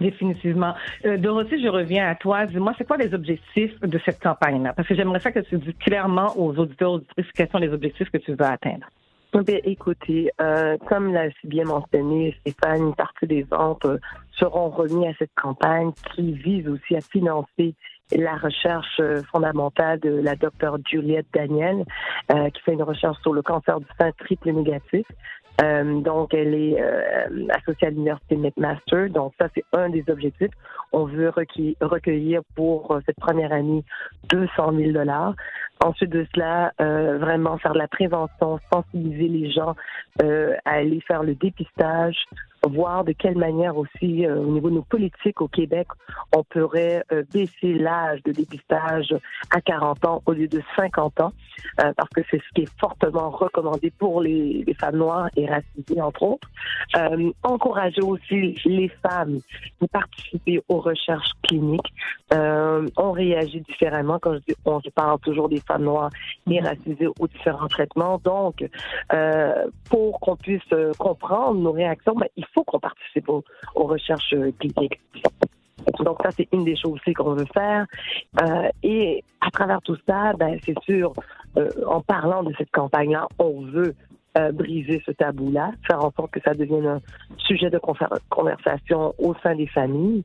Définitivement. 0.00 0.74
Euh, 1.04 1.16
Dorothée, 1.16 1.60
je 1.60 1.68
reviens 1.68 2.08
à 2.08 2.14
toi. 2.14 2.46
Dis-moi, 2.46 2.72
c'est 2.78 2.86
quoi 2.86 2.96
les 2.96 3.12
objectifs 3.12 3.78
de 3.80 4.00
cette 4.04 4.20
campagne-là? 4.20 4.72
Parce 4.72 4.88
que 4.88 4.94
j'aimerais 4.94 5.20
ça 5.20 5.32
que 5.32 5.40
tu 5.40 5.58
dises 5.58 5.74
clairement 5.80 6.32
aux 6.38 6.56
auditeurs, 6.56 7.00
quels 7.34 7.48
sont 7.48 7.58
les 7.58 7.72
objectifs 7.72 8.10
que 8.10 8.18
tu 8.18 8.32
veux 8.32 8.42
atteindre. 8.42 8.86
Bien, 9.34 9.58
écoutez, 9.64 10.30
euh, 10.40 10.78
comme 10.88 11.12
l'a 11.12 11.28
bien 11.44 11.64
mentionné 11.64 12.34
Stéphane, 12.40 12.88
une 12.88 12.94
partie 12.94 13.26
des 13.26 13.42
ventes 13.42 13.84
euh, 13.84 13.98
seront 14.32 14.70
remis 14.70 15.06
à 15.06 15.12
cette 15.18 15.34
campagne 15.34 15.92
qui 16.14 16.32
vise 16.32 16.66
aussi 16.68 16.96
à 16.96 17.02
financer 17.02 17.74
la 18.12 18.36
recherche 18.36 19.00
euh, 19.00 19.22
fondamentale 19.32 20.00
de 20.00 20.10
la 20.10 20.36
docteure 20.36 20.78
Juliette 20.88 21.26
Daniel, 21.34 21.84
euh, 22.30 22.50
qui 22.50 22.62
fait 22.62 22.72
une 22.72 22.82
recherche 22.82 23.20
sur 23.22 23.32
le 23.32 23.42
cancer 23.42 23.80
du 23.80 23.86
sein 23.98 24.12
triple 24.12 24.52
négatif. 24.52 25.06
Euh, 25.62 26.00
donc, 26.00 26.34
elle 26.34 26.54
est 26.54 26.80
euh, 26.80 27.46
associée 27.50 27.88
à 27.88 27.90
l'université 27.90 28.36
McMaster. 28.36 29.08
Donc, 29.08 29.32
ça, 29.38 29.48
c'est 29.54 29.64
un 29.72 29.88
des 29.88 30.04
objectifs. 30.08 30.50
On 30.92 31.04
veut 31.04 31.30
recueillir, 31.30 32.42
pour 32.54 32.90
euh, 32.90 33.00
cette 33.06 33.16
première 33.16 33.52
année 33.52 33.84
200 34.30 34.72
000 34.76 34.92
dollars. 34.92 35.34
Ensuite 35.84 36.10
de 36.10 36.26
cela, 36.34 36.72
euh, 36.80 37.18
vraiment 37.18 37.58
faire 37.58 37.72
de 37.72 37.78
la 37.78 37.88
prévention, 37.88 38.58
sensibiliser 38.72 39.28
les 39.28 39.50
gens 39.50 39.74
euh, 40.22 40.54
à 40.64 40.72
aller 40.72 41.00
faire 41.00 41.22
le 41.22 41.34
dépistage, 41.34 42.16
voir 42.68 43.04
de 43.04 43.12
quelle 43.12 43.36
manière 43.36 43.76
aussi, 43.76 44.26
euh, 44.26 44.36
au 44.40 44.52
niveau 44.52 44.70
de 44.70 44.76
nos 44.76 44.82
politiques 44.82 45.40
au 45.40 45.48
Québec, 45.48 45.86
on 46.34 46.42
pourrait 46.44 47.02
euh, 47.12 47.22
baisser 47.32 47.74
l'âge 47.74 48.22
de 48.24 48.32
dépistage 48.32 49.14
à 49.50 49.60
40 49.60 50.04
ans 50.04 50.22
au 50.26 50.32
lieu 50.32 50.48
de 50.48 50.62
50 50.76 51.20
ans, 51.20 51.32
euh, 51.80 51.92
parce 51.96 52.10
que 52.10 52.22
c'est 52.30 52.38
ce 52.38 52.54
qui 52.54 52.62
est 52.62 52.78
fortement 52.78 53.30
recommandé 53.30 53.92
pour 53.98 54.20
les, 54.20 54.64
les 54.66 54.74
femmes 54.74 54.96
noires 54.96 55.28
et 55.36 55.46
racisées, 55.46 56.00
entre 56.00 56.22
autres. 56.22 56.48
Encourager 57.42 58.02
aussi 58.02 58.56
les 58.64 58.88
femmes 58.88 59.38
qui 59.80 59.88
participent 59.88 60.64
aux 60.68 60.80
recherches 60.80 61.30
cliniques. 61.42 61.92
Euh, 62.32 62.86
on 62.96 63.12
réagit 63.12 63.60
différemment. 63.60 64.18
Quand 64.18 64.34
je 64.34 64.38
dis 64.48 64.54
on, 64.64 64.80
parle 64.94 65.18
toujours 65.20 65.48
des 65.48 65.60
femmes 65.60 65.84
noires 65.84 66.10
et 66.50 66.60
racisées 66.60 67.06
aux 67.18 67.28
différents 67.28 67.68
traitements. 67.68 68.20
Donc, 68.24 68.64
euh, 69.12 69.66
pour 69.88 70.18
qu'on 70.20 70.36
puisse 70.36 70.60
euh, 70.72 70.92
comprendre 70.98 71.60
nos 71.60 71.72
réactions, 71.72 72.14
ben, 72.14 72.26
il 72.36 72.44
faut 72.52 72.64
qu'on 72.64 72.80
participe 72.80 73.28
aux, 73.28 73.44
recherches 73.74 74.34
cliniques. 74.58 75.00
Donc 76.00 76.18
ça, 76.22 76.30
c'est 76.32 76.48
une 76.52 76.64
des 76.64 76.76
choses 76.76 76.94
aussi 76.94 77.14
qu'on 77.14 77.34
veut 77.34 77.46
faire. 77.54 77.86
Et 78.82 79.22
à 79.40 79.50
travers 79.50 79.80
tout 79.82 79.96
ça, 80.06 80.32
ben, 80.32 80.58
c'est 80.64 80.78
sûr, 80.80 81.12
en 81.86 82.00
parlant 82.00 82.42
de 82.42 82.52
cette 82.58 82.70
campagne-là, 82.72 83.28
on 83.38 83.62
veut 83.62 83.94
euh, 84.36 84.52
briser 84.52 85.02
ce 85.06 85.12
tabou-là, 85.12 85.72
faire 85.86 86.02
en 86.02 86.10
sorte 86.12 86.30
que 86.30 86.40
ça 86.40 86.54
devienne 86.54 86.86
un 86.86 87.00
sujet 87.38 87.70
de 87.70 87.78
conver- 87.78 88.18
conversation 88.28 89.14
au 89.18 89.34
sein 89.42 89.54
des 89.54 89.66
familles 89.66 90.24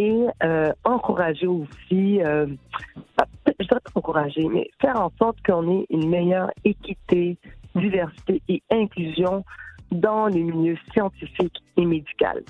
et 0.00 0.26
euh, 0.42 0.72
encourager 0.84 1.46
aussi, 1.46 2.22
euh, 2.22 2.46
pas- 3.16 3.28
je 3.46 3.66
dirais 3.66 3.80
pas 3.80 3.90
encourager, 3.94 4.46
mais 4.48 4.70
faire 4.80 5.00
en 5.00 5.10
sorte 5.18 5.36
qu'on 5.44 5.80
ait 5.80 5.86
une 5.90 6.08
meilleure 6.08 6.50
équité, 6.64 7.36
diversité 7.74 8.42
et 8.48 8.62
inclusion 8.70 9.44
dans 9.90 10.26
les 10.26 10.42
milieux 10.42 10.78
scientifiques 10.92 11.58
et 11.76 11.84
médicaux. 11.84 12.44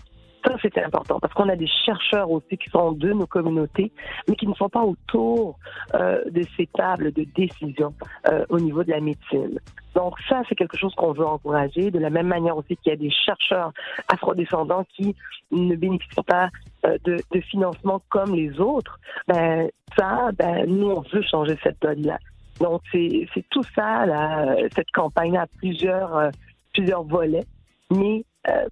Ça, 0.44 0.56
c'est 0.60 0.76
important 0.78 1.20
parce 1.20 1.32
qu'on 1.34 1.48
a 1.48 1.56
des 1.56 1.68
chercheurs 1.86 2.30
aussi 2.30 2.56
qui 2.56 2.68
sont 2.70 2.92
de 2.92 3.12
nos 3.12 3.26
communautés, 3.26 3.92
mais 4.28 4.34
qui 4.34 4.46
ne 4.46 4.54
sont 4.54 4.68
pas 4.68 4.82
autour 4.82 5.58
euh, 5.94 6.22
de 6.30 6.42
ces 6.56 6.66
tables 6.66 7.12
de 7.12 7.24
décision 7.34 7.94
euh, 8.28 8.44
au 8.48 8.58
niveau 8.58 8.82
de 8.82 8.90
la 8.90 9.00
médecine. 9.00 9.60
Donc 9.94 10.14
ça, 10.28 10.42
c'est 10.48 10.54
quelque 10.54 10.76
chose 10.76 10.94
qu'on 10.94 11.12
veut 11.12 11.26
encourager, 11.26 11.90
de 11.90 11.98
la 11.98 12.10
même 12.10 12.26
manière 12.26 12.56
aussi 12.56 12.76
qu'il 12.76 12.90
y 12.90 12.92
a 12.92 12.96
des 12.96 13.10
chercheurs 13.10 13.72
afrodescendants 14.08 14.84
qui 14.96 15.14
ne 15.50 15.76
bénéficient 15.76 16.24
pas 16.26 16.48
euh, 16.86 16.98
de, 17.04 17.18
de 17.30 17.40
financement 17.40 18.02
comme 18.08 18.34
les 18.34 18.58
autres. 18.58 18.98
Ben, 19.28 19.68
ça, 19.96 20.30
ben, 20.36 20.66
nous, 20.66 20.90
on 20.90 21.00
veut 21.12 21.22
changer 21.22 21.56
cette 21.62 21.80
donne-là. 21.82 22.18
Donc 22.58 22.82
c'est 22.92 23.44
tout 23.50 23.64
ça, 23.74 24.06
là, 24.06 24.54
cette 24.74 24.90
campagne 24.92 25.36
a 25.36 25.46
plusieurs, 25.58 26.16
euh, 26.16 26.30
plusieurs 26.72 27.02
volets, 27.02 27.46
mais 27.90 28.24
euh, 28.48 28.66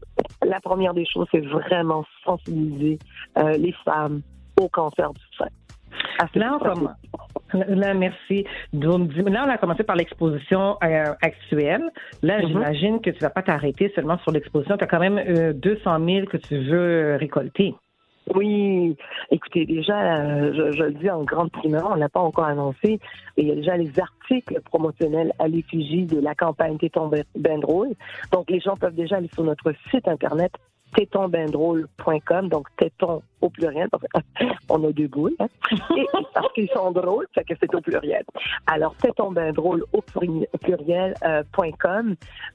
la 0.44 0.60
première 0.60 0.94
des 0.94 1.06
choses, 1.06 1.26
c'est 1.30 1.44
vraiment 1.46 2.04
sensibiliser 2.24 2.98
euh, 3.38 3.52
les 3.56 3.74
femmes 3.84 4.22
au 4.60 4.68
cancer 4.68 5.12
du 5.12 5.20
sein. 5.38 5.46
Là, 6.34 6.58
on. 6.60 6.88
Là, 7.58 7.94
merci. 7.94 8.44
Donc, 8.72 9.12
Là, 9.16 9.44
on 9.46 9.50
a 9.50 9.58
commencé 9.58 9.82
par 9.82 9.96
l'exposition 9.96 10.76
euh, 10.84 11.14
actuelle. 11.22 11.82
Là, 12.22 12.40
Mhm. 12.40 12.48
j'imagine 12.48 13.00
que 13.00 13.10
tu 13.10 13.18
vas 13.20 13.30
pas 13.30 13.42
t'arrêter 13.42 13.90
seulement 13.94 14.18
sur 14.18 14.30
l'exposition. 14.30 14.76
Tu 14.76 14.84
as 14.84 14.86
quand 14.86 15.00
même 15.00 15.18
euh, 15.18 15.52
200 15.52 16.04
000 16.04 16.26
que 16.26 16.36
tu 16.36 16.58
veux 16.58 17.16
récolter. 17.18 17.74
Oui, 18.34 18.96
écoutez, 19.30 19.66
déjà, 19.66 20.20
euh, 20.20 20.52
je, 20.54 20.82
le 20.82 20.92
dis 20.92 21.10
en 21.10 21.24
grande 21.24 21.50
primeur, 21.50 21.88
on 21.90 21.94
l'a 21.94 22.08
pas 22.08 22.20
encore 22.20 22.44
annoncé, 22.44 23.00
il 23.36 23.48
y 23.48 23.50
a 23.50 23.54
déjà 23.56 23.76
les 23.76 23.98
articles 23.98 24.60
promotionnels 24.60 25.32
à 25.38 25.48
l'effigie 25.48 26.06
de 26.06 26.20
la 26.20 26.34
campagne 26.34 26.78
Téton 26.78 27.10
Ben 27.34 27.60
drôle. 27.60 27.90
Donc, 28.30 28.50
les 28.50 28.60
gens 28.60 28.76
peuvent 28.76 28.94
déjà 28.94 29.16
aller 29.16 29.30
sur 29.34 29.42
notre 29.42 29.72
site 29.90 30.06
internet 30.06 30.52
tétonbendrôle.com, 30.94 32.48
donc 32.48 32.68
téton 32.76 33.22
au 33.40 33.48
pluriel, 33.48 33.88
parce 33.90 34.04
qu'on 34.68 34.84
a 34.88 34.92
deux 34.92 35.08
boules, 35.08 35.34
hein, 35.38 35.46
et 35.96 36.06
parce 36.34 36.52
qu'ils 36.52 36.68
sont 36.70 36.90
drôles, 36.90 37.26
fait 37.34 37.44
que 37.44 37.54
c'est 37.60 37.74
au 37.74 37.80
pluriel. 37.80 38.24
Alors, 38.66 38.94
tétonbendrôle 38.96 39.84
au 39.92 40.00
pluri- 40.00 40.46
pluriel, 40.60 41.14
euh. 41.24 41.42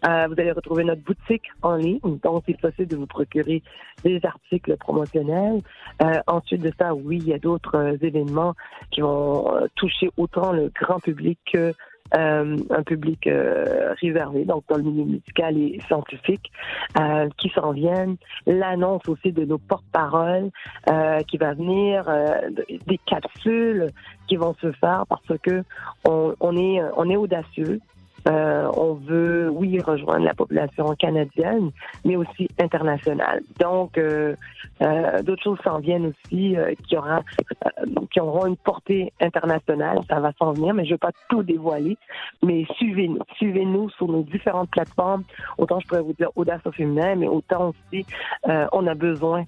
Euh, 0.07 0.28
vous 0.28 0.34
allez 0.38 0.52
retrouver 0.52 0.84
notre 0.84 1.02
boutique 1.02 1.45
en 1.62 1.76
ligne, 1.76 1.99
donc 2.24 2.44
c'est 2.48 2.60
possible 2.60 2.88
de 2.88 2.95
vous 2.98 3.07
procurer 3.07 3.62
des 4.03 4.20
articles 4.24 4.76
promotionnels. 4.78 5.62
Euh, 6.02 6.20
ensuite 6.28 6.62
de 6.62 6.72
ça, 6.80 6.94
oui, 6.94 7.18
il 7.18 7.28
y 7.30 7.34
a 7.34 7.40
d'autres 7.40 7.76
euh, 7.76 7.98
événements 8.02 8.53
qui 8.91 9.02
vont 9.02 9.56
euh, 9.56 9.68
toucher 9.76 10.10
autant 10.18 10.52
le 10.52 10.72
grand 10.80 10.99
public 10.99 11.40
que 11.52 11.74
euh, 12.14 12.57
un 12.69 12.84
public 12.84 13.27
euh, 13.27 13.94
réservé, 14.02 14.45
donc 14.45 14.64
dans 14.69 14.77
le 14.77 14.84
milieu 14.84 15.06
médical 15.06 15.57
et 15.57 15.80
scientifique, 15.88 16.52
euh, 16.99 17.27
qui 17.38 17.49
s'en 17.49 17.72
viennent. 17.72 18.18
L'annonce 18.45 19.07
aussi 19.07 19.32
de 19.32 19.44
nos 19.45 19.57
porte-paroles 19.57 20.49
euh, 20.90 21.19
qui 21.22 21.38
va 21.38 21.53
venir, 21.53 22.07
euh, 22.07 22.49
des 22.88 22.99
capsules 23.06 23.90
qui 24.27 24.36
vont 24.36 24.56
se 24.61 24.72
faire 24.73 25.06
parce 25.07 25.40
que 25.41 25.64
on, 26.07 26.36
on 26.40 26.57
est 26.57 26.82
on 26.95 27.10
est 27.10 27.18
audacieux. 27.18 27.80
Euh, 28.28 28.72
on 28.76 28.94
veut, 28.94 29.50
oui, 29.52 29.80
rejoindre 29.80 30.26
la 30.26 30.34
population 30.34 30.96
canadienne, 30.98 31.72
mais 32.04 32.16
aussi 32.16 32.48
internationale. 32.60 33.42
Donc, 33.60 33.98
euh, 33.98 34.36
euh, 34.82 35.22
d'autres 35.22 35.44
choses 35.44 35.60
s'en 35.64 35.80
viennent 35.80 36.08
aussi 36.08 36.58
euh, 36.58 36.74
qui, 36.88 36.98
aura, 36.98 37.22
euh, 37.66 37.86
qui 38.12 38.20
auront 38.20 38.48
une 38.48 38.58
portée 38.58 39.14
internationale. 39.22 40.00
Ça 40.10 40.20
va 40.20 40.32
s'en 40.40 40.54
venir, 40.54 40.74
mais 40.74 40.86
je 40.86 40.90
ne 40.90 40.94
veux 40.96 41.00
pas 41.00 41.12
tout 41.30 41.44
dévoiler. 41.44 41.98
Mais 42.44 42.66
suivez-nous. 42.78 43.20
Suivez-nous 43.38 43.90
sur 43.92 44.08
nos 44.08 44.24
différentes 44.24 44.72
plateformes. 44.72 45.24
Autant 45.58 45.80
je 45.80 45.88
pourrais 45.88 46.02
vous 46.02 46.14
dire 46.14 46.30
Audace 46.36 46.62
au 46.66 46.72
féminin, 46.72 47.16
mais 47.16 47.28
autant 47.28 47.70
aussi 47.70 48.06
euh, 48.50 48.66
on 48.72 48.88
a 48.88 48.96
besoin 48.96 49.44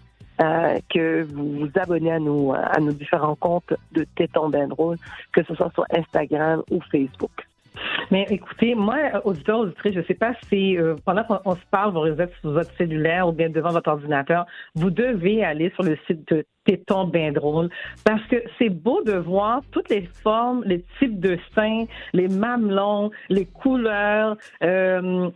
que 0.94 1.24
vous 1.24 1.62
vous 1.62 1.70
abonnez 1.82 2.12
à 2.12 2.20
nos, 2.20 2.54
à 2.54 2.80
nos 2.80 2.91
différents 2.91 3.34
comptes 3.34 3.74
de 3.91 4.06
Téton 4.16 4.49
Ben 4.49 4.70
drôle, 4.70 4.98
que 5.32 5.44
ce 5.44 5.56
soit 5.56 5.72
sur 5.74 5.84
Instagram 5.90 6.62
ou 6.70 6.80
Facebook. 6.91 7.47
Mais 8.12 8.26
écoutez, 8.30 8.76
moi, 8.76 8.98
euh, 9.14 9.20
auditeur, 9.24 9.60
auditrice, 9.60 9.94
je 9.94 9.99
ne 9.99 10.06
sais 10.06 10.14
pas 10.14 10.34
si 10.49 10.78
euh, 10.78 10.95
pendant 11.06 11.24
qu'on 11.24 11.40
on 11.45 11.56
se 11.56 11.66
parle, 11.72 11.91
vous 11.94 12.22
êtes 12.22 12.34
sur 12.41 12.52
votre 12.52 12.74
cellulaire 12.76 13.28
ou 13.28 13.32
bien 13.32 13.49
devant 13.49 13.72
votre 13.72 13.90
ordinateur, 13.90 14.45
vous 14.76 14.90
devez 14.90 15.44
aller 15.44 15.72
sur 15.76 15.84
le 15.84 15.98
site 16.08 16.28
de 16.32 16.45
Téton 16.66 17.06
bien 17.06 17.32
drôle 17.32 17.70
parce 18.06 18.24
que 18.28 18.36
c'est 18.60 18.70
beau 18.70 19.02
de 19.04 19.14
voir 19.14 19.62
toutes 19.72 19.90
les 19.90 20.10
formes, 20.22 20.64
les 20.66 20.84
types 20.99 21.20
de 21.20 21.38
seins, 21.56 21.86
les 22.14 22.28
mamelons, 22.28 23.10
les 23.30 23.45
couleurs. 23.45 24.36
Euh, 24.64 25.30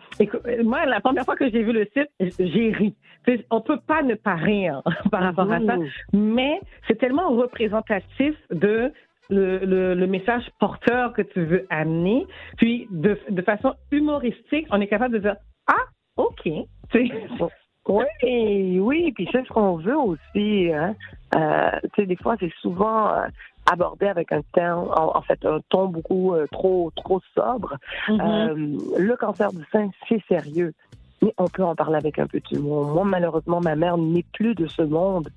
moi, 0.63 0.85
la 0.85 0.99
première 0.99 1.23
fois 1.23 1.35
que 1.35 1.49
j'ai 1.49 1.63
vu 1.63 1.71
le 1.71 1.87
site, 1.95 2.37
j'ai 2.39 2.71
ri. 2.71 2.93
Tu 3.25 3.37
sais, 3.37 3.45
On 3.49 3.61
peut 3.61 3.79
pas 3.79 4.01
ne 4.01 4.15
pas 4.15 4.35
rire 4.35 4.81
par 5.11 5.21
rapport 5.21 5.51
à 5.51 5.59
ça, 5.59 5.77
mais 6.11 6.59
c'est 6.87 6.97
tellement 6.97 7.29
représentatif 7.29 8.35
de 8.51 8.91
le, 9.31 9.59
le, 9.59 9.95
le 9.95 10.07
message 10.07 10.43
porteur 10.59 11.13
que 11.13 11.23
tu 11.23 11.43
veux 11.43 11.65
amener. 11.69 12.27
Puis, 12.57 12.87
de, 12.91 13.17
de 13.29 13.41
façon 13.41 13.73
humoristique, 13.91 14.67
on 14.69 14.79
est 14.79 14.87
capable 14.87 15.15
de 15.15 15.19
dire 15.19 15.35
Ah, 15.67 15.85
OK. 16.17 16.47
Oui, 17.87 18.79
oui, 18.79 19.11
puis 19.13 19.27
c'est 19.31 19.43
ce 19.43 19.49
qu'on 19.49 19.77
veut 19.77 19.97
aussi. 19.97 20.71
Hein. 20.71 20.93
Euh, 21.35 21.71
tu 21.95 22.01
sais, 22.01 22.05
des 22.05 22.15
fois, 22.15 22.35
c'est 22.39 22.51
souvent 22.61 23.11
euh, 23.11 23.25
abordé 23.71 24.05
avec 24.05 24.31
un 24.31 24.41
ton, 24.53 24.91
en, 24.93 25.17
en 25.17 25.21
fait, 25.23 25.43
un 25.45 25.59
ton 25.69 25.87
beaucoup 25.87 26.33
euh, 26.33 26.45
trop, 26.51 26.91
trop 26.95 27.19
sobre. 27.35 27.77
Mhm. 28.07 28.21
Euh, 28.21 28.77
le 28.99 29.15
cancer 29.15 29.51
du 29.51 29.63
sein, 29.71 29.89
c'est 30.07 30.21
sérieux, 30.27 30.73
mais 31.23 31.33
on 31.39 31.47
peut 31.47 31.63
en 31.63 31.75
parler 31.75 31.97
avec 31.97 32.19
un 32.19 32.27
peu 32.27 32.39
de 32.39 32.55
humour. 32.55 32.85
Moi, 32.93 33.03
malheureusement, 33.05 33.61
ma 33.61 33.75
mère 33.75 33.97
n'est 33.97 34.25
plus 34.33 34.53
de 34.53 34.67
ce 34.67 34.83
monde, 34.83 35.29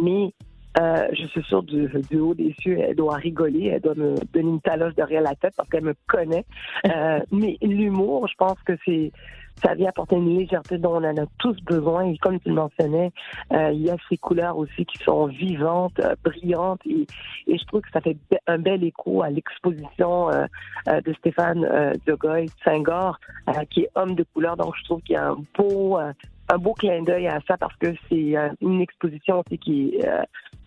mais 0.00 0.32
euh, 0.78 1.06
je 1.12 1.26
suis 1.26 1.42
sûre 1.44 1.62
du, 1.62 1.88
du 2.10 2.18
haut 2.18 2.34
des 2.34 2.54
cieux, 2.60 2.78
elle 2.80 2.96
doit 2.96 3.16
rigoler, 3.16 3.66
elle 3.66 3.80
doit 3.80 3.94
me 3.94 4.14
donner 4.32 4.48
une 4.50 4.60
taloche 4.60 4.94
derrière 4.94 5.22
la 5.22 5.34
tête 5.34 5.54
parce 5.56 5.68
qu'elle 5.68 5.84
me 5.84 5.94
connaît. 6.06 6.44
Euh, 6.92 7.20
mais 7.30 7.56
l'humour, 7.62 8.26
je 8.28 8.34
pense 8.36 8.58
que 8.64 8.72
c'est 8.84 9.12
ça 9.56 9.74
vient 9.74 9.88
apporter 9.88 10.16
une 10.16 10.38
légèreté 10.38 10.78
dont 10.78 10.94
on 10.94 11.04
en 11.04 11.16
a 11.16 11.26
tous 11.38 11.56
besoin. 11.64 12.06
Et 12.06 12.18
comme 12.18 12.40
tu 12.40 12.48
le 12.48 12.54
mentionnais, 12.54 13.12
euh, 13.52 13.70
il 13.72 13.82
y 13.82 13.90
a 13.90 13.96
ces 14.08 14.16
couleurs 14.16 14.56
aussi 14.56 14.84
qui 14.84 14.98
sont 15.04 15.26
vivantes, 15.26 15.98
euh, 16.00 16.14
brillantes. 16.24 16.80
Et, 16.86 17.06
et 17.46 17.58
je 17.58 17.64
trouve 17.66 17.82
que 17.82 17.90
ça 17.92 18.00
fait 18.00 18.16
un 18.46 18.58
bel 18.58 18.82
écho 18.84 19.22
à 19.22 19.30
l'exposition 19.30 20.30
euh, 20.30 20.46
euh, 20.88 21.00
de 21.00 21.12
Stéphane 21.14 21.64
euh, 21.64 21.92
Degoy 22.06 22.46
Senghor, 22.64 23.18
euh, 23.48 23.52
qui 23.70 23.82
est 23.82 23.90
homme 23.94 24.14
de 24.14 24.24
couleur. 24.34 24.56
Donc, 24.56 24.74
je 24.78 24.84
trouve 24.84 25.02
qu'il 25.02 25.14
y 25.14 25.18
a 25.18 25.28
un 25.28 25.38
beau, 25.56 25.96
un 25.96 26.58
beau 26.58 26.74
clin 26.74 27.02
d'œil 27.02 27.28
à 27.28 27.40
ça 27.46 27.56
parce 27.56 27.76
que 27.76 27.94
c'est 28.08 28.34
une 28.60 28.80
exposition 28.80 29.42
aussi 29.46 29.58
qui 29.58 29.94
est 29.96 30.06
euh, 30.06 30.22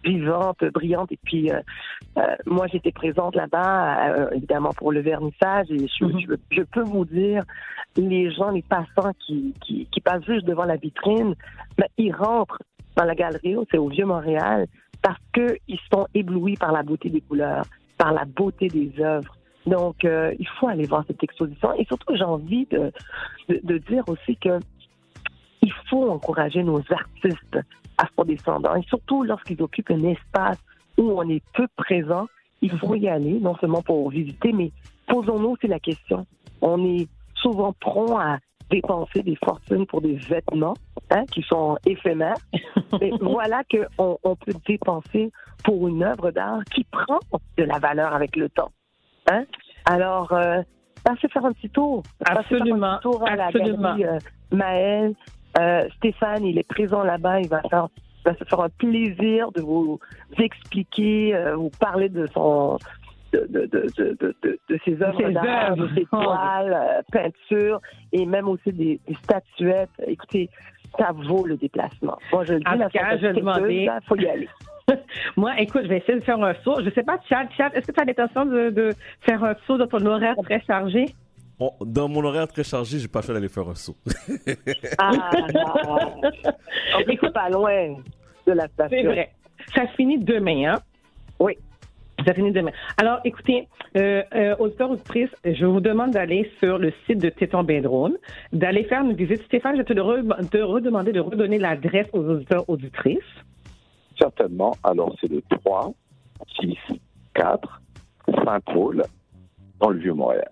vivante, 0.05 0.63
brillante. 0.73 1.11
Et 1.11 1.19
puis, 1.23 1.51
euh, 1.51 1.59
euh, 2.17 2.35
moi, 2.45 2.67
j'étais 2.67 2.91
présente 2.91 3.35
là-bas, 3.35 4.09
euh, 4.09 4.29
évidemment, 4.31 4.71
pour 4.71 4.91
le 4.91 5.01
vernissage. 5.01 5.67
Et 5.71 5.87
je, 5.87 6.05
je, 6.05 6.35
je 6.51 6.61
peux 6.61 6.83
vous 6.83 7.05
dire, 7.05 7.43
les 7.97 8.31
gens, 8.31 8.51
les 8.51 8.61
passants 8.61 9.13
qui, 9.25 9.53
qui, 9.61 9.87
qui 9.91 10.01
passent 10.01 10.25
juste 10.25 10.45
devant 10.45 10.65
la 10.65 10.75
vitrine, 10.75 11.35
ben, 11.77 11.87
ils 11.97 12.13
rentrent 12.13 12.61
dans 12.95 13.05
la 13.05 13.15
galerie, 13.15 13.55
c'est 13.71 13.77
au 13.77 13.89
Vieux-Montréal, 13.89 14.67
parce 15.01 15.19
qu'ils 15.33 15.79
sont 15.91 16.07
éblouis 16.13 16.55
par 16.55 16.71
la 16.71 16.83
beauté 16.83 17.09
des 17.09 17.21
couleurs, 17.21 17.65
par 17.97 18.13
la 18.13 18.25
beauté 18.25 18.67
des 18.67 18.91
œuvres. 18.99 19.35
Donc, 19.65 20.05
euh, 20.05 20.33
il 20.39 20.47
faut 20.59 20.67
aller 20.67 20.85
voir 20.85 21.03
cette 21.07 21.23
exposition. 21.23 21.73
Et 21.73 21.85
surtout, 21.85 22.15
j'ai 22.15 22.23
envie 22.23 22.65
de, 22.67 22.91
de, 23.49 23.59
de 23.63 23.77
dire 23.79 24.03
aussi 24.07 24.37
que 24.37 24.59
il 25.61 25.73
faut 25.89 26.09
encourager 26.11 26.63
nos 26.63 26.81
artistes 26.91 27.57
afrodescendants, 27.97 28.75
et 28.75 28.83
surtout 28.83 29.23
lorsqu'ils 29.23 29.61
occupent 29.61 29.91
un 29.91 30.03
espace 30.03 30.57
où 30.97 31.11
on 31.19 31.27
est 31.29 31.43
peu 31.53 31.67
présent, 31.75 32.27
il 32.61 32.71
faut 32.77 32.95
y 32.95 33.07
aller, 33.07 33.39
non 33.39 33.55
seulement 33.57 33.81
pour 33.81 34.09
visiter, 34.09 34.51
mais 34.53 34.71
posons-nous 35.07 35.49
aussi 35.49 35.67
la 35.67 35.79
question. 35.79 36.25
On 36.61 36.83
est 36.85 37.07
souvent 37.35 37.73
prompt 37.73 38.17
à 38.17 38.39
dépenser 38.69 39.21
des 39.21 39.35
fortunes 39.43 39.85
pour 39.85 40.01
des 40.01 40.15
vêtements 40.15 40.73
hein, 41.11 41.23
qui 41.31 41.43
sont 41.43 41.77
éphémères. 41.85 42.37
Mais 42.99 43.11
voilà 43.21 43.61
qu'on 43.69 44.17
on 44.23 44.35
peut 44.35 44.53
dépenser 44.67 45.31
pour 45.63 45.87
une 45.87 46.03
œuvre 46.03 46.31
d'art 46.31 46.63
qui 46.73 46.83
prend 46.85 47.19
de 47.57 47.63
la 47.63 47.77
valeur 47.79 48.13
avec 48.13 48.35
le 48.35 48.49
temps. 48.49 48.71
Hein? 49.29 49.45
Alors, 49.85 50.31
euh, 50.33 50.61
passez 51.03 51.27
faire 51.27 51.45
un 51.45 51.53
petit 51.53 51.69
tour. 51.69 52.03
Passez 52.19 52.31
faire 52.31 52.37
un 52.37 52.61
Absolument, 52.61 52.97
petit 52.97 53.03
tour 53.03 53.27
à 53.27 53.35
la 53.35 53.45
absolument. 53.47 53.95
galerie 53.95 54.05
euh, 54.05 54.19
Maël. 54.51 55.15
Euh, 55.57 55.83
Stéphane, 55.97 56.45
il 56.45 56.57
est 56.57 56.67
présent 56.67 57.03
là-bas. 57.03 57.41
Il 57.41 57.47
va 57.49 57.61
faire 57.69 57.87
va 58.25 58.33
se 58.35 58.43
faire 58.43 58.59
un 58.61 58.69
plaisir 58.69 59.51
de 59.51 59.61
vous 59.61 59.99
expliquer, 60.39 61.35
euh, 61.35 61.55
vous 61.55 61.69
parler 61.79 62.09
de 62.09 62.25
son 62.33 62.77
de, 63.33 63.45
de, 63.49 63.65
de, 63.65 63.87
de, 63.97 64.17
de, 64.19 64.35
de- 64.41 64.59
de 64.69 64.79
ses 64.85 65.01
œuvres 65.03 65.17
d'art, 65.31 65.75
de 65.75 65.87
ses 65.95 66.05
toiles, 66.05 66.73
euh, 66.73 67.01
peintures 67.11 67.81
et 68.13 68.25
même 68.25 68.47
aussi 68.47 68.71
des, 68.71 68.99
des 69.07 69.13
statuettes. 69.15 69.89
Écoutez, 70.07 70.49
ça 70.97 71.11
vaut 71.13 71.45
le 71.45 71.55
déplacement. 71.57 72.17
Moi, 72.31 72.45
je 72.45 72.53
le 72.53 72.59
dis, 72.61 72.67
En 72.67 72.75
la 72.75 72.85
tout 72.89 72.97
cas, 72.97 73.17
je. 73.17 73.27
Il 73.27 74.07
faut 74.07 74.15
y 74.15 74.27
aller. 74.27 74.49
Moi, 75.37 75.51
écoute, 75.59 75.81
je 75.83 75.87
vais 75.89 75.97
essayer 75.97 76.19
de 76.19 76.23
faire 76.23 76.41
un 76.43 76.53
saut. 76.63 76.81
Je 76.83 76.89
sais 76.91 77.03
pas, 77.03 77.17
Chad, 77.27 77.47
Chad, 77.57 77.71
est-ce 77.75 77.87
que 77.87 77.91
tu 77.91 77.99
as 78.01 78.05
l'intention 78.05 78.45
de, 78.45 78.69
de 78.69 78.91
faire 79.21 79.43
un 79.43 79.55
saut 79.67 79.77
dans 79.77 79.87
ton 79.87 80.05
horaire 80.05 80.35
très 80.43 80.61
chargé? 80.61 81.05
On- 81.59 81.71
dans 81.85 82.07
mon 82.09 82.23
horaire 82.25 82.47
très 82.47 82.63
chargé, 82.63 82.99
j'ai 82.99 83.07
pas 83.07 83.21
fait 83.21 83.33
d'aller 83.33 83.47
faire 83.49 83.67
un 83.69 83.75
saut. 83.75 83.95
Ah, 84.97 85.11
on 86.97 86.99
est 86.99 87.31
pas 87.33 87.49
loin 87.49 87.95
de 88.45 88.51
la 88.51 88.67
station. 88.67 88.97
C'est 89.01 89.07
vrai. 89.07 89.31
Ça 89.73 89.87
finit 89.95 90.17
demain, 90.19 90.73
hein? 90.73 90.79
Oui. 91.39 91.57
Ça 92.25 92.33
finit 92.33 92.51
demain. 92.51 92.71
Alors, 92.97 93.19
écoutez, 93.25 93.67
euh, 93.97 94.23
euh, 94.33 94.55
auditeurs, 94.59 94.89
auditrices, 94.91 95.29
je 95.45 95.65
vous 95.65 95.79
demande 95.81 96.11
d'aller 96.11 96.49
sur 96.59 96.77
le 96.77 96.91
site 97.05 97.19
de 97.19 97.29
Téton 97.29 97.63
Bedrone, 97.63 98.15
d'aller 98.53 98.83
faire 98.85 99.01
une 99.03 99.13
visite. 99.13 99.43
Stéphane, 99.45 99.73
je 99.73 99.79
vais 99.79 99.85
te, 99.85 99.93
le 99.93 100.01
re- 100.01 100.49
te 100.49 100.57
redemander 100.57 101.11
de 101.11 101.19
redonner 101.19 101.57
l'adresse 101.59 102.07
aux 102.13 102.23
auditeurs, 102.23 102.67
auditrices. 102.69 103.19
Certainement. 104.19 104.75
Alors, 104.83 105.13
c'est 105.19 105.29
le 105.29 105.41
3, 105.61 105.91
6, 106.61 106.77
4, 107.33 107.81
Saint-Paul, 108.45 109.03
dans 109.79 109.89
le 109.89 109.99
Vieux-Montréal. 109.99 110.49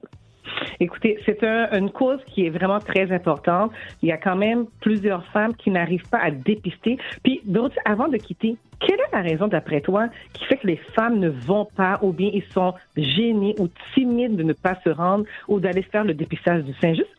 Écoutez, 0.80 1.20
c'est 1.26 1.44
un- 1.44 1.70
une 1.78 1.90
cause 1.92 2.20
qui 2.28 2.46
est 2.46 2.50
vraiment 2.50 2.80
très 2.80 3.12
importante. 3.12 3.72
Il 4.02 4.10
y 4.10 4.12
a 4.12 4.18
quand 4.18 4.36
même 4.36 4.66
plusieurs 4.82 5.26
femmes 5.28 5.56
qui 5.56 5.70
n'arrivent 5.72 6.08
pas 6.10 6.20
à 6.20 6.32
dépister. 6.32 6.98
Puis, 7.24 7.42
Dorothy, 7.46 7.78
avant 7.86 8.08
de 8.08 8.18
quitter, 8.18 8.58
quelle 8.80 9.00
est 9.00 9.12
la 9.14 9.22
raison, 9.22 9.48
d'après 9.48 9.82
toi, 9.82 10.08
qui 10.34 10.46
fait 10.46 10.58
que 10.58 10.68
les 10.68 10.78
femmes 10.96 11.20
ne 11.20 11.30
vont 11.30 11.66
pas 11.76 12.00
ou 12.02 12.12
bien 12.12 12.30
ils 12.34 12.44
sont 12.52 12.74
gênés 12.98 13.56
ou 13.60 13.70
timides 13.94 14.36
de 14.36 14.44
ne 14.44 14.54
pas 14.54 14.76
se 14.84 14.90
rendre 14.90 15.26
ou 15.48 15.60
d'aller 15.60 15.84
faire 15.84 16.04
le 16.04 16.14
dépistage 16.14 16.64
du 16.64 16.74
sein? 16.76 16.94
Juste, 16.94 17.16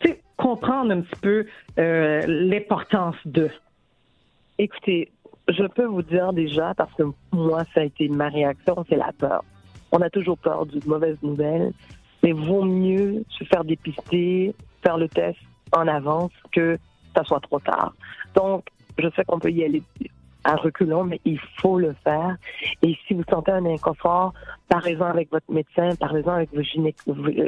tu 0.00 0.08
sais, 0.10 0.20
comprendre 0.36 0.92
un 0.92 1.00
petit 1.00 1.20
peu 1.20 1.46
euh, 1.78 2.22
l'importance 2.26 3.16
de. 3.24 3.48
Écoutez, 4.58 5.10
je 5.48 5.64
peux 5.64 5.86
vous 5.86 6.02
dire 6.02 6.32
déjà, 6.32 6.72
parce 6.76 6.92
que 6.94 7.02
moi, 7.32 7.64
ça 7.74 7.80
a 7.80 7.84
été 7.84 8.08
ma 8.08 8.28
réaction, 8.28 8.84
c'est 8.88 8.96
la 8.96 9.10
peur. 9.18 9.44
On 9.90 10.00
a 10.00 10.08
toujours 10.10 10.38
peur 10.38 10.66
d'une 10.66 10.84
mauvaise 10.86 11.16
nouvelle, 11.22 11.72
mais 12.22 12.32
vaut 12.32 12.64
mieux 12.64 13.24
se 13.28 13.44
faire 13.44 13.64
dépister, 13.64 14.54
faire 14.82 14.96
le 14.96 15.08
test 15.08 15.38
en 15.72 15.86
avance 15.88 16.32
que 16.52 16.78
ça 17.14 17.24
soit 17.24 17.40
trop 17.40 17.60
tard. 17.60 17.94
Donc, 18.34 18.66
je 18.98 19.08
sais 19.16 19.24
qu'on 19.24 19.38
peut 19.38 19.50
y 19.50 19.64
aller 19.64 19.82
à 20.44 20.56
reculons, 20.56 21.04
mais 21.04 21.20
il 21.24 21.38
faut 21.60 21.78
le 21.78 21.94
faire. 22.04 22.36
Et 22.82 22.96
si 23.06 23.14
vous 23.14 23.24
sentez 23.30 23.52
un 23.52 23.64
inconfort, 23.66 24.32
parlez-en 24.68 25.06
avec 25.06 25.30
votre 25.30 25.50
médecin, 25.50 25.90
parlez-en 25.98 26.32
avec 26.32 26.52
vos 26.54 26.62
gyné- 26.62 26.94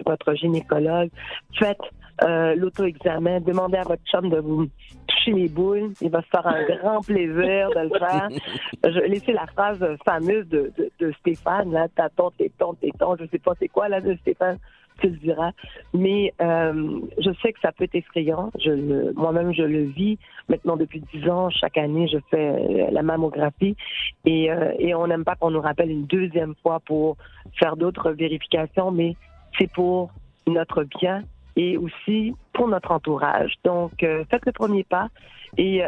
votre 0.06 0.34
gynécologue. 0.34 1.10
Faites 1.58 1.78
euh, 2.22 2.54
l'auto-examen, 2.54 3.40
demandez 3.40 3.76
à 3.78 3.82
votre 3.82 4.02
chum 4.04 4.30
de 4.30 4.38
vous 4.38 4.68
toucher 5.08 5.32
les 5.32 5.48
boules. 5.48 5.90
Il 6.00 6.10
va 6.10 6.22
se 6.22 6.28
faire 6.28 6.46
un 6.46 6.62
grand 6.64 7.00
plaisir 7.04 7.70
de 7.70 7.80
le 7.92 7.98
faire. 7.98 8.28
Je 8.84 9.00
laissez 9.00 9.32
la 9.32 9.46
phrase 9.46 9.84
fameuse 10.04 10.46
de, 10.48 10.72
de, 10.78 10.90
de 11.00 11.12
Stéphane, 11.20 11.72
là, 11.72 11.88
tâton, 11.88 12.30
téton, 12.38 12.74
téton, 12.74 13.16
je 13.18 13.26
sais 13.26 13.38
pas 13.40 13.52
c'est 13.58 13.68
quoi, 13.68 13.88
là, 13.88 14.00
de 14.00 14.14
Stéphane, 14.20 14.58
tu 15.00 15.08
le 15.08 15.16
diras. 15.16 15.52
Mais 15.92 16.32
euh, 16.40 17.00
je 17.18 17.30
sais 17.42 17.52
que 17.52 17.60
ça 17.60 17.72
peut 17.72 17.84
être 17.84 17.94
effrayant. 17.94 18.50
Je 18.58 19.12
Moi-même, 19.12 19.52
je 19.52 19.62
le 19.62 19.84
vis. 19.84 20.18
Maintenant, 20.48 20.76
depuis 20.76 21.02
dix 21.12 21.28
ans, 21.28 21.50
chaque 21.50 21.78
année, 21.78 22.08
je 22.08 22.18
fais 22.30 22.50
euh, 22.50 22.90
la 22.90 23.02
mammographie. 23.02 23.76
Et, 24.24 24.50
euh, 24.50 24.72
et 24.78 24.94
on 24.94 25.06
n'aime 25.06 25.24
pas 25.24 25.36
qu'on 25.36 25.50
nous 25.50 25.60
rappelle 25.60 25.90
une 25.90 26.06
deuxième 26.06 26.54
fois 26.62 26.80
pour 26.80 27.16
faire 27.58 27.76
d'autres 27.76 28.10
vérifications, 28.12 28.90
mais 28.90 29.16
c'est 29.58 29.70
pour 29.70 30.10
notre 30.46 30.84
bien 31.00 31.22
et 31.56 31.76
aussi 31.76 32.34
pour 32.52 32.68
notre 32.68 32.90
entourage. 32.90 33.54
Donc, 33.64 34.02
euh, 34.02 34.24
faites 34.30 34.44
le 34.46 34.52
premier 34.52 34.84
pas. 34.84 35.08
Et 35.56 35.82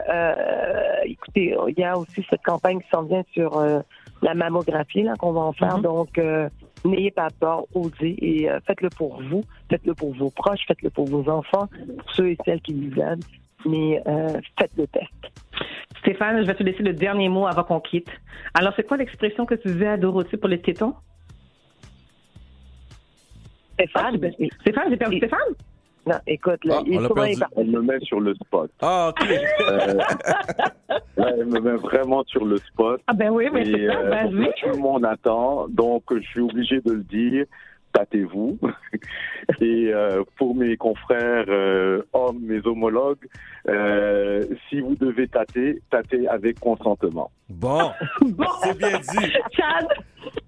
écoutez, 1.07 1.57
il 1.67 1.75
y 1.77 1.83
a 1.83 1.99
aussi 1.99 2.25
cette 2.31 2.43
campagne 2.45 2.79
qui 2.79 2.89
s'en 2.89 3.03
vient 3.03 3.25
sur 3.33 3.61
la 4.23 4.35
mammographie 4.35 5.03
là 5.03 5.15
qu'on 5.17 5.33
va 5.33 5.41
en 5.41 5.53
faire. 5.53 5.79
Donc, 5.79 6.19
euh, 6.19 6.49
n'ayez 6.89 7.11
pas 7.11 7.29
peur, 7.41 7.65
osez 7.75 8.17
et 8.19 8.51
euh, 8.51 8.61
faites-le 8.67 8.91
pour 8.91 9.23
vous, 9.23 9.43
faites-le 9.71 9.95
pour 9.95 10.15
vos 10.15 10.31
proches, 10.31 10.67
faites-le 10.67 10.91
pour 10.91 11.07
vos 11.07 11.29
enfants, 11.31 11.69
pour 11.99 12.13
ceux 12.13 12.31
et 12.31 12.39
celles 12.45 12.61
qui 12.61 12.75
vous 12.75 13.01
aiment. 13.01 13.21
Mais 13.65 14.03
euh, 14.07 14.41
faites 14.59 14.71
le 14.77 14.87
test. 14.87 15.13
Stéphane, 16.01 16.41
je 16.41 16.47
vais 16.47 16.55
te 16.55 16.63
laisser 16.63 16.83
le 16.83 16.93
dernier 16.93 17.29
mot 17.29 17.47
avant 17.47 17.65
qu'on 17.65 17.81
quitte. 17.81 18.11
Alors, 18.55 18.73
c'est 18.77 18.87
quoi 18.87 18.97
l'expression 18.97 19.45
que 19.45 19.55
tu 19.55 19.69
disais 19.69 19.89
à 19.89 19.97
Dorothée 19.97 20.37
pour 20.37 20.49
les 20.49 20.61
tétons? 20.61 20.95
Stéphane, 23.75 24.19
Stéphane, 24.61 24.91
j'ai 24.91 24.97
perdu 24.97 25.17
Stéphane? 25.19 25.55
Non, 26.07 26.15
écoute, 26.27 26.65
là, 26.65 26.77
Ah, 26.79 26.83
il 26.87 26.99
on 26.99 27.01
l'a 27.01 27.09
souvent, 27.09 27.23
part- 27.41 27.49
Elle 27.57 27.67
me 27.67 27.83
met 27.83 27.99
sur 28.01 28.21
le 28.21 28.35
spot. 28.37 28.71
Ah, 28.81 29.11
ok. 29.11 29.29
Euh, 29.61 29.95
là, 31.17 31.31
elle 31.37 31.47
me 31.47 31.59
met 31.61 31.77
vraiment 31.77 32.23
sur 32.25 32.45
le 32.45 32.59
spot. 32.59 33.01
Ah 33.09 33.13
ben 33.13 33.31
oui, 33.31 33.49
mais 33.53 33.63
Et, 33.69 33.73
c'est 33.73 33.87
ça, 33.89 33.99
euh, 33.99 34.09
vas-y. 34.11 34.53
tout 34.61 34.69
le 34.71 34.77
monde 34.79 35.05
attend, 35.05 35.67
donc 35.69 36.05
je 36.15 36.21
suis 36.21 36.41
obligé 36.41 36.81
de 36.81 36.93
le 36.93 37.03
dire. 37.03 37.45
tâtez-vous. 37.93 38.59
Et 39.63 39.91
euh, 39.93 40.23
pour 40.37 40.55
mes 40.55 40.77
confrères 40.77 41.47
euh, 41.49 42.03
hommes, 42.13 42.41
mes 42.43 42.61
homologues, 42.67 43.27
euh, 43.69 44.45
si 44.69 44.81
vous 44.81 44.97
devez 44.97 45.29
tâter, 45.29 45.81
tâtez 45.91 46.29
avec 46.29 46.61
consentement. 46.61 47.31
Bon, 47.49 47.91
c'est 48.63 48.77
bien 48.77 48.99
dit. 48.99 49.33
Chad, 49.53 49.87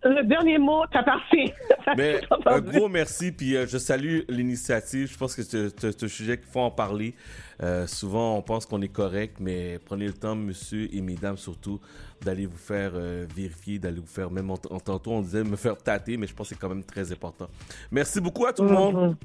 le 0.05 0.24
dernier 0.24 0.59
mot, 0.59 0.84
t'as 0.92 1.02
parfait. 1.02 1.55
Mais 1.96 2.20
un 2.46 2.60
gros 2.60 2.88
merci, 2.88 3.32
puis 3.32 3.56
euh, 3.56 3.66
je 3.66 3.78
salue 3.78 4.20
l'initiative. 4.28 5.10
Je 5.12 5.16
pense 5.18 5.34
que 5.34 5.42
c'est 5.42 6.05
un 6.05 6.09
sujet 6.09 6.36
qu'il 6.38 6.46
faut 6.48 6.60
en 6.60 6.70
parler. 6.70 7.14
Euh, 7.62 7.86
souvent, 7.86 8.36
on 8.36 8.42
pense 8.42 8.66
qu'on 8.66 8.82
est 8.82 8.88
correct, 8.92 9.38
mais 9.40 9.78
prenez 9.84 10.06
le 10.06 10.12
temps, 10.12 10.36
monsieur 10.36 10.88
et 10.94 11.00
mesdames 11.00 11.36
surtout, 11.36 11.80
d'aller 12.24 12.46
vous 12.46 12.56
faire 12.56 12.92
euh, 12.94 13.26
vérifier, 13.34 13.78
d'aller 13.78 14.00
vous 14.00 14.06
faire, 14.06 14.30
même 14.30 14.50
en, 14.50 14.59
en- 14.70 14.80
tantôt, 14.80 15.12
on 15.12 15.22
disait 15.22 15.42
me 15.44 15.56
faire 15.56 15.76
tâter, 15.76 16.16
mais 16.16 16.26
je 16.26 16.34
pense 16.34 16.48
que 16.48 16.55
c'est 16.55 16.60
quand 16.60 16.68
même 16.68 16.84
très 16.84 17.10
important. 17.10 17.48
Merci 17.90 18.20
beaucoup 18.20 18.46
à 18.46 18.52
tout 18.52 18.62
le 18.64 18.70
monde. 18.70 19.16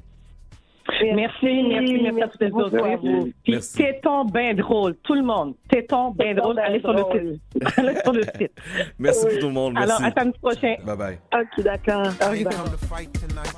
Merci, 0.86 1.62
merci, 1.62 1.98
merci 2.02 2.22
à 2.22 2.28
tous 2.28 2.38
les 2.40 2.50
autres. 2.52 3.32
Puis 3.42 3.58
téton 3.74 4.24
bien 4.26 4.54
drôle, 4.54 4.94
tout 5.02 5.14
le 5.14 5.22
monde. 5.22 5.54
Téton 5.68 6.10
bien 6.10 6.34
drôle, 6.34 6.58
allez 6.64 6.80
sur 6.80 6.92
le 6.92 7.04
site. 7.12 7.62
Allez 7.76 7.96
sur 8.02 8.12
le 8.12 8.22
site. 8.38 8.52
Merci 8.98 9.26
pour 9.26 9.38
tout 9.38 9.46
le 9.46 9.52
monde. 9.52 9.72
Merci. 9.74 9.92
Alors, 9.92 10.04
à 10.04 10.12
samedi 10.12 10.38
prochain. 10.40 10.74
Bye 10.84 10.96
bye. 10.96 11.18
Ok, 11.34 11.64
d'accord. 11.64 12.06
I 12.20 12.40
ain't 12.40 12.50
come 12.50 12.70
to 12.70 12.86
fight 12.86 13.12
tonight? 13.14 13.54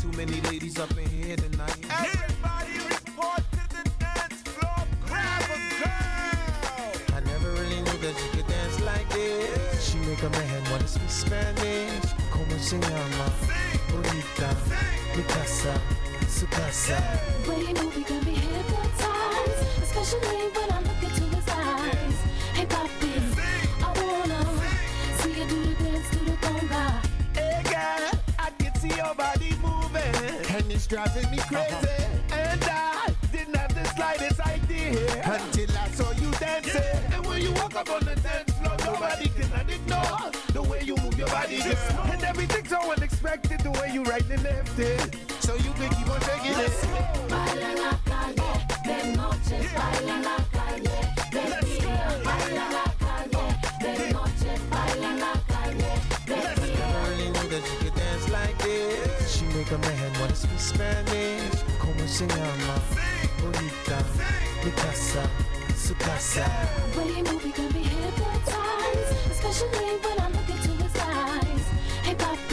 Too 0.00 0.10
many 0.16 0.40
ladies 0.50 0.78
up 0.78 0.90
in 0.92 1.08
here 1.08 1.36
tonight. 1.36 1.76
Everybody 1.88 2.76
report 2.92 3.42
to 3.52 3.62
the 3.74 3.82
dance 3.98 4.42
floor. 4.44 4.86
Grab 5.06 5.42
a 5.48 5.58
girl. 5.80 7.16
I 7.16 7.20
never 7.24 7.50
really 7.52 7.80
knew 7.80 7.98
that 8.04 8.14
you 8.20 8.30
could 8.36 8.46
dance 8.46 8.80
like 8.84 9.08
this. 9.14 9.90
She 9.90 9.98
make 9.98 10.22
a 10.22 10.28
man 10.30 10.62
wanna 10.70 10.86
speak 10.86 11.08
Spanish. 11.08 12.12
Como 12.30 12.58
se 12.58 12.76
llama? 12.76 13.32
Bonita. 13.90 14.54
Mi 15.16 15.22
casa. 16.46 16.46
Su 16.46 16.46
casa. 16.46 17.20
Way 17.48 17.60
you 17.60 17.74
move, 17.74 17.96
you 17.96 18.04
got 18.04 18.24
me 18.24 18.34
hypnotized, 18.34 19.82
especially 19.82 20.48
when 20.54 20.70
I 20.70 20.80
look 20.80 21.02
into 21.02 21.24
his 21.36 21.48
eyes. 21.48 22.16
Hey, 22.54 22.66
papi, 22.66 23.12
I 23.82 23.90
wanna 24.00 24.40
see 25.18 25.32
you 25.32 25.46
do 25.46 25.62
the 25.62 25.84
dance 25.84 26.10
to 26.10 26.18
the 26.24 26.32
conga. 26.40 27.02
Hey 27.34 27.62
girl, 27.64 28.20
I 28.38 28.50
can 28.58 28.74
see 28.76 28.88
your 28.88 29.14
body 29.14 29.52
moving, 29.62 30.56
and 30.56 30.72
it's 30.72 30.86
driving 30.86 31.30
me 31.30 31.38
crazy. 31.38 31.74
Uh-huh. 31.74 32.34
And 32.34 32.64
I 32.64 33.14
didn't 33.32 33.56
have 33.56 33.74
the 33.74 33.84
slightest 33.94 34.40
idea 34.40 35.22
until 35.24 35.70
I 35.76 35.88
saw 35.90 36.10
you 36.12 36.30
dancing. 36.32 37.12
And 37.12 37.26
when 37.26 37.42
you 37.42 37.52
walk 37.52 37.74
up 37.74 37.90
on 37.90 38.04
the 38.04 38.16
dance 38.16 38.52
floor, 38.52 38.76
nobody 38.86 39.28
can 39.28 39.68
ignore 39.68 40.30
the 40.52 40.62
way 40.62 40.82
you 40.84 40.96
move 40.96 41.18
your 41.18 41.28
body, 41.28 41.58
girl. 41.58 42.12
And 42.12 42.22
everything's 42.22 42.70
so 42.70 42.80
unexpected, 42.92 43.60
the 43.60 43.72
way 43.72 43.90
you 43.92 44.02
right 44.04 44.28
and 44.30 44.42
left 44.42 44.78
it. 44.78 45.29
So 45.50 45.56
you 45.56 45.72
can 45.72 45.90
keep 45.90 46.08
on 46.08 46.20
taking 46.20 46.58
it. 46.62 46.70
Baila 47.28 47.70
en 47.72 47.78
la 47.82 47.94
calle, 48.06 48.50
de 48.86 48.98
noche, 49.18 49.56
baila 49.74 50.14
en 50.14 50.22
la 50.22 50.36
calle, 50.56 50.98
de 51.34 51.42
día, 51.66 51.96
baila 52.22 52.62
en 52.66 52.72
la 52.78 52.86
calle, 53.02 53.44
de 53.82 53.92
noche, 54.14 54.52
baila 54.70 55.08
en 55.10 55.18
la 55.18 55.32
calle, 55.50 55.92
de 56.30 56.38
día. 56.62 56.86
Never 56.86 57.02
really 57.10 57.28
knew 57.34 57.48
that 57.50 57.64
you 57.66 57.76
could 57.82 57.96
dance 57.96 58.26
like 58.30 58.58
this. 58.62 59.34
She 59.34 59.44
make 59.46 59.72
a 59.72 59.78
man 59.78 60.12
wanna 60.20 60.36
speak 60.36 60.60
Spanish. 60.60 61.58
Como 61.80 62.06
se 62.06 62.24
llama? 62.28 62.76
Bonita. 63.42 63.98
Mi 64.64 64.70
casa. 64.70 65.22
Su 65.74 65.94
casa. 65.96 66.46
Way 66.96 67.08
you 67.08 67.24
move, 67.24 67.44
you 67.44 67.52
got 67.58 67.74
me 67.74 67.82
hypnotized, 67.82 69.16
especially 69.32 69.98
when 70.04 70.16
I 70.20 70.28
look 70.30 70.48
into 70.48 70.72
his 70.78 70.94
eyes. 70.94 71.64
Hey, 72.04 72.14
papi, 72.14 72.49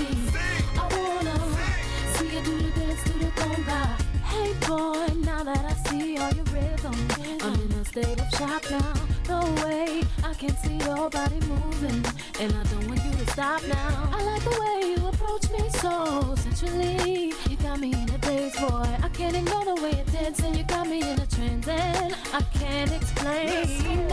Hey, 3.38 4.54
boy, 4.68 5.08
now 5.24 5.44
that 5.44 5.64
I 5.64 5.74
see 5.90 6.18
all 6.18 6.32
your 6.34 6.46
rhythm, 6.46 6.96
I'm 7.42 7.54
in 7.54 7.72
a 7.74 7.86
state 7.86 8.20
of 8.20 8.30
shock 8.32 8.70
now. 8.72 8.94
No 9.30 9.42
way, 9.64 10.04
I 10.24 10.34
can 10.34 10.56
see 10.58 10.78
your 10.78 11.10
body 11.10 11.40
moving, 11.42 12.04
and 12.40 12.54
I 12.54 12.64
don't 12.64 12.88
want 12.88 13.04
you 13.06 13.12
to 13.12 13.32
stop 13.32 13.62
now. 13.68 14.10
I 14.12 14.24
like 14.24 14.44
the 14.44 14.60
way 14.60 14.90
you 14.92 15.08
approach 15.08 15.50
me 15.52 15.70
so 15.82 16.36
sensually. 16.38 17.34
You 17.50 17.58
got 17.58 17.80
me 17.80 17.94
in 17.94 18.10
a 18.10 18.18
daze, 18.18 18.56
boy. 18.60 18.98
I 19.04 19.10
can't 19.14 19.36
ignore 19.36 19.66
the 19.66 19.76
way 19.82 19.92
you're 19.96 20.06
dancing. 20.06 20.56
You 20.56 20.64
got 20.64 20.88
me 20.88 21.02
in 21.02 21.20
a 21.20 21.28
trance, 21.28 21.68
and 21.68 22.16
I 22.34 22.42
can't 22.54 22.92
explain. 22.92 24.08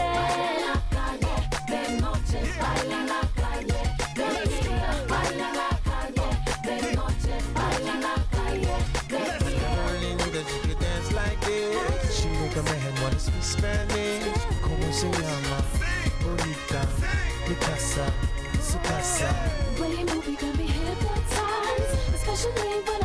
should 22.45 22.59
leave, 22.63 22.85
but 22.85 23.04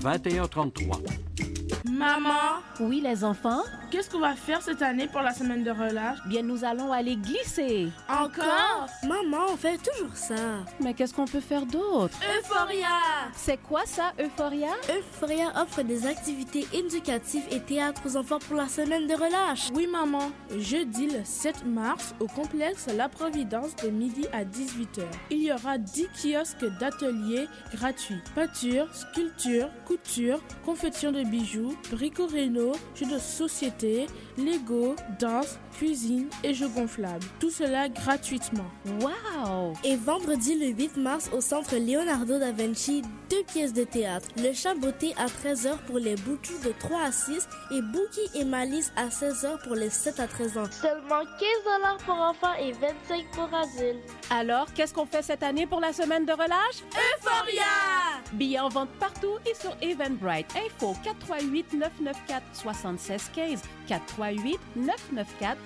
Maman, 1.84 2.60
Oui, 2.80 3.00
les 3.04 3.22
enfants? 3.24 3.62
qu'est-ce 3.90 4.08
qu'on 4.08 4.20
va 4.20 4.34
faire 4.34 4.62
cette 4.62 4.80
année 4.80 5.06
pour 5.06 5.20
la 5.20 5.32
semaine 5.34 5.62
de 5.62 5.70
relâche? 5.70 6.18
Bien, 6.26 6.42
nous 6.42 6.64
allons 6.64 6.90
aller 6.92 7.14
glisser. 7.16 7.88
Encore? 8.08 8.88
Maman, 9.02 9.46
on 9.52 9.56
fait 9.56 9.76
toujours 9.78 10.14
ça. 10.16 10.34
Mais 10.80 10.94
qu'est-ce 10.94 11.12
qu'on 11.14 11.26
peut 11.26 11.40
faire 11.40 11.66
d'autre? 11.66 12.16
Euphoria! 12.38 12.88
C'est 13.34 13.58
quoi 13.58 13.82
ça, 13.84 14.12
Euphoria? 14.18 14.70
Euphoria 14.88 15.52
offre 15.60 15.82
des 15.82 16.06
activités 16.06 16.66
éducatives 16.72 17.44
et 17.50 17.60
théâtre 17.60 18.00
aux 18.06 18.16
enfants 18.16 18.38
pour 18.38 18.56
la 18.56 18.66
semaine 18.68 19.06
de 19.06 19.14
relâche. 19.14 19.68
Oui, 19.74 19.86
maman. 19.86 20.30
Jeudi 20.56 21.08
le 21.08 21.20
7 21.24 21.66
mars, 21.66 22.14
au 22.18 22.26
complexe 22.26 22.86
La 22.96 23.08
Providence 23.10 23.76
de 23.76 23.88
midi 23.90 24.26
à 24.32 24.44
18h. 24.44 25.02
Il 25.30 25.42
y 25.42 25.52
aura 25.52 25.76
10 25.78 26.08
kiosques 26.14 26.64
d'ateliers 26.80 27.46
gratuits. 27.74 28.20
Peinture, 28.34 28.86
sculpture, 28.94 29.68
couture, 29.93 30.40
confection 30.64 31.12
de 31.12 31.23
bijoux, 31.23 31.77
brico-réno, 31.90 32.73
jeux 32.94 33.06
de 33.06 33.19
société, 33.19 34.06
Lego, 34.39 34.97
danse, 35.19 35.59
cuisine 35.77 36.28
et 36.43 36.55
jeux 36.55 36.69
gonflables. 36.69 37.24
Tout 37.40 37.51
cela 37.51 37.89
gratuitement. 37.89 38.70
Wow! 39.01 39.74
Et 39.85 39.97
vendredi 39.97 40.55
le 40.59 40.69
8 40.69 40.97
mars 40.97 41.31
au 41.32 41.40
centre 41.40 41.77
Leonardo 41.77 42.39
da 42.39 42.52
Vinci, 42.52 43.02
deux 43.31 43.43
pièces 43.52 43.73
de 43.74 43.85
théâtre. 43.85 44.28
Le 44.39 44.52
chat 44.55 44.74
beauté 44.74 45.14
à 45.19 45.27
13h 45.27 45.77
pour 45.86 45.98
les 45.98 46.14
boutous 46.16 46.59
de 46.64 46.73
3 46.78 47.02
à 47.02 47.12
6 47.12 47.47
et 47.73 47.82
Bookie 47.82 48.39
et 48.39 48.44
Malice 48.44 48.93
à 48.97 49.09
16h 49.09 49.62
pour 49.64 49.74
les 49.74 49.90
7 49.90 50.20
à 50.20 50.27
13 50.27 50.59
ans. 50.59 50.70
Seulement 50.70 51.20
15 51.20 51.98
pour 52.06 52.14
enfants 52.14 52.55
et 52.59 52.73
25 52.73 53.24
pour 53.35 53.51
adultes. 53.55 54.21
Alors, 54.34 54.72
qu'est-ce 54.72 54.94
qu'on 54.94 55.04
fait 55.04 55.20
cette 55.20 55.42
année 55.42 55.66
pour 55.66 55.78
la 55.78 55.92
semaine 55.92 56.24
de 56.24 56.32
relâche? 56.32 56.82
Euphoria! 56.96 58.22
Billets 58.32 58.60
en 58.60 58.70
vente 58.70 58.88
partout 58.98 59.36
et 59.44 59.54
sur 59.54 59.76
Eventbrite. 59.82 60.46
Info 60.56 60.96
438 61.04 61.74
994 61.74 62.40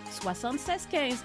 7615 0.09 1.25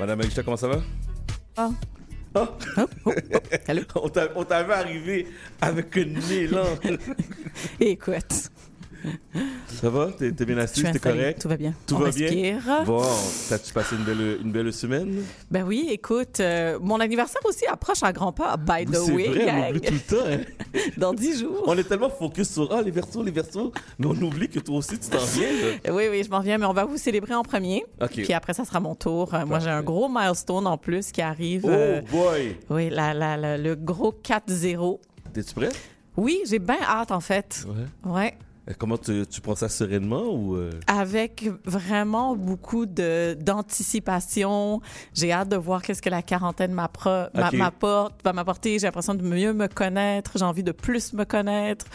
Madame 0.00 0.20
Agusta, 0.22 0.42
comment 0.42 0.56
ça 0.56 0.68
va? 0.68 0.80
Ah. 1.56 1.70
Oh. 2.34 2.46
Allô? 3.68 3.82
on 3.96 4.08
t'a- 4.08 4.28
on 4.36 4.44
t'avait 4.44 4.72
arrivé 4.72 5.26
avec 5.60 5.94
une 5.96 6.18
élan. 6.30 6.64
Écoute. 7.80 8.50
Ça 9.80 9.88
va? 9.88 10.08
T'es 10.18 10.30
bien 10.44 10.66
suis 10.66 10.82
T'es 10.82 10.98
correct? 10.98 11.40
Tout 11.40 11.48
va 11.48 11.56
bien. 11.56 11.72
Tout 11.86 11.94
On 11.94 11.98
va 12.00 12.06
respire. 12.06 12.58
bien? 12.62 12.84
Bon, 12.84 13.02
t'as-tu 13.48 13.72
passé 13.72 13.96
une 13.96 14.04
belle, 14.04 14.38
une 14.42 14.52
belle 14.52 14.72
semaine? 14.72 15.22
Ben 15.50 15.62
oui, 15.64 15.88
écoute, 15.90 16.40
euh, 16.40 16.78
mon 16.82 17.00
anniversaire 17.00 17.40
aussi 17.44 17.66
approche 17.66 18.02
à 18.02 18.12
grands 18.12 18.32
pas, 18.32 18.56
by 18.56 18.84
the 18.84 18.94
C'est 18.94 19.12
way. 19.12 19.28
vrai, 19.28 19.50
on 19.50 19.70
oublie 19.70 19.80
tout 19.80 19.94
le 19.94 20.00
temps. 20.00 20.26
hein. 20.28 20.80
Dans 20.96 21.12
10 21.14 21.40
jours. 21.40 21.64
On 21.66 21.76
est 21.78 21.84
tellement 21.84 22.10
focus 22.10 22.50
sur 22.50 22.72
ah, 22.72 22.82
les 22.82 22.90
versos, 22.90 23.22
les 23.22 23.30
versos, 23.30 23.72
mais 23.98 24.06
on 24.06 24.20
oublie 24.22 24.48
que 24.48 24.58
toi 24.60 24.76
aussi 24.78 24.98
tu 24.98 25.08
t'en 25.08 25.18
viens. 25.18 25.48
là. 25.52 25.92
Oui, 25.92 26.04
oui, 26.10 26.22
je 26.24 26.30
m'en 26.30 26.38
reviens, 26.38 26.58
mais 26.58 26.66
on 26.66 26.72
va 26.72 26.84
vous 26.84 26.96
célébrer 26.98 27.34
en 27.34 27.42
premier. 27.42 27.84
OK. 28.00 28.10
Puis 28.12 28.32
après, 28.32 28.52
ça 28.54 28.64
sera 28.64 28.80
mon 28.80 28.94
tour. 28.94 29.32
Euh, 29.34 29.46
Moi, 29.46 29.58
j'ai 29.60 29.70
un 29.70 29.82
gros 29.82 30.08
milestone 30.08 30.66
en 30.66 30.76
plus 30.78 31.10
qui 31.12 31.22
arrive. 31.22 31.62
Oh 31.64 31.70
euh, 31.70 32.00
boy! 32.10 32.56
oui, 32.70 32.90
la- 32.90 33.14
la- 33.14 33.36
la- 33.36 33.56
le 33.58 33.74
gros 33.76 34.12
4-0. 34.22 35.00
T'es-tu 35.32 35.54
prêt? 35.54 35.68
Oui, 36.16 36.40
j'ai 36.48 36.58
bien 36.58 36.76
hâte, 36.82 37.12
en 37.12 37.20
fait. 37.20 37.64
Ouais. 38.04 38.12
Ouais. 38.12 38.34
Euh, 38.70 38.74
Comment 38.78 38.96
tu, 38.98 39.24
tu 39.28 39.40
prends 39.40 39.54
ça 39.54 39.68
sereinement 39.68 40.24
ou. 40.32 40.56
euh, 40.56 40.70
Avec 40.86 41.48
vraiment 41.64 42.36
beaucoup 42.36 42.86
de 42.86 43.36
d'anticipation. 43.40 44.80
J'ai 45.14 45.32
hâte 45.32 45.48
de 45.48 45.56
voir 45.56 45.82
qu'est-ce 45.82 46.02
que 46.02 46.08
la 46.10 46.22
quarantaine 46.22 46.72
m'apporte, 46.72 47.32
va 48.24 48.32
m'apporter. 48.32 48.78
J'ai 48.78 48.86
l'impression 48.86 49.14
de 49.14 49.22
mieux 49.22 49.52
me 49.52 49.66
connaître. 49.68 50.32
J'ai 50.36 50.44
envie 50.44 50.62
de 50.62 50.72
plus 50.72 51.12
me 51.12 51.24
connaître. 51.24 51.86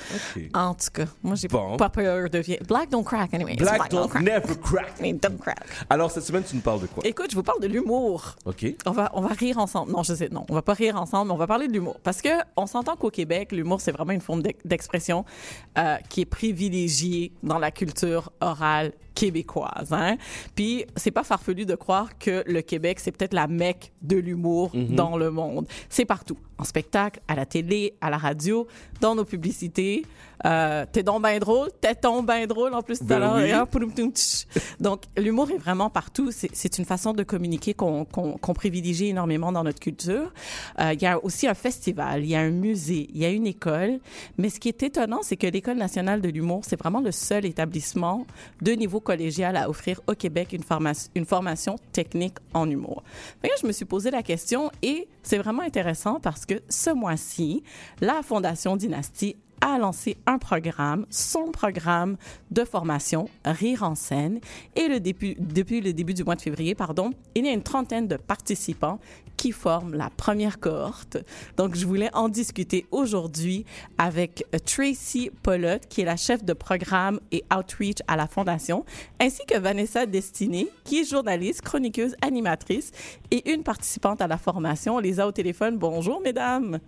En 0.53 0.73
tout 0.73 0.87
cas, 0.93 1.05
moi, 1.23 1.35
j'ai 1.35 1.47
Bon. 1.47 1.77
pas 1.77 1.89
peur 1.89 2.29
de 2.29 2.39
vie. 2.39 2.57
Black 2.67 2.89
don't 2.89 3.03
crack, 3.03 3.33
anyway. 3.33 3.55
Black 3.55 3.89
don't 3.89 4.13
never 4.21 4.55
crack. 4.61 4.93
I 4.99 5.03
mean, 5.03 5.17
don't 5.21 5.37
crack. 5.39 5.65
Alors, 5.89 6.11
cette 6.11 6.23
semaine, 6.23 6.43
tu 6.43 6.55
nous 6.55 6.61
parles 6.61 6.81
de 6.81 6.87
quoi? 6.87 7.05
Écoute, 7.05 7.27
je 7.31 7.35
vous 7.35 7.43
parle 7.43 7.61
de 7.61 7.67
l'humour. 7.67 8.35
OK. 8.45 8.65
On 8.85 8.91
va, 8.91 9.09
on 9.13 9.21
va 9.21 9.29
rire 9.29 9.57
ensemble. 9.57 9.91
Non, 9.91 10.03
je 10.03 10.13
sais, 10.13 10.29
non, 10.29 10.45
on 10.49 10.53
va 10.53 10.61
pas 10.61 10.73
rire 10.73 10.95
ensemble, 10.99 11.27
mais 11.29 11.33
on 11.33 11.37
va 11.37 11.47
parler 11.47 11.67
de 11.67 11.73
l'humour. 11.73 11.97
Parce 12.03 12.21
que 12.21 12.29
on 12.57 12.65
s'entend 12.67 12.95
qu'au 12.95 13.09
Québec, 13.11 13.51
l'humour, 13.51 13.81
c'est 13.81 13.91
vraiment 13.91 14.11
une 14.11 14.21
forme 14.21 14.41
d'ex- 14.41 14.59
d'expression 14.65 15.25
euh, 15.77 15.95
qui 16.09 16.21
est 16.21 16.25
privilégiée 16.25 16.64
dans 17.43 17.59
la 17.59 17.71
culture 17.71 18.31
orale 18.41 18.93
québécoise. 19.15 19.91
Hein? 19.91 20.17
Puis, 20.53 20.85
c'est 20.95 21.11
pas 21.11 21.23
farfelu 21.23 21.65
de 21.65 21.75
croire 21.75 22.17
que 22.19 22.43
le 22.45 22.61
Québec, 22.61 22.99
c'est 22.99 23.11
peut-être 23.11 23.33
la 23.33 23.47
mecque 23.47 23.91
de 24.01 24.17
l'humour 24.17 24.71
Mhm. 24.75 24.95
dans 24.95 25.17
le 25.17 25.31
monde. 25.31 25.65
C'est 25.89 26.05
partout. 26.05 26.37
En 26.57 26.63
spectacle, 26.63 27.19
à 27.27 27.35
la 27.35 27.45
télé, 27.45 27.95
à 27.99 28.09
la 28.09 28.17
radio, 28.17 28.65
dans 29.01 29.13
nos 29.15 29.25
publicités. 29.25 30.05
Euh, 30.45 30.85
t'es 30.89 31.03
donc 31.03 31.21
bien 31.23 31.37
drôle, 31.39 31.69
t'es 31.81 31.95
donc 32.01 32.27
bien 32.27 32.45
drôle 32.47 32.73
en 32.73 32.81
plus 32.81 32.99
tout 32.99 33.05
à 33.05 33.07
Ben 33.07 33.19
l'heure. 33.19 33.35
Hein. 33.35 33.65
Donc, 34.79 35.03
l'humour 35.17 35.49
est 35.51 35.57
vraiment 35.57 35.89
partout. 35.89 36.31
C'est- 36.31 36.49
C'est 36.53 36.77
une 36.77 36.85
façon 36.85 37.13
de 37.13 37.23
communiquer 37.23 37.73
qu'on 37.73 38.05
qu'on- 38.05 38.33
qu'on 38.37 38.53
privilégie 38.53 39.07
énormément 39.07 39.51
dans 39.51 39.63
notre 39.63 39.79
culture. 39.79 40.31
Euh, 40.79 40.93
Il 40.93 41.01
y 41.01 41.05
a 41.07 41.21
aussi 41.23 41.47
un 41.47 41.53
festival, 41.53 42.23
il 42.23 42.29
y 42.29 42.35
a 42.35 42.39
un 42.39 42.51
musée, 42.51 43.09
il 43.13 43.17
y 43.17 43.25
a 43.25 43.29
une 43.29 43.47
école. 43.47 43.99
Mais 44.37 44.49
ce 44.49 44.59
qui 44.59 44.69
est 44.69 44.81
étonnant, 44.83 45.19
c'est 45.23 45.35
que 45.35 45.47
l'École 45.47 45.77
nationale 45.77 46.21
de 46.21 46.29
l'humour, 46.29 46.61
c'est 46.65 46.79
vraiment 46.79 47.01
le 47.01 47.11
seul 47.11 47.45
établissement 47.45 48.25
de 48.61 48.71
niveau 48.71 48.99
collégial 49.05 49.55
à 49.55 49.69
offrir 49.69 50.01
au 50.07 50.13
Québec 50.13 50.51
une, 50.51 51.25
formation 51.25 51.75
technique 51.93 52.35
en 52.53 52.69
humour. 52.69 53.03
Je 53.43 53.65
me 53.65 53.71
suis 53.71 53.85
posé 53.85 54.11
la 54.11 54.23
question 54.23 54.69
et 54.81 55.07
c'est 55.23 55.37
vraiment 55.37 55.63
intéressant 55.63 56.19
parce 56.19 56.45
que 56.45 56.55
ce 56.67 56.89
mois-ci, 56.89 57.63
la 58.01 58.21
Fondation 58.23 58.75
Dynastie 58.75 59.37
a 59.61 59.77
lancé 59.77 60.17
un 60.25 60.37
programme, 60.37 61.05
son 61.09 61.51
programme 61.51 62.17
de 62.51 62.65
formation 62.65 63.29
Rire 63.45 63.83
en 63.83 63.95
scène. 63.95 64.39
Et 64.75 64.99
depuis 64.99 65.81
le 65.81 65.93
début 65.93 66.13
du 66.13 66.23
mois 66.23 66.35
de 66.35 66.41
février, 66.41 66.75
pardon, 66.75 67.11
il 67.35 67.45
y 67.45 67.49
a 67.49 67.53
une 67.53 67.63
trentaine 67.63 68.07
de 68.07 68.17
participants 68.17 68.99
qui 69.37 69.51
forment 69.51 69.95
la 69.95 70.09
première 70.15 70.59
cohorte. 70.59 71.17
Donc, 71.57 71.75
je 71.75 71.85
voulais 71.85 72.09
en 72.13 72.29
discuter 72.29 72.85
aujourd'hui 72.91 73.65
avec 73.97 74.45
euh, 74.53 74.59
Tracy 74.59 75.31
Pollock, 75.43 75.81
qui 75.89 76.01
est 76.01 76.05
la 76.05 76.17
chef 76.17 76.43
de 76.43 76.53
programme 76.53 77.19
et 77.31 77.43
outreach 77.55 77.97
à 78.07 78.15
la 78.15 78.27
Fondation, 78.27 78.85
ainsi 79.19 79.41
que 79.45 79.57
Vanessa 79.57 80.05
Destiné, 80.05 80.67
qui 80.83 80.99
est 80.99 81.09
journaliste, 81.09 81.61
chroniqueuse, 81.61 82.15
animatrice 82.21 82.91
et 83.31 83.51
une 83.51 83.63
participante 83.63 84.21
à 84.21 84.27
la 84.27 84.37
formation. 84.37 84.95
On 84.95 84.99
les 84.99 85.19
a 85.19 85.27
au 85.27 85.31
téléphone. 85.31 85.77
Bonjour, 85.77 86.21
mesdames. 86.21 86.79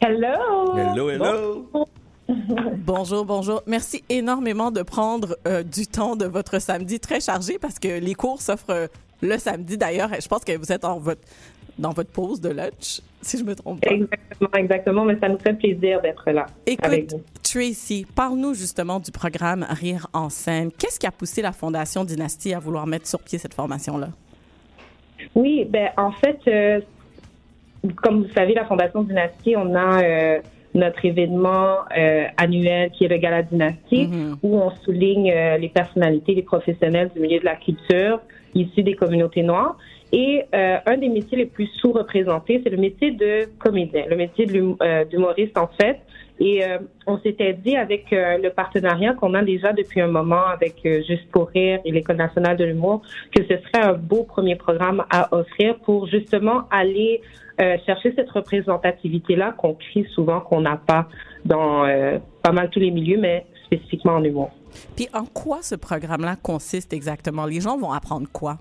Hello. 0.00 0.76
Hello, 0.76 1.10
hello. 1.10 1.68
Bonjour, 2.76 3.24
bonjour. 3.24 3.62
Merci 3.66 4.04
énormément 4.08 4.70
de 4.70 4.82
prendre 4.82 5.36
euh, 5.46 5.62
du 5.62 5.86
temps 5.86 6.16
de 6.16 6.26
votre 6.26 6.60
samedi 6.60 7.00
très 7.00 7.20
chargé 7.20 7.58
parce 7.58 7.78
que 7.78 7.98
les 7.98 8.14
cours 8.14 8.40
s'offrent 8.40 8.70
euh, 8.70 8.86
le 9.22 9.38
samedi. 9.38 9.76
D'ailleurs, 9.76 10.10
je 10.20 10.28
pense 10.28 10.44
que 10.44 10.56
vous 10.56 10.72
êtes 10.72 10.84
en 10.84 10.98
votre, 10.98 11.22
dans 11.78 11.90
votre 11.90 12.10
pause 12.10 12.40
de 12.40 12.50
lunch, 12.50 13.00
si 13.22 13.38
je 13.38 13.44
me 13.44 13.54
trompe 13.54 13.80
pas. 13.80 13.92
Exactement, 13.92 14.50
exactement, 14.54 15.04
mais 15.04 15.18
ça 15.18 15.28
nous 15.28 15.38
fait 15.38 15.54
plaisir 15.54 16.00
d'être 16.00 16.30
là. 16.30 16.46
avec 16.66 17.02
Écoute, 17.02 17.12
vous. 17.12 17.22
Tracy, 17.42 18.06
parle-nous 18.14 18.54
justement 18.54 19.00
du 19.00 19.10
programme 19.10 19.66
Rire 19.68 20.06
en 20.12 20.28
scène. 20.28 20.70
Qu'est-ce 20.78 20.98
qui 21.00 21.06
a 21.06 21.10
poussé 21.10 21.42
la 21.42 21.52
Fondation 21.52 22.04
Dynastie 22.04 22.54
à 22.54 22.58
vouloir 22.58 22.86
mettre 22.86 23.06
sur 23.06 23.20
pied 23.20 23.38
cette 23.38 23.54
formation-là? 23.54 24.08
Oui, 25.34 25.66
ben 25.68 25.90
en 25.96 26.12
fait, 26.12 26.38
euh, 26.48 26.80
comme 28.02 28.24
vous 28.24 28.32
savez, 28.32 28.54
la 28.54 28.64
Fondation 28.64 29.02
Dynastie, 29.02 29.54
on 29.56 29.74
a 29.74 30.02
euh, 30.02 30.40
notre 30.74 31.04
événement 31.04 31.78
euh, 31.96 32.26
annuel 32.36 32.90
qui 32.90 33.04
est 33.04 33.08
le 33.08 33.16
Gala 33.16 33.42
Dynastie, 33.42 34.08
où 34.42 34.56
on 34.56 34.70
souligne 34.70 35.32
euh, 35.32 35.58
les 35.58 35.68
personnalités, 35.68 36.34
les 36.34 36.42
professionnels 36.42 37.10
du 37.14 37.20
milieu 37.20 37.40
de 37.40 37.44
la 37.44 37.56
culture 37.56 38.20
issus 38.54 38.82
des 38.82 38.94
communautés 38.94 39.42
noires. 39.42 39.76
Et 40.12 40.42
euh, 40.54 40.78
un 40.86 40.96
des 40.96 41.08
métiers 41.08 41.38
les 41.38 41.46
plus 41.46 41.68
sous-représentés, 41.80 42.60
c'est 42.64 42.70
le 42.70 42.76
métier 42.76 43.12
de 43.12 43.48
comédien, 43.58 44.04
le 44.08 44.16
métier 44.16 44.46
de 44.46 44.74
euh, 44.82 45.04
d'humoriste 45.04 45.56
en 45.56 45.68
fait. 45.80 46.00
Et 46.40 46.64
euh, 46.64 46.78
on 47.06 47.18
s'était 47.18 47.52
dit 47.52 47.76
avec 47.76 48.12
euh, 48.12 48.38
le 48.38 48.50
partenariat 48.50 49.12
qu'on 49.12 49.34
a 49.34 49.42
déjà 49.42 49.74
depuis 49.74 50.00
un 50.00 50.08
moment 50.08 50.46
avec 50.46 50.76
euh, 50.86 51.02
Juste 51.06 51.30
pour 51.30 51.48
rire 51.48 51.80
et 51.84 51.92
l'École 51.92 52.16
nationale 52.16 52.56
de 52.56 52.64
l'humour 52.64 53.02
que 53.34 53.42
ce 53.42 53.58
serait 53.58 53.84
un 53.84 53.92
beau 53.92 54.24
premier 54.24 54.56
programme 54.56 55.04
à 55.10 55.34
offrir 55.34 55.76
pour 55.80 56.06
justement 56.06 56.62
aller 56.70 57.20
euh, 57.60 57.76
chercher 57.84 58.14
cette 58.16 58.30
représentativité-là 58.30 59.52
qu'on 59.52 59.74
crie 59.74 60.06
souvent 60.14 60.40
qu'on 60.40 60.62
n'a 60.62 60.76
pas 60.76 61.08
dans 61.44 61.86
pas 62.42 62.52
mal 62.52 62.68
tous 62.70 62.80
les 62.80 62.90
milieux, 62.90 63.18
mais 63.18 63.46
spécifiquement 63.64 64.12
en 64.12 64.24
humour. 64.24 64.50
Puis 64.96 65.08
en 65.14 65.24
quoi 65.24 65.58
ce 65.62 65.74
programme-là 65.74 66.36
consiste 66.36 66.92
exactement? 66.92 67.46
Les 67.46 67.60
gens 67.60 67.78
vont 67.78 67.92
apprendre 67.92 68.26
quoi? 68.30 68.58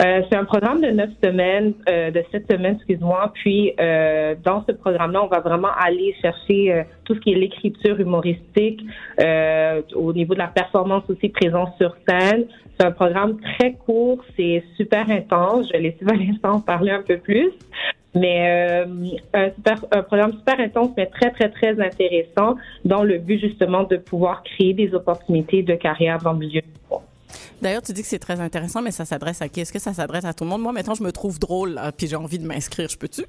Euh, 0.00 0.22
c'est 0.30 0.36
un 0.36 0.44
programme 0.44 0.80
de 0.80 0.88
neuf 0.88 1.10
semaines, 1.22 1.74
euh, 1.88 2.10
de 2.10 2.24
sept 2.32 2.50
semaines, 2.50 2.76
excuse-moi. 2.76 3.32
Puis 3.34 3.74
euh, 3.78 4.34
dans 4.42 4.64
ce 4.66 4.72
programme-là, 4.72 5.22
on 5.22 5.26
va 5.26 5.40
vraiment 5.40 5.68
aller 5.78 6.14
chercher 6.22 6.72
euh, 6.72 6.82
tout 7.04 7.14
ce 7.14 7.20
qui 7.20 7.32
est 7.32 7.34
l'écriture 7.34 8.00
humoristique, 8.00 8.80
euh, 9.20 9.82
au 9.94 10.14
niveau 10.14 10.32
de 10.32 10.38
la 10.38 10.46
performance 10.46 11.04
aussi 11.10 11.28
présence 11.28 11.76
sur 11.76 11.94
scène. 12.08 12.46
C'est 12.78 12.86
un 12.86 12.92
programme 12.92 13.38
très 13.40 13.72
court, 13.74 14.24
c'est 14.38 14.64
super 14.78 15.10
intense. 15.10 15.68
Je 15.72 15.78
laisser 15.78 15.98
Vanessa 16.04 16.50
en 16.50 16.60
parler 16.60 16.92
un 16.92 17.02
peu 17.02 17.18
plus. 17.18 17.50
Mais 18.14 18.86
euh, 18.86 18.86
un, 19.34 19.50
super, 19.50 19.84
un 19.92 20.02
programme 20.02 20.32
super 20.32 20.58
intense, 20.60 20.90
mais 20.96 21.06
très, 21.06 21.30
très, 21.30 21.50
très 21.50 21.78
intéressant 21.78 22.56
dans 22.86 23.04
le 23.04 23.18
but 23.18 23.38
justement 23.38 23.84
de 23.84 23.98
pouvoir 23.98 24.42
créer 24.42 24.72
des 24.72 24.94
opportunités 24.94 25.62
de 25.62 25.74
carrière 25.74 26.18
dans 26.18 26.32
le 26.32 26.38
milieu. 26.38 26.62
D'ailleurs, 27.62 27.82
tu 27.82 27.92
dis 27.92 28.02
que 28.02 28.08
c'est 28.08 28.18
très 28.18 28.40
intéressant, 28.40 28.82
mais 28.82 28.90
ça 28.90 29.04
s'adresse 29.04 29.42
à 29.42 29.48
qui? 29.48 29.60
Est-ce 29.60 29.72
que 29.72 29.78
ça 29.78 29.92
s'adresse 29.92 30.24
à 30.24 30.32
tout 30.32 30.44
le 30.44 30.50
monde? 30.50 30.62
Moi, 30.62 30.72
maintenant, 30.72 30.94
je 30.94 31.02
me 31.02 31.12
trouve 31.12 31.38
drôle, 31.38 31.80
puis 31.96 32.06
j'ai 32.06 32.16
envie 32.16 32.38
de 32.38 32.46
m'inscrire. 32.46 32.88
Je 32.88 32.98
peux-tu? 32.98 33.24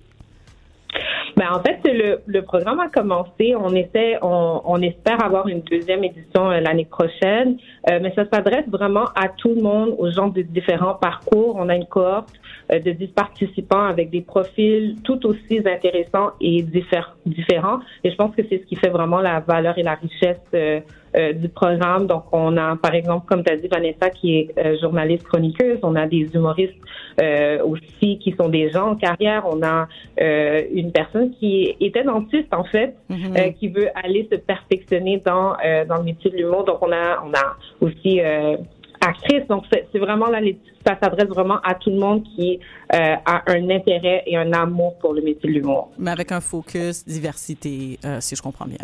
Ben, 1.38 1.48
en 1.52 1.62
fait, 1.62 1.80
le, 2.28 2.42
programme 2.42 2.80
a 2.80 2.90
commencé. 2.90 3.56
On 3.56 3.74
essaie, 3.74 4.18
on, 4.22 4.82
espère 4.82 5.24
avoir 5.24 5.48
une 5.48 5.62
deuxième 5.62 6.04
édition 6.04 6.52
euh, 6.52 6.60
l'année 6.60 6.86
prochaine, 6.86 7.58
Euh, 7.90 8.00
mais 8.02 8.14
ça 8.16 8.26
s'adresse 8.32 8.68
vraiment 8.68 9.06
à 9.16 9.28
tout 9.28 9.56
le 9.56 9.62
monde, 9.62 9.96
aux 9.98 10.12
gens 10.12 10.28
de 10.28 10.44
différents 10.44 10.94
parcours. 10.94 11.56
On 11.58 11.68
a 11.68 11.76
une 11.76 11.88
cohorte 11.88 12.34
euh, 12.72 12.80
de 12.80 12.92
10 12.92 13.08
participants 13.08 13.86
avec 13.86 14.12
des 14.12 14.22
profils 14.22 14.98
tout 15.04 15.26
aussi 15.26 15.62
intéressants 15.66 16.32
et 16.40 16.62
différents. 16.62 17.80
Et 18.04 18.12
je 18.12 18.16
pense 18.16 18.36
que 18.36 18.44
c'est 18.48 18.60
ce 18.60 18.66
qui 18.66 18.76
fait 18.76 18.90
vraiment 18.90 19.20
la 19.20 19.40
valeur 19.40 19.78
et 19.80 19.84
la 19.84 19.96
richesse 19.96 20.46
euh, 21.16 21.34
du 21.34 21.50
programme. 21.50 22.08
Donc, 22.08 22.24
on 22.32 22.56
a, 22.58 22.76
par 22.76 22.94
exemple, 22.96 23.26
comme 23.28 23.44
tu 23.44 23.52
as 23.52 23.58
dit, 23.58 23.68
Vanessa, 23.68 24.10
qui 24.10 24.38
est 24.38 24.54
euh, 24.58 24.78
journaliste 24.82 25.24
chroniqueuse. 25.24 25.80
On 25.84 25.96
a 25.96 26.08
des 26.08 26.28
humoristes 26.34 26.74
euh, 27.22 27.64
aussi 27.64 28.18
qui 28.20 28.34
sont 28.40 28.50
des 28.50 28.70
gens 28.72 28.92
en 28.92 28.96
carrière. 28.96 29.44
On 29.50 29.62
a 29.64 29.88
euh, 30.22 30.62
une 30.74 30.92
personne 30.92 31.32
qui 31.40 31.76
était 31.80 32.04
dentiste, 32.04 32.54
en 32.54 32.64
fait, 32.64 32.96
euh, 33.38 33.52
qui 33.58 33.68
veut 33.68 33.90
aller 34.04 34.28
se 34.32 34.38
perfectionner 34.38 35.22
dans, 35.26 35.54
euh, 35.66 35.86
dans 35.86 35.98
le 35.98 36.04
métier 36.04 36.32
de 36.32 36.38
l'humour. 36.38 36.64
Donc, 36.66 36.78
on 36.82 36.92
a, 36.92 37.24
on 37.26 37.32
a 37.34 37.58
aussi... 37.82 38.22
Euh, 38.22 38.58
actrice. 39.04 39.48
Donc, 39.48 39.64
c'est 39.74 39.88
c'est 39.92 39.98
vraiment 39.98 40.28
là, 40.28 40.40
les- 40.40 40.60
ça 40.86 40.96
s'adresse 41.02 41.28
vraiment 41.28 41.58
à 41.64 41.74
tout 41.74 41.90
le 41.90 41.96
monde 41.98 42.22
qui 42.36 42.60
euh, 42.94 43.16
a 43.26 43.42
un 43.52 43.68
intérêt 43.72 44.22
et 44.28 44.38
un 44.38 44.54
amour 44.54 44.96
pour 45.00 45.16
le 45.16 45.24
métier 45.24 45.50
de 45.50 45.56
l'humour. 45.56 45.90
Mais 45.98 46.12
avec 46.12 46.32
un 46.32 46.40
focus 46.40 47.04
diversité, 47.04 47.98
euh, 48.06 48.18
si 48.20 48.36
je 48.36 48.44
comprends 48.44 48.66
bien. 48.68 48.78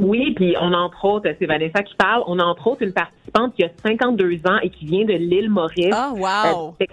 Oui, 0.00 0.32
puis 0.34 0.54
on 0.60 0.72
a 0.72 0.76
entre 0.76 1.04
autres, 1.04 1.28
c'est 1.38 1.46
Vanessa 1.46 1.82
qui 1.82 1.94
parle, 1.96 2.22
on 2.26 2.38
a 2.38 2.44
entre 2.44 2.66
autres 2.66 2.82
une 2.82 2.92
participante 2.94 3.54
qui 3.54 3.64
a 3.64 3.68
52 3.84 4.46
ans 4.46 4.58
et 4.62 4.70
qui 4.70 4.86
vient 4.86 5.04
de 5.04 5.12
l'île 5.12 5.50
Maurice. 5.50 5.92
Ah, 5.92 6.12
wow! 6.14 6.74
Euh, 6.80 6.86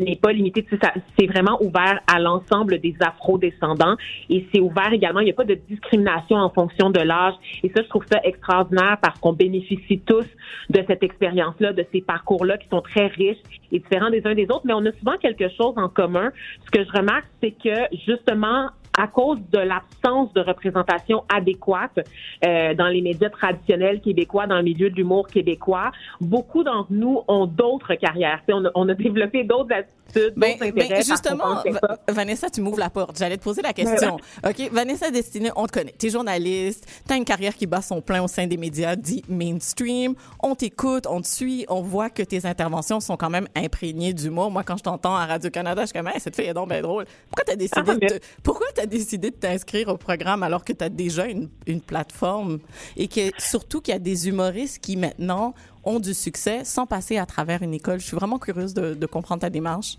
n'est 0.00 0.14
pas 0.14 0.30
limité, 0.32 0.62
tu 0.62 0.70
sais, 0.76 0.78
ça- 0.80 0.92
c'est 1.18 1.26
vraiment 1.26 1.60
ouvert 1.60 1.98
à 2.06 2.20
l'ensemble 2.20 2.78
des 2.78 2.94
afro-descendants 3.00 3.96
et 4.30 4.46
c'est 4.54 4.60
ouvert 4.60 4.92
également, 4.92 5.18
il 5.18 5.24
n'y 5.24 5.32
a 5.32 5.34
pas 5.34 5.42
de 5.42 5.54
discrimination 5.68 6.36
en 6.36 6.50
fonction 6.50 6.90
de 6.90 7.00
l'âge 7.00 7.34
et 7.64 7.68
ça, 7.74 7.82
je 7.82 7.88
trouve 7.88 8.04
ça 8.06 8.20
extraordinaire 8.22 8.98
parce 9.02 9.18
qu'on 9.18 9.32
bénéficie 9.32 9.98
tous 10.06 10.24
de 10.70 10.84
cette 10.86 11.02
expérience-là, 11.02 11.72
de 11.72 11.84
ces 11.92 12.00
parcours-là 12.00 12.58
qui 12.58 12.68
sont 12.68 12.80
très 12.80 13.08
riches 13.08 13.38
et 13.72 13.80
différents 13.80 14.10
des 14.10 14.24
uns 14.24 14.34
des 14.36 14.44
autres, 14.44 14.62
mais 14.64 14.74
on 14.74 14.86
a 14.86 14.92
souvent 14.92 15.16
quelque 15.20 15.48
chose 15.48 15.74
en 15.76 15.88
commun. 15.88 16.30
Ce 16.64 16.70
que 16.70 16.84
je 16.84 16.92
remarque, 16.96 17.26
c'est 17.42 17.50
que 17.50 17.96
justement, 18.06 18.68
à 19.00 19.06
cause 19.06 19.38
de 19.52 19.58
l'absence 19.58 20.32
de 20.34 20.40
représentation 20.40 21.22
adéquate 21.34 22.00
euh, 22.44 22.74
dans 22.74 22.88
les 22.88 23.00
médias 23.00 23.30
traditionnels 23.30 24.00
québécois, 24.00 24.46
dans 24.46 24.56
le 24.56 24.62
milieu 24.64 24.90
de 24.90 24.96
l'humour 24.96 25.28
québécois, 25.28 25.90
beaucoup 26.20 26.64
d'entre 26.64 26.88
nous 26.90 27.22
ont 27.28 27.46
d'autres 27.46 27.94
carrières. 27.94 28.40
Tu 28.46 28.52
On 28.52 28.64
a, 28.64 28.70
on 28.74 28.88
a 28.88 28.94
développé 28.94 29.44
d'autres 29.44 29.72
attitudes, 29.72 30.34
Ben, 30.36 30.52
d'autres 30.58 30.72
ben, 30.74 30.82
intérêts. 30.84 31.02
justement. 31.02 31.62
Vanessa, 32.08 32.50
tu 32.50 32.60
m'ouvres 32.60 32.78
la 32.80 32.90
porte. 32.90 33.16
J'allais 33.18 33.36
te 33.36 33.44
poser 33.44 33.62
la 33.62 33.72
question. 33.72 34.16
OK, 34.46 34.70
Vanessa 34.72 35.10
Destinée, 35.10 35.50
on 35.56 35.66
te 35.66 35.72
connaît. 35.72 35.94
T'es 35.96 36.10
journaliste, 36.10 36.86
t'as 37.06 37.16
une 37.16 37.24
carrière 37.24 37.54
qui 37.54 37.66
bat 37.66 37.82
son 37.82 38.00
plein 38.00 38.22
au 38.22 38.28
sein 38.28 38.46
des 38.46 38.56
médias 38.56 38.96
dits 38.96 39.22
mainstream. 39.28 40.14
On 40.42 40.54
t'écoute, 40.54 41.06
on 41.08 41.20
te 41.20 41.26
suit, 41.26 41.66
on 41.68 41.82
voit 41.82 42.10
que 42.10 42.22
tes 42.22 42.46
interventions 42.46 43.00
sont 43.00 43.16
quand 43.16 43.30
même 43.30 43.46
imprégnées 43.54 44.12
d'humour. 44.12 44.50
Moi, 44.50 44.62
quand 44.64 44.76
je 44.76 44.82
t'entends 44.82 45.14
à 45.14 45.26
Radio-Canada, 45.26 45.82
je 45.82 45.86
suis 45.88 45.98
comme, 45.98 46.08
Hey, 46.08 46.20
cette 46.20 46.34
fille 46.36 46.46
est 46.46 46.54
donc 46.54 46.68
bien 46.70 46.80
drôle. 46.82 47.04
Pourquoi 47.30 47.44
t'as 47.44 47.56
décidé, 47.56 47.80
Ah, 47.86 47.94
de 47.94 47.98
mais- 48.00 48.20
pourquoi 48.42 48.66
décidé 48.88 49.30
de 49.30 49.36
t'inscrire 49.36 49.88
au 49.88 49.96
programme 49.96 50.42
alors 50.42 50.64
que 50.64 50.72
t'as 50.72 50.88
déjà 50.88 51.26
une, 51.26 51.48
une 51.66 51.80
plateforme 51.80 52.58
et 52.96 53.06
que 53.08 53.30
surtout 53.38 53.80
qu'il 53.80 53.92
y 53.92 53.96
a 53.96 54.00
des 54.00 54.28
humoristes 54.28 54.82
qui 54.82 54.96
maintenant 54.96 55.54
ont 55.84 56.00
du 56.00 56.14
succès 56.14 56.64
sans 56.64 56.86
passer 56.86 57.18
à 57.18 57.26
travers 57.26 57.62
une 57.62 57.74
école? 57.74 58.00
Je 58.00 58.06
suis 58.06 58.16
vraiment 58.16 58.38
curieuse 58.38 58.74
de, 58.74 59.06
comprendre 59.06 59.40
ta 59.40 59.50
démarche. 59.50 59.96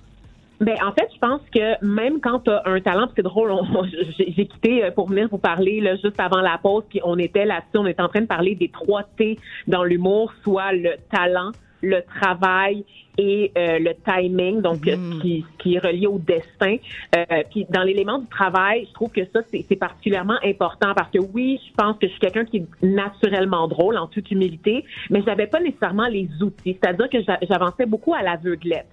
Ben, 0.59 0.75
en 0.85 0.91
fait, 0.91 1.09
je 1.13 1.19
pense 1.19 1.41
que 1.53 1.85
même 1.85 2.19
quand 2.19 2.41
tu 2.41 2.51
as 2.51 2.61
un 2.65 2.81
talent, 2.81 3.07
puis 3.07 3.13
c'est 3.15 3.23
drôle, 3.23 3.53
j'ai 4.17 4.45
quitté 4.45 4.83
euh, 4.83 4.91
pour 4.91 5.07
venir 5.07 5.29
vous 5.31 5.37
parler 5.37 5.79
là, 5.79 5.95
juste 5.95 6.19
avant 6.19 6.41
la 6.41 6.57
pause, 6.57 6.83
puis 6.89 6.99
on 7.05 7.17
était 7.17 7.45
là-dessus, 7.45 7.77
on 7.77 7.87
était 7.87 8.01
en 8.01 8.09
train 8.09 8.21
de 8.21 8.25
parler 8.25 8.55
des 8.55 8.67
trois 8.67 9.03
T 9.17 9.39
dans 9.67 9.85
l'humour, 9.85 10.33
soit 10.43 10.73
le 10.73 10.95
talent, 11.09 11.51
le 11.81 12.01
travail 12.19 12.83
et 13.17 13.51
euh, 13.57 13.79
le 13.79 13.91
timing, 14.05 14.61
donc 14.61 14.87
euh, 14.87 14.95
qui, 15.21 15.43
qui 15.57 15.75
est 15.75 15.79
relié 15.79 16.07
au 16.07 16.19
destin. 16.19 16.77
Euh, 17.15 17.43
puis 17.51 17.65
dans 17.69 17.83
l'élément 17.83 18.19
du 18.19 18.27
travail, 18.27 18.85
je 18.87 18.93
trouve 18.93 19.11
que 19.11 19.25
ça, 19.33 19.41
c'est 19.51 19.65
c'est 19.67 19.75
particulièrement 19.75 20.37
important 20.43 20.93
parce 20.95 21.11
que 21.11 21.19
oui, 21.19 21.59
je 21.67 21.73
pense 21.75 21.97
que 21.97 22.07
je 22.07 22.11
suis 22.11 22.19
quelqu'un 22.21 22.45
qui 22.45 22.57
est 22.57 22.65
naturellement 22.85 23.67
drôle, 23.67 23.97
en 23.97 24.07
toute 24.07 24.31
humilité, 24.31 24.85
mais 25.09 25.21
j'avais 25.25 25.47
pas 25.47 25.59
nécessairement 25.59 26.07
les 26.07 26.29
outils. 26.41 26.77
C'est-à-dire 26.81 27.09
que 27.09 27.21
j'a- 27.23 27.39
j'avançais 27.41 27.85
beaucoup 27.85 28.13
à 28.13 28.21
l'aveuglette. 28.21 28.87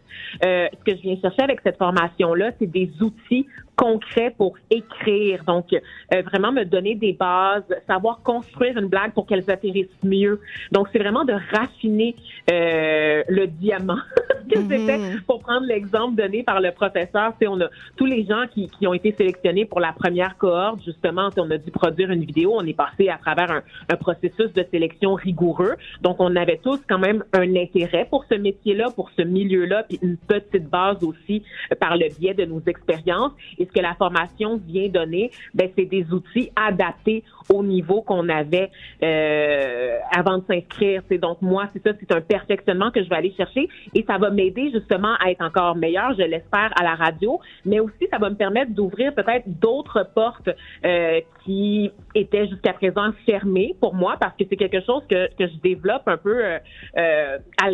Euh, 0.44 0.66
ce 0.72 0.84
que 0.92 0.96
je 0.96 1.02
viens 1.02 1.16
chercher 1.20 1.42
avec 1.42 1.60
cette 1.62 1.78
formation-là, 1.78 2.50
c'est 2.58 2.70
des 2.70 2.90
outils 3.00 3.46
concret 3.76 4.34
pour 4.36 4.54
écrire. 4.70 5.44
Donc, 5.44 5.72
euh, 5.72 6.22
vraiment 6.22 6.52
me 6.52 6.64
donner 6.64 6.94
des 6.94 7.12
bases, 7.12 7.64
savoir 7.86 8.22
construire 8.22 8.76
une 8.78 8.86
blague 8.86 9.12
pour 9.12 9.26
qu'elles 9.26 9.48
atterrissent 9.50 10.02
mieux. 10.02 10.40
Donc, 10.72 10.88
c'est 10.92 10.98
vraiment 10.98 11.24
de 11.24 11.34
raffiner 11.52 12.16
euh, 12.50 13.22
le 13.28 13.46
diamant 13.46 13.98
que 14.50 14.58
c'était. 14.68 14.98
Pour 15.26 15.40
prendre 15.40 15.66
l'exemple 15.66 16.16
donné 16.16 16.42
par 16.42 16.60
le 16.60 16.72
professeur, 16.72 17.34
c'est 17.38 17.46
on 17.46 17.60
a 17.60 17.68
tous 17.96 18.06
les 18.06 18.24
gens 18.24 18.44
qui, 18.52 18.68
qui 18.68 18.86
ont 18.86 18.94
été 18.94 19.12
sélectionnés 19.12 19.64
pour 19.64 19.80
la 19.80 19.92
première 19.92 20.36
cohorte, 20.38 20.82
justement, 20.84 21.30
on 21.36 21.50
a 21.50 21.58
dû 21.58 21.70
produire 21.70 22.10
une 22.10 22.24
vidéo. 22.24 22.54
On 22.56 22.64
est 22.66 22.76
passé 22.76 23.08
à 23.08 23.18
travers 23.18 23.50
un, 23.50 23.62
un 23.90 23.96
processus 23.96 24.52
de 24.52 24.64
sélection 24.70 25.14
rigoureux. 25.14 25.74
Donc, 26.00 26.16
on 26.18 26.34
avait 26.36 26.60
tous 26.62 26.80
quand 26.88 26.98
même 26.98 27.24
un 27.32 27.56
intérêt 27.56 28.06
pour 28.08 28.24
ce 28.30 28.34
métier-là, 28.34 28.90
pour 28.94 29.10
ce 29.16 29.22
milieu-là, 29.22 29.84
puis 29.84 29.98
une 30.02 30.16
petite 30.16 30.68
base 30.68 31.02
aussi 31.02 31.42
euh, 31.72 31.76
par 31.76 31.96
le 31.96 32.08
biais 32.18 32.34
de 32.34 32.44
nos 32.44 32.62
expériences. 32.66 33.32
Et 33.58 33.65
ce 33.66 33.72
que 33.72 33.80
la 33.80 33.94
formation 33.94 34.60
vient 34.66 34.88
donner, 34.88 35.30
ben, 35.55 35.68
c'est 35.76 35.84
des 35.84 36.06
outils 36.12 36.51
adaptés 36.56 37.24
au 37.52 37.62
niveau 37.62 38.02
qu'on 38.02 38.28
avait 38.28 38.70
euh, 39.02 39.98
avant 40.16 40.38
de 40.38 40.44
s'inscrire. 40.47 41.02
C'est 41.09 41.18
donc 41.18 41.40
moi, 41.43 41.68
c'est 41.72 41.82
ça, 41.82 41.94
c'est 41.98 42.12
un 42.12 42.20
perfectionnement 42.20 42.90
que 42.90 43.02
je 43.02 43.09
vais 43.09 43.16
aller 43.16 43.34
chercher 43.36 43.68
et 43.94 44.05
ça 44.06 44.18
va 44.18 44.30
m'aider 44.30 44.70
justement 44.72 45.14
à 45.24 45.30
être 45.30 45.43
encore 45.43 45.76
meilleur, 45.76 46.14
je 46.18 46.22
l'espère, 46.22 46.70
à 46.78 46.82
la 46.82 46.94
radio, 46.94 47.40
mais 47.64 47.80
aussi 47.80 48.06
ça 48.10 48.18
va 48.18 48.30
me 48.30 48.36
permettre 48.36 48.72
d'ouvrir 48.72 49.14
peut-être 49.14 49.44
d'autres 49.47 50.09
portes 50.14 50.51
euh, 50.84 51.20
qui 51.44 51.90
étaient 52.14 52.48
jusqu'à 52.48 52.72
présent 52.72 53.10
fermées 53.24 53.74
pour 53.80 53.94
moi 53.94 54.16
parce 54.18 54.36
que 54.36 54.44
c'est 54.48 54.56
quelque 54.56 54.80
chose 54.84 55.02
que, 55.09 55.28
que 55.36 55.47
je 55.47 55.56
développe 55.62 56.02
un 56.06 56.16
peu 56.16 56.44
euh, 56.44 56.59
euh, 56.97 57.38
à 57.62 57.66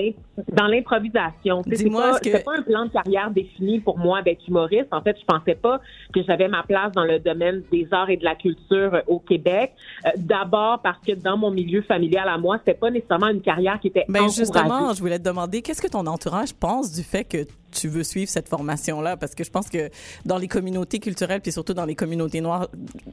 dans 0.50 0.66
l'improvisation. 0.66 1.62
C'est 1.70 1.90
pas, 1.90 2.18
que- 2.20 2.44
pas 2.44 2.58
un 2.58 2.62
plan 2.62 2.84
de 2.86 2.90
carrière 2.90 3.30
défini 3.30 3.80
pour 3.80 3.98
moi 3.98 4.22
d'être 4.22 4.46
humoriste. 4.48 4.88
En 4.92 5.00
fait, 5.02 5.16
je 5.20 5.24
pensais 5.24 5.54
pas 5.54 5.80
que 6.14 6.22
j'avais 6.22 6.48
ma 6.48 6.62
place 6.62 6.92
dans 6.92 7.04
le 7.04 7.18
domaine 7.18 7.62
des 7.72 7.86
arts 7.92 8.10
et 8.10 8.16
de 8.16 8.24
la 8.24 8.34
culture 8.34 8.94
euh, 8.94 9.00
au 9.06 9.18
Québec. 9.18 9.72
Euh, 10.06 10.10
D'abord 10.16 10.80
parce 10.82 10.98
que 11.06 11.12
dans 11.12 11.36
mon 11.36 11.50
milieu 11.50 11.82
familial 11.82 12.28
à 12.28 12.38
moi, 12.38 12.58
c'était 12.58 12.78
pas 12.78 12.90
nécessairement 12.90 13.28
une 13.28 13.40
carrière 13.42 13.78
qui 13.80 13.88
était 13.88 14.04
Ben 14.08 14.28
justement, 14.28 14.92
je 14.94 15.00
voulais 15.00 15.18
te 15.18 15.24
demander, 15.24 15.62
qu'est-ce 15.62 15.82
que 15.82 15.88
ton 15.88 16.06
entourage 16.06 16.52
pense 16.54 16.92
du 16.92 17.02
fait 17.02 17.24
que 17.24 17.44
tu 17.70 17.88
veux 17.88 18.02
suivre 18.04 18.28
cette 18.30 18.48
formation-là? 18.48 19.16
Parce 19.16 19.34
que 19.34 19.44
je 19.44 19.50
pense 19.50 19.68
que 19.68 19.88
dans 20.26 20.36
les 20.38 20.48
communautés 20.48 20.98
culturelles, 20.98 21.40
puis 21.40 21.52
surtout 21.52 21.74
dans 21.74 21.84
les 21.86 21.94
communautés 21.94 22.40
noires, 22.40 22.68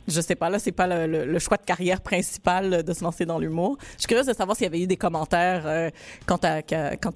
je 0.08 0.20
sais 0.22 0.36
pas, 0.36 0.50
là, 0.50 0.60
c'est 0.60 0.72
pas 0.74 0.88
le, 0.88 1.08
le- 1.08 1.26
le 1.26 1.40
choix 1.40 1.58
de 1.58 1.64
carrière 1.66 2.02
principal 2.02 2.84
de 2.84 2.94
se 2.94 3.04
lancer 3.04 3.26
dans 3.26 3.40
l'humour. 3.40 3.78
Je 3.96 4.00
suis 4.00 4.08
curieuse 4.08 4.28
de 4.28 4.34
savoir 4.34 4.58
s'il 4.58 4.66
y 4.66 4.68
avait 4.68 4.82
eu 4.82 4.88
des 4.88 4.98
commentaires 4.98 5.64
euh, 5.66 5.90
quand 6.26 6.40
tu 6.40 6.48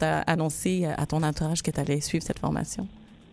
as, 0.05 0.19
annoncé 0.27 0.85
à 0.97 1.05
ton 1.05 1.21
entourage 1.23 1.61
que 1.61 1.71
tu 1.71 1.79
allais 1.79 1.99
suivre 2.01 2.23
cette 2.25 2.39
formation. 2.39 2.87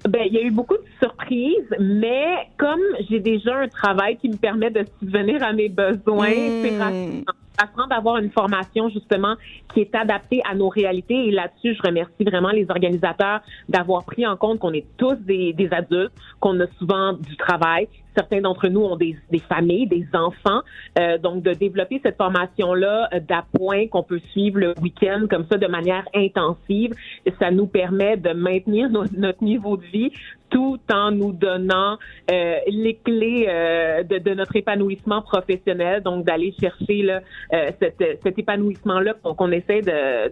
Ben, 0.09 0.22
il 0.27 0.32
y 0.32 0.39
a 0.39 0.43
eu 0.43 0.51
beaucoup 0.51 0.77
de 0.78 0.85
surprises, 1.02 1.74
mais 1.78 2.48
comme 2.56 2.81
j'ai 3.09 3.20
déjà 3.20 3.59
un 3.59 3.68
travail 3.68 4.16
qui 4.16 4.31
me 4.31 4.36
permet 4.36 4.70
de 4.70 4.85
subvenir 4.98 5.43
à 5.43 5.52
mes 5.52 5.68
besoins, 5.68 6.31
Mm. 6.31 6.62
c'est 6.62 6.78
rassurant. 6.78 7.24
Rassurant 7.60 7.86
d'avoir 7.89 8.16
une 8.16 8.31
formation 8.31 8.89
justement 8.89 9.35
qui 9.74 9.81
est 9.81 9.94
adaptée 9.94 10.40
à 10.51 10.55
nos 10.55 10.70
réalités. 10.70 11.27
Et 11.27 11.31
là-dessus, 11.31 11.74
je 11.74 11.82
remercie 11.86 12.24
vraiment 12.24 12.48
les 12.48 12.66
organisateurs 12.70 13.40
d'avoir 13.68 14.05
pris 14.05 14.27
en 14.27 14.35
compte 14.36 14.60
qu'on 14.60 14.72
est 14.72 14.86
tous 14.97 15.16
des, 15.16 15.52
des 15.52 15.68
adultes, 15.70 16.12
qu'on 16.40 16.59
a 16.60 16.66
souvent 16.78 17.12
du 17.12 17.36
travail. 17.36 17.86
Certains 18.16 18.41
d'entre 18.41 18.69
nous 18.69 18.81
ont 18.82 18.97
des, 18.97 19.16
des 19.31 19.39
familles, 19.39 19.87
des 19.87 20.07
enfants. 20.12 20.61
Euh, 20.99 21.19
donc, 21.19 21.43
de 21.43 21.53
développer 21.53 22.01
cette 22.03 22.16
formation-là 22.16 23.09
d'appoint 23.28 23.87
qu'on 23.89 24.03
peut 24.03 24.20
suivre 24.32 24.59
le 24.59 24.74
week-end 24.82 25.27
comme 25.28 25.47
ça 25.51 25.59
de 25.59 25.66
manière 25.66 26.07
intensive, 26.15 26.95
ça 27.39 27.51
nous 27.51 27.66
permet 27.66 28.16
de 28.16 28.32
maintenir 28.32 28.91
no- 28.91 29.05
notre 29.16 29.43
niveau 29.43 29.77
de 29.77 29.85
vie 29.87 30.12
tout 30.51 30.81
en 30.93 31.10
nous 31.10 31.32
donnant 31.32 31.97
euh, 32.31 32.56
les 32.66 32.97
clés 32.97 33.47
euh, 33.48 34.02
de, 34.02 34.18
de 34.18 34.35
notre 34.35 34.56
épanouissement 34.56 35.22
professionnel, 35.22 36.02
donc 36.02 36.24
d'aller 36.24 36.55
chercher 36.60 37.02
là, 37.02 37.20
euh, 37.52 37.70
cet, 37.81 38.02
cet 38.22 38.39
épanouissement-là 38.39 39.14
qu'on 39.22 39.52
essaie 39.52 39.82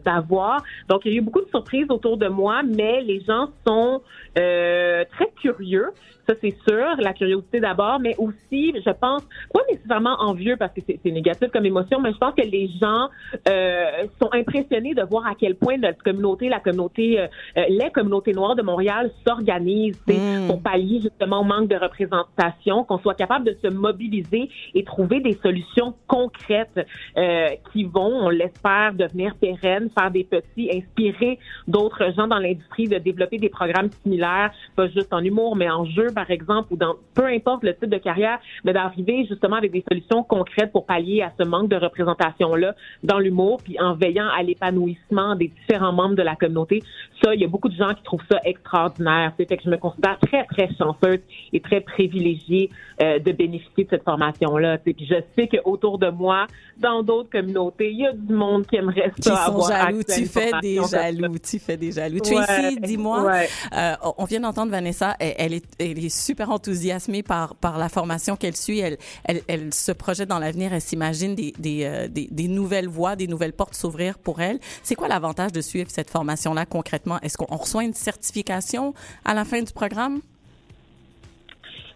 d'avoir. 0.05 0.63
Donc, 0.89 1.03
il 1.05 1.13
y 1.13 1.15
a 1.15 1.19
eu 1.19 1.23
beaucoup 1.23 1.43
de 1.43 1.49
surprises 1.49 1.87
autour 1.89 2.17
de 2.17 2.29
moi, 2.29 2.63
mais 2.63 3.01
les 3.03 3.21
gens 3.21 3.49
sont 3.67 4.03
euh, 4.39 5.05
très 5.13 5.31
curieux. 5.41 5.89
Ça, 6.29 6.35
c'est 6.43 6.55
sûr, 6.69 6.87
la 6.99 7.15
curiosité 7.15 7.59
d'abord, 7.59 8.01
mais 8.01 8.15
aussi, 8.19 8.75
je 8.85 8.91
pense, 8.91 9.27
pas 9.51 9.61
nécessairement 9.71 10.17
envieux 10.21 10.57
parce 10.59 10.75
que 10.75 10.83
c'est 10.87 11.11
négatif 11.11 11.49
comme 11.51 11.65
émotion, 11.65 12.01
mais 12.01 12.13
je 12.13 12.19
pense 12.19 12.35
que 12.35 12.43
les 12.43 12.69
gens 12.81 13.09
euh, 13.49 14.07
sont 14.21 14.29
impressionnés 14.33 14.93
de 14.93 15.03
voir 15.03 15.27
à 15.27 15.35
quel 15.35 15.55
point 15.55 15.79
notre 15.79 16.03
communauté, 16.03 16.51
la 16.51 16.61
communauté, 16.61 17.19
euh, 17.19 17.27
les 17.71 17.91
communautés 17.93 18.35
noires 18.35 18.57
de 18.57 18.63
Montréal 18.63 19.11
s'organisent 19.27 20.03
sais, 20.13 20.47
pour 20.47 20.63
pallier 20.63 21.01
justement 21.03 21.41
au 21.41 21.45
manque 21.45 21.69
de 21.69 21.77
représentation, 21.77 22.85
qu'on 22.85 22.99
soit 22.99 23.15
capable 23.15 23.45
de 23.45 23.57
se 23.63 23.69
mobiliser 23.69 24.49
et 24.75 24.85
trouver 24.85 25.21
des 25.21 25.39
solutions 25.43 25.95
concrètes 26.07 26.87
euh, 27.17 27.49
qui 27.73 27.85
vont, 27.85 28.27
on 28.27 28.29
l'espère, 28.29 28.95
devenir 28.95 29.35
pérennes, 29.37 29.91
faire 29.91 30.11
des 30.11 30.25
petits, 30.25 30.71
inspirer 30.73 31.39
d'autres 31.67 32.13
gens 32.15 32.27
dans 32.27 32.39
l'industrie 32.39 32.89
de 32.89 32.99
développer 32.99 33.39
des 33.39 33.49
programmes 33.49 33.91
similaires, 34.03 34.53
pas 34.77 34.89
juste 34.89 35.13
en 35.13 35.21
humour, 35.21 35.57
mais 35.57 35.71
en 35.71 35.85
jeu, 35.85 36.09
par 36.15 36.31
exemple, 36.31 36.73
ou 36.73 36.77
dans 36.77 36.95
peu 37.15 37.27
importe 37.27 37.65
le 37.65 37.75
type 37.75 37.91
de 37.91 37.99
carrière, 37.99 38.39
mais 38.65 38.73
d'arriver 38.73 39.27
justement 39.29 39.57
avec 39.57 39.73
des 39.73 39.85
solutions 39.89 40.23
concrètes 40.23 40.73
pour 40.73 40.87
pallier 40.87 41.23
à 41.23 41.33
ce 41.39 41.45
manque 41.47 41.69
de 41.69 41.77
représentation-là 41.77 42.75
dans 43.03 43.19
l'humour, 43.19 43.61
puis 43.63 43.79
en 43.81 43.95
veillant 43.95 44.29
à 44.29 44.43
l'épanouissement 44.43 45.35
des 45.35 45.49
différents 45.49 45.93
membres 45.93 46.15
de 46.15 46.23
la 46.23 46.37
communauté. 46.37 46.83
Ça, 47.23 47.35
il 47.35 47.41
y 47.41 47.45
a 47.45 47.49
beaucoup 47.49 47.69
de 47.69 47.77
gens 47.77 47.95
qui 47.95 48.03
trouvent 48.03 48.25
ça 48.31 48.39
extraordinaire. 48.45 49.33
C'est 49.37 49.49
fait 49.49 49.57
que 49.57 49.63
je 49.65 49.71
me 49.71 49.77
considère 49.77 49.98
très, 50.01 50.45
très 50.45 50.69
chanceuse 50.77 51.21
et 51.53 51.61
très 51.61 51.81
privilégiée 51.81 52.71
euh, 53.03 53.19
de 53.19 53.33
bénéficier 53.33 53.85
de 53.85 53.91
cette 53.91 54.05
formation-là. 54.05 54.79
tu. 54.79 54.95
Puis 54.95 55.07
je 55.07 55.17
sais 55.37 55.49
qu'autour 55.49 55.99
de 55.99 56.11
moi, 56.11 56.47
dans 56.79 57.03
d'autres 57.03 57.31
communautés, 57.31 57.91
il 57.91 58.01
y 58.01 58.07
a 58.07 58.13
du 58.13 58.33
monde 58.33 58.67
qui 58.67 58.77
aimerait 58.77 59.11
Qui 59.17 59.29
ça 59.29 59.47
sont 59.47 59.53
avoir 59.53 59.69
jaloux, 59.69 60.03
tu 60.03 60.27
fais 60.27 60.51
des 60.63 60.81
jaloux, 60.89 61.39
tu 61.39 61.59
fais 61.59 61.77
des 61.77 61.93
jaloux. 61.93 62.19
Ouais, 62.19 62.45
Tracy, 62.45 62.81
dis-moi, 62.81 63.25
ouais. 63.25 63.49
euh, 63.77 63.95
on 64.17 64.25
vient 64.25 64.41
d'entendre 64.41 64.71
Vanessa, 64.71 65.17
elle, 65.19 65.35
elle 65.39 65.55
est, 65.55 65.67
elle 65.81 66.05
est 66.05 66.09
super 66.09 66.51
enthousiasmée 66.51 67.23
par, 67.23 67.57
par 67.57 67.79
la 67.79 67.89
formation 67.89 68.37
qu'elle 68.37 68.57
suit. 68.57 68.79
Elle, 68.79 68.99
elle, 69.25 69.41
elle 69.49 69.75
se 69.75 69.93
projette 69.93 70.29
dans 70.29 70.39
l'avenir, 70.39 70.73
elle 70.73 70.81
s'imagine 70.81 71.35
des, 71.35 71.53
des, 71.59 71.85
euh, 71.85 72.09
des, 72.09 72.29
des 72.31 72.49
nouvelles 72.49 72.89
voies, 72.89 73.17
des 73.17 73.27
nouvelles 73.27 73.53
portes 73.53 73.75
s'ouvrir 73.75 74.19
pour 74.19 74.41
elle. 74.41 74.59
C'est 74.83 74.95
quoi 74.95 75.09
l'avantage 75.09 75.53
de 75.53 75.61
suivre 75.61 75.91
cette 75.91 76.11
formation-là 76.11 76.67
concrètement? 76.67 77.19
Est-ce 77.23 77.37
qu'on 77.37 77.47
on 77.51 77.57
reçoit 77.57 77.83
une 77.83 77.95
certification 77.95 78.95
à 79.25 79.35
la 79.35 79.45
fin 79.45 79.61
du 79.61 79.73
programme? 79.73 79.88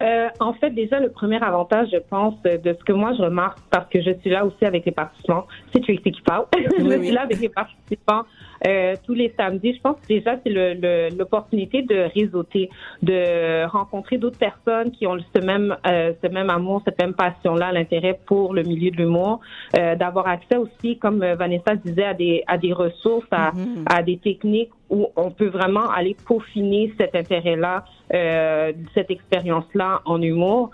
Euh, 0.03 0.29
en 0.41 0.53
fait, 0.55 0.71
déjà, 0.71 0.99
le 0.99 1.11
premier 1.11 1.41
avantage, 1.43 1.89
je 1.93 1.99
pense, 1.99 2.35
de 2.43 2.73
ce 2.73 2.85
que 2.85 2.93
moi 2.93 3.13
je 3.17 3.23
remarque, 3.23 3.59
parce 3.71 3.89
que 3.89 4.03
je 4.03 4.11
suis 4.21 4.31
là 4.31 4.45
aussi 4.45 4.65
avec 4.65 4.85
les 4.85 4.93
participants, 4.93 5.47
c'est 5.73 5.81
Tracy 5.81 6.03
qui 6.03 6.23
parle. 6.23 6.47
je 6.57 6.99
suis 6.99 7.13
là 7.13 7.23
avec 7.23 7.39
les 7.39 7.49
participants 7.49 8.23
euh, 8.67 8.95
tous 9.05 9.15
les 9.15 9.33
samedis. 9.37 9.75
Je 9.77 9.81
pense 9.81 9.97
que 10.01 10.07
déjà, 10.09 10.37
c'est 10.45 10.51
le- 10.53 10.75
le- 10.75 11.09
l'opportunité 11.17 11.83
de 11.83 12.09
réseauter, 12.15 12.71
de 13.03 13.65
rencontrer 13.67 14.19
d'autres 14.19 14.39
personnes 14.39 14.91
qui 14.91 15.07
ont 15.07 15.17
ce 15.35 15.41
même, 15.41 15.77
euh, 15.87 16.13
ce 16.23 16.29
même 16.29 16.51
amour, 16.51 16.83
cette 16.85 17.01
même 17.01 17.15
passion-là, 17.15 17.73
l'intérêt 17.73 18.19
pour 18.27 18.55
le 18.55 18.63
milieu 18.63 18.91
de 18.91 18.97
l'humour, 18.97 19.41
euh, 19.79 19.95
d'avoir 19.97 20.29
accès 20.29 20.57
aussi, 20.57 20.99
comme 20.99 21.23
euh, 21.23 21.35
Vanessa 21.35 21.75
disait, 21.77 22.05
à 22.05 22.15
des, 22.15 22.43
à 22.47 22.59
des 22.59 22.73
ressources, 22.73 23.27
à, 23.31 23.53
à 23.87 24.03
des 24.03 24.19
techniques 24.19 24.71
où 24.91 25.07
on 25.17 25.31
peut 25.31 25.49
vraiment 25.49 25.89
aller 25.91 26.15
peaufiner 26.27 26.93
cet 26.99 27.15
intérêt-là, 27.15 27.85
euh, 28.13 28.73
cette 28.95 29.11
expérience-là 29.11 30.03
en 30.05 30.21
humour. 30.21 30.71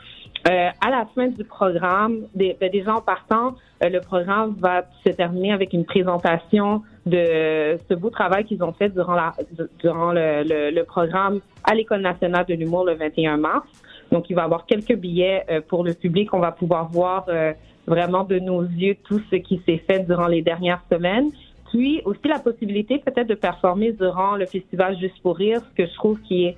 Euh, 0.47 0.69
à 0.81 0.90
la 0.90 1.06
fin 1.15 1.27
du 1.28 1.43
programme, 1.44 2.27
des, 2.35 2.56
ben, 2.60 2.70
déjà 2.70 2.94
en 2.94 3.01
partant, 3.01 3.55
euh, 3.82 3.89
le 3.89 4.01
programme 4.01 4.55
va 4.59 4.82
se 5.05 5.10
terminer 5.12 5.52
avec 5.52 5.73
une 5.73 5.85
présentation 5.85 6.82
de 7.06 7.77
ce 7.89 7.94
beau 7.94 8.10
travail 8.10 8.44
qu'ils 8.44 8.62
ont 8.62 8.73
fait 8.73 8.89
durant, 8.90 9.15
la, 9.15 9.32
durant 9.81 10.12
le, 10.12 10.44
le- 10.44 10.70
le 10.70 10.85
programme 10.85 11.40
à 11.65 11.74
l'École 11.74 12.02
nationale 12.02 12.44
de 12.47 12.55
l'humour 12.55 12.85
le 12.85 12.94
21 12.94 13.36
mars. 13.39 13.66
Donc, 14.12 14.31
il 14.31 14.35
va 14.36 14.43
y 14.43 14.44
avoir 14.44 14.65
quelques 14.66 14.94
billets 14.94 15.44
euh, 15.51 15.60
pour 15.66 15.82
le 15.85 15.93
public. 15.94 16.32
On 16.32 16.39
va 16.39 16.52
pouvoir 16.52 16.89
voir 16.89 17.24
euh, 17.28 17.52
vraiment 17.86 18.24
de 18.24 18.39
nos 18.39 18.62
yeux 18.62 18.97
tout 19.05 19.20
ce 19.31 19.36
qui 19.36 19.60
s'est 19.66 19.82
fait 19.90 20.01
durant 20.06 20.28
les 20.28 20.43
dernières 20.43 20.82
semaines. 20.90 21.31
Puis 21.70 22.01
aussi 22.06 22.27
la 22.28 22.39
possibilité 22.39 22.98
peut-être 22.98 23.27
de 23.28 23.35
performer 23.35 23.93
durant 23.93 24.36
le 24.36 24.47
festival 24.47 24.97
Juste 24.98 25.20
pour 25.23 25.36
rire, 25.36 25.60
ce 25.70 25.74
que 25.82 25.86
je 25.89 25.94
trouve 25.94 26.19
qui 26.23 26.44
est 26.47 26.56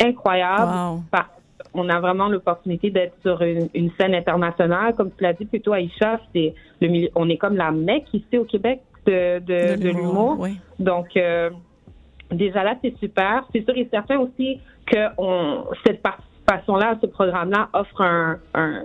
incroyable. 0.00 0.62
Parce 1.10 1.28
qu'on 1.74 1.88
a 1.88 1.98
vraiment 1.98 2.28
l'opportunité 2.28 2.90
d'être 2.90 3.16
sur 3.22 3.42
une, 3.42 3.68
une 3.74 3.90
scène 3.98 4.14
internationale. 4.14 4.94
Comme 4.94 5.10
tu 5.10 5.22
l'as 5.22 5.32
dit 5.32 5.44
plutôt, 5.44 5.72
Aïcha, 5.72 6.20
c'est 6.32 6.54
le 6.80 7.08
on 7.16 7.28
est 7.28 7.36
comme 7.36 7.56
la 7.56 7.72
mecque 7.72 8.14
ici 8.14 8.38
au 8.38 8.44
Québec 8.44 8.80
de, 9.06 9.40
de, 9.40 9.90
l'humour, 9.90 10.36
oui. 10.38 10.56
Donc, 10.78 11.16
euh, 11.16 11.50
déjà 12.30 12.62
là, 12.62 12.76
c'est 12.80 12.96
super. 12.98 13.44
C'est 13.52 13.64
sûr 13.64 13.76
et 13.76 13.88
certain 13.90 14.18
aussi 14.18 14.60
que 14.86 15.08
on, 15.18 15.64
cette, 15.84 16.00
par- 16.00 16.20
façon-là, 16.48 16.96
ce 17.00 17.06
programme-là 17.06 17.68
offre 17.72 18.00
un, 18.02 18.38
un- 18.54 18.82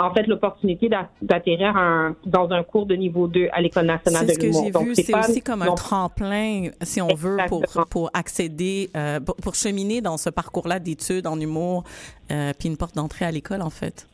en 0.00 0.12
fait 0.14 0.26
l'opportunité 0.26 0.88
d'a- 0.88 1.08
d'atterrir 1.20 1.76
un- 1.76 2.14
dans 2.26 2.50
un 2.50 2.62
cours 2.62 2.86
de 2.86 2.94
niveau 2.94 3.26
2 3.26 3.48
à 3.52 3.60
l'École 3.60 3.86
nationale 3.86 4.22
C'est 4.22 4.26
de 4.28 4.32
ce 4.32 4.38
que 4.38 4.46
l'humour. 4.46 4.62
j'ai 4.80 4.84
vu. 4.84 4.94
C'est 4.94 5.14
aussi 5.18 5.42
comme 5.42 5.62
un 5.62 5.74
tremplin, 5.74 6.68
si 6.82 7.00
on 7.00 7.08
veut, 7.14 7.36
pour, 7.48 7.64
pour 7.90 8.10
accéder, 8.14 8.90
euh, 8.96 9.20
pour, 9.20 9.36
pour 9.36 9.54
cheminer 9.54 10.00
dans 10.00 10.16
ce 10.16 10.30
parcours-là 10.30 10.78
d'études 10.78 11.26
en 11.26 11.38
humour, 11.40 11.84
euh, 12.30 12.52
puis 12.58 12.68
une 12.68 12.76
porte 12.76 12.94
d'entrée 12.94 13.24
à 13.24 13.30
l'école, 13.30 13.62
en 13.62 13.70
fait. 13.70 14.06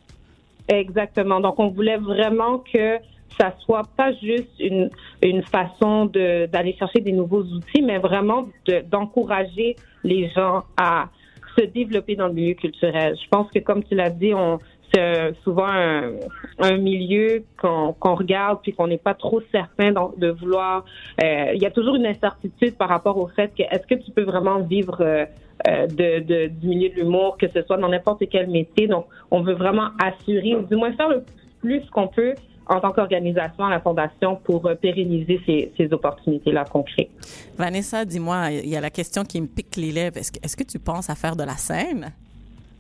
Exactement. 0.69 1.41
Donc, 1.41 1.59
on 1.59 1.69
voulait 1.69 1.97
vraiment 1.97 2.59
que 2.73 2.97
ça 3.41 3.55
soit 3.61 3.85
pas 3.97 4.13
juste 4.15 4.49
une, 4.59 4.91
une 5.23 5.43
façon 5.43 6.07
de- 6.07 6.47
d'aller 6.47 6.75
chercher 6.79 7.01
des 7.01 7.13
nouveaux 7.13 7.43
outils, 7.43 7.83
mais 7.83 7.99
vraiment 7.99 8.49
de- 8.67 8.81
d'encourager 8.91 9.77
les 10.05 10.29
gens 10.31 10.65
à 10.77 11.09
se 11.59 11.65
développer 11.67 12.17
dans 12.17 12.29
le 12.29 12.35
milieu 12.35 12.55
culturel. 12.55 13.17
Je 13.23 13.29
pense 13.29 13.51
que, 13.51 13.59
comme 13.59 13.83
tu 13.85 13.95
l'as 13.95 14.11
dit, 14.11 14.35
on 14.35 14.59
c'est 14.95 15.35
souvent 15.45 15.69
un, 15.69 16.79
milieu 16.79 17.45
qu'on 17.61 18.15
regarde 18.15 18.61
puis 18.63 18.73
qu'on 18.73 18.87
n'est 18.87 18.99
pas 18.99 19.15
trop 19.15 19.41
certain 19.53 19.93
de, 20.17 20.29
vouloir. 20.31 20.85
euh, 21.23 21.53
il 21.55 21.63
y 21.63 21.67
a 21.67 21.71
toujours 21.71 21.97
une 21.97 22.07
incertitude 22.07 22.77
par 22.77 22.89
rapport 22.89 23.19
au 23.19 23.29
fait 23.29 23.53
que 23.57 23.63
est-ce 23.63 23.87
que 23.87 23.95
tu 23.95 24.11
peux 24.11 24.23
vraiment 24.23 24.61
vivre 24.61 24.97
euh, 25.01 25.27
euh, 25.69 25.87
de, 25.89 26.21
de- 26.21 26.47
du 26.47 26.69
milieu 26.69 26.89
de 26.91 26.95
l'humour, 26.95 27.37
que 27.37 27.49
ce 27.49 27.63
soit 27.63 27.77
dans 27.77 27.89
n'importe 27.89 28.23
quel 28.31 28.49
métier. 28.49 28.87
Donc, 28.87 29.07
on 29.31 29.43
veut 29.43 29.55
vraiment 29.55 29.89
assurer, 30.03 30.55
ou 30.55 30.63
du 30.63 30.77
moins 30.77 30.93
faire 30.93 31.09
le 31.09 31.25
plus 31.61 31.85
qu'on 31.91 32.07
peut 32.09 32.35
en 32.69 32.81
tant 32.81 32.93
qu'organisation 32.93 33.65
à 33.65 33.71
la 33.71 33.81
Fondation 33.81 34.37
pour 34.37 34.67
euh, 34.67 34.75
pérenniser 34.75 35.41
ces, 35.47 35.73
ces 35.77 35.93
opportunités-là 35.93 36.65
qu'on 36.65 36.83
crée. 36.83 37.11
Vanessa, 37.57 38.05
dis-moi, 38.05 38.51
il 38.53 38.69
y 38.69 38.77
a 38.77 38.81
la 38.81 38.91
question 38.91 39.25
qui 39.25 39.41
me 39.41 39.47
pique 39.47 39.77
les 39.77 39.93
lèvres. 39.93 40.17
Est-ce 40.19 40.33
que, 40.33 40.39
est-ce 40.43 40.57
que 40.57 40.65
tu 40.65 40.79
penses 40.79 41.11
à 41.11 41.15
faire 41.15 41.37
de 41.37 41.45
la 41.45 41.57
scène? 41.57 42.13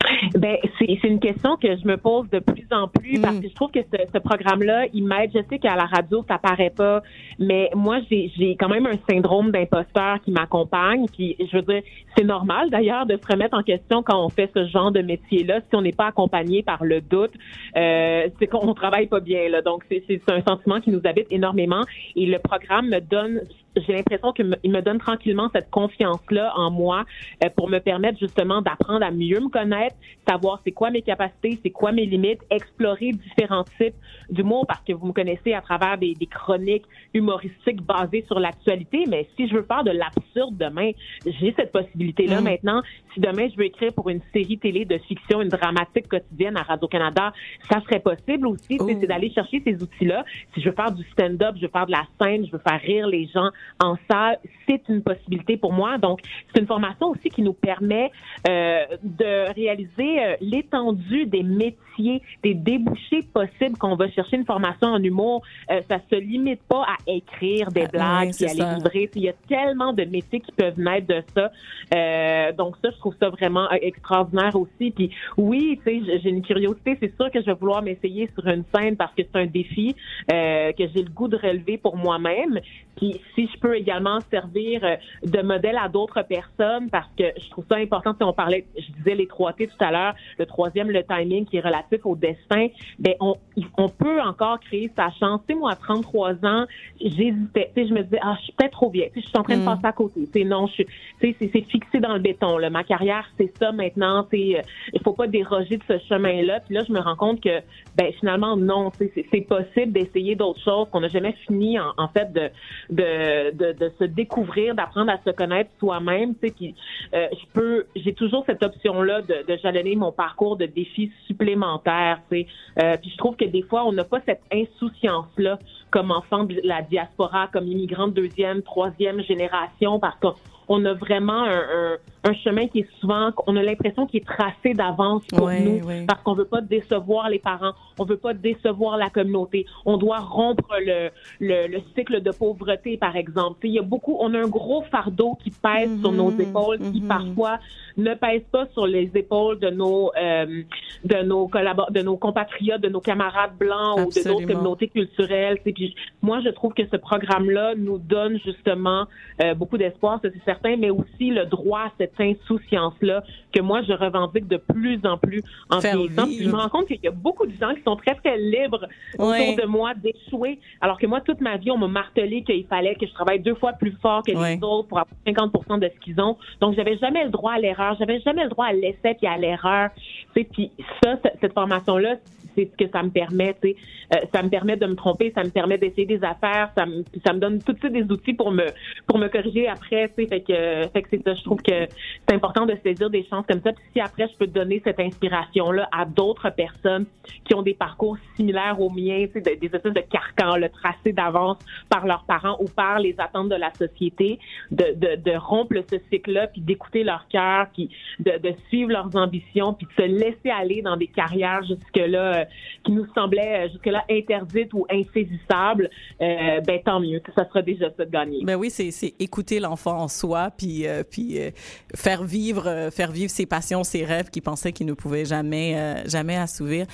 Ben, 0.38 0.56
c'est 0.78 1.08
une 1.08 1.18
question 1.18 1.56
que 1.56 1.76
je 1.76 1.84
me 1.84 1.96
pose 1.96 2.30
de 2.30 2.38
plus 2.38 2.66
en 2.70 2.86
plus 2.86 3.20
parce 3.20 3.40
que 3.40 3.48
je 3.48 3.54
trouve 3.54 3.72
que 3.72 3.80
ce, 3.80 3.98
ce 4.14 4.18
programme-là, 4.18 4.86
il 4.94 5.04
m'aide. 5.04 5.32
Je 5.34 5.40
sais 5.50 5.58
qu'à 5.58 5.74
la 5.74 5.86
radio, 5.86 6.24
ça 6.28 6.38
paraît 6.38 6.70
pas, 6.70 7.02
mais 7.40 7.70
moi, 7.74 7.98
j'ai 8.08 8.30
j'ai 8.38 8.54
quand 8.54 8.68
même 8.68 8.86
un 8.86 8.98
syndrome 9.10 9.50
d'imposteur 9.50 10.20
qui 10.20 10.30
m'accompagne. 10.30 11.06
Puis, 11.12 11.34
je 11.40 11.56
veux 11.56 11.62
dire, 11.62 11.82
c'est 12.16 12.22
normal 12.22 12.70
d'ailleurs 12.70 13.04
de 13.04 13.16
se 13.16 13.26
remettre 13.26 13.56
en 13.58 13.64
question 13.64 14.04
quand 14.04 14.24
on 14.24 14.28
fait 14.28 14.48
ce 14.54 14.64
genre 14.68 14.92
de 14.92 15.02
métier-là. 15.02 15.58
Si 15.68 15.74
on 15.74 15.82
n'est 15.82 15.92
pas 15.92 16.06
accompagné 16.06 16.62
par 16.62 16.84
le 16.84 17.00
doute, 17.00 17.32
euh, 17.76 18.28
c'est 18.38 18.46
qu'on 18.46 18.74
travaille 18.74 19.08
pas 19.08 19.20
bien. 19.20 19.48
Là. 19.48 19.60
Donc, 19.60 19.82
c'est 19.90 20.04
c'est 20.06 20.22
un 20.30 20.42
sentiment 20.42 20.80
qui 20.80 20.90
nous 20.90 21.02
habite 21.04 21.26
énormément. 21.32 21.82
Et 22.14 22.26
le 22.26 22.38
programme 22.38 22.90
me 22.90 23.00
donne 23.00 23.40
j'ai 23.86 23.92
l'impression 23.92 24.32
qu'il 24.32 24.46
me, 24.46 24.56
il 24.62 24.70
me 24.70 24.80
donne 24.80 24.98
tranquillement 24.98 25.48
cette 25.54 25.70
confiance-là 25.70 26.52
en 26.56 26.70
moi 26.70 27.04
euh, 27.44 27.48
pour 27.56 27.68
me 27.68 27.78
permettre 27.78 28.18
justement 28.18 28.62
d'apprendre 28.62 29.04
à 29.04 29.10
mieux 29.10 29.40
me 29.40 29.48
connaître, 29.48 29.96
savoir 30.28 30.60
c'est 30.64 30.72
quoi 30.72 30.90
mes 30.90 31.02
capacités, 31.02 31.58
c'est 31.62 31.70
quoi 31.70 31.92
mes 31.92 32.06
limites, 32.06 32.40
explorer 32.50 33.12
différents 33.12 33.64
types 33.78 33.94
d'humour 34.30 34.66
parce 34.66 34.82
que 34.86 34.92
vous 34.92 35.06
me 35.06 35.12
connaissez 35.12 35.54
à 35.54 35.60
travers 35.60 35.96
des, 35.98 36.14
des 36.14 36.26
chroniques 36.26 36.84
humoristiques 37.14 37.82
basées 37.82 38.24
sur 38.26 38.38
l'actualité, 38.38 39.04
mais 39.08 39.28
si 39.36 39.48
je 39.48 39.54
veux 39.54 39.62
faire 39.62 39.84
de 39.84 39.90
l'absurde 39.90 40.56
demain, 40.56 40.90
j'ai 41.24 41.54
cette 41.56 41.72
possibilité-là 41.72 42.40
Mm. 42.40 42.44
maintenant. 42.44 42.82
Si 43.18 43.22
demain 43.22 43.48
je 43.50 43.56
veux 43.56 43.64
écrire 43.64 43.92
pour 43.92 44.10
une 44.10 44.20
série 44.32 44.58
télé 44.58 44.84
de 44.84 44.96
fiction, 44.98 45.42
une 45.42 45.48
dramatique 45.48 46.08
quotidienne 46.08 46.56
à 46.56 46.62
Radio-Canada, 46.62 47.32
ça 47.68 47.80
serait 47.80 47.98
possible 47.98 48.46
aussi, 48.46 48.78
c'est 48.78 49.06
d'aller 49.06 49.32
chercher 49.32 49.60
ces 49.66 49.82
outils-là. 49.82 50.24
Si 50.54 50.60
je 50.60 50.68
veux 50.68 50.74
faire 50.74 50.92
du 50.92 51.02
stand-up, 51.10 51.56
je 51.56 51.62
veux 51.62 51.72
faire 51.72 51.86
de 51.86 51.92
la 51.92 52.04
scène, 52.20 52.46
je 52.46 52.52
veux 52.52 52.60
faire 52.60 52.80
rire 52.80 53.08
les 53.08 53.26
gens 53.26 53.50
en 53.80 53.96
salle, 54.08 54.38
c'est 54.68 54.82
une 54.88 55.02
possibilité 55.02 55.56
pour 55.56 55.72
moi. 55.72 55.98
Donc, 55.98 56.20
c'est 56.52 56.60
une 56.60 56.66
formation 56.66 57.08
aussi 57.08 57.28
qui 57.28 57.42
nous 57.42 57.54
permet 57.54 58.12
euh, 58.48 58.84
de 59.02 59.52
réaliser 59.52 60.22
euh, 60.22 60.36
l'étendue 60.40 61.26
des 61.26 61.42
métiers, 61.42 62.22
des 62.44 62.54
débouchés 62.54 63.22
possibles 63.32 63.76
qu'on 63.78 63.96
va 63.96 64.08
chercher 64.10 64.36
une 64.36 64.46
formation 64.46 64.88
en 64.88 65.02
humour. 65.02 65.42
Euh, 65.70 65.80
ça 65.88 65.98
se 66.10 66.16
limite 66.16 66.62
pas 66.68 66.82
à 66.82 66.96
écrire 67.06 67.72
des 67.72 67.86
blagues 67.86 68.28
ouais, 68.28 68.32
c'est 68.32 68.46
puis 68.46 68.60
à 68.60 68.68
les 68.68 68.74
livrer. 68.76 69.10
Il 69.14 69.22
y 69.22 69.28
a 69.28 69.34
tellement 69.48 69.92
de 69.92 70.04
métiers 70.04 70.40
qui 70.40 70.52
peuvent 70.52 70.78
naître 70.78 71.06
de 71.08 71.22
ça. 71.34 71.50
Euh, 71.94 72.52
donc 72.52 72.76
ça, 72.82 72.90
je 72.90 72.96
trouve 72.98 73.07
ça 73.20 73.28
vraiment 73.30 73.64
euh, 73.72 73.76
extraordinaire 73.82 74.54
aussi. 74.56 74.90
Puis 74.90 75.10
oui, 75.36 75.78
tu 75.86 76.04
sais, 76.04 76.20
j'ai- 76.22 76.28
une 76.30 76.42
curiosité. 76.42 76.96
C'est 77.00 77.14
sûr 77.16 77.30
que 77.30 77.40
je 77.40 77.46
vais 77.46 77.54
vouloir 77.54 77.82
m'essayer 77.82 78.28
sur 78.34 78.46
une 78.46 78.64
scène 78.74 78.96
parce 78.96 79.14
que 79.14 79.22
c'est 79.22 79.38
un 79.40 79.46
défi 79.46 79.94
euh, 80.32 80.72
que 80.72 80.84
j'ai 80.94 81.02
le 81.02 81.10
goût 81.10 81.28
de 81.28 81.36
relever 81.36 81.78
pour 81.78 81.96
moi-même. 81.96 82.60
Puis 82.96 83.20
si 83.34 83.46
je 83.52 83.58
peux 83.60 83.76
également 83.76 84.18
servir 84.30 84.82
euh, 84.84 84.96
de 85.24 85.40
modèle 85.40 85.78
à 85.80 85.88
d'autres 85.88 86.22
personnes 86.22 86.90
parce 86.90 87.08
que 87.16 87.24
je 87.40 87.48
trouve 87.50 87.64
ça 87.68 87.76
important. 87.76 88.14
Si 88.16 88.22
on 88.24 88.32
parlait, 88.32 88.66
je 88.76 88.92
disais 88.98 89.14
les 89.14 89.26
trois 89.26 89.52
T 89.52 89.66
tout 89.68 89.76
à 89.84 89.90
l'heure, 89.90 90.14
le 90.38 90.46
troisième, 90.46 90.90
le 90.90 91.02
timing 91.04 91.46
qui 91.46 91.56
est 91.58 91.60
relatif 91.60 92.04
au 92.04 92.16
destin. 92.16 92.66
Ben 92.98 93.14
on, 93.20 93.34
on 93.78 93.88
peut 93.88 94.20
encore 94.20 94.58
créer 94.60 94.90
sa 94.96 95.10
chance. 95.12 95.40
Tu 95.48 95.54
sais, 95.54 95.58
moi, 95.58 95.72
à 95.72 95.76
33 95.76 96.44
ans, 96.44 96.66
j'hésitais. 97.00 97.70
Tu 97.74 97.82
sais, 97.82 97.88
je 97.88 97.94
me 97.94 98.02
disais, 98.02 98.18
ah, 98.22 98.34
je 98.38 98.44
suis 98.44 98.52
peut-être 98.52 98.72
trop 98.72 98.90
vieille. 98.90 99.10
Tu 99.14 99.20
sais, 99.20 99.24
je 99.24 99.28
suis 99.28 99.38
en 99.38 99.42
train 99.42 99.56
de 99.56 99.62
Mm. 99.62 99.64
passer 99.64 99.86
à 99.86 99.92
côté. 99.92 100.20
Tu 100.26 100.40
sais, 100.40 100.44
non, 100.44 100.66
je 100.66 100.72
suis, 100.74 100.84
tu 100.86 100.92
sais, 101.20 101.36
c'est, 101.38 101.50
c'est 101.52 101.62
fixé 101.62 102.00
dans 102.00 102.12
le 102.14 102.18
béton. 102.20 102.58
Là. 102.58 102.70
Ma 102.70 102.84
carrière, 102.88 103.24
c'est 103.38 103.52
ça 103.58 103.70
maintenant. 103.70 104.26
Euh, 104.32 104.62
il 104.92 105.00
faut 105.04 105.12
pas 105.12 105.26
déroger 105.26 105.76
de 105.76 105.82
ce 105.86 105.98
chemin-là. 106.08 106.60
Puis 106.60 106.74
là, 106.74 106.82
je 106.86 106.92
me 106.92 107.00
rends 107.00 107.16
compte 107.16 107.40
que, 107.40 107.60
ben, 107.96 108.12
finalement, 108.18 108.56
non. 108.56 108.90
C'est, 108.98 109.46
possible 109.48 109.92
d'essayer 109.92 110.34
d'autres 110.34 110.62
choses 110.62 110.88
qu'on 110.90 111.00
n'a 111.00 111.08
jamais 111.08 111.34
fini, 111.46 111.78
en, 111.78 111.92
en 111.96 112.08
fait, 112.08 112.32
de, 112.32 112.50
de, 112.90 113.72
de, 113.72 113.92
se 113.98 114.04
découvrir, 114.04 114.74
d'apprendre 114.74 115.10
à 115.12 115.18
se 115.24 115.30
connaître 115.30 115.70
soi-même. 115.78 116.34
Euh, 116.42 117.26
je 117.32 117.46
peux, 117.52 117.86
j'ai 117.94 118.14
toujours 118.14 118.44
cette 118.46 118.62
option-là 118.62 119.22
de, 119.22 119.46
de 119.46 119.56
jalonner 119.58 119.96
mon 119.96 120.12
parcours 120.12 120.56
de 120.56 120.66
défis 120.66 121.12
supplémentaires. 121.26 122.20
Euh, 122.32 122.96
puis 123.00 123.10
je 123.10 123.16
trouve 123.16 123.36
que 123.36 123.44
des 123.44 123.62
fois, 123.62 123.84
on 123.84 123.92
n'a 123.92 124.04
pas 124.04 124.20
cette 124.26 124.42
insouciance-là 124.52 125.58
comme 125.90 126.10
enfant 126.10 126.44
de 126.44 126.60
la 126.64 126.82
diaspora, 126.82 127.48
comme 127.52 127.66
immigrant 127.66 128.08
de 128.08 128.12
deuxième, 128.12 128.62
troisième 128.62 129.22
génération, 129.22 129.98
parce 129.98 130.18
qu'on 130.20 130.34
on 130.68 130.84
a 130.84 130.92
vraiment 130.92 131.44
un, 131.44 131.58
un, 131.58 131.96
un 132.24 132.34
chemin 132.34 132.66
qui 132.68 132.80
est 132.80 132.88
souvent, 133.00 133.30
on 133.46 133.56
a 133.56 133.62
l'impression 133.62 134.06
qu'il 134.06 134.20
est 134.20 134.26
tracé 134.26 134.74
d'avance 134.74 135.22
pour 135.28 135.46
Ouais, 135.46 135.60
nous, 135.60 135.86
ouais. 135.86 136.04
parce 136.06 136.20
qu'on 136.22 136.34
veut 136.34 136.44
pas 136.44 136.60
décevoir 136.60 137.28
les 137.30 137.38
parents, 137.38 137.72
on 137.98 138.04
veut 138.04 138.16
pas 138.16 138.34
décevoir 138.34 138.96
la 138.96 139.08
communauté, 139.10 139.66
on 139.86 139.96
doit 139.96 140.18
rompre 140.18 140.74
le, 140.80 141.10
le, 141.40 141.66
le 141.68 141.78
cycle 141.96 142.20
de 142.20 142.30
pauvreté, 142.30 142.96
par 142.96 143.16
exemple. 143.16 143.66
Il 143.66 143.72
y 143.72 143.78
a 143.78 143.82
beaucoup, 143.82 144.16
on 144.20 144.34
a 144.34 144.38
un 144.38 144.48
gros 144.48 144.82
fardeau 144.82 145.36
qui 145.42 145.50
pèse 145.50 145.90
sur 146.00 146.12
nos 146.12 146.30
épaules, 146.32 146.78
qui 146.92 147.00
parfois 147.00 147.58
ne 147.96 148.14
pèse 148.14 148.42
pas 148.52 148.66
sur 148.72 148.86
les 148.86 149.10
épaules 149.14 149.58
de 149.58 149.70
nos 149.70 150.10
euh, 150.20 150.62
de 151.04 151.22
nos 151.22 151.46
collabor- 151.48 151.90
de 151.92 152.02
nos 152.02 152.16
compatriotes, 152.16 152.80
de 152.80 152.88
nos 152.88 153.00
camarades 153.00 153.56
blancs 153.58 153.98
ou 154.00 154.10
de 154.10 154.28
d'autres 154.28 154.46
communautés 154.46 154.88
culturelles. 154.88 155.58
Tu 155.58 155.64
sais, 155.64 155.72
Puis 155.72 155.94
moi, 156.22 156.40
je 156.44 156.48
trouve 156.50 156.72
que 156.74 156.86
ce 156.86 156.96
programme-là 156.96 157.74
nous 157.76 157.98
donne 157.98 158.38
justement 158.44 159.06
euh, 159.42 159.54
beaucoup 159.54 159.78
d'espoir, 159.78 160.18
c'est 160.22 160.32
certain, 160.44 160.76
mais 160.76 160.90
aussi 160.90 161.30
le 161.30 161.46
droit 161.46 161.80
à 161.80 161.92
cette 161.98 162.07
insouciance-là 162.18 163.22
que 163.52 163.60
moi 163.60 163.82
je 163.82 163.92
revendique 163.92 164.46
de 164.48 164.56
plus 164.56 165.00
en 165.04 165.16
plus 165.18 165.42
en 165.70 165.78
vieillissant. 165.78 166.26
Je 166.26 166.48
me 166.48 166.56
rends 166.56 166.68
compte 166.68 166.86
qu'il 166.86 167.00
y 167.02 167.08
a 167.08 167.12
beaucoup 167.12 167.46
de 167.46 167.52
gens 167.60 167.74
qui 167.74 167.82
sont 167.82 167.96
très 167.96 168.14
très 168.14 168.36
libres 168.38 168.86
Ouais. 169.18 169.50
autour 169.52 169.64
de 169.64 169.66
moi 169.66 169.92
d'échouer, 169.94 170.58
alors 170.80 170.98
que 170.98 171.06
moi 171.06 171.20
toute 171.20 171.40
ma 171.40 171.56
vie 171.56 171.70
on 171.70 171.78
m'a 171.78 171.88
martelé 171.88 172.42
qu'il 172.42 172.66
fallait 172.66 172.94
que 172.94 173.06
je 173.06 173.12
travaille 173.12 173.40
deux 173.40 173.54
fois 173.54 173.72
plus 173.72 173.92
fort 174.02 174.22
que 174.22 174.32
Ouais. 174.32 174.56
les 174.56 174.62
autres 174.62 174.88
pour 174.88 174.98
avoir 174.98 175.14
50% 175.26 175.78
de 175.78 175.88
ce 175.94 176.00
qu'ils 176.00 176.20
ont. 176.20 176.36
Donc 176.60 176.74
j'avais 176.74 176.96
jamais 176.98 177.24
le 177.24 177.30
droit 177.30 177.52
à 177.52 177.58
l'erreur, 177.58 177.96
j'avais 177.98 178.20
jamais 178.20 178.44
le 178.44 178.50
droit 178.50 178.66
à 178.66 178.72
l'essai 178.72 179.14
puis 179.18 179.26
à 179.26 179.36
l'erreur. 179.36 179.90
Puis 180.34 180.70
ça, 181.02 181.16
cette 181.40 181.52
formation-là, 181.54 182.16
c'est 182.54 182.70
ce 182.70 182.84
que 182.84 182.90
ça 182.90 183.02
me 183.02 183.10
permet. 183.10 183.54
tu 183.62 183.70
sais. 183.70 183.76
Euh, 184.14 184.18
ça 184.32 184.42
me 184.42 184.48
permet 184.48 184.76
de 184.76 184.86
me 184.86 184.94
tromper, 184.94 185.32
ça 185.34 185.44
me 185.44 185.50
permet 185.50 185.78
d'essayer 185.78 186.06
des 186.06 186.22
affaires, 186.24 186.70
ça 186.76 186.86
me, 186.86 187.04
ça 187.24 187.32
me 187.32 187.38
donne 187.38 187.62
tout 187.62 187.72
de 187.72 187.78
suite 187.78 187.92
des 187.92 188.04
outils 188.04 188.32
pour 188.34 188.50
me 188.50 188.66
pour 189.06 189.18
me 189.18 189.28
corriger 189.28 189.68
après. 189.68 190.08
tu 190.16 190.22
sais. 190.24 190.28
Fait 190.28 190.40
que, 190.40 190.88
fait 190.92 191.02
que 191.02 191.08
c'est 191.10 191.22
ça. 191.22 191.34
Je 191.34 191.42
trouve 191.44 191.62
que 191.62 191.86
c'est 192.28 192.34
important 192.34 192.66
de 192.66 192.76
saisir 192.84 193.10
des 193.10 193.24
chances 193.28 193.44
comme 193.46 193.60
ça. 193.62 193.72
Puis 193.72 193.84
si 193.92 194.00
après 194.00 194.28
je 194.28 194.36
peux 194.36 194.46
donner 194.46 194.80
cette 194.84 195.00
inspiration-là 195.00 195.88
à 195.92 196.04
d'autres 196.04 196.50
personnes 196.50 197.06
qui 197.44 197.54
ont 197.54 197.62
des 197.62 197.74
parcours 197.74 198.16
similaires 198.36 198.80
aux 198.80 198.90
miens, 198.90 199.26
tu 199.26 199.32
sais, 199.34 199.40
de- 199.40 199.60
des 199.60 199.66
espèces 199.74 199.92
de 199.92 200.00
carcans, 200.00 200.56
le 200.56 200.68
tracé 200.68 201.12
d'avance 201.12 201.58
par 201.88 202.06
leurs 202.06 202.24
parents 202.24 202.56
ou 202.60 202.64
par 202.68 202.98
les 202.98 203.14
attentes 203.18 203.48
de 203.48 203.54
la 203.56 203.72
société, 203.74 204.38
de, 204.70 204.94
de, 204.94 205.16
de 205.16 205.36
rompre 205.36 205.74
ce 205.90 205.96
cycle-là, 206.10 206.46
puis 206.48 206.60
d'écouter 206.60 207.04
leur 207.04 207.26
cœur, 207.28 207.66
puis 207.74 207.90
de, 208.20 208.38
de 208.38 208.54
suivre 208.68 208.90
leurs 208.90 209.14
ambitions, 209.16 209.74
puis 209.74 209.86
de 209.86 210.02
se 210.02 210.06
laisser 210.08 210.50
aller 210.50 210.82
dans 210.82 210.96
des 210.96 211.06
carrières 211.06 211.62
jusque-là 211.62 212.40
euh, 212.40 212.44
qui 212.84 212.92
nous 212.92 213.06
semblaient 213.14 213.66
euh, 213.66 213.68
jusque-là 213.68 214.04
interdites 214.10 214.72
ou 214.74 214.86
insaisissables, 214.90 215.90
euh, 216.20 216.60
ben 216.60 216.80
tant 216.84 217.00
mieux. 217.00 217.20
Ça 217.34 217.46
sera 217.48 217.62
déjà 217.62 217.86
ça 217.96 218.04
de 218.04 218.10
gagner. 218.10 218.44
Ben 218.44 218.56
oui, 218.56 218.70
c'est 218.70 219.14
écouter 219.18 219.60
l'enfant 219.60 219.98
en 219.98 220.08
soi, 220.08 220.50
puis 220.56 220.86
euh, 220.86 221.02
puis 221.08 221.38
euh, 221.38 221.50
faire 221.94 222.24
vivre 222.24 222.90
faire 222.90 223.10
vivre 223.10 223.30
ses 223.30 223.46
passions, 223.46 223.84
ses 223.84 224.04
rêves 224.04 224.30
qu'il 224.30 224.42
pensait 224.42 224.72
qu'il 224.72 224.86
ne 224.86 224.94
pouvait 224.94 225.24
jamais 225.24 225.76
jamais 226.06 226.36
assouvir. 226.36 226.86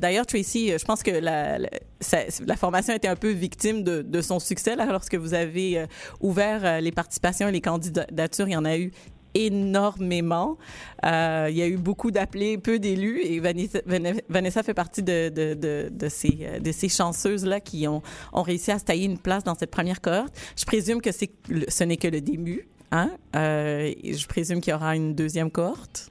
D'ailleurs, 0.00 0.26
Tracy, 0.26 0.72
je 0.78 0.84
pense 0.84 1.02
que 1.02 1.10
la 1.10 1.58
la, 1.58 1.68
la 2.46 2.56
formation 2.56 2.94
était 2.94 3.08
un 3.08 3.16
peu 3.16 3.30
victime 3.30 3.82
de, 3.82 4.20
son 4.20 4.38
succès 4.38 4.76
lorsque 4.76 5.14
vous 5.14 5.34
avez 5.34 5.84
ouvert 6.20 6.80
les 6.80 6.92
participations 6.92 7.48
et 7.48 7.52
les 7.52 7.60
candidatures. 7.60 8.48
Il 8.48 8.52
y 8.52 8.56
en 8.56 8.64
a 8.64 8.76
eu 8.76 8.92
énormément. 9.34 10.58
Euh, 11.04 11.48
il 11.50 11.56
y 11.56 11.62
a 11.62 11.68
eu 11.68 11.76
beaucoup 11.76 12.10
d'appelés, 12.10 12.58
peu 12.58 12.78
d'élus, 12.78 13.20
et 13.22 13.40
Vanessa, 13.40 13.78
Vane- 13.86 14.20
Vanessa 14.28 14.62
fait 14.62 14.74
partie 14.74 15.02
de, 15.02 15.30
ces, 16.08 16.88
chanceuses-là 16.88 17.60
qui 17.60 17.86
ont, 17.88 18.02
réussi 18.34 18.70
à 18.70 18.78
se 18.78 18.84
tailler 18.84 19.06
une 19.06 19.18
place 19.18 19.44
dans 19.44 19.54
cette 19.54 19.70
première 19.70 20.00
cohorte. 20.00 20.34
Je 20.56 20.64
présume 20.64 21.00
que 21.00 21.10
ce 21.12 21.84
n'est 21.84 21.96
que 21.96 22.08
le 22.08 22.20
début. 22.20 22.68
Hein? 22.92 23.10
Euh, 23.36 23.92
je 24.02 24.26
présume 24.26 24.60
qu'il 24.60 24.72
y 24.72 24.74
aura 24.74 24.96
une 24.96 25.14
deuxième 25.14 25.50
cohorte. 25.50 26.10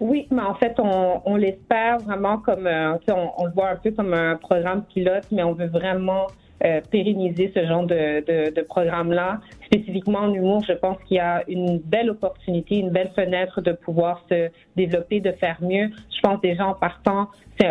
Oui, 0.00 0.26
mais 0.30 0.42
en 0.42 0.54
fait, 0.54 0.74
on, 0.78 1.36
l'espère 1.36 1.98
vraiment 1.98 2.38
comme, 2.38 2.66
euh, 2.66 2.96
on 3.08 3.44
le 3.44 3.52
voit 3.52 3.68
un 3.68 3.76
peu 3.76 3.92
comme 3.92 4.12
un 4.14 4.36
programme 4.36 4.82
pilote, 4.84 5.24
mais 5.30 5.44
on 5.44 5.52
veut 5.52 5.68
vraiment 5.68 6.26
euh, 6.64 6.80
pérenniser 6.90 7.50
ce 7.54 7.66
genre 7.66 7.84
de, 7.84 8.20
de, 8.20 8.54
de 8.54 8.62
programme-là. 8.62 9.40
Spécifiquement 9.66 10.20
en 10.20 10.32
humour, 10.32 10.62
je 10.66 10.74
pense 10.74 10.96
qu'il 11.04 11.16
y 11.16 11.20
a 11.20 11.42
une 11.48 11.78
belle 11.78 12.10
opportunité, 12.10 12.76
une 12.76 12.90
belle 12.90 13.10
fenêtre 13.16 13.60
de 13.60 13.72
pouvoir 13.72 14.24
se 14.30 14.48
développer, 14.76 15.20
de 15.20 15.32
faire 15.32 15.56
mieux. 15.60 15.90
Je 16.14 16.20
pense 16.20 16.40
déjà 16.40 16.66
en 16.66 16.74
partant, 16.74 17.28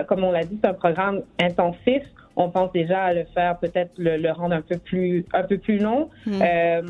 comme 0.08 0.24
on 0.24 0.32
l'a 0.32 0.44
dit, 0.44 0.58
c'est 0.62 0.70
un 0.70 0.74
programme 0.74 1.22
intensif. 1.40 2.04
On 2.36 2.50
pense 2.50 2.72
déjà 2.72 3.04
à 3.04 3.14
le 3.14 3.26
faire, 3.34 3.58
peut-être 3.60 3.92
le, 3.98 4.18
le 4.18 4.32
rendre 4.32 4.56
un 4.56 4.62
peu 4.62 4.78
plus, 4.78 5.26
un 5.34 5.44
peu 5.44 5.58
plus 5.58 5.78
long, 5.78 6.10
Mm. 6.26 6.42
euh, 6.42 6.82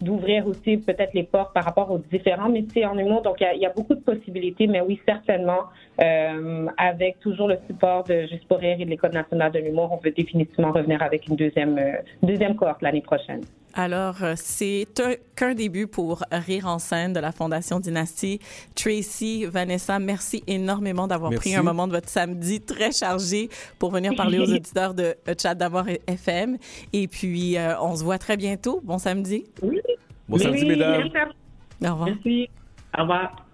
d'ouvrir 0.00 0.46
aussi 0.46 0.76
peut-être 0.78 1.12
les 1.14 1.22
portes 1.24 1.52
par 1.52 1.64
rapport 1.64 1.90
aux 1.90 1.98
différents 1.98 2.48
métiers 2.48 2.86
en 2.86 2.96
humour. 2.98 3.22
Donc, 3.22 3.36
il 3.40 3.58
y 3.58 3.60
y 3.60 3.66
a 3.66 3.70
beaucoup 3.70 3.94
de 3.94 4.00
possibilités, 4.00 4.66
mais 4.66 4.80
oui, 4.80 5.00
certainement, 5.06 5.64
euh, 6.02 6.66
avec 6.76 7.20
toujours 7.20 7.48
le 7.48 7.58
support 7.66 8.04
de 8.04 8.26
Juste 8.30 8.46
pour 8.48 8.58
rire 8.58 8.76
et 8.78 8.84
de 8.84 8.90
l'École 8.90 9.12
nationale 9.12 9.52
de 9.52 9.58
l'humour, 9.58 9.90
on 9.92 9.96
veut 9.96 10.10
définitivement 10.10 10.72
revenir 10.72 11.02
avec 11.02 11.26
une 11.28 11.36
deuxième, 11.36 11.78
euh, 11.78 11.92
deuxième 12.22 12.54
cohorte 12.54 12.82
l'année 12.82 13.00
prochaine. 13.00 13.40
Alors, 13.74 14.16
euh, 14.22 14.34
c'est 14.36 14.86
un- 15.00 15.14
qu'un 15.36 15.54
début 15.54 15.86
pour 15.86 16.24
Rire 16.32 16.66
en 16.66 16.78
scène 16.78 17.12
de 17.12 17.20
la 17.20 17.32
Fondation 17.32 17.78
Dynastie. 17.80 18.40
Tracy, 18.74 19.44
Vanessa, 19.46 19.98
merci 19.98 20.42
énormément 20.46 21.06
d'avoir 21.06 21.30
pris 21.36 21.54
un 21.54 21.62
moment 21.62 21.86
de 21.86 21.92
votre 21.92 22.08
samedi 22.08 22.60
très 22.60 22.92
chargé 22.92 23.48
pour 23.78 23.90
venir 23.90 24.14
parler 24.16 24.38
aux 24.38 24.44
auditeurs 24.60 24.94
de 24.94 25.14
Chat 25.40 25.54
d'avoir 25.54 25.86
FM. 26.06 26.56
Et 26.92 27.06
puis, 27.08 27.56
euh, 27.56 27.80
on 27.80 27.94
se 27.96 28.02
voit 28.04 28.18
très 28.18 28.36
bientôt. 28.36 28.80
Bon 28.82 28.98
samedi. 28.98 29.44
Bon 30.28 30.38
samedi, 30.38 30.64
mesdames. 30.66 31.08
Au 31.82 31.90
revoir. 31.92 32.08
Merci. 32.08 32.50
Au 32.98 33.02
revoir. 33.02 33.46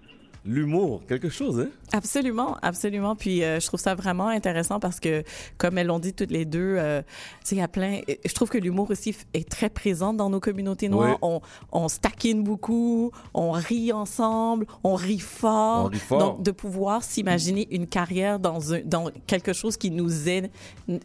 L'humour, 0.47 1.01
quelque 1.07 1.27
chose, 1.27 1.59
hein? 1.59 1.69
Absolument, 1.91 2.55
absolument. 2.61 3.17
Puis 3.17 3.43
euh, 3.43 3.59
je 3.59 3.67
trouve 3.67 3.81
ça 3.81 3.95
vraiment 3.95 4.29
intéressant 4.29 4.79
parce 4.79 5.01
que, 5.01 5.23
comme 5.57 5.77
elles 5.77 5.87
l'ont 5.87 5.99
dit 5.99 6.13
toutes 6.13 6.31
les 6.31 6.45
deux, 6.45 6.75
euh, 6.77 7.01
tu 7.01 7.49
sais, 7.49 7.55
il 7.55 7.59
y 7.59 7.61
a 7.61 7.67
plein. 7.67 7.99
Je 8.07 8.33
trouve 8.33 8.49
que 8.49 8.57
l'humour 8.57 8.89
aussi 8.89 9.13
est 9.33 9.49
très 9.49 9.69
présent 9.69 10.13
dans 10.13 10.29
nos 10.29 10.39
communautés 10.39 10.87
noires. 10.87 11.17
Oui. 11.21 11.29
On, 11.33 11.41
on 11.73 11.89
se 11.89 11.99
taquine 11.99 12.43
beaucoup, 12.43 13.11
on 13.33 13.51
rit 13.51 13.91
ensemble, 13.91 14.67
on 14.85 14.95
rit 14.95 15.19
fort. 15.19 15.85
On 15.85 15.89
rit 15.89 15.99
fort. 15.99 16.19
Donc, 16.19 16.43
de 16.43 16.51
pouvoir 16.51 17.03
s'imaginer 17.03 17.67
une 17.71 17.85
carrière 17.85 18.39
dans, 18.39 18.73
un, 18.73 18.81
dans 18.85 19.11
quelque 19.25 19.51
chose 19.51 19.75
qui 19.75 19.91
nous 19.91 20.29
est, 20.29 20.49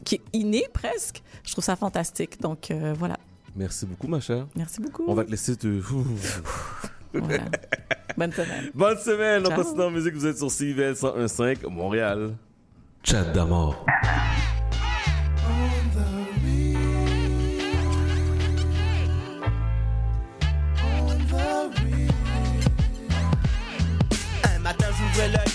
qui 0.05 0.17
est 0.17 0.23
inné 0.33 0.67
presque, 0.73 1.21
je 1.43 1.51
trouve 1.51 1.65
ça 1.65 1.75
fantastique. 1.75 2.41
Donc, 2.41 2.71
euh, 2.71 2.95
voilà. 2.97 3.19
Merci 3.57 3.87
beaucoup, 3.87 4.07
ma 4.07 4.21
chère. 4.21 4.47
Merci 4.55 4.81
beaucoup. 4.81 5.05
On 5.09 5.15
va 5.15 5.25
te 5.25 5.31
laisser 5.31 5.57
te... 5.57 5.67
Voilà. 7.13 7.45
Bonne 8.17 8.33
semaine. 8.33 8.71
Bonne 8.75 8.99
semaine. 8.99 9.47
En 9.47 9.51
Ciao. 9.51 9.63
continuant 9.63 9.87
en 9.87 9.91
musique, 9.91 10.15
vous 10.15 10.27
êtes 10.27 10.39
sur 10.39 10.51
CIVL 10.51 10.93
101.5 10.93 11.69
Montréal. 11.69 12.35
Chat 13.03 13.25
d'amour. 13.33 13.85
Un 24.45 24.59
matin 24.61 24.87
j'ouvrais 24.97 25.29
l'œil 25.29 25.52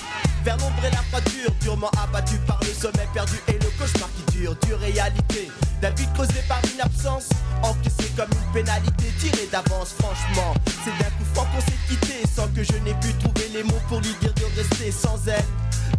abattu 1.86 2.38
par 2.48 2.60
le 2.62 2.74
sommeil 2.74 3.08
perdu 3.14 3.36
et 3.48 3.54
le 3.54 3.70
cauchemar 3.78 4.10
qui 4.16 4.38
dure 4.38 4.56
Dure 4.66 4.80
réalité 4.80 5.52
d'un 5.82 5.92
vide 5.92 6.10
causé 6.16 6.42
par 6.48 6.60
une 6.74 6.82
absence 6.82 7.30
Encaissé 7.62 8.12
comme 8.16 8.30
une 8.32 8.54
pénalité 8.54 9.06
tirée 9.20 9.48
d'avance 9.52 9.94
Franchement 10.00 10.54
c'est 10.66 10.98
d'un 11.04 11.10
coup 11.12 11.26
franc 11.34 11.46
qu'on 11.54 11.62
s'est 11.62 11.78
quitté 11.88 12.24
Sans 12.36 12.48
que 12.48 12.64
je 12.64 12.74
n'ai 12.84 12.94
pu 12.96 13.14
trouver 13.20 13.50
les 13.54 13.64
mots 13.64 13.82
pour 13.88 14.00
lui 14.00 14.16
dire 14.22 14.34
de 14.34 14.46
rester 14.56 14.92
sans 14.92 15.20
elle 15.28 15.46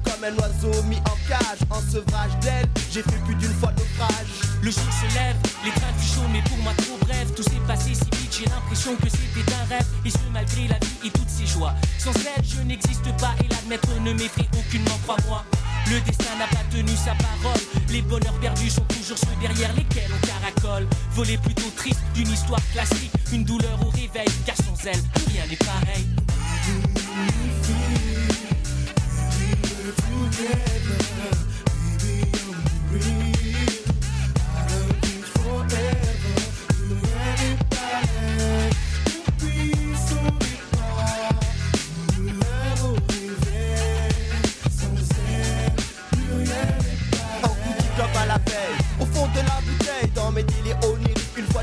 Comme 0.04 0.24
un 0.24 0.34
oiseau 0.42 0.82
mis 0.84 0.98
en 0.98 1.16
cage 1.28 1.60
En 1.70 1.80
sevrage 1.80 2.36
d'elle 2.40 2.66
J'ai 2.90 3.02
fait 3.02 3.22
plus 3.24 3.34
d'une 3.36 3.54
fois 3.54 3.72
naufrage 3.72 4.48
Le 4.62 4.70
jour 4.70 4.82
se 4.82 5.14
lève, 5.14 5.36
les 5.64 5.70
trains 5.70 5.92
du 5.98 6.04
chaud, 6.04 6.26
mais 6.32 6.42
pour 6.42 6.56
moi 6.58 6.72
trop 6.76 6.98
bref. 7.02 7.34
Tout 7.34 7.42
s'est 7.42 7.62
passé 7.66 7.94
si 7.94 8.04
vite, 8.18 8.36
j'ai 8.38 8.44
l'impression 8.46 8.96
que 8.96 9.08
c'était 9.08 9.52
un 9.52 9.64
rêve. 9.68 9.86
Et 10.04 10.10
ce, 10.10 10.18
malgré 10.32 10.68
la 10.68 10.78
vie 10.78 11.06
et 11.06 11.10
toutes 11.10 11.28
ses 11.28 11.46
joies. 11.46 11.74
Sans 11.98 12.12
elle, 12.12 12.44
je 12.44 12.60
n'existe 12.62 13.04
pas 13.18 13.34
et 13.44 13.48
l'admettre 13.48 13.88
ne 14.00 14.12
m'effraie 14.12 14.48
aucunement, 14.58 14.98
crois-moi. 15.04 15.44
Le 15.86 16.00
destin 16.00 16.36
n'a 16.38 16.46
pas 16.48 16.64
tenu 16.70 16.96
sa 16.96 17.14
parole. 17.14 17.60
Les 17.90 18.02
bonheurs 18.02 18.38
perdus 18.40 18.70
sont 18.70 18.84
toujours 18.84 19.18
ceux 19.18 19.36
derrière 19.40 19.72
lesquels 19.74 20.10
on 20.12 20.26
caracole. 20.26 20.86
Voler 21.12 21.38
plutôt 21.38 21.70
triste 21.76 22.00
d'une 22.14 22.30
histoire 22.30 22.60
classique. 22.72 23.12
Une 23.32 23.44
douleur 23.44 23.78
au 23.86 23.90
réveil, 23.90 24.28
car 24.44 24.56
sans 24.56 24.86
elle, 24.86 25.00
rien 25.32 25.46
n'est 25.46 25.56
pareil. 25.56 26.06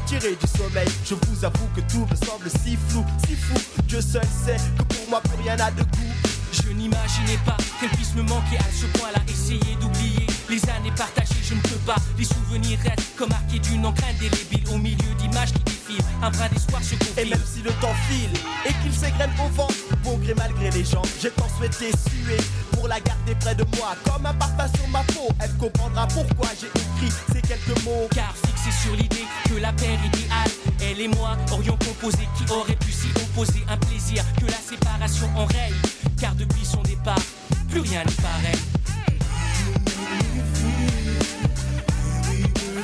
Tiré 0.05 0.35
du 0.35 0.47
sommeil. 0.47 0.87
Je 1.03 1.15
vous 1.15 1.45
avoue 1.45 1.67
que 1.75 1.81
tout 1.81 2.07
me 2.09 2.15
semble 2.25 2.49
si 2.63 2.77
flou 2.89 3.05
Si 3.27 3.35
fou. 3.35 3.55
Dieu 3.83 4.01
seul 4.01 4.23
sait 4.45 4.57
que 4.77 4.83
pour 4.83 5.09
moi 5.09 5.21
plus 5.21 5.43
rien 5.43 5.55
n'a 5.55 5.71
de 5.71 5.81
goût. 5.83 6.13
Je 6.51 6.69
n'imaginais 6.69 7.39
pas 7.45 7.57
qu'elle 7.79 7.89
puisse 7.89 8.15
me 8.15 8.21
manquer 8.21 8.57
à 8.57 8.71
ce 8.71 8.85
point-là. 8.97 9.19
Essayer 9.27 9.75
d'oublier 9.79 10.27
les 10.49 10.69
années 10.69 10.93
partagées, 10.95 11.34
je 11.45 11.53
ne 11.53 11.61
peux 11.61 11.81
pas. 11.85 11.95
Les 12.17 12.25
souvenirs 12.25 12.79
restent 12.83 13.15
comme 13.17 13.29
marqués 13.29 13.59
d'une 13.59 13.85
encre 13.85 14.03
indélébile 14.09 14.63
au 14.73 14.77
milieu 14.77 15.13
d'images 15.17 15.53
qui 15.53 15.63
défilent. 15.63 16.05
Un 16.21 16.31
brin 16.31 16.47
d'espoir 16.49 16.83
se 16.83 16.95
confie. 16.95 17.21
Et 17.21 17.25
même 17.25 17.41
si 17.45 17.61
le 17.61 17.71
temps 17.81 17.93
file 18.09 18.31
et 18.65 18.73
qu'il 18.81 18.93
s'égrène 18.93 19.31
au 19.39 19.49
vent, 19.55 19.67
bon 20.03 20.17
gré 20.17 20.33
malgré 20.35 20.71
les 20.71 20.83
gens, 20.83 21.03
j'ai 21.21 21.29
tant 21.31 21.47
souhaité 21.57 21.91
suer 22.09 22.37
pour 22.71 22.87
la 22.87 22.99
garder 22.99 23.35
près 23.35 23.55
de 23.55 23.65
moi, 23.77 23.95
comme 24.03 24.25
un 24.25 24.33
parfum 24.33 24.67
sur 24.75 24.87
ma 24.89 25.03
peau. 25.03 25.29
Elle 25.39 25.53
comprendra 25.57 26.07
pourquoi 26.07 26.49
j'ai 26.59 26.67
écrit 26.67 27.13
ces 27.31 27.41
quelques 27.41 27.83
mots. 27.83 28.07
Car 28.11 28.33
fixé 28.35 28.71
sur 28.83 28.95
l'idée 28.95 29.25
que 29.49 29.55
la 29.55 29.71
paire 29.73 29.99
idéale, 30.03 30.51
elle 30.81 30.99
et 30.99 31.07
moi 31.07 31.37
aurions 31.51 31.77
composé 31.77 32.27
qui 32.37 32.51
aurait 32.51 32.75
pu 32.75 32.91
s'y 32.91 33.09
opposer. 33.15 33.63
Un 33.69 33.77
plaisir 33.77 34.23
que 34.39 34.45
la 34.45 34.57
séparation 34.57 35.29
enraye. 35.35 35.73
Car 36.19 36.33
depuis 36.35 36.65
son 36.65 36.81
départ, 36.81 37.21
plus 37.69 37.81
rien 37.81 38.03
n'est 38.03 38.21
pareil. 38.21 38.59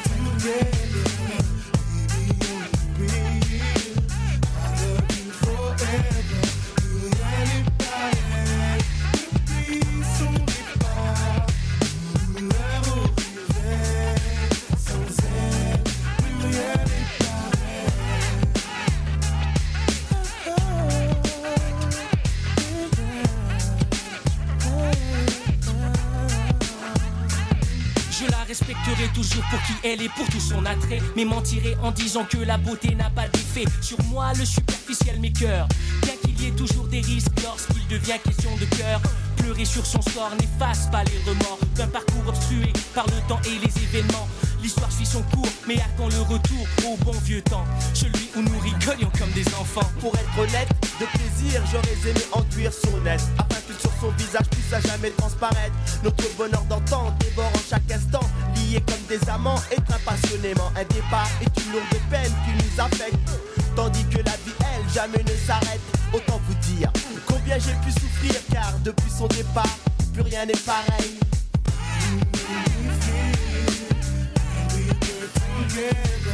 Je 0.03 0.48
la 0.48 0.90
respecterai 28.52 29.07
toujours 29.14 29.44
pour 29.49 29.61
qui 29.64 29.73
elle 29.88 30.02
est, 30.02 30.10
pour 30.10 30.28
tout 30.28 30.41
son 30.41 30.65
attrait. 30.65 30.99
Mais 31.15 31.23
mentirai 31.23 31.78
en 31.82 31.91
disant 31.91 32.26
que 32.26 32.38
la 32.38 32.57
beauté 32.57 32.94
n'a 32.95 33.10
pas 33.10 33.30
d'effet 33.30 33.64
sur 33.82 33.98
moi, 34.06 34.34
le 34.38 34.44
superficiel 34.44 35.22
mes 35.22 35.32
cœurs. 35.32 35.69
Bien 36.03 36.15
qu'il 36.22 36.41
y 36.41 36.48
ait 36.49 36.52
toujours 36.52 36.88
des 36.88 36.99
risques 36.99 37.32
lorsqu'il 37.41 37.88
devient 37.88 38.19
question 38.22 38.52
de 38.57 38.65
cœur. 38.76 38.99
Pleurer 39.38 39.64
sur 39.64 39.86
son 39.86 40.02
sort 40.02 40.32
n'efface 40.38 40.90
pas 40.91 41.03
les 41.06 41.19
remords 41.26 41.60
d'un 41.76 41.88
parcours 41.88 42.28
obstrué 42.28 42.73
par 42.94 43.06
le 43.06 43.26
temps 43.30 43.40
et 43.45 43.57
les 43.65 43.84
événements. 43.84 44.28
L'histoire 44.61 44.91
suit 44.91 45.05
son 45.05 45.23
cours, 45.23 45.49
mais 45.67 45.75
attend 45.77 46.07
le 46.07 46.21
retour 46.21 46.65
au 46.85 46.95
bon 47.03 47.17
vieux 47.23 47.41
temps. 47.41 47.65
Celui 47.93 48.29
où 48.35 48.41
nous 48.41 48.59
rigolions 48.59 49.11
comme 49.17 49.31
des 49.31 49.47
enfants. 49.55 49.89
Pour 49.99 50.13
être 50.15 50.38
honnête, 50.38 50.69
de 50.99 51.05
plaisir, 51.05 51.61
j'aurais 51.71 52.09
aimé 52.09 52.21
enduire 52.31 52.71
son 52.71 52.95
aide. 53.05 53.21
Afin 53.39 53.61
que 53.67 53.73
sur 53.79 53.91
son 53.99 54.11
visage 54.11 54.47
puisse 54.51 54.71
à 54.71 54.79
jamais 54.81 55.09
transparaître. 55.11 55.73
Notre 56.03 56.35
bonheur 56.38 56.63
d'antan, 56.65 57.07
en 57.38 57.59
chaque 57.69 57.91
instant. 57.91 58.27
lié 58.55 58.83
comme 58.88 59.01
des 59.09 59.29
amants, 59.29 59.61
éteint 59.71 59.99
passionnément. 60.05 60.71
Un 60.75 60.83
départ 60.93 61.29
est 61.41 61.63
une 61.63 61.71
lourde 61.71 61.85
peine 62.09 62.31
qui 62.45 62.63
nous 62.63 62.83
affecte. 62.83 63.29
Tandis 63.75 64.05
que 64.05 64.17
la 64.17 64.31
vie, 64.31 64.55
elle, 64.59 64.93
jamais 64.93 65.23
ne 65.23 65.47
s'arrête. 65.47 65.81
Autant 66.13 66.39
vous 66.47 66.75
dire 66.75 66.91
combien 67.25 67.57
j'ai 67.57 67.73
pu 67.83 67.91
souffrir, 67.91 68.35
car 68.51 68.73
depuis 68.83 69.09
son 69.09 69.27
départ, 69.27 69.77
plus 70.13 70.21
rien 70.21 70.45
n'est 70.45 70.53
pareil. 70.53 71.17
again. 75.77 76.30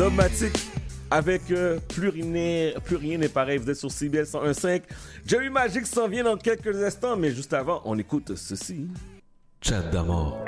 Dogmatique 0.00 0.70
avec 1.10 1.50
euh, 1.50 1.78
plus 1.90 2.08
rien 2.08 3.18
n'est 3.18 3.28
pareil. 3.28 3.58
Vous 3.58 3.68
êtes 3.68 3.76
sur 3.76 3.90
CBL 3.90 4.24
101.5. 4.24 4.80
Jerry 5.26 5.50
Magic 5.50 5.86
s'en 5.86 6.08
vient 6.08 6.24
dans 6.24 6.38
quelques 6.38 6.74
instants, 6.82 7.18
mais 7.18 7.32
juste 7.32 7.52
avant, 7.52 7.82
on 7.84 7.98
écoute 7.98 8.34
ceci. 8.34 8.88
Chat 9.60 9.82
d'amour. 9.90 10.42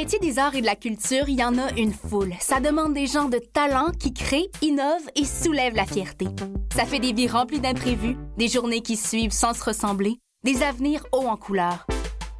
métiers 0.00 0.18
des 0.18 0.38
arts 0.38 0.54
et 0.54 0.62
de 0.62 0.66
la 0.66 0.76
culture, 0.76 1.28
il 1.28 1.38
y 1.38 1.44
en 1.44 1.58
a 1.58 1.70
une 1.72 1.92
foule. 1.92 2.32
Ça 2.40 2.58
demande 2.58 2.94
des 2.94 3.06
gens 3.06 3.28
de 3.28 3.36
talent 3.36 3.90
qui 3.90 4.14
créent, 4.14 4.50
innovent 4.62 5.10
et 5.14 5.26
soulèvent 5.26 5.76
la 5.76 5.84
fierté. 5.84 6.26
Ça 6.74 6.86
fait 6.86 7.00
des 7.00 7.12
vies 7.12 7.28
remplies 7.28 7.60
d'imprévus, 7.60 8.16
des 8.38 8.48
journées 8.48 8.80
qui 8.80 8.96
suivent 8.96 9.30
sans 9.30 9.52
se 9.52 9.62
ressembler, 9.62 10.16
des 10.42 10.62
avenirs 10.62 11.04
hauts 11.12 11.26
en 11.26 11.36
couleur. 11.36 11.86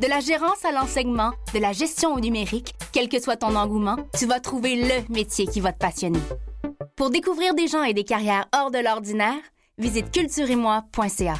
De 0.01 0.07
la 0.07 0.21
gérance 0.21 0.65
à 0.65 0.73
l'enseignement, 0.73 1.33
de 1.53 1.59
la 1.59 1.73
gestion 1.73 2.15
au 2.15 2.21
numérique, 2.21 2.73
quel 2.93 3.11
que 3.11 3.21
soit 3.21 3.37
ton 3.37 3.55
engouement, 3.55 3.97
tu 4.19 4.25
vas 4.25 4.41
trouver 4.41 4.77
le 4.77 5.13
métier 5.13 5.47
qui 5.47 5.61
va 5.61 5.75
te 5.75 5.79
passionner. 5.79 6.21
Pour 6.97 7.11
découvrir 7.11 7.53
des 7.53 7.67
gens 7.67 7.83
et 7.83 7.93
des 7.93 8.05
carrières 8.05 8.49
hors 8.55 8.71
de 8.71 8.79
l'ordinaire, 8.79 9.43
visite 9.77 10.11
cultureetmoi.ca. 10.11 11.35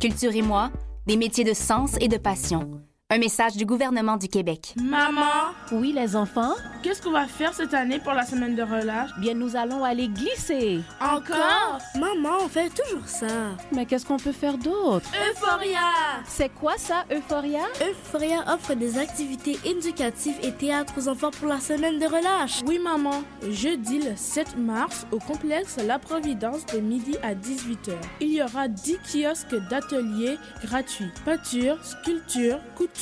Culture 0.00 0.34
et 0.34 0.40
moi, 0.40 0.70
des 1.06 1.18
métiers 1.18 1.44
de 1.44 1.52
sens 1.52 1.96
et 2.00 2.08
de 2.08 2.16
passion 2.16 2.70
un 3.14 3.18
message 3.18 3.56
du 3.58 3.66
gouvernement 3.66 4.16
du 4.16 4.26
Québec. 4.26 4.74
Maman, 4.82 5.52
Oui, 5.70 5.92
les 5.92 6.16
enfants? 6.16 6.54
qu'est-ce 6.82 7.02
qu'on 7.02 7.10
va 7.10 7.26
faire 7.26 7.52
cette 7.52 7.74
année 7.74 7.98
pour 7.98 8.14
la 8.14 8.24
semaine 8.24 8.54
de 8.56 8.62
relâche? 8.62 9.10
Bien, 9.18 9.34
nous 9.34 9.54
allons 9.54 9.84
aller 9.84 10.08
glisser. 10.08 10.80
Encore? 10.98 11.78
Maman, 11.94 12.38
on 12.42 12.48
fait 12.48 12.70
toujours 12.70 13.06
ça. 13.06 13.26
Mais 13.70 13.84
qu'est-ce 13.84 14.06
qu'on 14.06 14.16
peut 14.16 14.32
faire 14.32 14.56
d'autre? 14.56 15.06
Euphoria! 15.30 15.78
C'est 16.26 16.48
quoi 16.54 16.72
ça, 16.78 17.04
Euphoria? 17.12 17.60
Euphoria 17.86 18.44
offre 18.48 18.72
des 18.72 18.96
activités 18.98 19.58
éducatives 19.62 20.38
et 20.42 20.52
théâtre 20.52 20.94
aux 20.96 21.06
enfants 21.08 21.30
pour 21.38 21.48
la 21.48 21.60
semaine 21.60 21.98
de 21.98 22.06
relâche. 22.06 22.62
Oui, 22.66 22.78
maman. 22.78 23.22
Jeudi 23.50 23.98
le 23.98 24.16
7 24.16 24.56
mars, 24.56 25.06
au 25.12 25.18
complexe 25.18 25.76
La 25.86 25.98
Providence 25.98 26.64
de 26.64 26.78
midi 26.78 27.16
à 27.22 27.34
18h. 27.34 27.92
Il 28.20 28.32
y 28.32 28.42
aura 28.42 28.68
10 28.68 28.96
kiosques 29.04 29.54
d'ateliers 29.68 30.38
gratuits. 30.64 31.10
Peinture, 31.26 31.76
sculpture, 31.84 32.58
couture, 32.74 33.01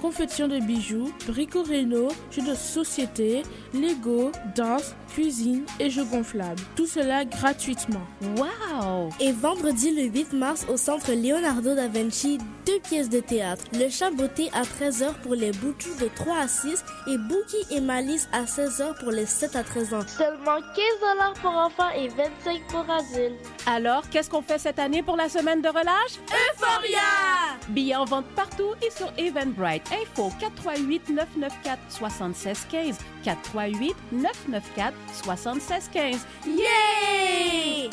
confection 0.00 0.48
de 0.48 0.58
bijoux, 0.58 1.12
brico-réno, 1.26 2.08
jeux 2.30 2.42
de 2.42 2.54
société, 2.54 3.42
Lego, 3.74 4.32
danse, 4.54 4.94
cuisine 5.08 5.64
et 5.80 5.90
jeux 5.90 6.04
gonflables. 6.04 6.60
Tout 6.76 6.86
cela 6.86 7.24
gratuitement. 7.24 8.06
Wow! 8.36 9.10
Et 9.20 9.32
vendredi 9.32 9.94
le 9.94 10.04
8 10.04 10.32
mars 10.32 10.66
au 10.68 10.76
centre 10.76 11.12
Leonardo 11.12 11.74
da 11.74 11.88
Vinci, 11.88 12.38
deux 12.66 12.78
pièces 12.80 13.08
de 13.08 13.20
théâtre. 13.20 13.64
Le 13.72 13.88
chat 13.88 14.10
beauté 14.10 14.50
à 14.54 14.62
13h 14.62 15.14
pour 15.22 15.34
les 15.34 15.52
boutous 15.52 15.94
de 16.00 16.08
3 16.14 16.36
à 16.38 16.48
6 16.48 16.84
et 17.06 17.18
Bookie 17.18 17.74
et 17.74 17.80
Malice 17.80 18.28
à 18.32 18.44
16h 18.44 18.98
pour 19.00 19.10
les 19.10 19.26
7 19.26 19.56
à 19.56 19.62
13 19.62 19.94
ans. 19.94 20.06
Seulement 20.06 20.56
15 20.74 21.40
pour 21.42 21.50
enfants 21.50 21.90
et 21.96 22.08
25 22.08 22.66
pour 22.68 22.86
adultes. 22.90 23.40
Alors, 23.66 24.08
qu'est-ce 24.10 24.30
qu'on 24.30 24.42
fait 24.42 24.58
cette 24.58 24.78
année 24.78 25.02
pour 25.02 25.16
la 25.16 25.28
semaine 25.28 25.62
de 25.62 25.68
relâche? 25.68 26.18
Euphoria! 26.52 27.58
Billets 27.68 27.96
en 27.96 28.04
vente 28.04 28.26
partout 28.34 28.74
et 28.86 28.90
sur 28.90 29.10
Info 29.36 30.30
438 30.38 31.10
994 31.10 31.78
7615 31.88 32.98
438 33.22 33.94
994 34.12 34.94
7615. 35.12 36.26
Yeah! 36.46 37.90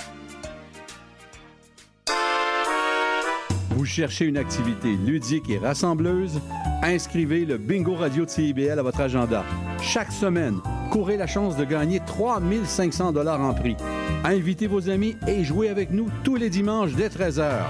Vous 3.72 3.86
cherchez 3.86 4.26
une 4.26 4.38
activité 4.38 4.96
ludique 4.96 5.50
et 5.50 5.58
rassembleuse? 5.58 6.40
Inscrivez 6.82 7.46
le 7.46 7.58
Bingo 7.58 7.94
Radio 7.94 8.26
de 8.26 8.30
CIBL 8.30 8.80
à 8.80 8.82
votre 8.82 9.02
agenda. 9.02 9.44
Chaque 9.82 10.12
semaine, 10.12 10.62
courez 10.92 11.18
la 11.18 11.28
chance 11.28 11.58
de 11.58 11.66
gagner 11.66 12.00
3500 12.06 13.12
dollars 13.12 13.42
en 13.42 13.54
prix. 13.54 13.76
Invitez 14.24 14.68
vos 14.68 14.90
amis 14.90 15.18
et 15.28 15.44
jouez 15.44 15.68
avec 15.70 15.92
nous 15.92 16.08
tous 16.24 16.36
les 16.36 16.50
dimanches 16.50 16.94
dès 16.94 17.10
13h. 17.10 17.64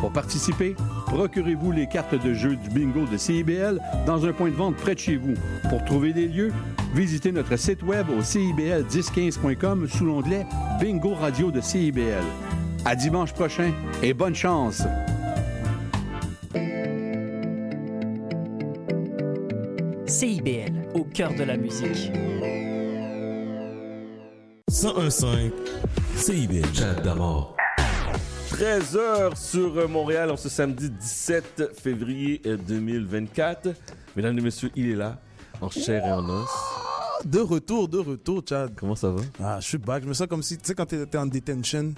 Pour 0.00 0.12
participer, 0.12 0.74
procurez-vous 1.12 1.72
les 1.72 1.86
cartes 1.86 2.14
de 2.14 2.32
jeu 2.32 2.56
du 2.56 2.70
bingo 2.70 3.04
de 3.04 3.18
CIBL 3.18 3.78
dans 4.06 4.24
un 4.24 4.32
point 4.32 4.48
de 4.48 4.54
vente 4.54 4.76
près 4.76 4.94
de 4.94 4.98
chez 4.98 5.16
vous. 5.16 5.34
Pour 5.68 5.84
trouver 5.84 6.14
des 6.14 6.26
lieux, 6.26 6.52
visitez 6.94 7.32
notre 7.32 7.56
site 7.56 7.82
web 7.82 8.06
au 8.08 8.22
cibl1015.com 8.22 9.88
sous 9.88 10.06
l'onglet 10.06 10.46
Bingo 10.80 11.12
Radio 11.14 11.50
de 11.50 11.60
CIBL. 11.60 12.24
À 12.86 12.96
dimanche 12.96 13.34
prochain 13.34 13.72
et 14.02 14.14
bonne 14.14 14.34
chance! 14.34 14.84
CIBL, 20.06 20.72
au 20.94 21.04
cœur 21.04 21.34
de 21.34 21.44
la 21.44 21.58
musique. 21.58 22.10
1015 24.70 25.26
CIBL. 26.16 26.74
Chat 26.74 26.94
d'amour. 27.02 27.56
13h 28.62 29.34
sur 29.34 29.88
Montréal 29.88 30.30
en 30.30 30.36
ce 30.36 30.48
samedi 30.48 30.88
17 30.88 31.72
février 31.74 32.40
euh, 32.46 32.56
2024. 32.56 33.70
Mesdames 34.14 34.38
et 34.38 34.40
messieurs, 34.40 34.70
il 34.76 34.90
est 34.90 34.94
là, 34.94 35.18
en 35.60 35.68
chair 35.68 36.06
et 36.06 36.12
en 36.12 36.28
os. 36.28 36.48
De 37.24 37.40
retour, 37.40 37.88
de 37.88 37.98
retour, 37.98 38.44
Chad. 38.48 38.72
Comment 38.76 38.94
ça 38.94 39.10
va? 39.10 39.22
Ah, 39.42 39.58
je 39.58 39.66
suis 39.66 39.78
back. 39.78 40.04
Je 40.04 40.08
me 40.08 40.14
sens 40.14 40.28
comme 40.28 40.44
si, 40.44 40.58
tu 40.58 40.64
sais, 40.64 40.76
quand 40.76 40.86
t'es 40.86 41.18
en 41.18 41.26
detention, 41.26 41.92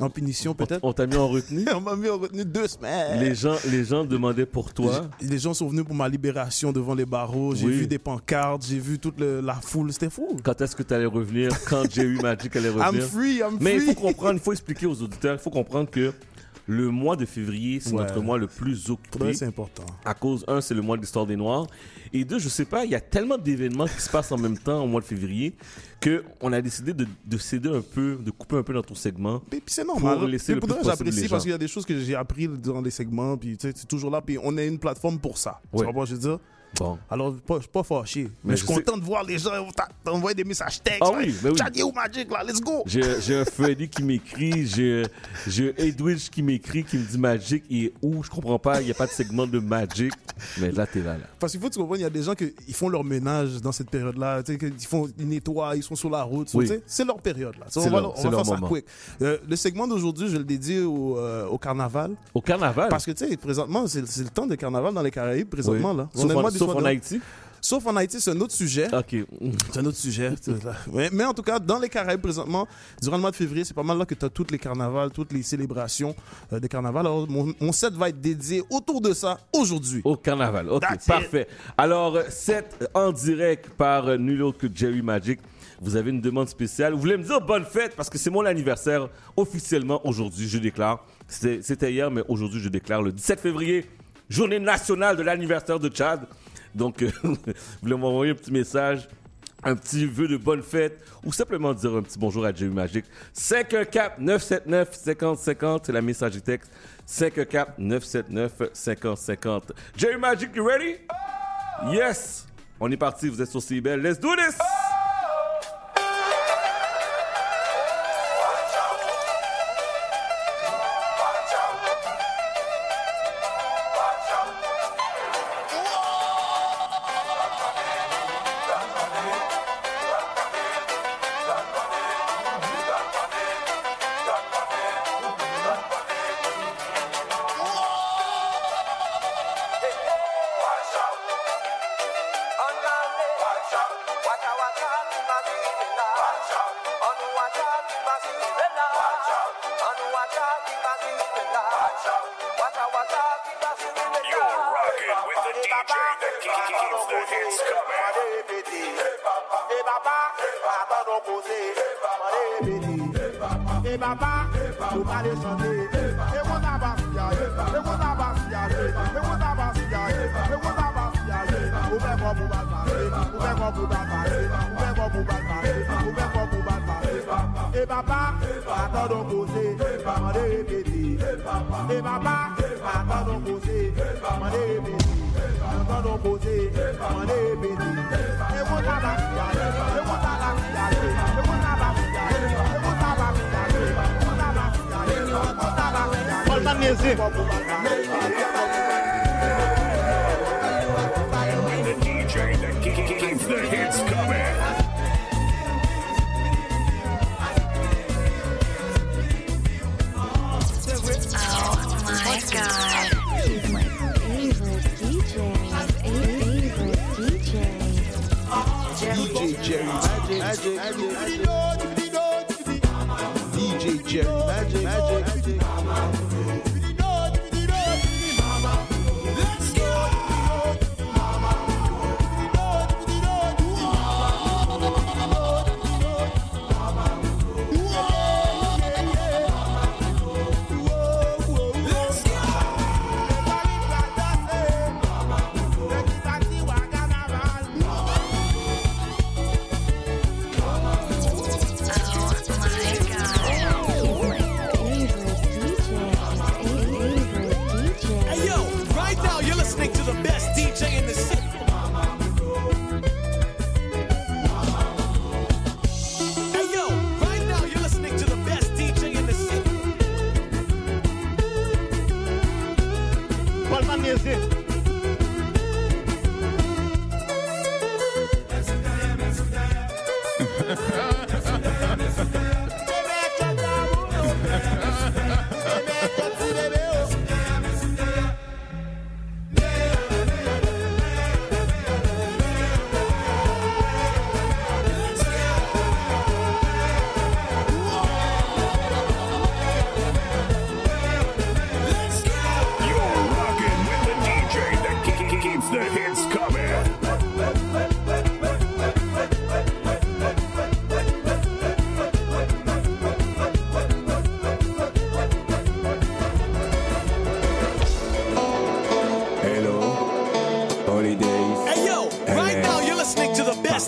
en 0.00 0.10
punition 0.10 0.54
peut-être. 0.54 0.80
On 0.82 0.92
t'a 0.92 1.06
mis 1.06 1.16
en 1.16 1.28
retenue? 1.28 1.64
on 1.74 1.80
m'a 1.80 1.96
mis 1.96 2.08
en 2.08 2.18
retenue 2.18 2.44
deux 2.44 2.66
semaines. 2.68 3.20
Les 3.20 3.34
gens, 3.34 3.56
les 3.70 3.84
gens 3.84 4.04
demandaient 4.04 4.46
pour 4.46 4.72
toi. 4.72 5.08
Les, 5.20 5.28
les 5.28 5.38
gens 5.38 5.54
sont 5.54 5.68
venus 5.68 5.84
pour 5.84 5.94
ma 5.94 6.08
libération 6.08 6.72
devant 6.72 6.94
les 6.94 7.06
barreaux. 7.06 7.54
J'ai 7.54 7.66
Oui. 7.66 7.72
vu 7.72 7.86
des 7.86 7.98
pancartes, 7.98 8.64
j'ai 8.68 8.78
vu 8.78 8.98
toute 8.98 9.18
le- 9.20 9.40
la 9.40 9.54
foule. 9.54 9.92
C'était 9.92 10.10
fou. 10.10 10.36
Quand 10.42 10.60
est-ce 10.60 10.76
que 10.76 10.82
tu 10.82 10.94
allais 10.94 11.06
revenir? 11.06 11.50
Quand 11.68 11.82
j'ai 11.90 12.02
eu 12.02 12.18
Magic 12.20 12.54
allait 12.56 12.68
revenir? 12.68 13.02
I'm 13.02 13.08
free, 13.08 13.38
I'm 13.38 13.58
Mais 13.60 13.74
il 13.74 13.80
free. 13.80 13.94
faut 13.94 14.00
comprendre, 14.00 14.34
il 14.34 14.40
faut 14.40 14.52
expliquer 14.52 14.86
aux 14.86 15.02
auditeurs, 15.02 15.34
il 15.34 15.38
faut 15.40 15.50
comprendre 15.50 15.90
que 15.90 16.12
le 16.70 16.90
mois 16.90 17.16
de 17.16 17.24
février, 17.24 17.80
c'est 17.80 17.92
Ouais. 17.94 18.02
notre 18.02 18.20
mois 18.20 18.36
le 18.36 18.46
plus 18.46 18.90
occupé. 18.90 19.32
C'est 19.32 19.46
important. 19.46 19.86
À 20.04 20.12
cause, 20.12 20.44
un, 20.46 20.60
c'est 20.60 20.74
le 20.74 20.82
mois 20.82 20.96
de 20.96 21.00
l'histoire 21.00 21.24
des 21.26 21.34
Noirs. 21.34 21.66
Et 22.12 22.24
deux, 22.26 22.38
je 22.38 22.48
sais 22.50 22.66
pas, 22.66 22.84
il 22.84 22.90
y 22.90 22.94
a 22.94 23.00
tellement 23.00 23.38
d'événements 23.38 23.86
qui 23.86 24.00
se 24.02 24.10
passent 24.10 24.30
en 24.32 24.36
même 24.38 24.58
temps 24.58 24.84
au 24.84 24.86
mois 24.86 25.00
de 25.00 25.06
février 25.06 25.54
que 25.98 26.22
on 26.42 26.52
a 26.52 26.60
décidé 26.60 26.92
de, 26.92 27.06
de 27.24 27.38
céder 27.38 27.70
un 27.70 27.80
peu, 27.80 28.18
de 28.22 28.30
couper 28.30 28.56
un 28.56 28.62
peu 28.62 28.74
dans 28.74 28.82
ton 28.82 28.94
segment. 28.94 29.40
Puis 29.50 29.62
c'est 29.66 29.84
normal. 29.84 30.18
Pour 30.18 30.28
laisser 30.28 30.54
Mais 30.54 30.60
le 30.60 30.66
plus 30.66 30.84
J'apprécie 30.84 31.26
parce 31.28 31.42
qu'il 31.42 31.52
y 31.52 31.54
a 31.54 31.58
des 31.58 31.68
choses 31.68 31.86
que 31.86 31.98
j'ai 31.98 32.14
appris 32.14 32.46
dans 32.48 32.82
les 32.82 32.90
segments. 32.90 33.36
Puis 33.38 33.56
tu 33.56 33.66
sais, 33.68 33.72
c'est 33.74 33.88
toujours 33.88 34.10
là. 34.10 34.20
Puis 34.20 34.36
on 34.42 34.56
a 34.58 34.62
une 34.62 34.78
plateforme 34.78 35.18
pour 35.18 35.38
ça. 35.38 35.60
Tu 35.74 35.82
Ouais. 35.84 35.90
vois 35.92 36.04
ce 36.06 36.12
que 36.14 36.20
je 36.20 36.22
veux 36.26 36.28
dire? 36.36 36.38
Bon. 36.76 36.98
Alors, 37.10 37.34
je 37.48 37.54
suis 37.60 37.68
pas 37.68 37.82
fâché. 37.82 38.22
Mais, 38.24 38.30
Mais 38.44 38.56
je 38.56 38.64
suis 38.64 38.74
content 38.74 38.96
de 38.96 39.04
voir 39.04 39.24
les 39.24 39.38
gens 39.38 39.50
t'envoyer 40.04 40.34
des 40.34 40.44
messages 40.44 40.82
textes. 40.82 41.00
Ah 41.02 41.10
oui, 41.16 41.34
ben 41.42 41.50
oui. 41.52 41.58
Chad, 41.58 41.74
il 41.74 41.80
est 41.80 41.82
où 41.82 41.92
Magic 41.92 42.30
là? 42.30 42.44
Let's 42.44 42.60
go! 42.60 42.82
J'ai 42.86 43.36
un 43.36 43.44
Freddy 43.44 43.88
qui 43.88 44.02
m'écrit, 44.02 44.66
j'ai 44.66 45.04
Edwidge 45.78 46.28
qui 46.30 46.42
m'écrit, 46.42 46.84
qui 46.84 46.98
me 46.98 47.04
dit 47.04 47.18
Magic, 47.18 47.64
est 47.70 47.92
où? 48.02 48.22
Je 48.22 48.30
comprends 48.30 48.58
pas, 48.58 48.80
il 48.80 48.84
n'y 48.86 48.90
a 48.90 48.94
pas 48.94 49.06
de 49.06 49.12
segment 49.12 49.46
de 49.46 49.58
Magic. 49.58 50.12
Mais 50.60 50.70
là, 50.70 50.86
t'es 50.86 51.00
là, 51.00 51.14
là. 51.14 51.24
Parce 51.38 51.52
qu'il 51.52 51.60
faut 51.60 51.68
que 51.68 51.72
tu 51.74 51.78
comprennes, 51.80 52.00
il 52.00 52.04
y 52.04 52.06
a 52.06 52.10
des 52.10 52.22
gens 52.22 52.34
qui 52.34 52.52
font 52.72 52.88
leur 52.88 53.02
ménage 53.04 53.60
dans 53.60 53.72
cette 53.72 53.90
période-là. 53.90 54.42
Ils 54.48 54.86
font, 54.86 55.08
ils 55.18 55.28
nettoient, 55.28 55.74
ils 55.76 55.82
sont 55.82 55.96
sur 55.96 56.10
la 56.10 56.22
route. 56.22 56.48
Oui. 56.54 56.70
C'est 56.86 57.04
leur 57.04 57.18
période 57.18 57.54
là. 57.58 57.66
On 57.76 57.80
va, 57.80 58.00
leur- 58.00 58.12
on 58.12 58.16
c'est 58.16 58.24
va 58.24 58.30
leur 58.30 58.40
faire 58.40 58.54
ça 58.54 58.60
moment. 58.60 58.68
quick. 58.68 58.84
Euh, 59.22 59.38
le 59.48 59.56
segment 59.56 59.88
d'aujourd'hui, 59.88 60.28
je 60.28 60.36
le 60.36 60.44
dédie 60.44 60.80
au, 60.80 61.18
euh, 61.18 61.46
au 61.46 61.58
carnaval. 61.58 62.12
Au 62.34 62.40
carnaval? 62.40 62.88
Parce 62.88 63.04
que 63.04 63.10
tu 63.12 63.26
sais, 63.28 63.36
présentement, 63.36 63.86
c'est 63.86 64.00
le 64.00 64.28
temps 64.28 64.46
de 64.46 64.54
carnaval 64.54 64.92
dans 64.94 65.02
les 65.02 65.10
Caraïbes, 65.10 65.48
présentement. 65.48 65.90
Oui. 65.92 65.96
là. 65.98 66.08
On 66.14 66.28
sauf 66.72 66.82
en 66.82 66.84
Haïti? 66.86 67.20
Sauf 67.60 67.86
en 67.86 67.96
Haïti, 67.96 68.20
c'est 68.20 68.30
un 68.30 68.40
autre 68.40 68.52
sujet. 68.54 68.86
Ok. 68.94 69.16
C'est 69.72 69.80
un 69.80 69.84
autre 69.86 69.96
sujet. 69.96 70.30
mais, 70.92 71.08
mais 71.12 71.24
en 71.24 71.34
tout 71.34 71.42
cas, 71.42 71.58
dans 71.58 71.78
les 71.80 71.88
Caraïbes 71.88 72.20
présentement, 72.20 72.68
durant 73.02 73.16
le 73.16 73.20
mois 73.20 73.32
de 73.32 73.36
février, 73.36 73.64
c'est 73.64 73.74
pas 73.74 73.82
mal 73.82 73.98
là 73.98 74.06
que 74.06 74.14
tu 74.14 74.24
as 74.24 74.28
toutes 74.30 74.52
les 74.52 74.58
carnavals, 74.58 75.10
toutes 75.10 75.32
les 75.32 75.42
célébrations 75.42 76.14
euh, 76.52 76.60
des 76.60 76.68
carnavals. 76.68 77.06
Alors, 77.06 77.28
mon, 77.28 77.52
mon 77.60 77.72
set 77.72 77.92
va 77.94 78.10
être 78.10 78.20
dédié 78.20 78.62
autour 78.70 79.00
de 79.00 79.12
ça 79.12 79.40
aujourd'hui. 79.52 80.02
Au 80.04 80.16
carnaval. 80.16 80.68
Ok, 80.70 80.82
That's 80.82 81.02
it. 81.04 81.08
parfait. 81.08 81.48
Alors, 81.76 82.14
euh, 82.16 82.22
set 82.28 82.88
en 82.94 83.10
direct 83.10 83.70
par 83.70 84.06
euh, 84.06 84.16
nul 84.16 84.42
autre 84.44 84.58
que 84.58 84.68
Jerry 84.72 85.02
Magic. 85.02 85.40
Vous 85.80 85.96
avez 85.96 86.10
une 86.10 86.20
demande 86.20 86.48
spéciale. 86.48 86.92
Vous 86.92 87.00
voulez 87.00 87.16
me 87.16 87.24
dire 87.24 87.40
bonne 87.40 87.64
fête? 87.64 87.94
Parce 87.96 88.08
que 88.10 88.18
c'est 88.18 88.30
mon 88.30 88.44
anniversaire 88.44 89.08
officiellement 89.36 90.00
aujourd'hui. 90.06 90.48
Je 90.48 90.58
déclare. 90.58 91.04
C'était 91.28 91.92
hier, 91.92 92.10
mais 92.10 92.22
aujourd'hui, 92.28 92.60
je 92.60 92.68
déclare 92.68 93.02
le 93.02 93.12
17 93.12 93.40
février, 93.40 93.84
journée 94.28 94.58
nationale 94.58 95.16
de 95.16 95.22
l'anniversaire 95.22 95.78
de 95.80 95.90
Chad. 95.92 96.20
Donc, 96.74 97.02
euh, 97.02 97.10
vous 97.22 97.36
voulez 97.82 97.96
m'envoyer 97.96 98.32
un 98.32 98.34
petit 98.34 98.52
message, 98.52 99.08
un 99.62 99.74
petit 99.74 100.04
vœu 100.06 100.28
de 100.28 100.36
bonne 100.36 100.62
fête 100.62 101.02
ou 101.24 101.32
simplement 101.32 101.72
dire 101.74 101.96
un 101.96 102.02
petit 102.02 102.18
bonjour 102.18 102.44
à 102.44 102.52
Jerry 102.52 102.72
Magic. 102.72 103.06
514-979-5050, 103.36 105.80
c'est 105.84 105.92
la 105.92 106.02
message 106.02 106.42
texte. 106.42 106.70
514-979-5050. 107.08 109.70
Jerry 109.96 110.18
Magic, 110.18 110.50
you 110.54 110.64
ready? 110.64 110.96
Yes! 111.90 112.46
On 112.80 112.88
est 112.90 112.96
parti, 112.96 113.28
vous 113.28 113.42
êtes 113.42 113.50
sur 113.50 113.62
CBL. 113.62 114.00
Let's 114.00 114.20
do 114.20 114.36
this! 114.36 114.56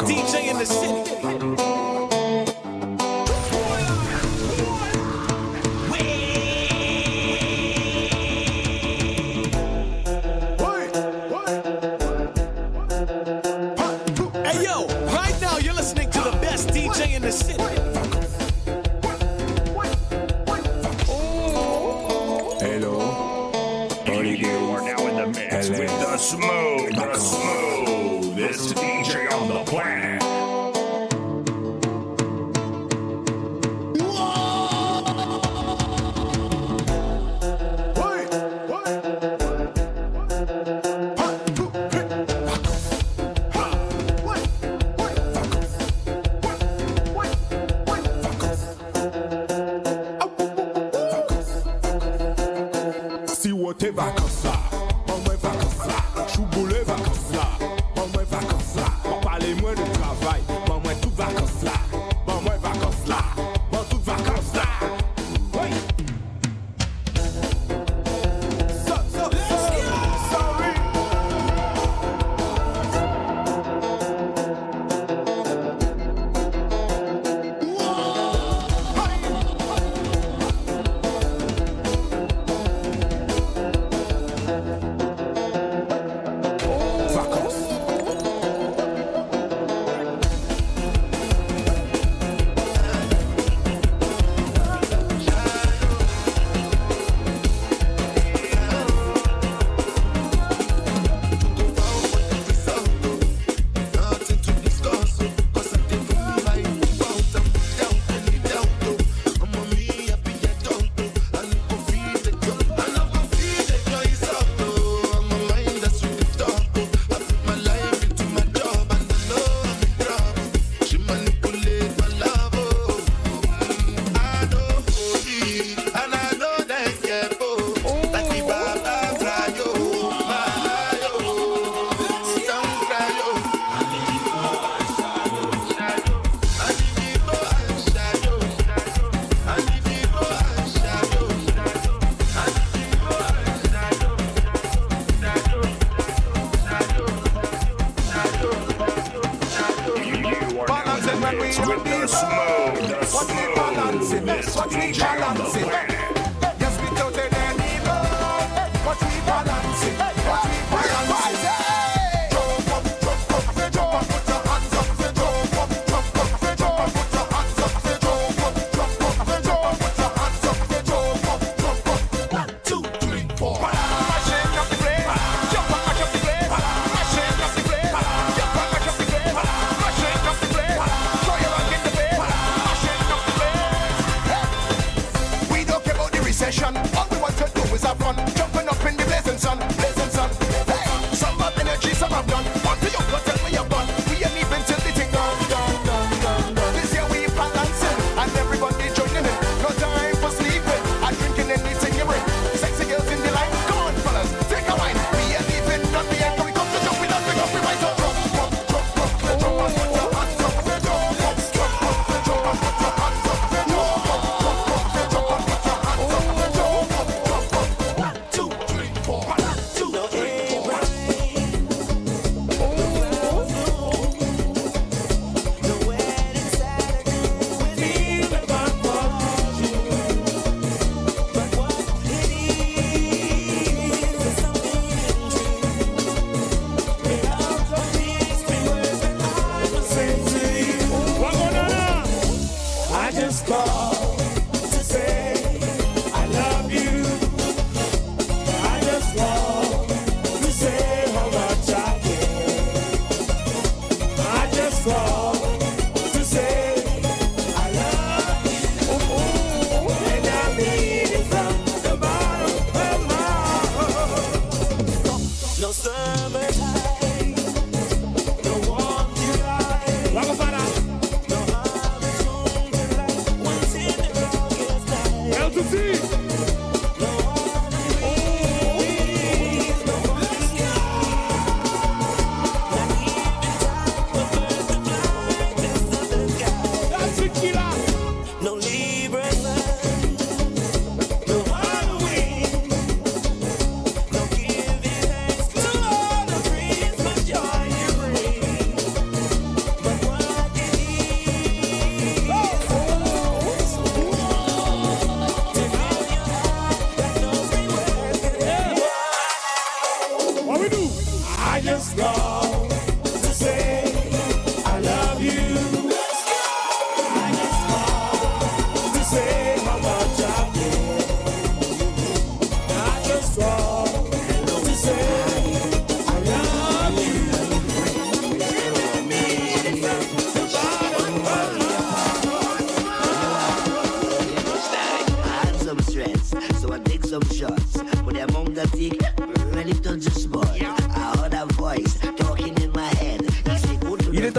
DJ 0.07 0.51
in 0.51 0.59
the 0.59 0.65
city. 0.65 1.30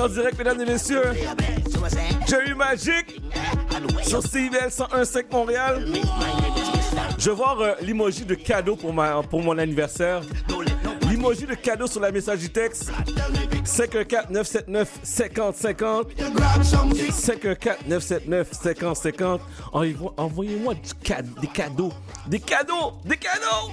en 0.02 0.07
direct, 0.07 0.38
mesdames 0.38 0.61
et 0.61 0.65
messieurs. 0.65 1.03
J'ai 2.28 2.49
eu 2.49 2.56
Magic 2.56 3.22
sur 4.03 4.23
CIVL 4.23 4.69
101.5 4.69 5.26
Montréal. 5.32 5.86
Je 7.18 7.30
vais 7.30 7.36
voir 7.36 7.57
l'emoji 7.82 8.26
de 8.26 8.36
cadeau 8.36 8.76
pour, 8.76 8.94
ma, 8.94 9.22
pour 9.23 9.41
mon 9.41 9.57
anniversaire. 9.57 10.22
L'emoji 11.10 11.45
de 11.45 11.53
cadeau 11.53 11.88
sur 11.88 12.02
la 12.02 12.11
messagerie 12.11 12.49
texte 12.49 12.91
514 13.64 14.32
979 14.32 14.99
50 15.03 15.56
50 15.56 16.07
514 17.11 17.78
979 17.88 18.48
50 18.52 18.95
50 18.95 19.41
Envoyez-moi 20.18 20.73
des 20.73 20.82
cadeaux 21.03 21.94
des 22.28 22.40
cadeaux 22.40 22.94
des 23.06 23.18
cadeaux 23.18 23.72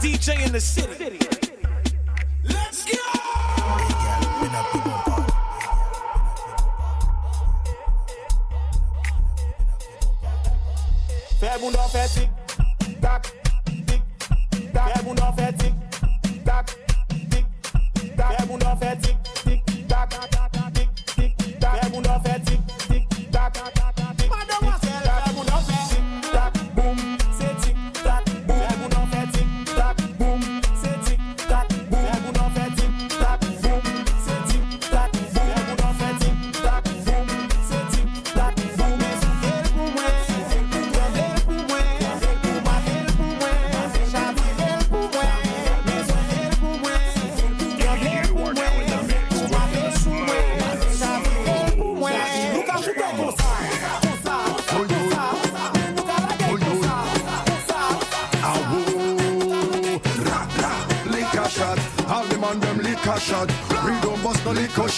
DJ 0.00 0.46
in 0.46 0.52
the 0.52 0.60
city. 0.60 0.87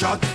Shot. 0.01 0.30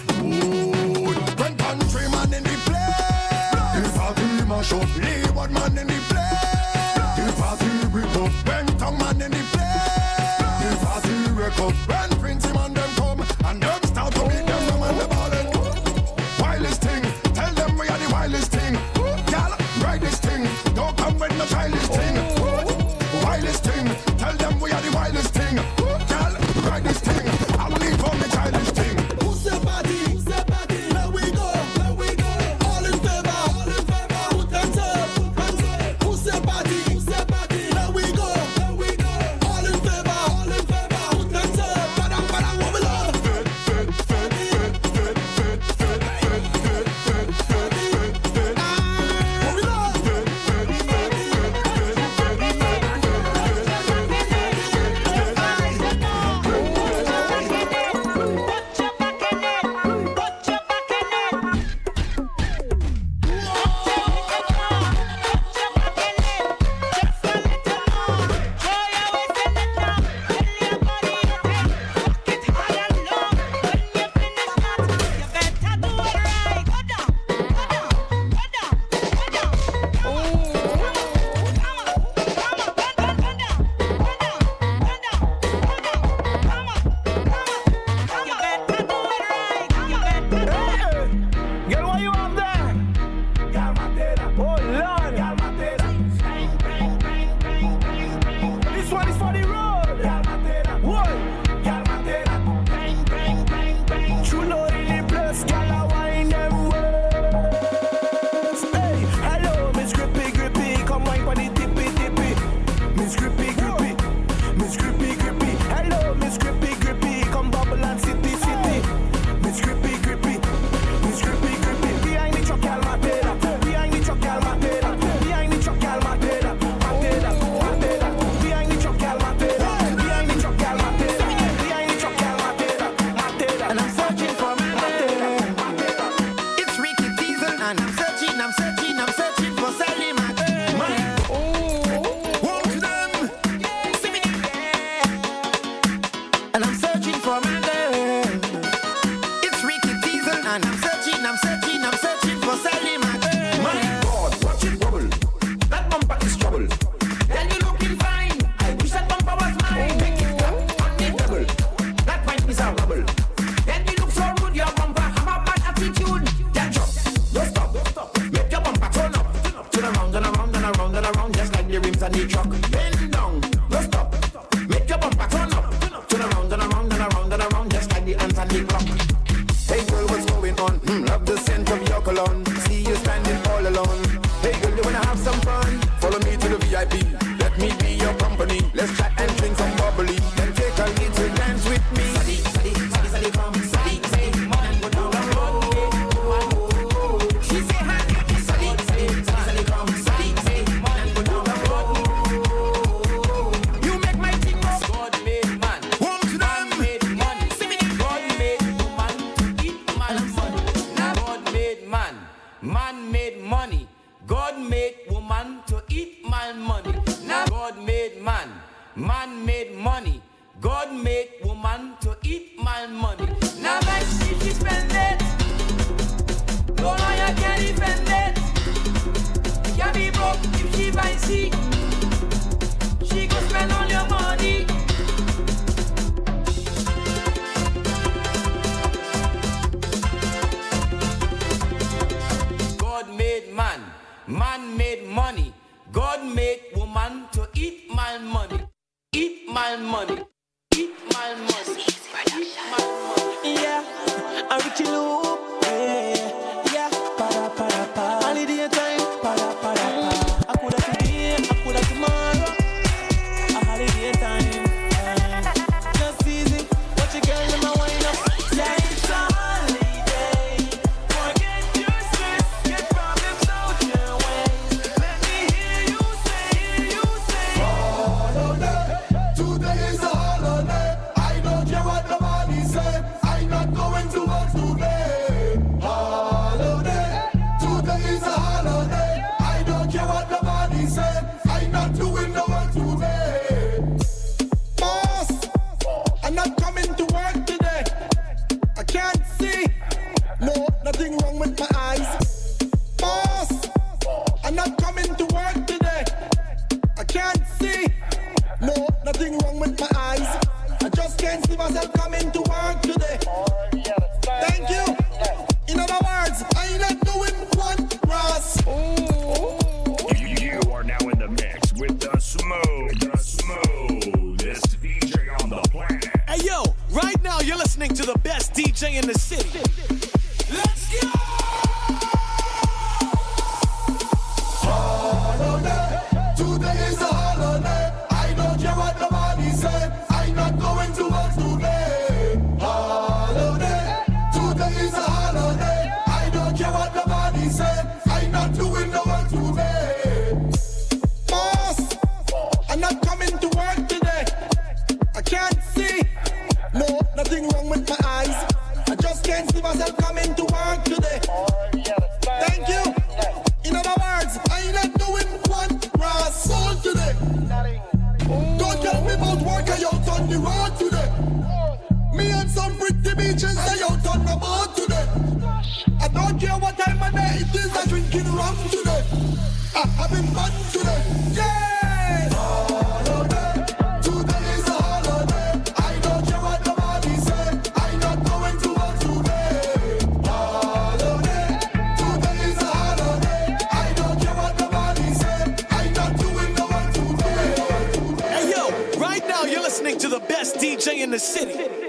Listening 399.76 400.00
to 400.00 400.08
the 400.08 400.22
best 400.22 400.56
DJ 400.56 401.04
in 401.04 401.12
the 401.12 401.20
city. 401.20 401.85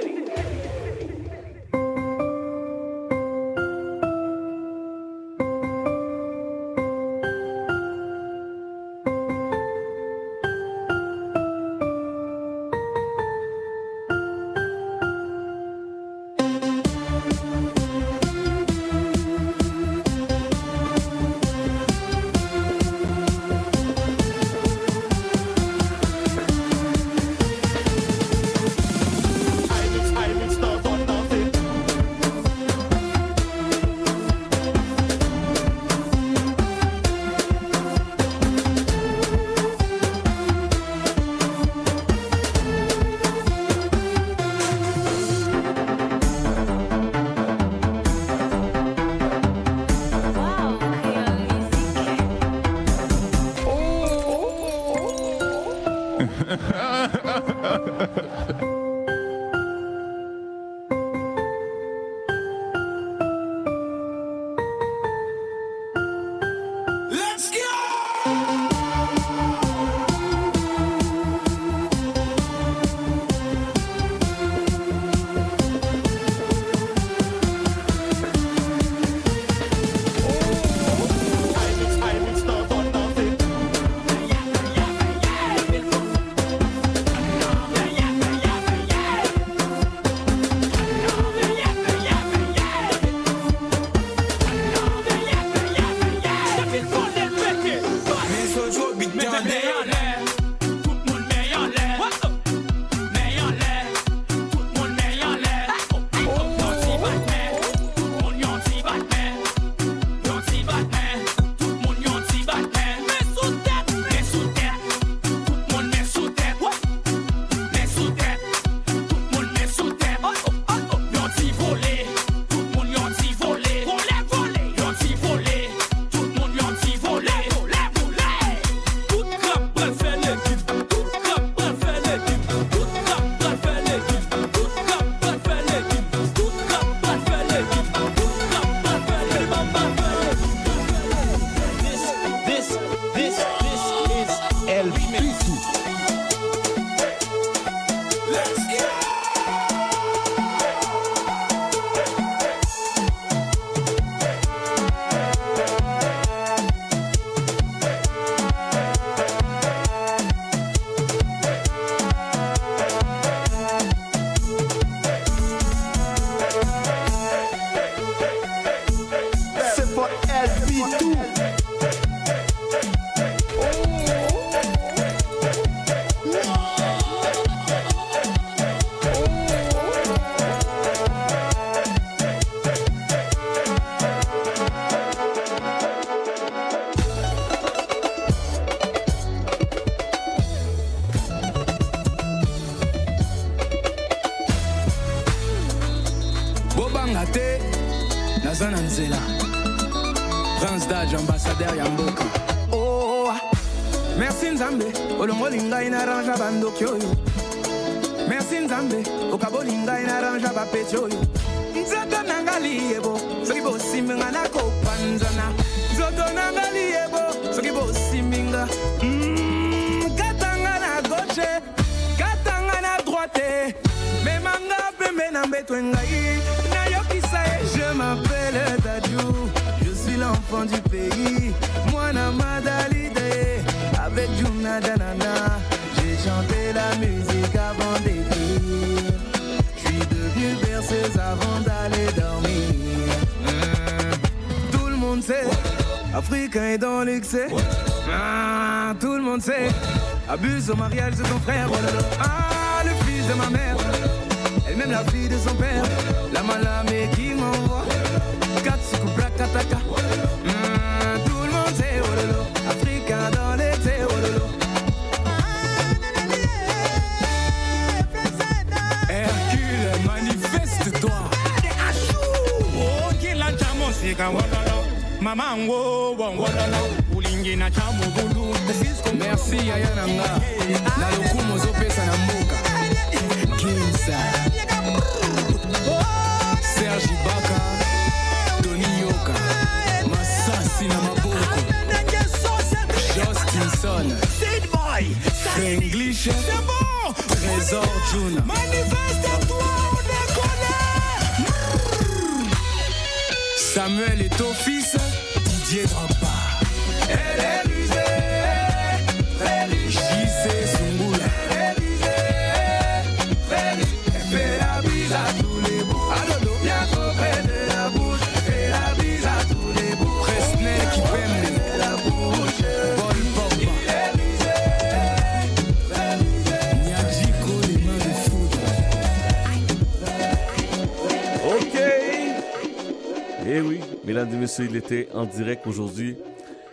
Eh 333.58 333.62
oui, 333.62 333.80
mesdames 334.04 334.28
et 334.34 334.36
messieurs, 334.36 334.66
il 334.68 334.76
était 334.76 335.08
en 335.14 335.24
direct 335.24 335.66
aujourd'hui. 335.66 336.14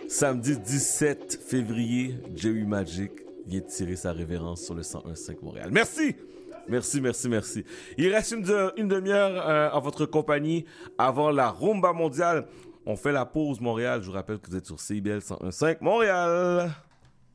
Samedi 0.09 0.57
17 0.57 1.39
février, 1.41 2.17
Jerry 2.35 2.65
Magic 2.65 3.09
vient 3.47 3.61
tirer 3.61 3.95
sa 3.95 4.11
révérence 4.11 4.63
sur 4.65 4.73
le 4.73 4.81
101.5 4.81 5.37
Montréal. 5.41 5.69
Merci! 5.71 6.13
Merci, 6.67 6.99
merci, 6.99 7.29
merci. 7.29 7.63
Il 7.97 8.13
reste 8.13 8.35
une 8.75 8.89
demi-heure 8.89 9.47
euh, 9.47 9.69
en 9.71 9.79
votre 9.79 10.05
compagnie 10.05 10.65
avant 10.97 11.31
la 11.31 11.51
rumba 11.51 11.93
mondiale. 11.93 12.47
On 12.85 12.97
fait 12.97 13.13
la 13.13 13.25
pause 13.25 13.61
Montréal. 13.61 14.01
Je 14.01 14.07
vous 14.07 14.13
rappelle 14.13 14.39
que 14.39 14.49
vous 14.49 14.57
êtes 14.57 14.65
sur 14.65 14.77
CIBL 14.77 15.19
101.5 15.19 15.77
Montréal. 15.79 16.69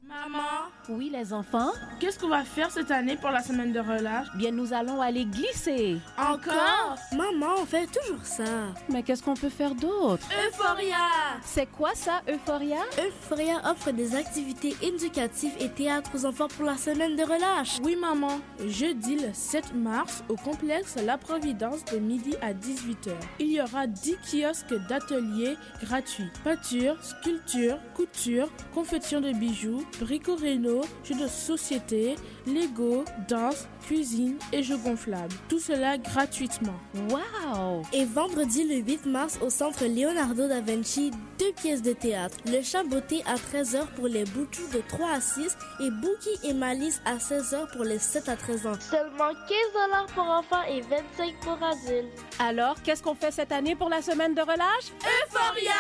Maman, 0.08 0.70
Oui, 0.88 1.10
les 1.12 1.34
enfants. 1.34 1.70
qu'est-ce 2.00 2.18
qu'on 2.18 2.28
va 2.28 2.42
faire 2.42 2.70
cette 2.70 2.90
année 2.90 3.16
pour 3.16 3.28
la 3.30 3.42
semaine 3.42 3.72
de 3.74 3.78
relâche? 3.78 4.26
Bien, 4.36 4.50
nous 4.52 4.72
allons 4.72 5.02
aller 5.02 5.26
glisser. 5.26 5.98
Encore? 6.16 6.96
Maman, 7.12 7.56
on 7.58 7.66
fait 7.66 7.86
toujours 7.86 8.24
ça. 8.24 8.72
Mais 8.88 9.02
qu'est-ce 9.02 9.22
qu'on 9.22 9.34
peut 9.34 9.50
faire 9.50 9.74
d'autre? 9.74 10.26
Euphoria 10.48 10.96
C'est 11.42 11.66
quoi 11.66 11.90
ça, 11.94 12.22
Euphoria? 12.26 12.78
Euphoria 12.98 13.60
offre 13.70 13.90
des 13.90 14.14
activités 14.16 14.74
éducatives 14.80 15.52
et 15.60 15.68
théâtre 15.68 16.10
aux 16.14 16.24
enfants 16.24 16.48
pour 16.48 16.64
la 16.64 16.78
semaine 16.78 17.14
de 17.14 17.22
relâche. 17.22 17.76
Oui, 17.82 17.94
maman. 17.94 18.40
Jeudi 18.66 19.16
le 19.16 19.34
7 19.34 19.74
mars, 19.74 20.24
au 20.30 20.36
complexe 20.36 20.96
La 21.04 21.18
Providence 21.18 21.84
de 21.84 21.98
midi 21.98 22.34
à 22.40 22.54
18h. 22.54 23.10
Il 23.40 23.52
y 23.52 23.60
aura 23.60 23.86
10 23.86 24.16
kiosques 24.32 24.74
d'ateliers 24.88 25.56
gratuits. 25.82 26.30
Peinture, 26.44 26.96
sculpture, 27.04 27.76
couture, 27.94 28.48
confection 28.74 29.20
de 29.20 29.32
bijoux, 29.32 29.84
brico-réno, 30.00 30.82
jeux 31.04 31.14
de 31.14 31.26
société, 31.26 32.16
Lego, 32.46 33.04
danse, 33.28 33.66
cuisine 33.86 34.36
et 34.52 34.62
jeux 34.62 34.76
gonflables. 34.78 35.34
Tout 35.48 35.58
cela 35.58 35.98
gratuitement. 35.98 36.74
Wow 37.10 37.82
Et 37.92 38.04
vendredi 38.04 38.64
le 38.64 38.76
8 38.76 39.06
mars 39.06 39.38
au 39.42 39.50
centre 39.50 39.84
Leonardo 39.86 40.48
da 40.48 40.60
Vinci, 40.60 41.10
deux 41.38 41.52
pièces 41.52 41.82
de 41.82 41.92
théâtre. 41.92 42.36
Le 42.46 42.62
chat 42.62 42.84
beauté 42.84 43.22
à 43.26 43.34
13h 43.36 43.86
pour 43.96 44.06
les 44.08 44.24
boutous 44.24 44.66
de 44.74 44.82
3 44.88 45.10
à 45.12 45.20
6 45.20 45.56
et 45.80 45.90
Bookie 45.90 46.38
et 46.48 46.54
Malice 46.54 47.00
à 47.04 47.16
16h 47.16 47.72
pour 47.72 47.84
les 47.84 47.98
7 47.98 48.28
à 48.28 48.36
13 48.36 48.66
ans. 48.66 48.72
Seulement 48.80 49.32
15 49.48 50.08
pour 50.14 50.24
enfants 50.24 50.62
et 50.68 50.80
25 50.80 51.34
pour 51.42 51.58
adultes. 51.62 52.12
Alors, 52.38 52.76
qu'est-ce 52.82 53.02
qu'on 53.02 53.14
fait 53.14 53.30
cette 53.30 53.52
année 53.52 53.74
pour 53.74 53.88
la 53.88 54.02
semaine 54.02 54.34
de 54.34 54.40
relâche? 54.40 54.92
Euphoria 55.26 55.72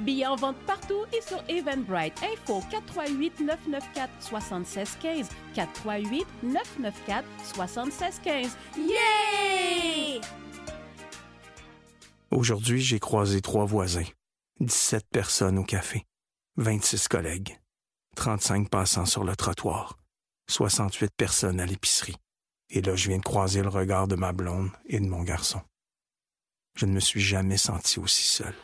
Billets 0.00 0.26
en 0.26 0.36
vente 0.36 0.56
partout 0.66 1.04
et 1.12 1.22
sur 1.22 1.42
Eventbrite. 1.48 2.14
Info 2.22 2.62
438 2.70 3.40
994 3.46 4.10
7615 4.20 5.28
438 5.54 6.26
994 6.42 7.24
7615. 7.54 8.56
Yeah 8.76 10.20
Aujourd'hui, 12.30 12.80
j'ai 12.80 12.98
croisé 12.98 13.40
trois 13.40 13.64
voisins, 13.64 14.04
17 14.60 15.06
personnes 15.10 15.58
au 15.58 15.64
café, 15.64 16.04
26 16.56 17.08
collègues, 17.08 17.58
35 18.16 18.68
passants 18.68 19.06
sur 19.06 19.24
le 19.24 19.36
trottoir, 19.36 19.96
68 20.48 21.12
personnes 21.16 21.60
à 21.60 21.66
l'épicerie. 21.66 22.16
Et 22.68 22.82
là, 22.82 22.96
je 22.96 23.08
viens 23.08 23.18
de 23.18 23.22
croiser 23.22 23.62
le 23.62 23.68
regard 23.68 24.08
de 24.08 24.16
ma 24.16 24.32
blonde 24.32 24.70
et 24.86 24.98
de 24.98 25.06
mon 25.06 25.22
garçon. 25.22 25.60
Je 26.76 26.84
ne 26.84 26.92
me 26.92 27.00
suis 27.00 27.20
jamais 27.20 27.56
senti 27.56 28.00
aussi 28.00 28.26
seul. 28.26 28.54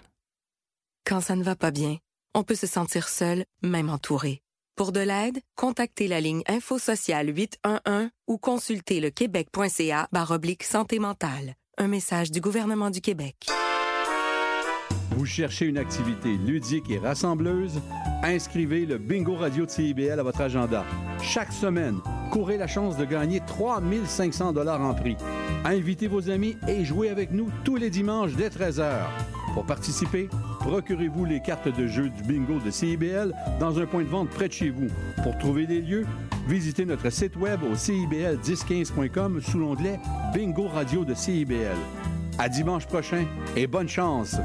Quand 1.06 1.20
ça 1.20 1.36
ne 1.36 1.44
va 1.44 1.56
pas 1.56 1.70
bien, 1.70 1.98
on 2.34 2.42
peut 2.42 2.54
se 2.54 2.66
sentir 2.66 3.08
seul, 3.08 3.44
même 3.62 3.90
entouré. 3.90 4.42
Pour 4.74 4.90
de 4.90 5.00
l'aide, 5.00 5.38
contactez 5.54 6.08
la 6.08 6.20
ligne 6.20 6.42
Info 6.48 6.78
Sociale 6.78 7.28
811 7.28 8.08
ou 8.26 8.38
consultez 8.38 9.00
le 9.00 9.10
québec.ca 9.10 10.08
oblique 10.30 10.62
santé 10.62 10.98
mentale. 10.98 11.56
Un 11.76 11.88
message 11.88 12.30
du 12.30 12.40
gouvernement 12.40 12.88
du 12.88 13.02
Québec. 13.02 13.48
Vous 15.10 15.26
cherchez 15.26 15.66
une 15.66 15.76
activité 15.76 16.38
ludique 16.38 16.90
et 16.90 16.98
rassembleuse? 16.98 17.82
Inscrivez 18.22 18.86
le 18.86 18.96
Bingo 18.96 19.34
Radio 19.34 19.66
de 19.66 19.70
CIBL 19.70 20.18
à 20.18 20.22
votre 20.22 20.40
agenda. 20.40 20.86
Chaque 21.22 21.52
semaine, 21.52 22.00
courez 22.30 22.56
la 22.56 22.66
chance 22.66 22.96
de 22.96 23.04
gagner 23.04 23.40
3500 23.46 24.54
dollars 24.54 24.80
en 24.80 24.94
prix. 24.94 25.16
Invitez 25.66 26.06
vos 26.06 26.30
amis 26.30 26.56
et 26.66 26.82
jouez 26.86 27.10
avec 27.10 27.30
nous 27.30 27.50
tous 27.62 27.76
les 27.76 27.90
dimanches 27.90 28.32
dès 28.36 28.48
13h. 28.48 29.02
Pour 29.54 29.66
participer, 29.66 30.28
procurez-vous 30.60 31.24
les 31.24 31.40
cartes 31.40 31.68
de 31.68 31.86
jeu 31.86 32.08
du 32.08 32.22
bingo 32.22 32.58
de 32.58 32.70
CIBL 32.70 33.34
dans 33.60 33.78
un 33.78 33.86
point 33.86 34.02
de 34.02 34.08
vente 34.08 34.30
près 34.30 34.48
de 34.48 34.52
chez 34.52 34.70
vous. 34.70 34.88
Pour 35.22 35.36
trouver 35.38 35.66
des 35.66 35.80
lieux, 35.80 36.06
visitez 36.48 36.84
notre 36.84 37.10
site 37.10 37.36
web 37.36 37.60
au 37.62 37.74
cibl1015.com 37.74 39.40
sous 39.40 39.58
l'onglet 39.58 40.00
Bingo 40.32 40.68
Radio 40.68 41.04
de 41.04 41.14
CIBL. 41.14 41.76
À 42.38 42.48
dimanche 42.48 42.86
prochain 42.86 43.26
et 43.56 43.66
bonne 43.66 43.88
chance! 43.88 44.36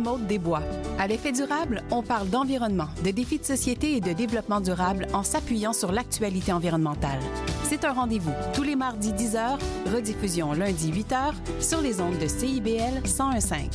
Maude 0.00 0.26
Desbois. 0.26 0.62
À 0.98 1.06
l'effet 1.06 1.32
durable, 1.32 1.82
on 1.90 2.02
parle 2.02 2.28
d'environnement, 2.28 2.88
de 3.04 3.10
défis 3.10 3.38
de 3.38 3.44
société 3.44 3.96
et 3.96 4.00
de 4.00 4.12
développement 4.12 4.60
durable 4.60 5.06
en 5.12 5.22
s'appuyant 5.22 5.72
sur 5.72 5.92
l'actualité 5.92 6.52
environnementale. 6.52 7.20
C'est 7.64 7.84
un 7.84 7.92
rendez-vous 7.92 8.32
tous 8.52 8.62
les 8.62 8.76
mardis 8.76 9.12
10h, 9.12 9.58
rediffusion 9.94 10.52
lundi 10.52 10.90
8h 10.90 11.32
sur 11.60 11.80
les 11.80 12.00
ondes 12.00 12.18
de 12.18 12.26
CIBL 12.26 13.02
1015. 13.04 13.70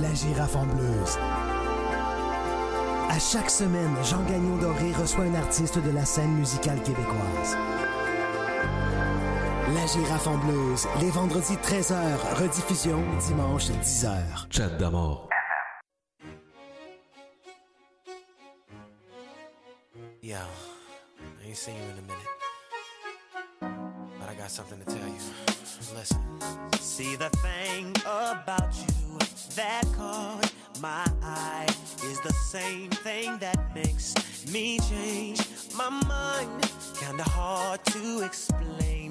La 0.00 0.14
girafe 0.14 0.56
en 0.56 0.64
bleuse. 0.64 1.18
À 3.10 3.18
chaque 3.18 3.50
semaine, 3.50 3.94
Jean 4.04 4.22
Gagnon 4.22 4.56
Doré 4.56 4.92
reçoit 4.92 5.24
un 5.24 5.34
artiste 5.34 5.78
de 5.78 5.90
la 5.90 6.04
scène 6.04 6.32
musicale 6.32 6.80
québécoise. 6.82 7.56
La 9.74 9.86
girafe 9.86 10.26
en 10.26 10.36
bleuse, 10.38 10.88
les 11.00 11.10
vendredis 11.10 11.56
13h, 11.56 11.94
rediffusion 12.34 13.02
dimanche 13.26 13.70
10h. 13.70 14.48
Chat 14.50 14.68
d'amour. 14.78 15.28
Yo, 20.22 20.36
I 20.36 21.46
ain't 21.46 21.56
seen 21.56 21.74
you 21.76 21.82
in 21.92 21.98
a 21.98 22.02
minute. 22.02 22.30
But 24.18 24.28
I 24.28 24.34
got 24.34 24.50
something 24.50 24.78
to 24.80 24.84
tell 24.84 25.06
you. 25.06 25.20
Listen. 25.96 26.18
See 26.80 27.16
the 27.16 27.30
thing 27.38 27.94
about 28.04 28.74
you 28.76 29.18
that 29.56 29.84
caught 29.96 30.52
my 30.80 31.04
eye 31.22 31.66
is 32.04 32.20
the 32.20 32.32
same 32.32 32.90
thing 32.90 33.38
that 33.38 33.58
makes 33.74 34.14
me 34.52 34.78
change 34.80 35.40
my 35.76 35.90
mind. 36.08 36.50
Kinda 36.98 37.24
hard 37.24 37.84
to 37.86 38.22
explain, 38.22 39.10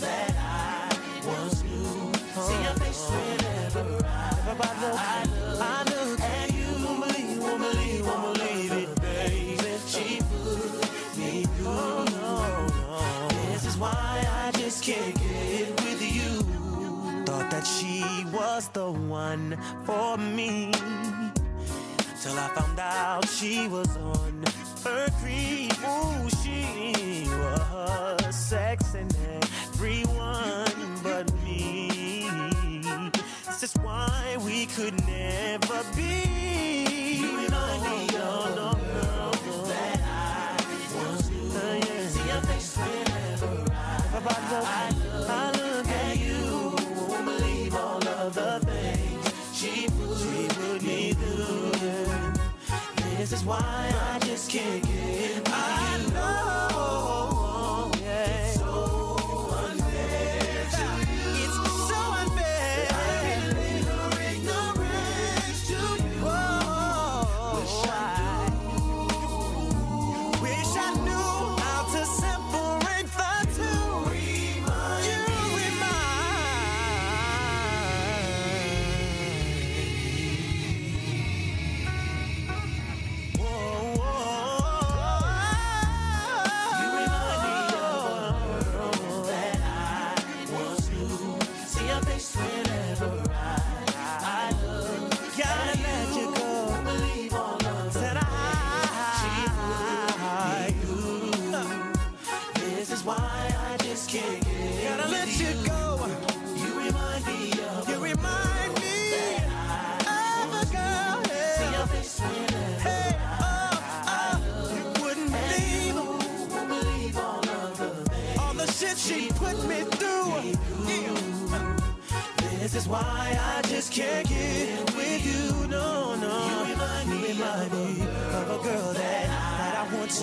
that 0.00 0.34
I 0.36 0.88
once 1.26 1.62
knew. 1.62 2.12
See 2.46 2.62
your 2.62 2.74
face 2.80 3.10
whenever 3.10 3.86
I, 4.04 4.30
I 4.48 4.64
look, 4.80 4.98
I 5.60 5.84
look 5.84 6.20
at 6.20 6.52
you. 6.52 6.70
Won't 6.86 7.60
believe, 7.60 8.72
it, 8.72 9.00
baby. 9.00 9.58
She 9.86 10.20
put 10.20 11.18
me 11.18 11.44
through. 11.44 12.04
This 13.52 13.64
is 13.66 13.76
why 13.76 14.26
I 14.42 14.50
just 14.52 14.82
can't 14.82 15.14
get 15.14 15.68
with 15.84 16.02
you. 16.16 16.42
Thought 17.26 17.50
that 17.50 17.66
she 17.66 18.24
was 18.32 18.68
the 18.68 18.90
one 18.90 19.58
for 19.84 20.16
me. 20.16 20.72
Till 22.22 22.38
I 22.38 22.48
found 22.54 22.78
out 22.78 23.28
she 23.28 23.68
was 23.68 23.96
on 23.96 24.44
her 24.84 25.08
creep. 25.20 25.72
Ooh, 25.72 26.28
she 26.42 27.26
was 27.28 28.34
sexing 28.34 29.10
everyone 29.82 31.00
but 31.02 31.32
me. 31.42 32.28
This 33.46 33.62
is 33.62 33.74
why 33.80 34.36
we 34.44 34.66
could 34.66 34.94
never 35.06 35.82
be. 35.96 37.16
You 37.16 37.48
me 37.48 38.06
of 38.12 38.12
no, 38.12 38.44
no, 38.56 38.72
no. 38.72 39.64
that 39.68 40.00
I. 40.04 40.56
Uh, 41.56 41.76
yeah. 41.76 42.08
See 42.10 42.28
I, 44.66 44.90
I, 44.90 44.90
look, 45.12 45.30
I 45.30 45.50
at 45.88 46.18
you. 46.18 46.76
Won't 47.08 47.24
believe 47.24 47.74
all 47.74 48.06
of 48.06 48.34
the 48.34 48.60
things 48.66 49.32
she 49.54 49.88
put 49.88 50.82
me 50.82 51.14
through. 51.14 51.72
This 53.16 53.32
is 53.32 53.44
why 53.46 53.94
I 54.12 54.18
just 54.26 54.50
can't 54.50 54.84
get 54.84 55.49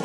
I 0.00 0.04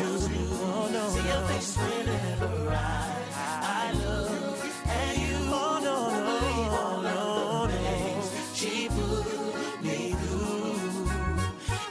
look 3.94 4.64
at 4.86 5.18
you. 5.18 5.38
No. 5.84 5.96
All 6.72 7.06
of 7.06 7.70
the 7.70 7.76
things 7.78 8.30
she 8.54 8.88
put 8.88 9.82
me 9.82 10.12
through. 10.12 11.06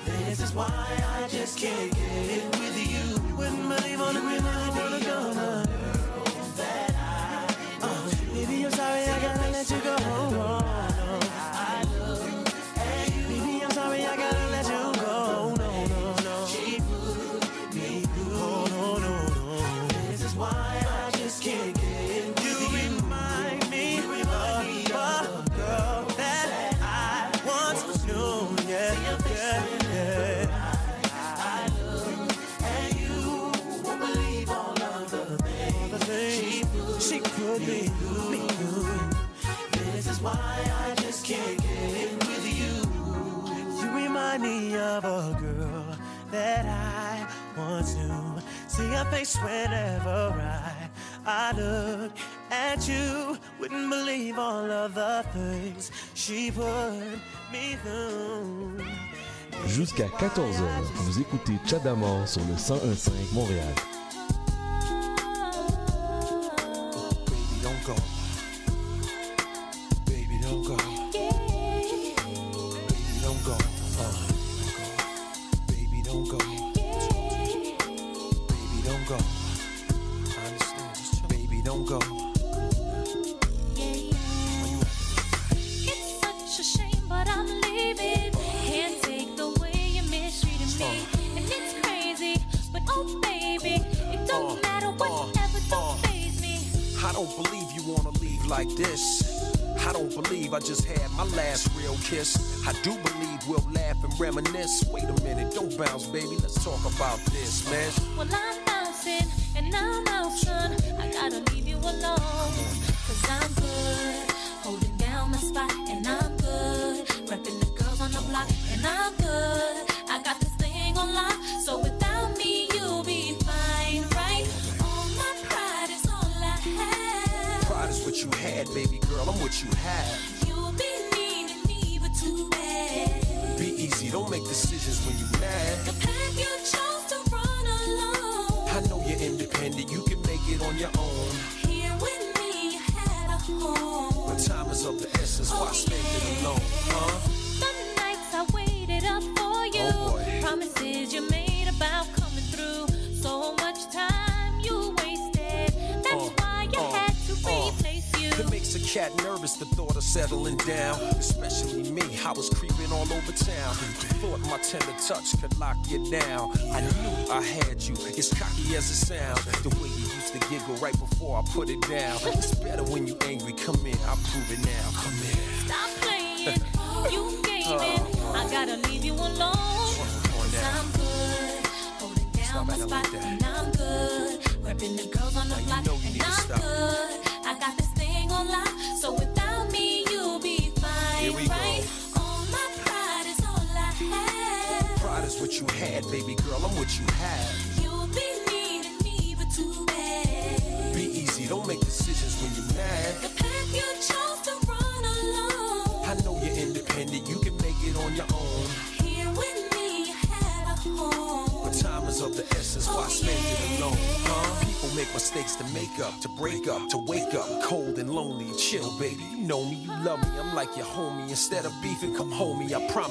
This 0.06 0.40
is 0.41 0.53
why 0.53 0.67
I 0.69 1.27
just 1.30 1.57
can't 1.57 1.93
get 1.95 2.59
with 2.59 2.77
you. 2.91 3.19
Believe 3.38 4.01
on 4.01 4.14
the 4.15 4.22
Jusqu'à 59.67 60.07
14h, 60.07 60.63
vous 60.95 61.19
écoutez 61.19 61.53
Chadamor 61.65 62.27
sur 62.27 62.41
le 62.41 62.53
1015 62.53 63.11
Montréal. 63.33 63.73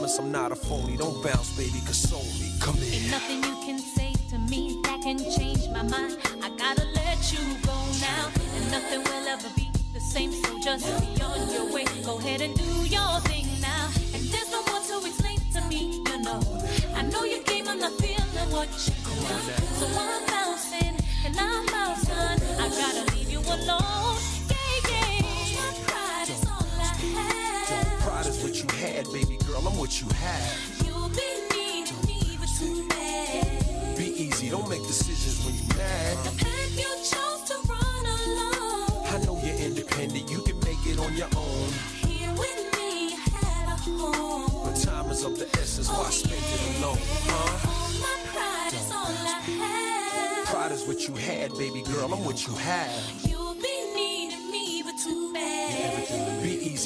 promise 0.03 0.19
I'm 0.19 0.33
not 0.33 0.52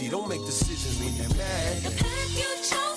easy. 0.01 0.11
Don't 0.11 0.29
make 0.29 0.45
decisions 0.45 0.99
when 0.99 1.15
you're 1.15 1.37
mad. 1.37 1.83
The 1.83 1.91
path 1.91 2.37
you 2.37 2.45
chose. 2.63 2.96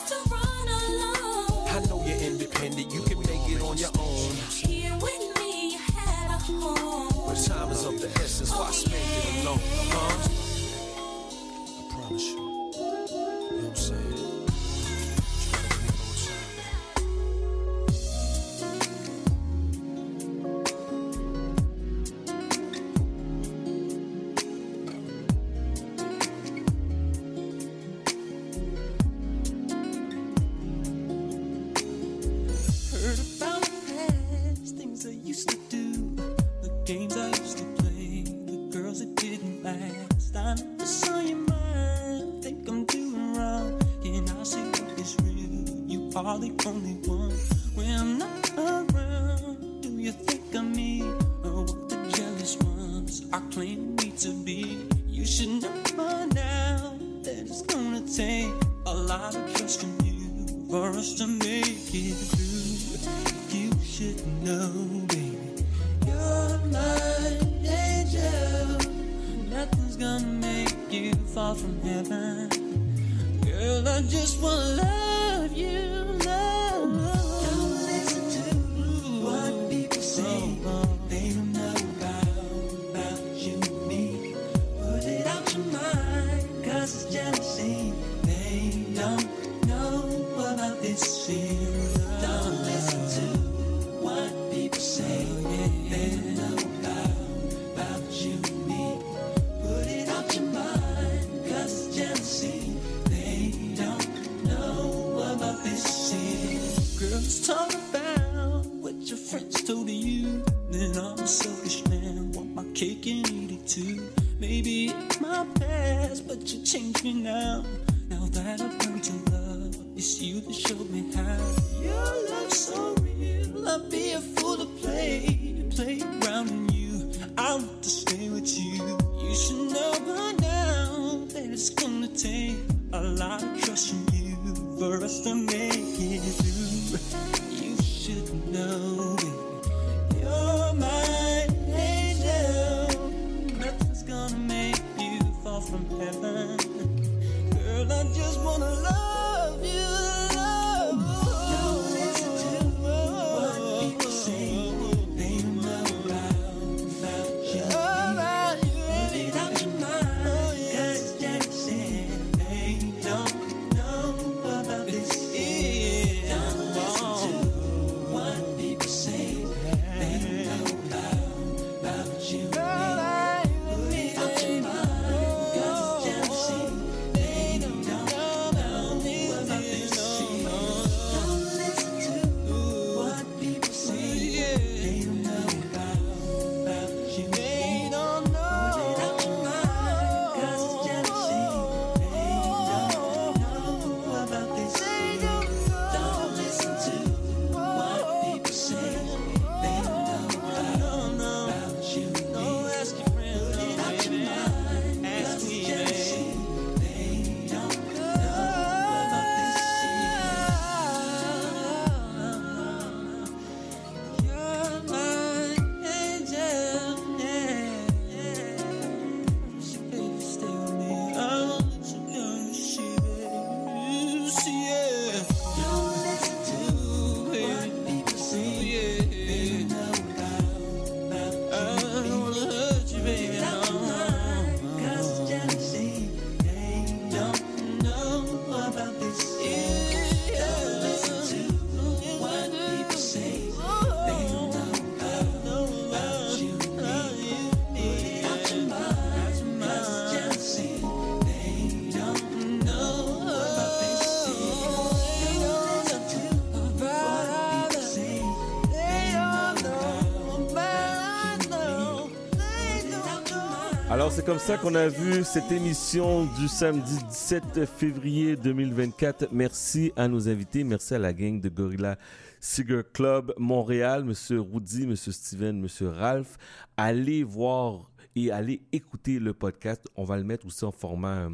C'est 264.20 264.26
comme 264.26 264.38
ça 264.38 264.58
qu'on 264.58 264.76
a 264.76 264.90
vu 264.90 265.24
cette 265.24 265.50
émission 265.50 266.26
du 266.38 266.50
samedi 266.50 266.98
17 267.10 267.66
février 267.66 268.36
2024. 268.36 269.30
Merci 269.32 269.94
à 269.96 270.10
nos 270.10 270.28
invités, 270.28 270.66
merci 270.66 270.94
à 270.94 271.00
la 271.00 271.14
gang 271.14 271.40
de 271.40 271.48
Gorilla 271.48 271.98
Cigar 272.42 272.84
Club 272.92 273.34
Montréal, 273.38 274.04
Monsieur 274.04 274.42
Rudy, 274.42 274.88
Monsieur 274.88 275.14
Steven, 275.14 275.62
Monsieur 275.62 275.88
Ralph. 275.88 276.38
Allez 276.76 277.24
voir 277.24 277.90
et 278.14 278.30
allez 278.30 278.62
écouter 278.74 279.20
le 279.20 279.34
podcast. 279.34 279.88
On 279.96 280.04
va 280.04 280.18
le 280.18 280.26
mettre 280.26 280.46
aussi 280.46 280.66
en 280.66 280.74
format 280.74 281.20
euh, 281.20 281.30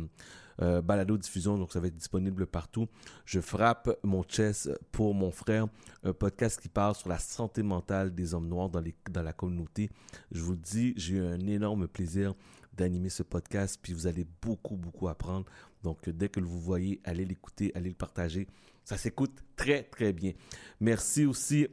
euh, 0.62 0.82
balado 0.84 1.18
diffusion, 1.18 1.58
donc 1.58 1.74
ça 1.74 1.80
va 1.80 1.88
être 1.88 1.98
disponible 1.98 2.46
partout. 2.46 2.88
Je 3.26 3.40
frappe 3.40 3.98
mon 4.04 4.22
chest 4.22 4.70
pour 4.92 5.16
mon 5.16 5.32
frère, 5.32 5.66
un 6.04 6.14
podcast 6.14 6.62
qui 6.62 6.70
parle 6.70 6.94
sur 6.94 7.10
la 7.10 7.18
santé 7.18 7.64
mentale 7.64 8.14
des 8.14 8.36
hommes 8.36 8.48
noirs 8.48 8.70
dans, 8.70 8.84
dans 9.10 9.24
la 9.24 9.34
communauté. 9.34 9.90
Je 10.32 10.42
vous 10.44 10.56
dis, 10.56 10.94
j'ai 10.98 11.16
eu 11.16 11.26
un 11.26 11.40
énorme 11.48 11.88
plaisir 11.88 12.36
d'animer 12.78 13.10
ce 13.10 13.24
podcast, 13.24 13.80
puis 13.82 13.94
vous 13.94 14.08
allez 14.08 14.26
beaucoup, 14.42 14.76
beaucoup 14.76 15.08
apprendre. 15.08 15.46
Donc, 15.84 16.10
dès 16.10 16.30
que 16.30 16.40
vous 16.40 16.60
voyez, 16.60 17.00
allez 17.04 17.26
l'écouter, 17.26 17.72
allez 17.76 17.90
le 17.90 17.96
partager. 17.96 18.48
Ça 18.84 18.98
s'écoute 18.98 19.44
très, 19.56 19.84
très 19.84 20.14
bien. 20.14 20.34
Merci 20.80 21.26
aussi 21.26 21.68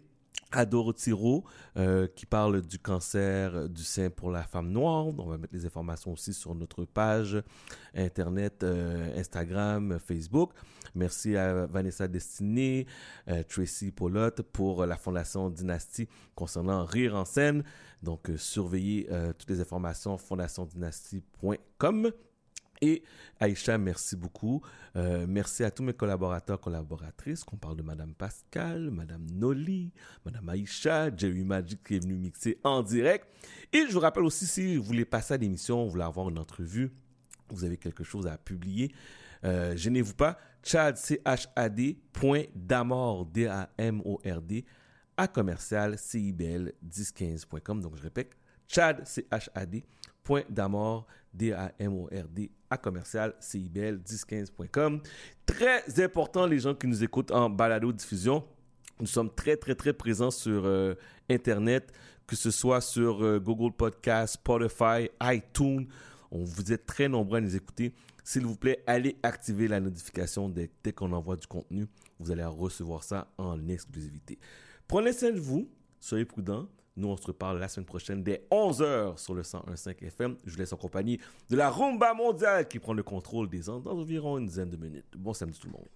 à 0.53 0.67
Dorothy 0.67 1.13
Rowe, 1.13 1.45
euh, 1.77 2.07
qui 2.15 2.27
parle 2.27 2.61
du 2.61 2.79
cancer 2.79 3.69
du 3.69 3.83
sein 3.83 4.11
pour 4.11 4.31
la 4.31 4.43
femme 4.43 4.71
noire. 4.71 5.07
On 5.07 5.27
va 5.27 5.39
mettre 5.39 5.55
les 5.55 5.67
informations 5.67 6.13
aussi 6.13 6.35
sur 6.35 6.55
notre 6.55 6.85
page 6.85 7.43
Internet, 7.95 8.63
euh, 8.63 9.19
Instagram, 9.19 9.99
Facebook. 9.99 10.53
Merci 10.95 11.37
à 11.37 11.67
Vanessa 11.67 12.07
Destiné, 12.07 12.87
euh, 13.29 13.43
Tracy 13.49 13.91
Polotte 13.91 14.43
pour 14.43 14.85
la 14.85 14.97
Fondation 14.97 15.49
Dynastie 15.49 16.09
concernant 16.35 16.85
Rire 16.85 17.17
en 17.17 17.25
scène. 17.25 17.65
Donc, 18.03 18.31
euh, 18.31 18.37
surveillez 18.37 19.09
euh, 19.11 19.33
toutes 19.33 19.51
les 19.51 19.61
informations 19.61 20.19
fondationdynastie.com. 20.19 22.11
Et 22.85 23.05
Aïcha, 23.39 23.79
merci 23.79 24.17
beaucoup. 24.17 24.61
Euh, 24.97 25.25
merci 25.29 25.63
à 25.63 25.71
tous 25.71 25.85
mes 25.85 25.93
collaborateurs, 25.93 26.61
collaboratrices, 26.61 27.45
qu'on 27.45 27.57
parle 27.57 27.77
de 27.77 27.83
Madame 27.83 28.13
Pascal, 28.13 28.91
Madame 28.91 29.25
Noli, 29.31 29.93
Madame 30.25 30.49
Aïcha, 30.49 31.17
Jerry 31.17 31.45
Magic 31.45 31.85
qui 31.85 31.95
est 31.95 32.01
venu 32.01 32.17
mixer 32.17 32.59
en 32.65 32.83
direct. 32.83 33.29
Et 33.73 33.87
je 33.87 33.93
vous 33.93 34.01
rappelle 34.01 34.25
aussi, 34.25 34.47
si 34.47 34.77
vous 34.77 34.83
voulez 34.83 35.05
passer 35.05 35.35
à 35.35 35.37
l'émission, 35.37 35.85
vous 35.85 35.91
voulez 35.91 36.03
avoir 36.03 36.29
une 36.29 36.39
entrevue, 36.39 36.91
vous 37.51 37.63
avez 37.63 37.77
quelque 37.77 38.03
chose 38.03 38.27
à 38.27 38.37
publier, 38.37 38.91
gênez-vous 39.45 40.15
pas, 40.15 40.39
chad, 40.65 40.97
C-H-A-D, 40.97 41.99
point 42.13 42.45
d'amord, 42.57 43.27
D-A-M-O-R-D, 43.27 44.65
à 45.17 45.29
commercial, 45.29 45.99
CIBL 45.99 46.73
1015.com. 46.85 47.81
Donc, 47.81 47.97
je 47.97 48.03
répète, 48.03 48.31
chad, 48.69 49.07
C-H-A-D, 49.07 49.85
point 50.23 50.43
d'amord, 50.49 51.07
D-A-M-O-R-D, 51.35 52.51
à 52.71 52.77
commercial, 52.77 53.35
CIBL 53.41 53.99
1015.com. 53.99 55.01
Très 55.47 56.03
important, 56.03 56.47
les 56.47 56.59
gens 56.59 56.75
qui 56.75 56.87
nous 56.87 57.03
écoutent 57.03 57.31
en 57.31 57.51
balado-diffusion. 57.51 58.45
Nous 59.01 59.07
sommes 59.07 59.35
très, 59.35 59.57
très, 59.57 59.75
très 59.75 59.93
présents 59.93 60.31
sur 60.31 60.65
euh, 60.65 60.95
Internet, 61.29 61.93
que 62.27 62.37
ce 62.37 62.51
soit 62.51 62.81
sur 62.81 63.23
euh, 63.23 63.41
Google 63.41 63.73
Podcast, 63.73 64.35
Spotify, 64.35 65.11
iTunes. 65.23 65.87
On 66.31 66.45
vous 66.45 66.73
êtes 66.73 66.87
très 66.87 67.09
nombreux 67.09 67.39
à 67.39 67.41
nous 67.41 67.57
écouter. 67.57 67.93
S'il 68.25 68.47
vous 68.47 68.57
plaît, 68.57 68.83
allez 68.87 69.17
activer 69.23 69.67
la 69.67 69.81
notification 69.81 70.49
dès 70.49 70.93
qu'on 70.93 71.13
envoie 71.13 71.37
du 71.37 71.47
contenu. 71.47 71.87
Vous 72.21 72.31
allez 72.31 72.45
recevoir 72.45 73.03
ça 73.03 73.27
en 73.37 73.69
exclusivité. 73.69 74.39
Prenez 74.89 75.13
soin 75.13 75.31
de 75.33 75.41
vous, 75.41 75.69
soyez 76.01 76.25
prudents. 76.25 76.67
Nous, 76.95 77.09
on 77.09 77.17
se 77.17 77.27
reparle 77.27 77.59
la 77.59 77.69
semaine 77.69 77.87
prochaine 77.87 78.23
dès 78.23 78.47
11h 78.51 79.17
sur 79.17 79.33
le 79.33 79.43
101.5 79.43 80.05
FM. 80.05 80.37
Je 80.45 80.53
vous 80.53 80.59
laisse 80.59 80.75
en 80.75 80.77
compagnie 80.77 81.19
de 81.49 81.57
la 81.57 81.71
rumba 81.71 82.13
mondiale 82.13 82.69
qui 82.69 82.79
prend 82.79 82.93
le 82.93 83.03
contrôle 83.03 83.49
des 83.49 83.71
ondes 83.71 83.85
dans 83.85 83.99
environ 83.99 84.37
une 84.37 84.47
dizaine 84.47 84.69
de 84.69 84.77
minutes. 84.77 85.07
Bon 85.17 85.33
samedi 85.33 85.59
tout 85.59 85.69
le 85.69 85.73
monde. 85.73 85.89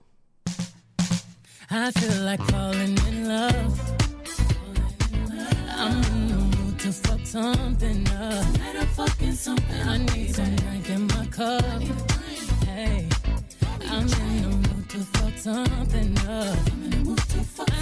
To 14.88 14.98
fuck 14.98 15.36
something 15.36 16.16
up. 16.28 16.58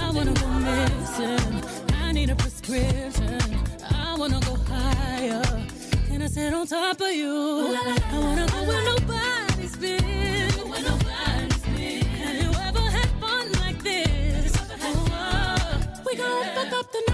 I 0.00 0.10
wanna 0.10 0.32
go 0.32 0.48
missing. 0.48 1.64
I 1.94 2.12
need 2.12 2.30
a 2.30 2.36
prescription. 2.36 3.40
I 3.90 4.16
wanna 4.16 4.40
go 4.40 4.56
higher. 4.56 5.42
Can 6.06 6.18
Gonna 6.18 6.28
sit 6.28 6.54
on 6.54 6.66
top 6.66 7.00
of 7.00 7.12
you. 7.12 7.76
I 7.76 8.18
wanna 8.18 8.46
go 8.46 8.64
where 8.64 8.84
nobody's 8.84 9.76
been. 9.76 10.02
Have 12.20 12.36
you 12.42 12.50
ever 12.68 12.80
had 12.96 13.08
fun 13.20 13.52
like 13.60 13.82
this? 13.82 14.56
Oh, 14.82 15.06
oh 15.10 16.02
we 16.06 16.16
gon' 16.16 16.44
fuck 16.54 16.72
up 16.72 16.92
the 16.92 17.02
night. 17.08 17.13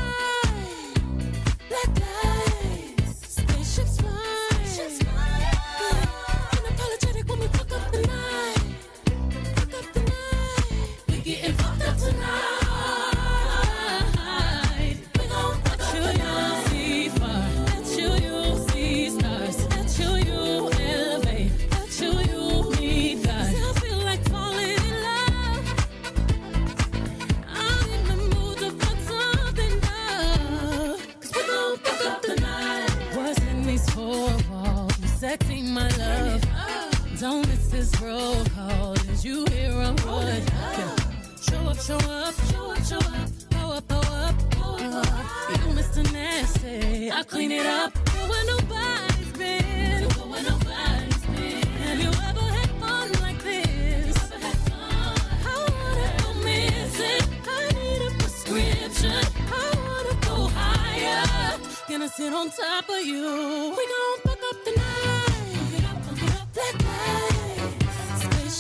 Did 39.21 39.29
you 39.29 39.45
hear 39.51 39.73
a 39.73 39.93
word? 40.07 40.43
Yeah. 40.49 40.97
Show 41.43 41.61
up, 41.69 41.79
show 41.79 41.97
up, 41.97 42.35
show 42.49 42.71
up, 42.71 42.83
show 42.85 42.97
up. 42.97 43.29
Go 43.51 43.73
up, 43.73 43.87
go 43.87 43.97
up, 43.99 44.35
go 44.55 44.77
up. 44.99 45.07
You 45.51 45.75
Mr. 45.77 46.11
Nasty. 46.11 47.13
I 47.13 47.23
clean 47.25 47.53
it 47.53 47.67
up. 47.67 47.93
Go 48.07 48.13
where 48.31 48.47
nobody's 48.47 49.33
been. 49.33 50.09
Go 50.09 50.23
where 50.23 50.43
nobody's 50.43 51.27
been. 51.37 51.67
Have 51.83 52.01
you 52.01 52.09
ever 52.09 52.47
had 52.57 52.71
fun 52.81 53.13
like 53.21 53.43
this? 53.43 54.17
Had 54.17 54.57
fun? 54.71 55.19
I 55.45 55.69
wanna 55.69 56.23
go 56.23 56.33
missing. 56.43 57.23
I 57.47 57.73
need 57.75 58.03
a 58.09 58.11
prescription. 58.17 59.23
I 59.53 59.71
wanna 59.85 60.17
go 60.25 60.49
higher. 60.57 61.59
Gonna 61.91 62.09
sit 62.09 62.33
on 62.33 62.49
top 62.49 62.89
of 62.89 63.05
you. 63.05 63.75
We 63.77 63.87
gon' 63.87 64.30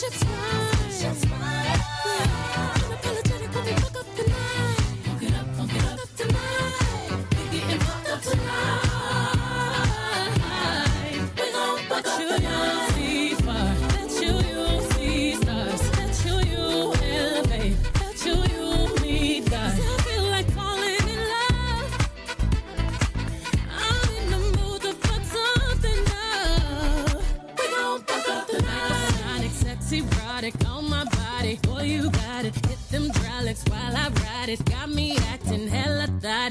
should 0.01 0.15
smile. 0.15 0.70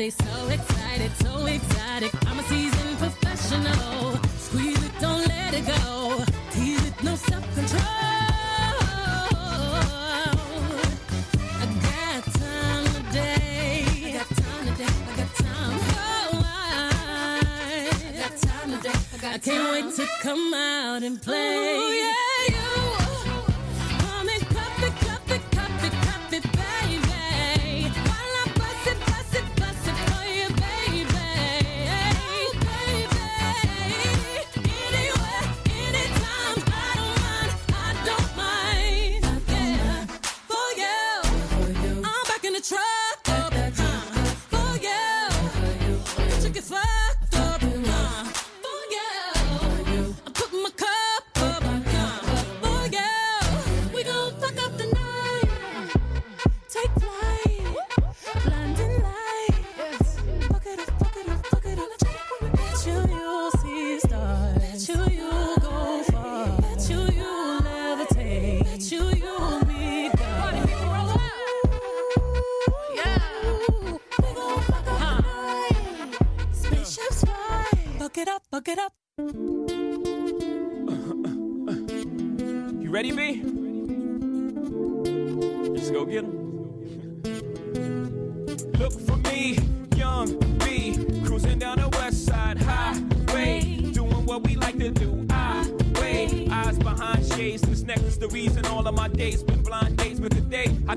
So 0.10 0.50
excited, 0.50 1.12
so 1.22 1.46
exotic. 1.46 2.12
I'm 2.26 2.40
a 2.40 2.44
seasoned 2.44 2.98
professional. 2.98 4.16
Squeeze 4.40 4.84
it, 4.84 4.92
don't 5.00 5.28
let 5.28 5.54
it 5.54 5.68
go. 5.68 6.24
Tease 6.50 6.84
it, 6.88 7.04
no 7.04 7.16
self 7.16 7.44
control. 7.54 7.84
I 11.46 11.66
got 11.84 12.24
time 12.34 12.86
today. 13.06 13.86
I 14.06 14.12
got 14.14 14.30
time 14.30 14.66
today. 14.66 14.90
I 14.90 15.16
got 15.16 15.36
time. 15.36 15.80
Oh, 15.94 16.42
I, 16.44 17.90
I 18.08 18.18
got 18.18 18.38
time 18.38 18.72
today. 18.78 19.00
I, 19.14 19.18
got 19.20 19.34
I 19.36 19.38
can't 19.38 19.72
wait 19.72 19.96
to 19.96 20.08
come 20.24 20.54
out 20.56 21.04
and 21.04 21.22
play. 21.22 21.89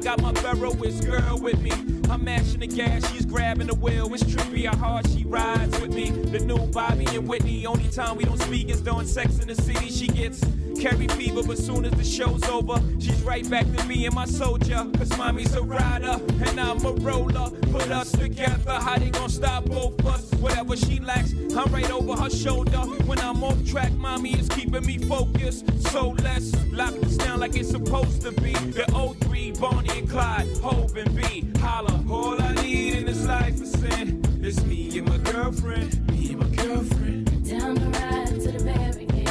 Got 0.03 0.21
my 0.21 0.33
Ferroist 0.33 1.07
girl 1.07 1.39
with 1.39 1.61
me. 1.61 1.71
I'm 2.11 2.25
mashing 2.25 2.61
the 2.61 2.67
gas, 2.67 3.09
she's 3.13 3.25
grabbing 3.25 3.69
the 3.69 3.75
wheel. 3.75 4.13
It's 4.13 4.25
trippy 4.25 4.67
how 4.67 4.77
hard 4.77 5.09
she 5.09 5.25
rides 5.25 5.81
with 5.81 5.95
me. 5.95 6.11
The 6.11 6.41
new 6.41 6.67
Bobby 6.67 7.07
and 7.07 7.29
Whitney. 7.29 7.67
Only 7.67 7.89
time 7.89 8.17
we 8.17 8.25
don't 8.25 8.41
speak 8.41 8.69
is 8.69 8.81
during 8.81 9.07
sex 9.07 9.39
in 9.39 9.49
the 9.49 9.55
city. 9.55 9.91
She 9.91 10.09
gets 10.09 10.45
carry 10.81 11.07
fever, 11.09 11.43
but 11.45 11.57
soon 11.57 11.85
as 11.85 11.93
the 11.93 12.05
show's 12.05 12.43
over, 12.49 12.83
she's 12.99 13.23
right 13.23 13.49
back 13.49 13.65
to 13.77 13.85
me 13.85 14.05
and 14.07 14.15
my 14.15 14.25
soldier. 14.25 14.85
Cause 14.99 15.17
mommy's 15.17 15.55
a 15.55 15.63
rider 15.63 16.21
and 16.47 16.61
I'm 16.61 16.85
a 16.85 16.93
roller. 16.93 17.51
Put 17.71 17.91
us 17.91 18.11
together, 18.11 18.73
how 18.73 18.99
they 18.99 19.11
gonna 19.11 19.29
stop 19.29 19.65
both 19.67 20.05
us? 20.05 20.33
Whatever 20.35 20.77
she 20.77 20.99
lacks, 20.99 21.33
I'm 21.57 21.73
right 21.73 21.91
over 21.91 22.21
her 22.21 22.31
shoulder. 22.31 22.79
When 23.07 23.21
I'm 23.21 23.45
off 23.45 23.65
track, 23.65 23.93
mommy 23.93 24.33
is 24.33 24.49
keeping 24.49 24.85
me 24.85 24.99
focused. 24.99 25.65
So 25.91 26.11
let's 26.23 26.53
lock 26.73 26.95
this 26.95 27.17
down 27.17 27.41
like 27.41 27.57
it's 27.57 27.71
supposed 27.71 28.23
to 28.23 28.33
be. 28.33 28.53
The 28.53 28.85
03, 29.21 29.32
Bonnie 29.63 29.97
and 29.97 30.11
Clyde, 30.11 30.49
Hope 30.61 30.97
and 30.97 31.15
B. 31.15 31.45
Holla, 31.61 32.05
all 32.11 32.43
I 32.43 32.53
need 32.65 32.97
in 32.97 33.07
this 33.07 33.25
life 33.25 33.63
is 33.63 33.71
sin. 33.71 34.21
It's 34.43 34.61
me 34.65 34.99
and 34.99 35.09
my 35.09 35.19
girlfriend, 35.19 36.05
me 36.11 36.31
and 36.31 36.39
my 36.41 36.49
girlfriend. 36.57 37.49
Down 37.49 37.77
the 37.77 37.87
ride 37.87 38.41
to 38.41 38.51
the 38.51 38.69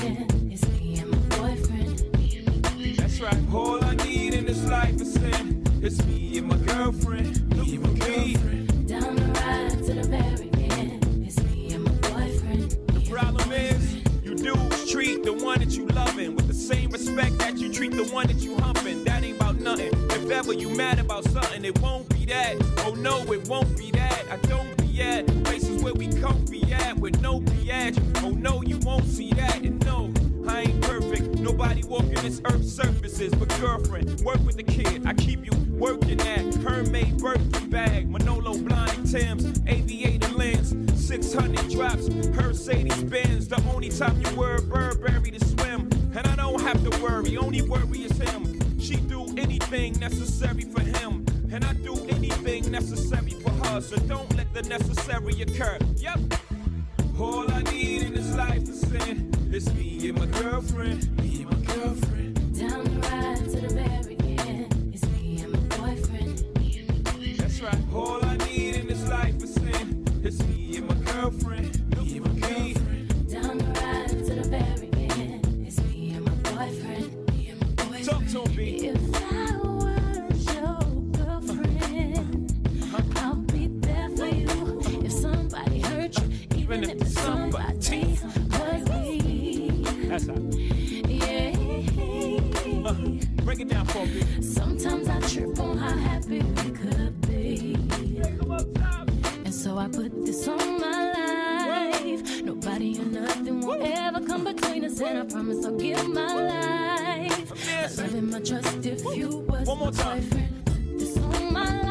end. 0.07 0.49
It's 0.49 0.65
me 0.69 0.99
and 0.99 1.11
my 1.11 1.17
boyfriend. 1.35 2.97
That's 2.97 3.19
right. 3.19 3.37
All 3.53 3.83
I 3.83 3.93
need 4.05 4.33
in 4.33 4.45
this 4.45 4.63
life 4.69 5.01
is 5.01 5.15
sin. 5.15 5.65
It's 5.83 6.01
me 6.05 6.37
and 6.37 6.47
my 6.47 6.55
girlfriend. 6.59 7.49
Me 7.57 7.75
and 7.75 7.83
my 7.83 8.05
girlfriend. 8.05 8.87
Down 8.87 9.15
the 9.17 9.25
ride 9.37 9.83
to 9.83 9.93
the 9.95 10.15
end. 10.79 11.27
It's 11.27 11.43
me 11.43 11.73
and 11.73 11.83
my 11.83 11.91
boyfriend. 12.09 12.71
The 12.87 13.09
problem 13.11 13.51
is, 13.51 13.95
you 14.23 14.35
dudes 14.35 14.89
treat 14.89 15.25
the 15.25 15.33
one 15.33 15.59
that 15.59 15.71
you 15.71 15.87
loving 15.87 16.37
with 16.37 16.47
the 16.47 16.53
same 16.53 16.89
respect 16.89 17.37
that 17.39 17.57
you 17.57 17.69
treat 17.73 17.91
the 17.91 18.05
one 18.13 18.27
that 18.27 18.37
you 18.37 18.55
humping. 18.59 19.03
That 19.03 19.25
ain't 19.25 19.35
about 19.35 19.59
nothing. 19.59 20.10
Ever 20.31 20.53
you 20.53 20.69
mad 20.69 20.97
about 20.97 21.25
something, 21.25 21.65
it 21.65 21.77
won't 21.81 22.07
be 22.07 22.25
that. 22.25 22.55
Oh 22.85 22.95
no, 22.95 23.21
it 23.33 23.47
won't 23.49 23.77
be 23.77 23.91
that. 23.91 24.25
I 24.31 24.37
don't 24.47 24.77
be 24.77 25.01
at 25.01 25.27
places 25.43 25.83
where 25.83 25.93
we 25.93 26.07
comfy 26.07 26.71
at 26.71 26.97
with 26.97 27.21
no 27.21 27.41
BS. 27.41 28.23
Oh 28.23 28.29
no, 28.29 28.61
you 28.61 28.77
won't 28.77 29.05
see 29.05 29.31
that. 29.31 29.57
And 29.61 29.85
no, 29.85 30.11
I 30.47 30.61
ain't 30.61 30.81
perfect. 30.81 31.37
Nobody 31.39 31.83
walking 31.83 32.13
this 32.13 32.41
earth's 32.45 32.71
surfaces. 32.71 33.33
But 33.33 33.49
girlfriend, 33.59 34.21
work 34.21 34.39
with 34.45 34.55
the 34.55 34.63
kid. 34.63 35.05
I 35.05 35.13
keep 35.15 35.45
you 35.45 35.51
working 35.77 36.21
at 36.21 36.55
Hermaid 36.55 37.17
Birkin 37.17 37.69
bag, 37.69 38.09
Manolo 38.09 38.57
blind 38.57 39.11
Tim's, 39.11 39.59
aviator 39.67 40.29
lens, 40.29 40.73
600 40.95 41.69
drops, 41.69 42.07
Mercedes 42.09 43.03
Benz. 43.03 43.49
The 43.49 43.61
only 43.73 43.89
time 43.89 44.21
you 44.21 44.33
were 44.37 44.61
Burberry 44.61 45.31
to 45.31 45.45
swim. 45.45 45.89
And 46.15 46.25
I 46.25 46.37
don't 46.37 46.61
have 46.61 46.81
to 46.89 47.01
worry, 47.01 47.35
only 47.35 47.61
worry 47.61 48.03
is 48.03 48.17
him. 48.17 48.70
She 48.81 48.95
do 48.95 49.25
anything 49.37 49.99
necessary 49.99 50.63
for 50.63 50.81
him. 50.81 51.25
And 51.51 51.63
I 51.63 51.73
do 51.73 51.93
anything 52.09 52.71
necessary 52.71 53.31
for 53.31 53.51
her. 53.51 53.79
So 53.79 53.95
don't 53.97 54.35
let 54.35 54.51
the 54.53 54.63
necessary 54.63 55.41
occur. 55.41 55.77
Yep. 55.97 56.19
All 57.19 57.49
I 57.51 57.61
need 57.71 58.01
in 58.01 58.13
this 58.13 58.35
life 58.35 58.67
is 58.67 58.81
sin. 58.81 59.31
It's 59.51 59.71
me 59.73 60.09
and 60.09 60.17
my 60.17 60.25
girlfriend. 60.41 61.15
Me 61.21 61.43
and 61.43 61.51
my 61.51 61.73
girlfriend. 61.75 62.57
Down 62.57 62.83
the 62.83 63.07
ride 63.07 63.37
to 63.51 63.61
the 63.73 63.81
end. 64.49 64.91
It's 64.93 65.05
me 65.11 65.41
and 65.43 65.51
my 65.53 65.59
boyfriend. 65.77 66.43
That's 67.37 67.61
right. 67.61 67.93
All 67.93 68.25
I 68.25 68.37
need 68.37 68.75
in 68.77 68.87
this 68.87 69.07
life 69.07 69.43
is 69.43 69.53
sin. 69.53 70.05
It's 70.23 70.41
me 70.47 70.77
and 70.77 70.87
my 70.87 70.95
girlfriend. 71.11 71.97
Me 71.97 72.17
and 72.17 72.25
my 72.25 72.47
girlfriend. 72.47 73.31
Down 73.31 73.57
the 73.59 73.65
ride 73.65 74.09
to 74.09 74.35
the 74.49 74.57
end. 74.57 75.67
It's 75.67 75.79
me 75.83 76.13
and 76.15 76.25
my 76.25 76.33
boyfriend. 76.49 77.29
Me 77.29 77.49
and 77.49 77.59
my 77.59 77.83
boyfriend. 77.83 78.05
Talk 78.05 78.45
to 78.45 78.49
me. 78.55 78.60
Even 86.73 86.89
if 86.89 87.07
somebody. 87.07 88.19
That's. 90.07 90.27
Yeah. 91.07 91.51
Uh, 92.85 92.93
break 93.43 93.59
it 93.59 93.69
down 93.69 93.85
for 93.85 94.05
me. 94.05 94.41
Sometimes 94.41 95.09
I 95.09 95.19
trip 95.21 95.59
on 95.59 95.77
how 95.77 95.97
happy 95.97 96.39
we 96.39 96.71
could 96.71 97.21
be. 97.27 97.75
And 99.45 99.53
so 99.53 99.77
I 99.77 99.87
put 99.87 100.25
this 100.25 100.47
on 100.47 100.79
my 100.79 101.11
life. 101.13 102.41
Nobody 102.43 102.99
or 102.99 103.05
nothing 103.05 103.59
will 103.65 103.81
ever 103.81 104.21
come 104.21 104.45
between 104.45 104.85
us. 104.85 104.99
And 105.01 105.19
I 105.19 105.25
promise 105.25 105.65
I'll 105.65 105.77
give 105.77 106.07
my 106.07 106.33
life. 106.35 107.97
My 107.97 108.03
love 108.03 108.13
and 108.13 108.31
my 108.31 108.39
trust 108.39 108.85
if 108.85 109.03
you 109.15 109.45
was 109.47 109.67
One 109.67 109.77
more 109.77 109.91
my 109.91 110.19
boyfriend. 110.19 110.99
This 110.99 111.17
on 111.17 111.53
my 111.53 111.81
life. 111.81 111.90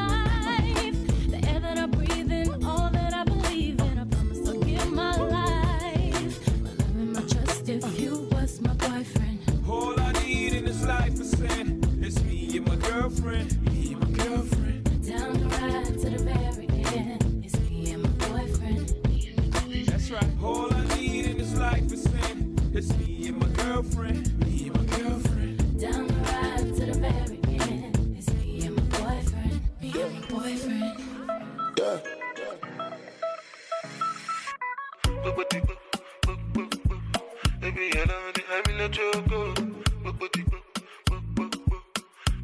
I 38.50 38.56
know 38.56 38.62
that 38.62 38.68
I'm 38.68 38.74
in 38.74 38.80
a 38.80 38.88
choco. 38.90 39.54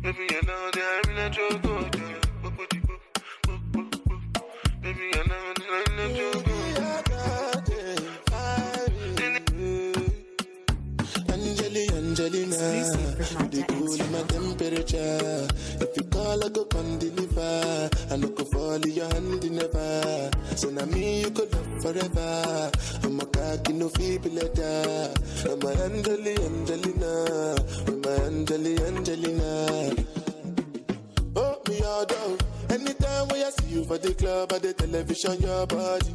Baby, 0.02 0.26
I 0.31 0.41
know 0.47 0.70
that 0.73 1.02
I'm 1.05 1.10
in 1.10 1.18
a 1.18 1.31
choco. 1.31 1.75
Baby, 4.83 5.07
I 5.15 5.23
know 5.26 5.44
that 5.57 5.70
I'm 5.73 5.99
in 5.99 6.12
a 6.12 6.17
choco. 6.17 6.55
Angeli, 11.33 11.89
Angelina, 11.93 12.57
you 12.76 12.85
the 13.57 13.65
cool 13.73 13.93
in 13.94 14.12
my 14.12 14.23
temperature. 14.28 15.49
If 15.81 15.97
you 15.97 16.05
call, 16.10 16.44
I 16.44 16.49
go 16.49 16.65
come 16.67 16.99
deliver. 16.99 17.89
I 18.10 18.17
no 18.17 18.28
go 18.28 18.44
fall 18.44 18.75
in 18.75 18.93
your 18.93 19.09
hand 19.09 19.51
never. 19.51 20.31
So 20.57 20.68
now 20.70 20.85
me 20.85 21.23
you 21.23 21.31
could 21.31 21.52
love 21.55 21.83
forever. 21.83 22.70
I'm 23.02 23.20
a 23.20 23.26
cocky 23.26 23.73
no 23.73 23.89
feeble 23.89 24.33
letter. 24.33 25.15
I'm 25.49 25.62
a 25.62 25.70
Angeli, 25.85 26.36
Angelina, 26.36 27.57
I'm 27.89 28.05
a 28.05 28.12
Angeli, 28.26 28.76
Angelina. 28.85 30.05
Oh, 31.36 31.60
me 31.68 31.81
all 31.83 32.05
down. 32.05 32.39
Anytime 32.70 33.28
when 33.28 33.43
I 33.43 33.51
see 33.51 33.68
you 33.75 33.85
for 33.85 33.99
the 33.99 34.12
club 34.15 34.52
or 34.52 34.59
the 34.59 34.75
television, 34.75 35.41
your 35.41 35.67
body. 35.67 36.15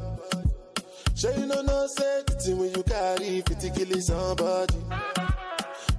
Sure 1.16 1.34
you 1.34 1.46
know 1.46 1.62
no 1.62 1.88
safety 1.88 2.54
when 2.54 2.72
you 2.74 2.84
carry 2.84 3.42
50 3.42 3.70
killing 3.72 4.02
somebody. 4.02 4.76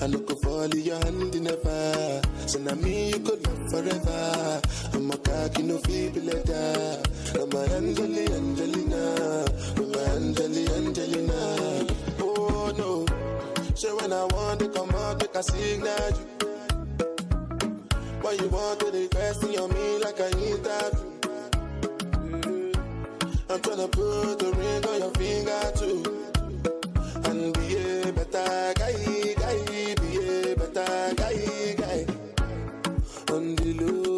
I 0.00 0.06
no 0.06 0.18
go 0.20 0.34
fall 0.36 0.62
in 0.62 0.80
your 0.80 0.96
hand 1.04 1.42
never. 1.42 2.22
So 2.46 2.58
now 2.60 2.74
me 2.74 3.10
you 3.10 3.18
could 3.18 3.44
love 3.46 3.70
forever. 3.70 4.60
I'm 4.92 5.10
a 5.10 5.16
cocky 5.18 5.62
no 5.62 5.78
feeble 5.78 6.22
letter. 6.22 7.02
I'm 7.34 7.52
a 7.52 7.60
Angeli 7.74 8.26
Angelina, 8.32 9.44
I'm 9.76 9.94
a 9.94 9.98
Angeli 10.14 10.66
Angelina. 10.74 11.86
Oh 12.20 12.72
no, 12.78 13.06
so 13.74 13.96
when 13.96 14.12
I 14.12 14.24
want 14.24 14.60
to 14.60 14.68
come 14.68 14.90
out, 14.90 15.20
make 15.20 15.34
a 15.34 15.42
signal. 15.42 16.12
Why 18.22 18.32
you 18.32 18.48
want 18.48 18.80
to 18.80 18.86
request 18.90 19.44
on 19.44 19.72
me 19.72 19.98
like 19.98 20.20
I 20.20 20.28
interview? 20.30 21.08
I'm 23.50 23.60
tryna 23.60 23.90
put 23.90 24.42
a 24.42 24.52
ring 24.52 24.84
on 24.86 24.98
your 25.00 25.10
finger 25.14 25.72
too. 25.76 26.02
And 27.24 27.52
be 27.54 27.76
a 27.76 28.12
better 28.12 28.74
guy, 28.74 29.34
guy, 30.86 31.74
guy. 31.76 32.06
On 33.32 33.54
the 33.56 33.72
low, 33.80 34.17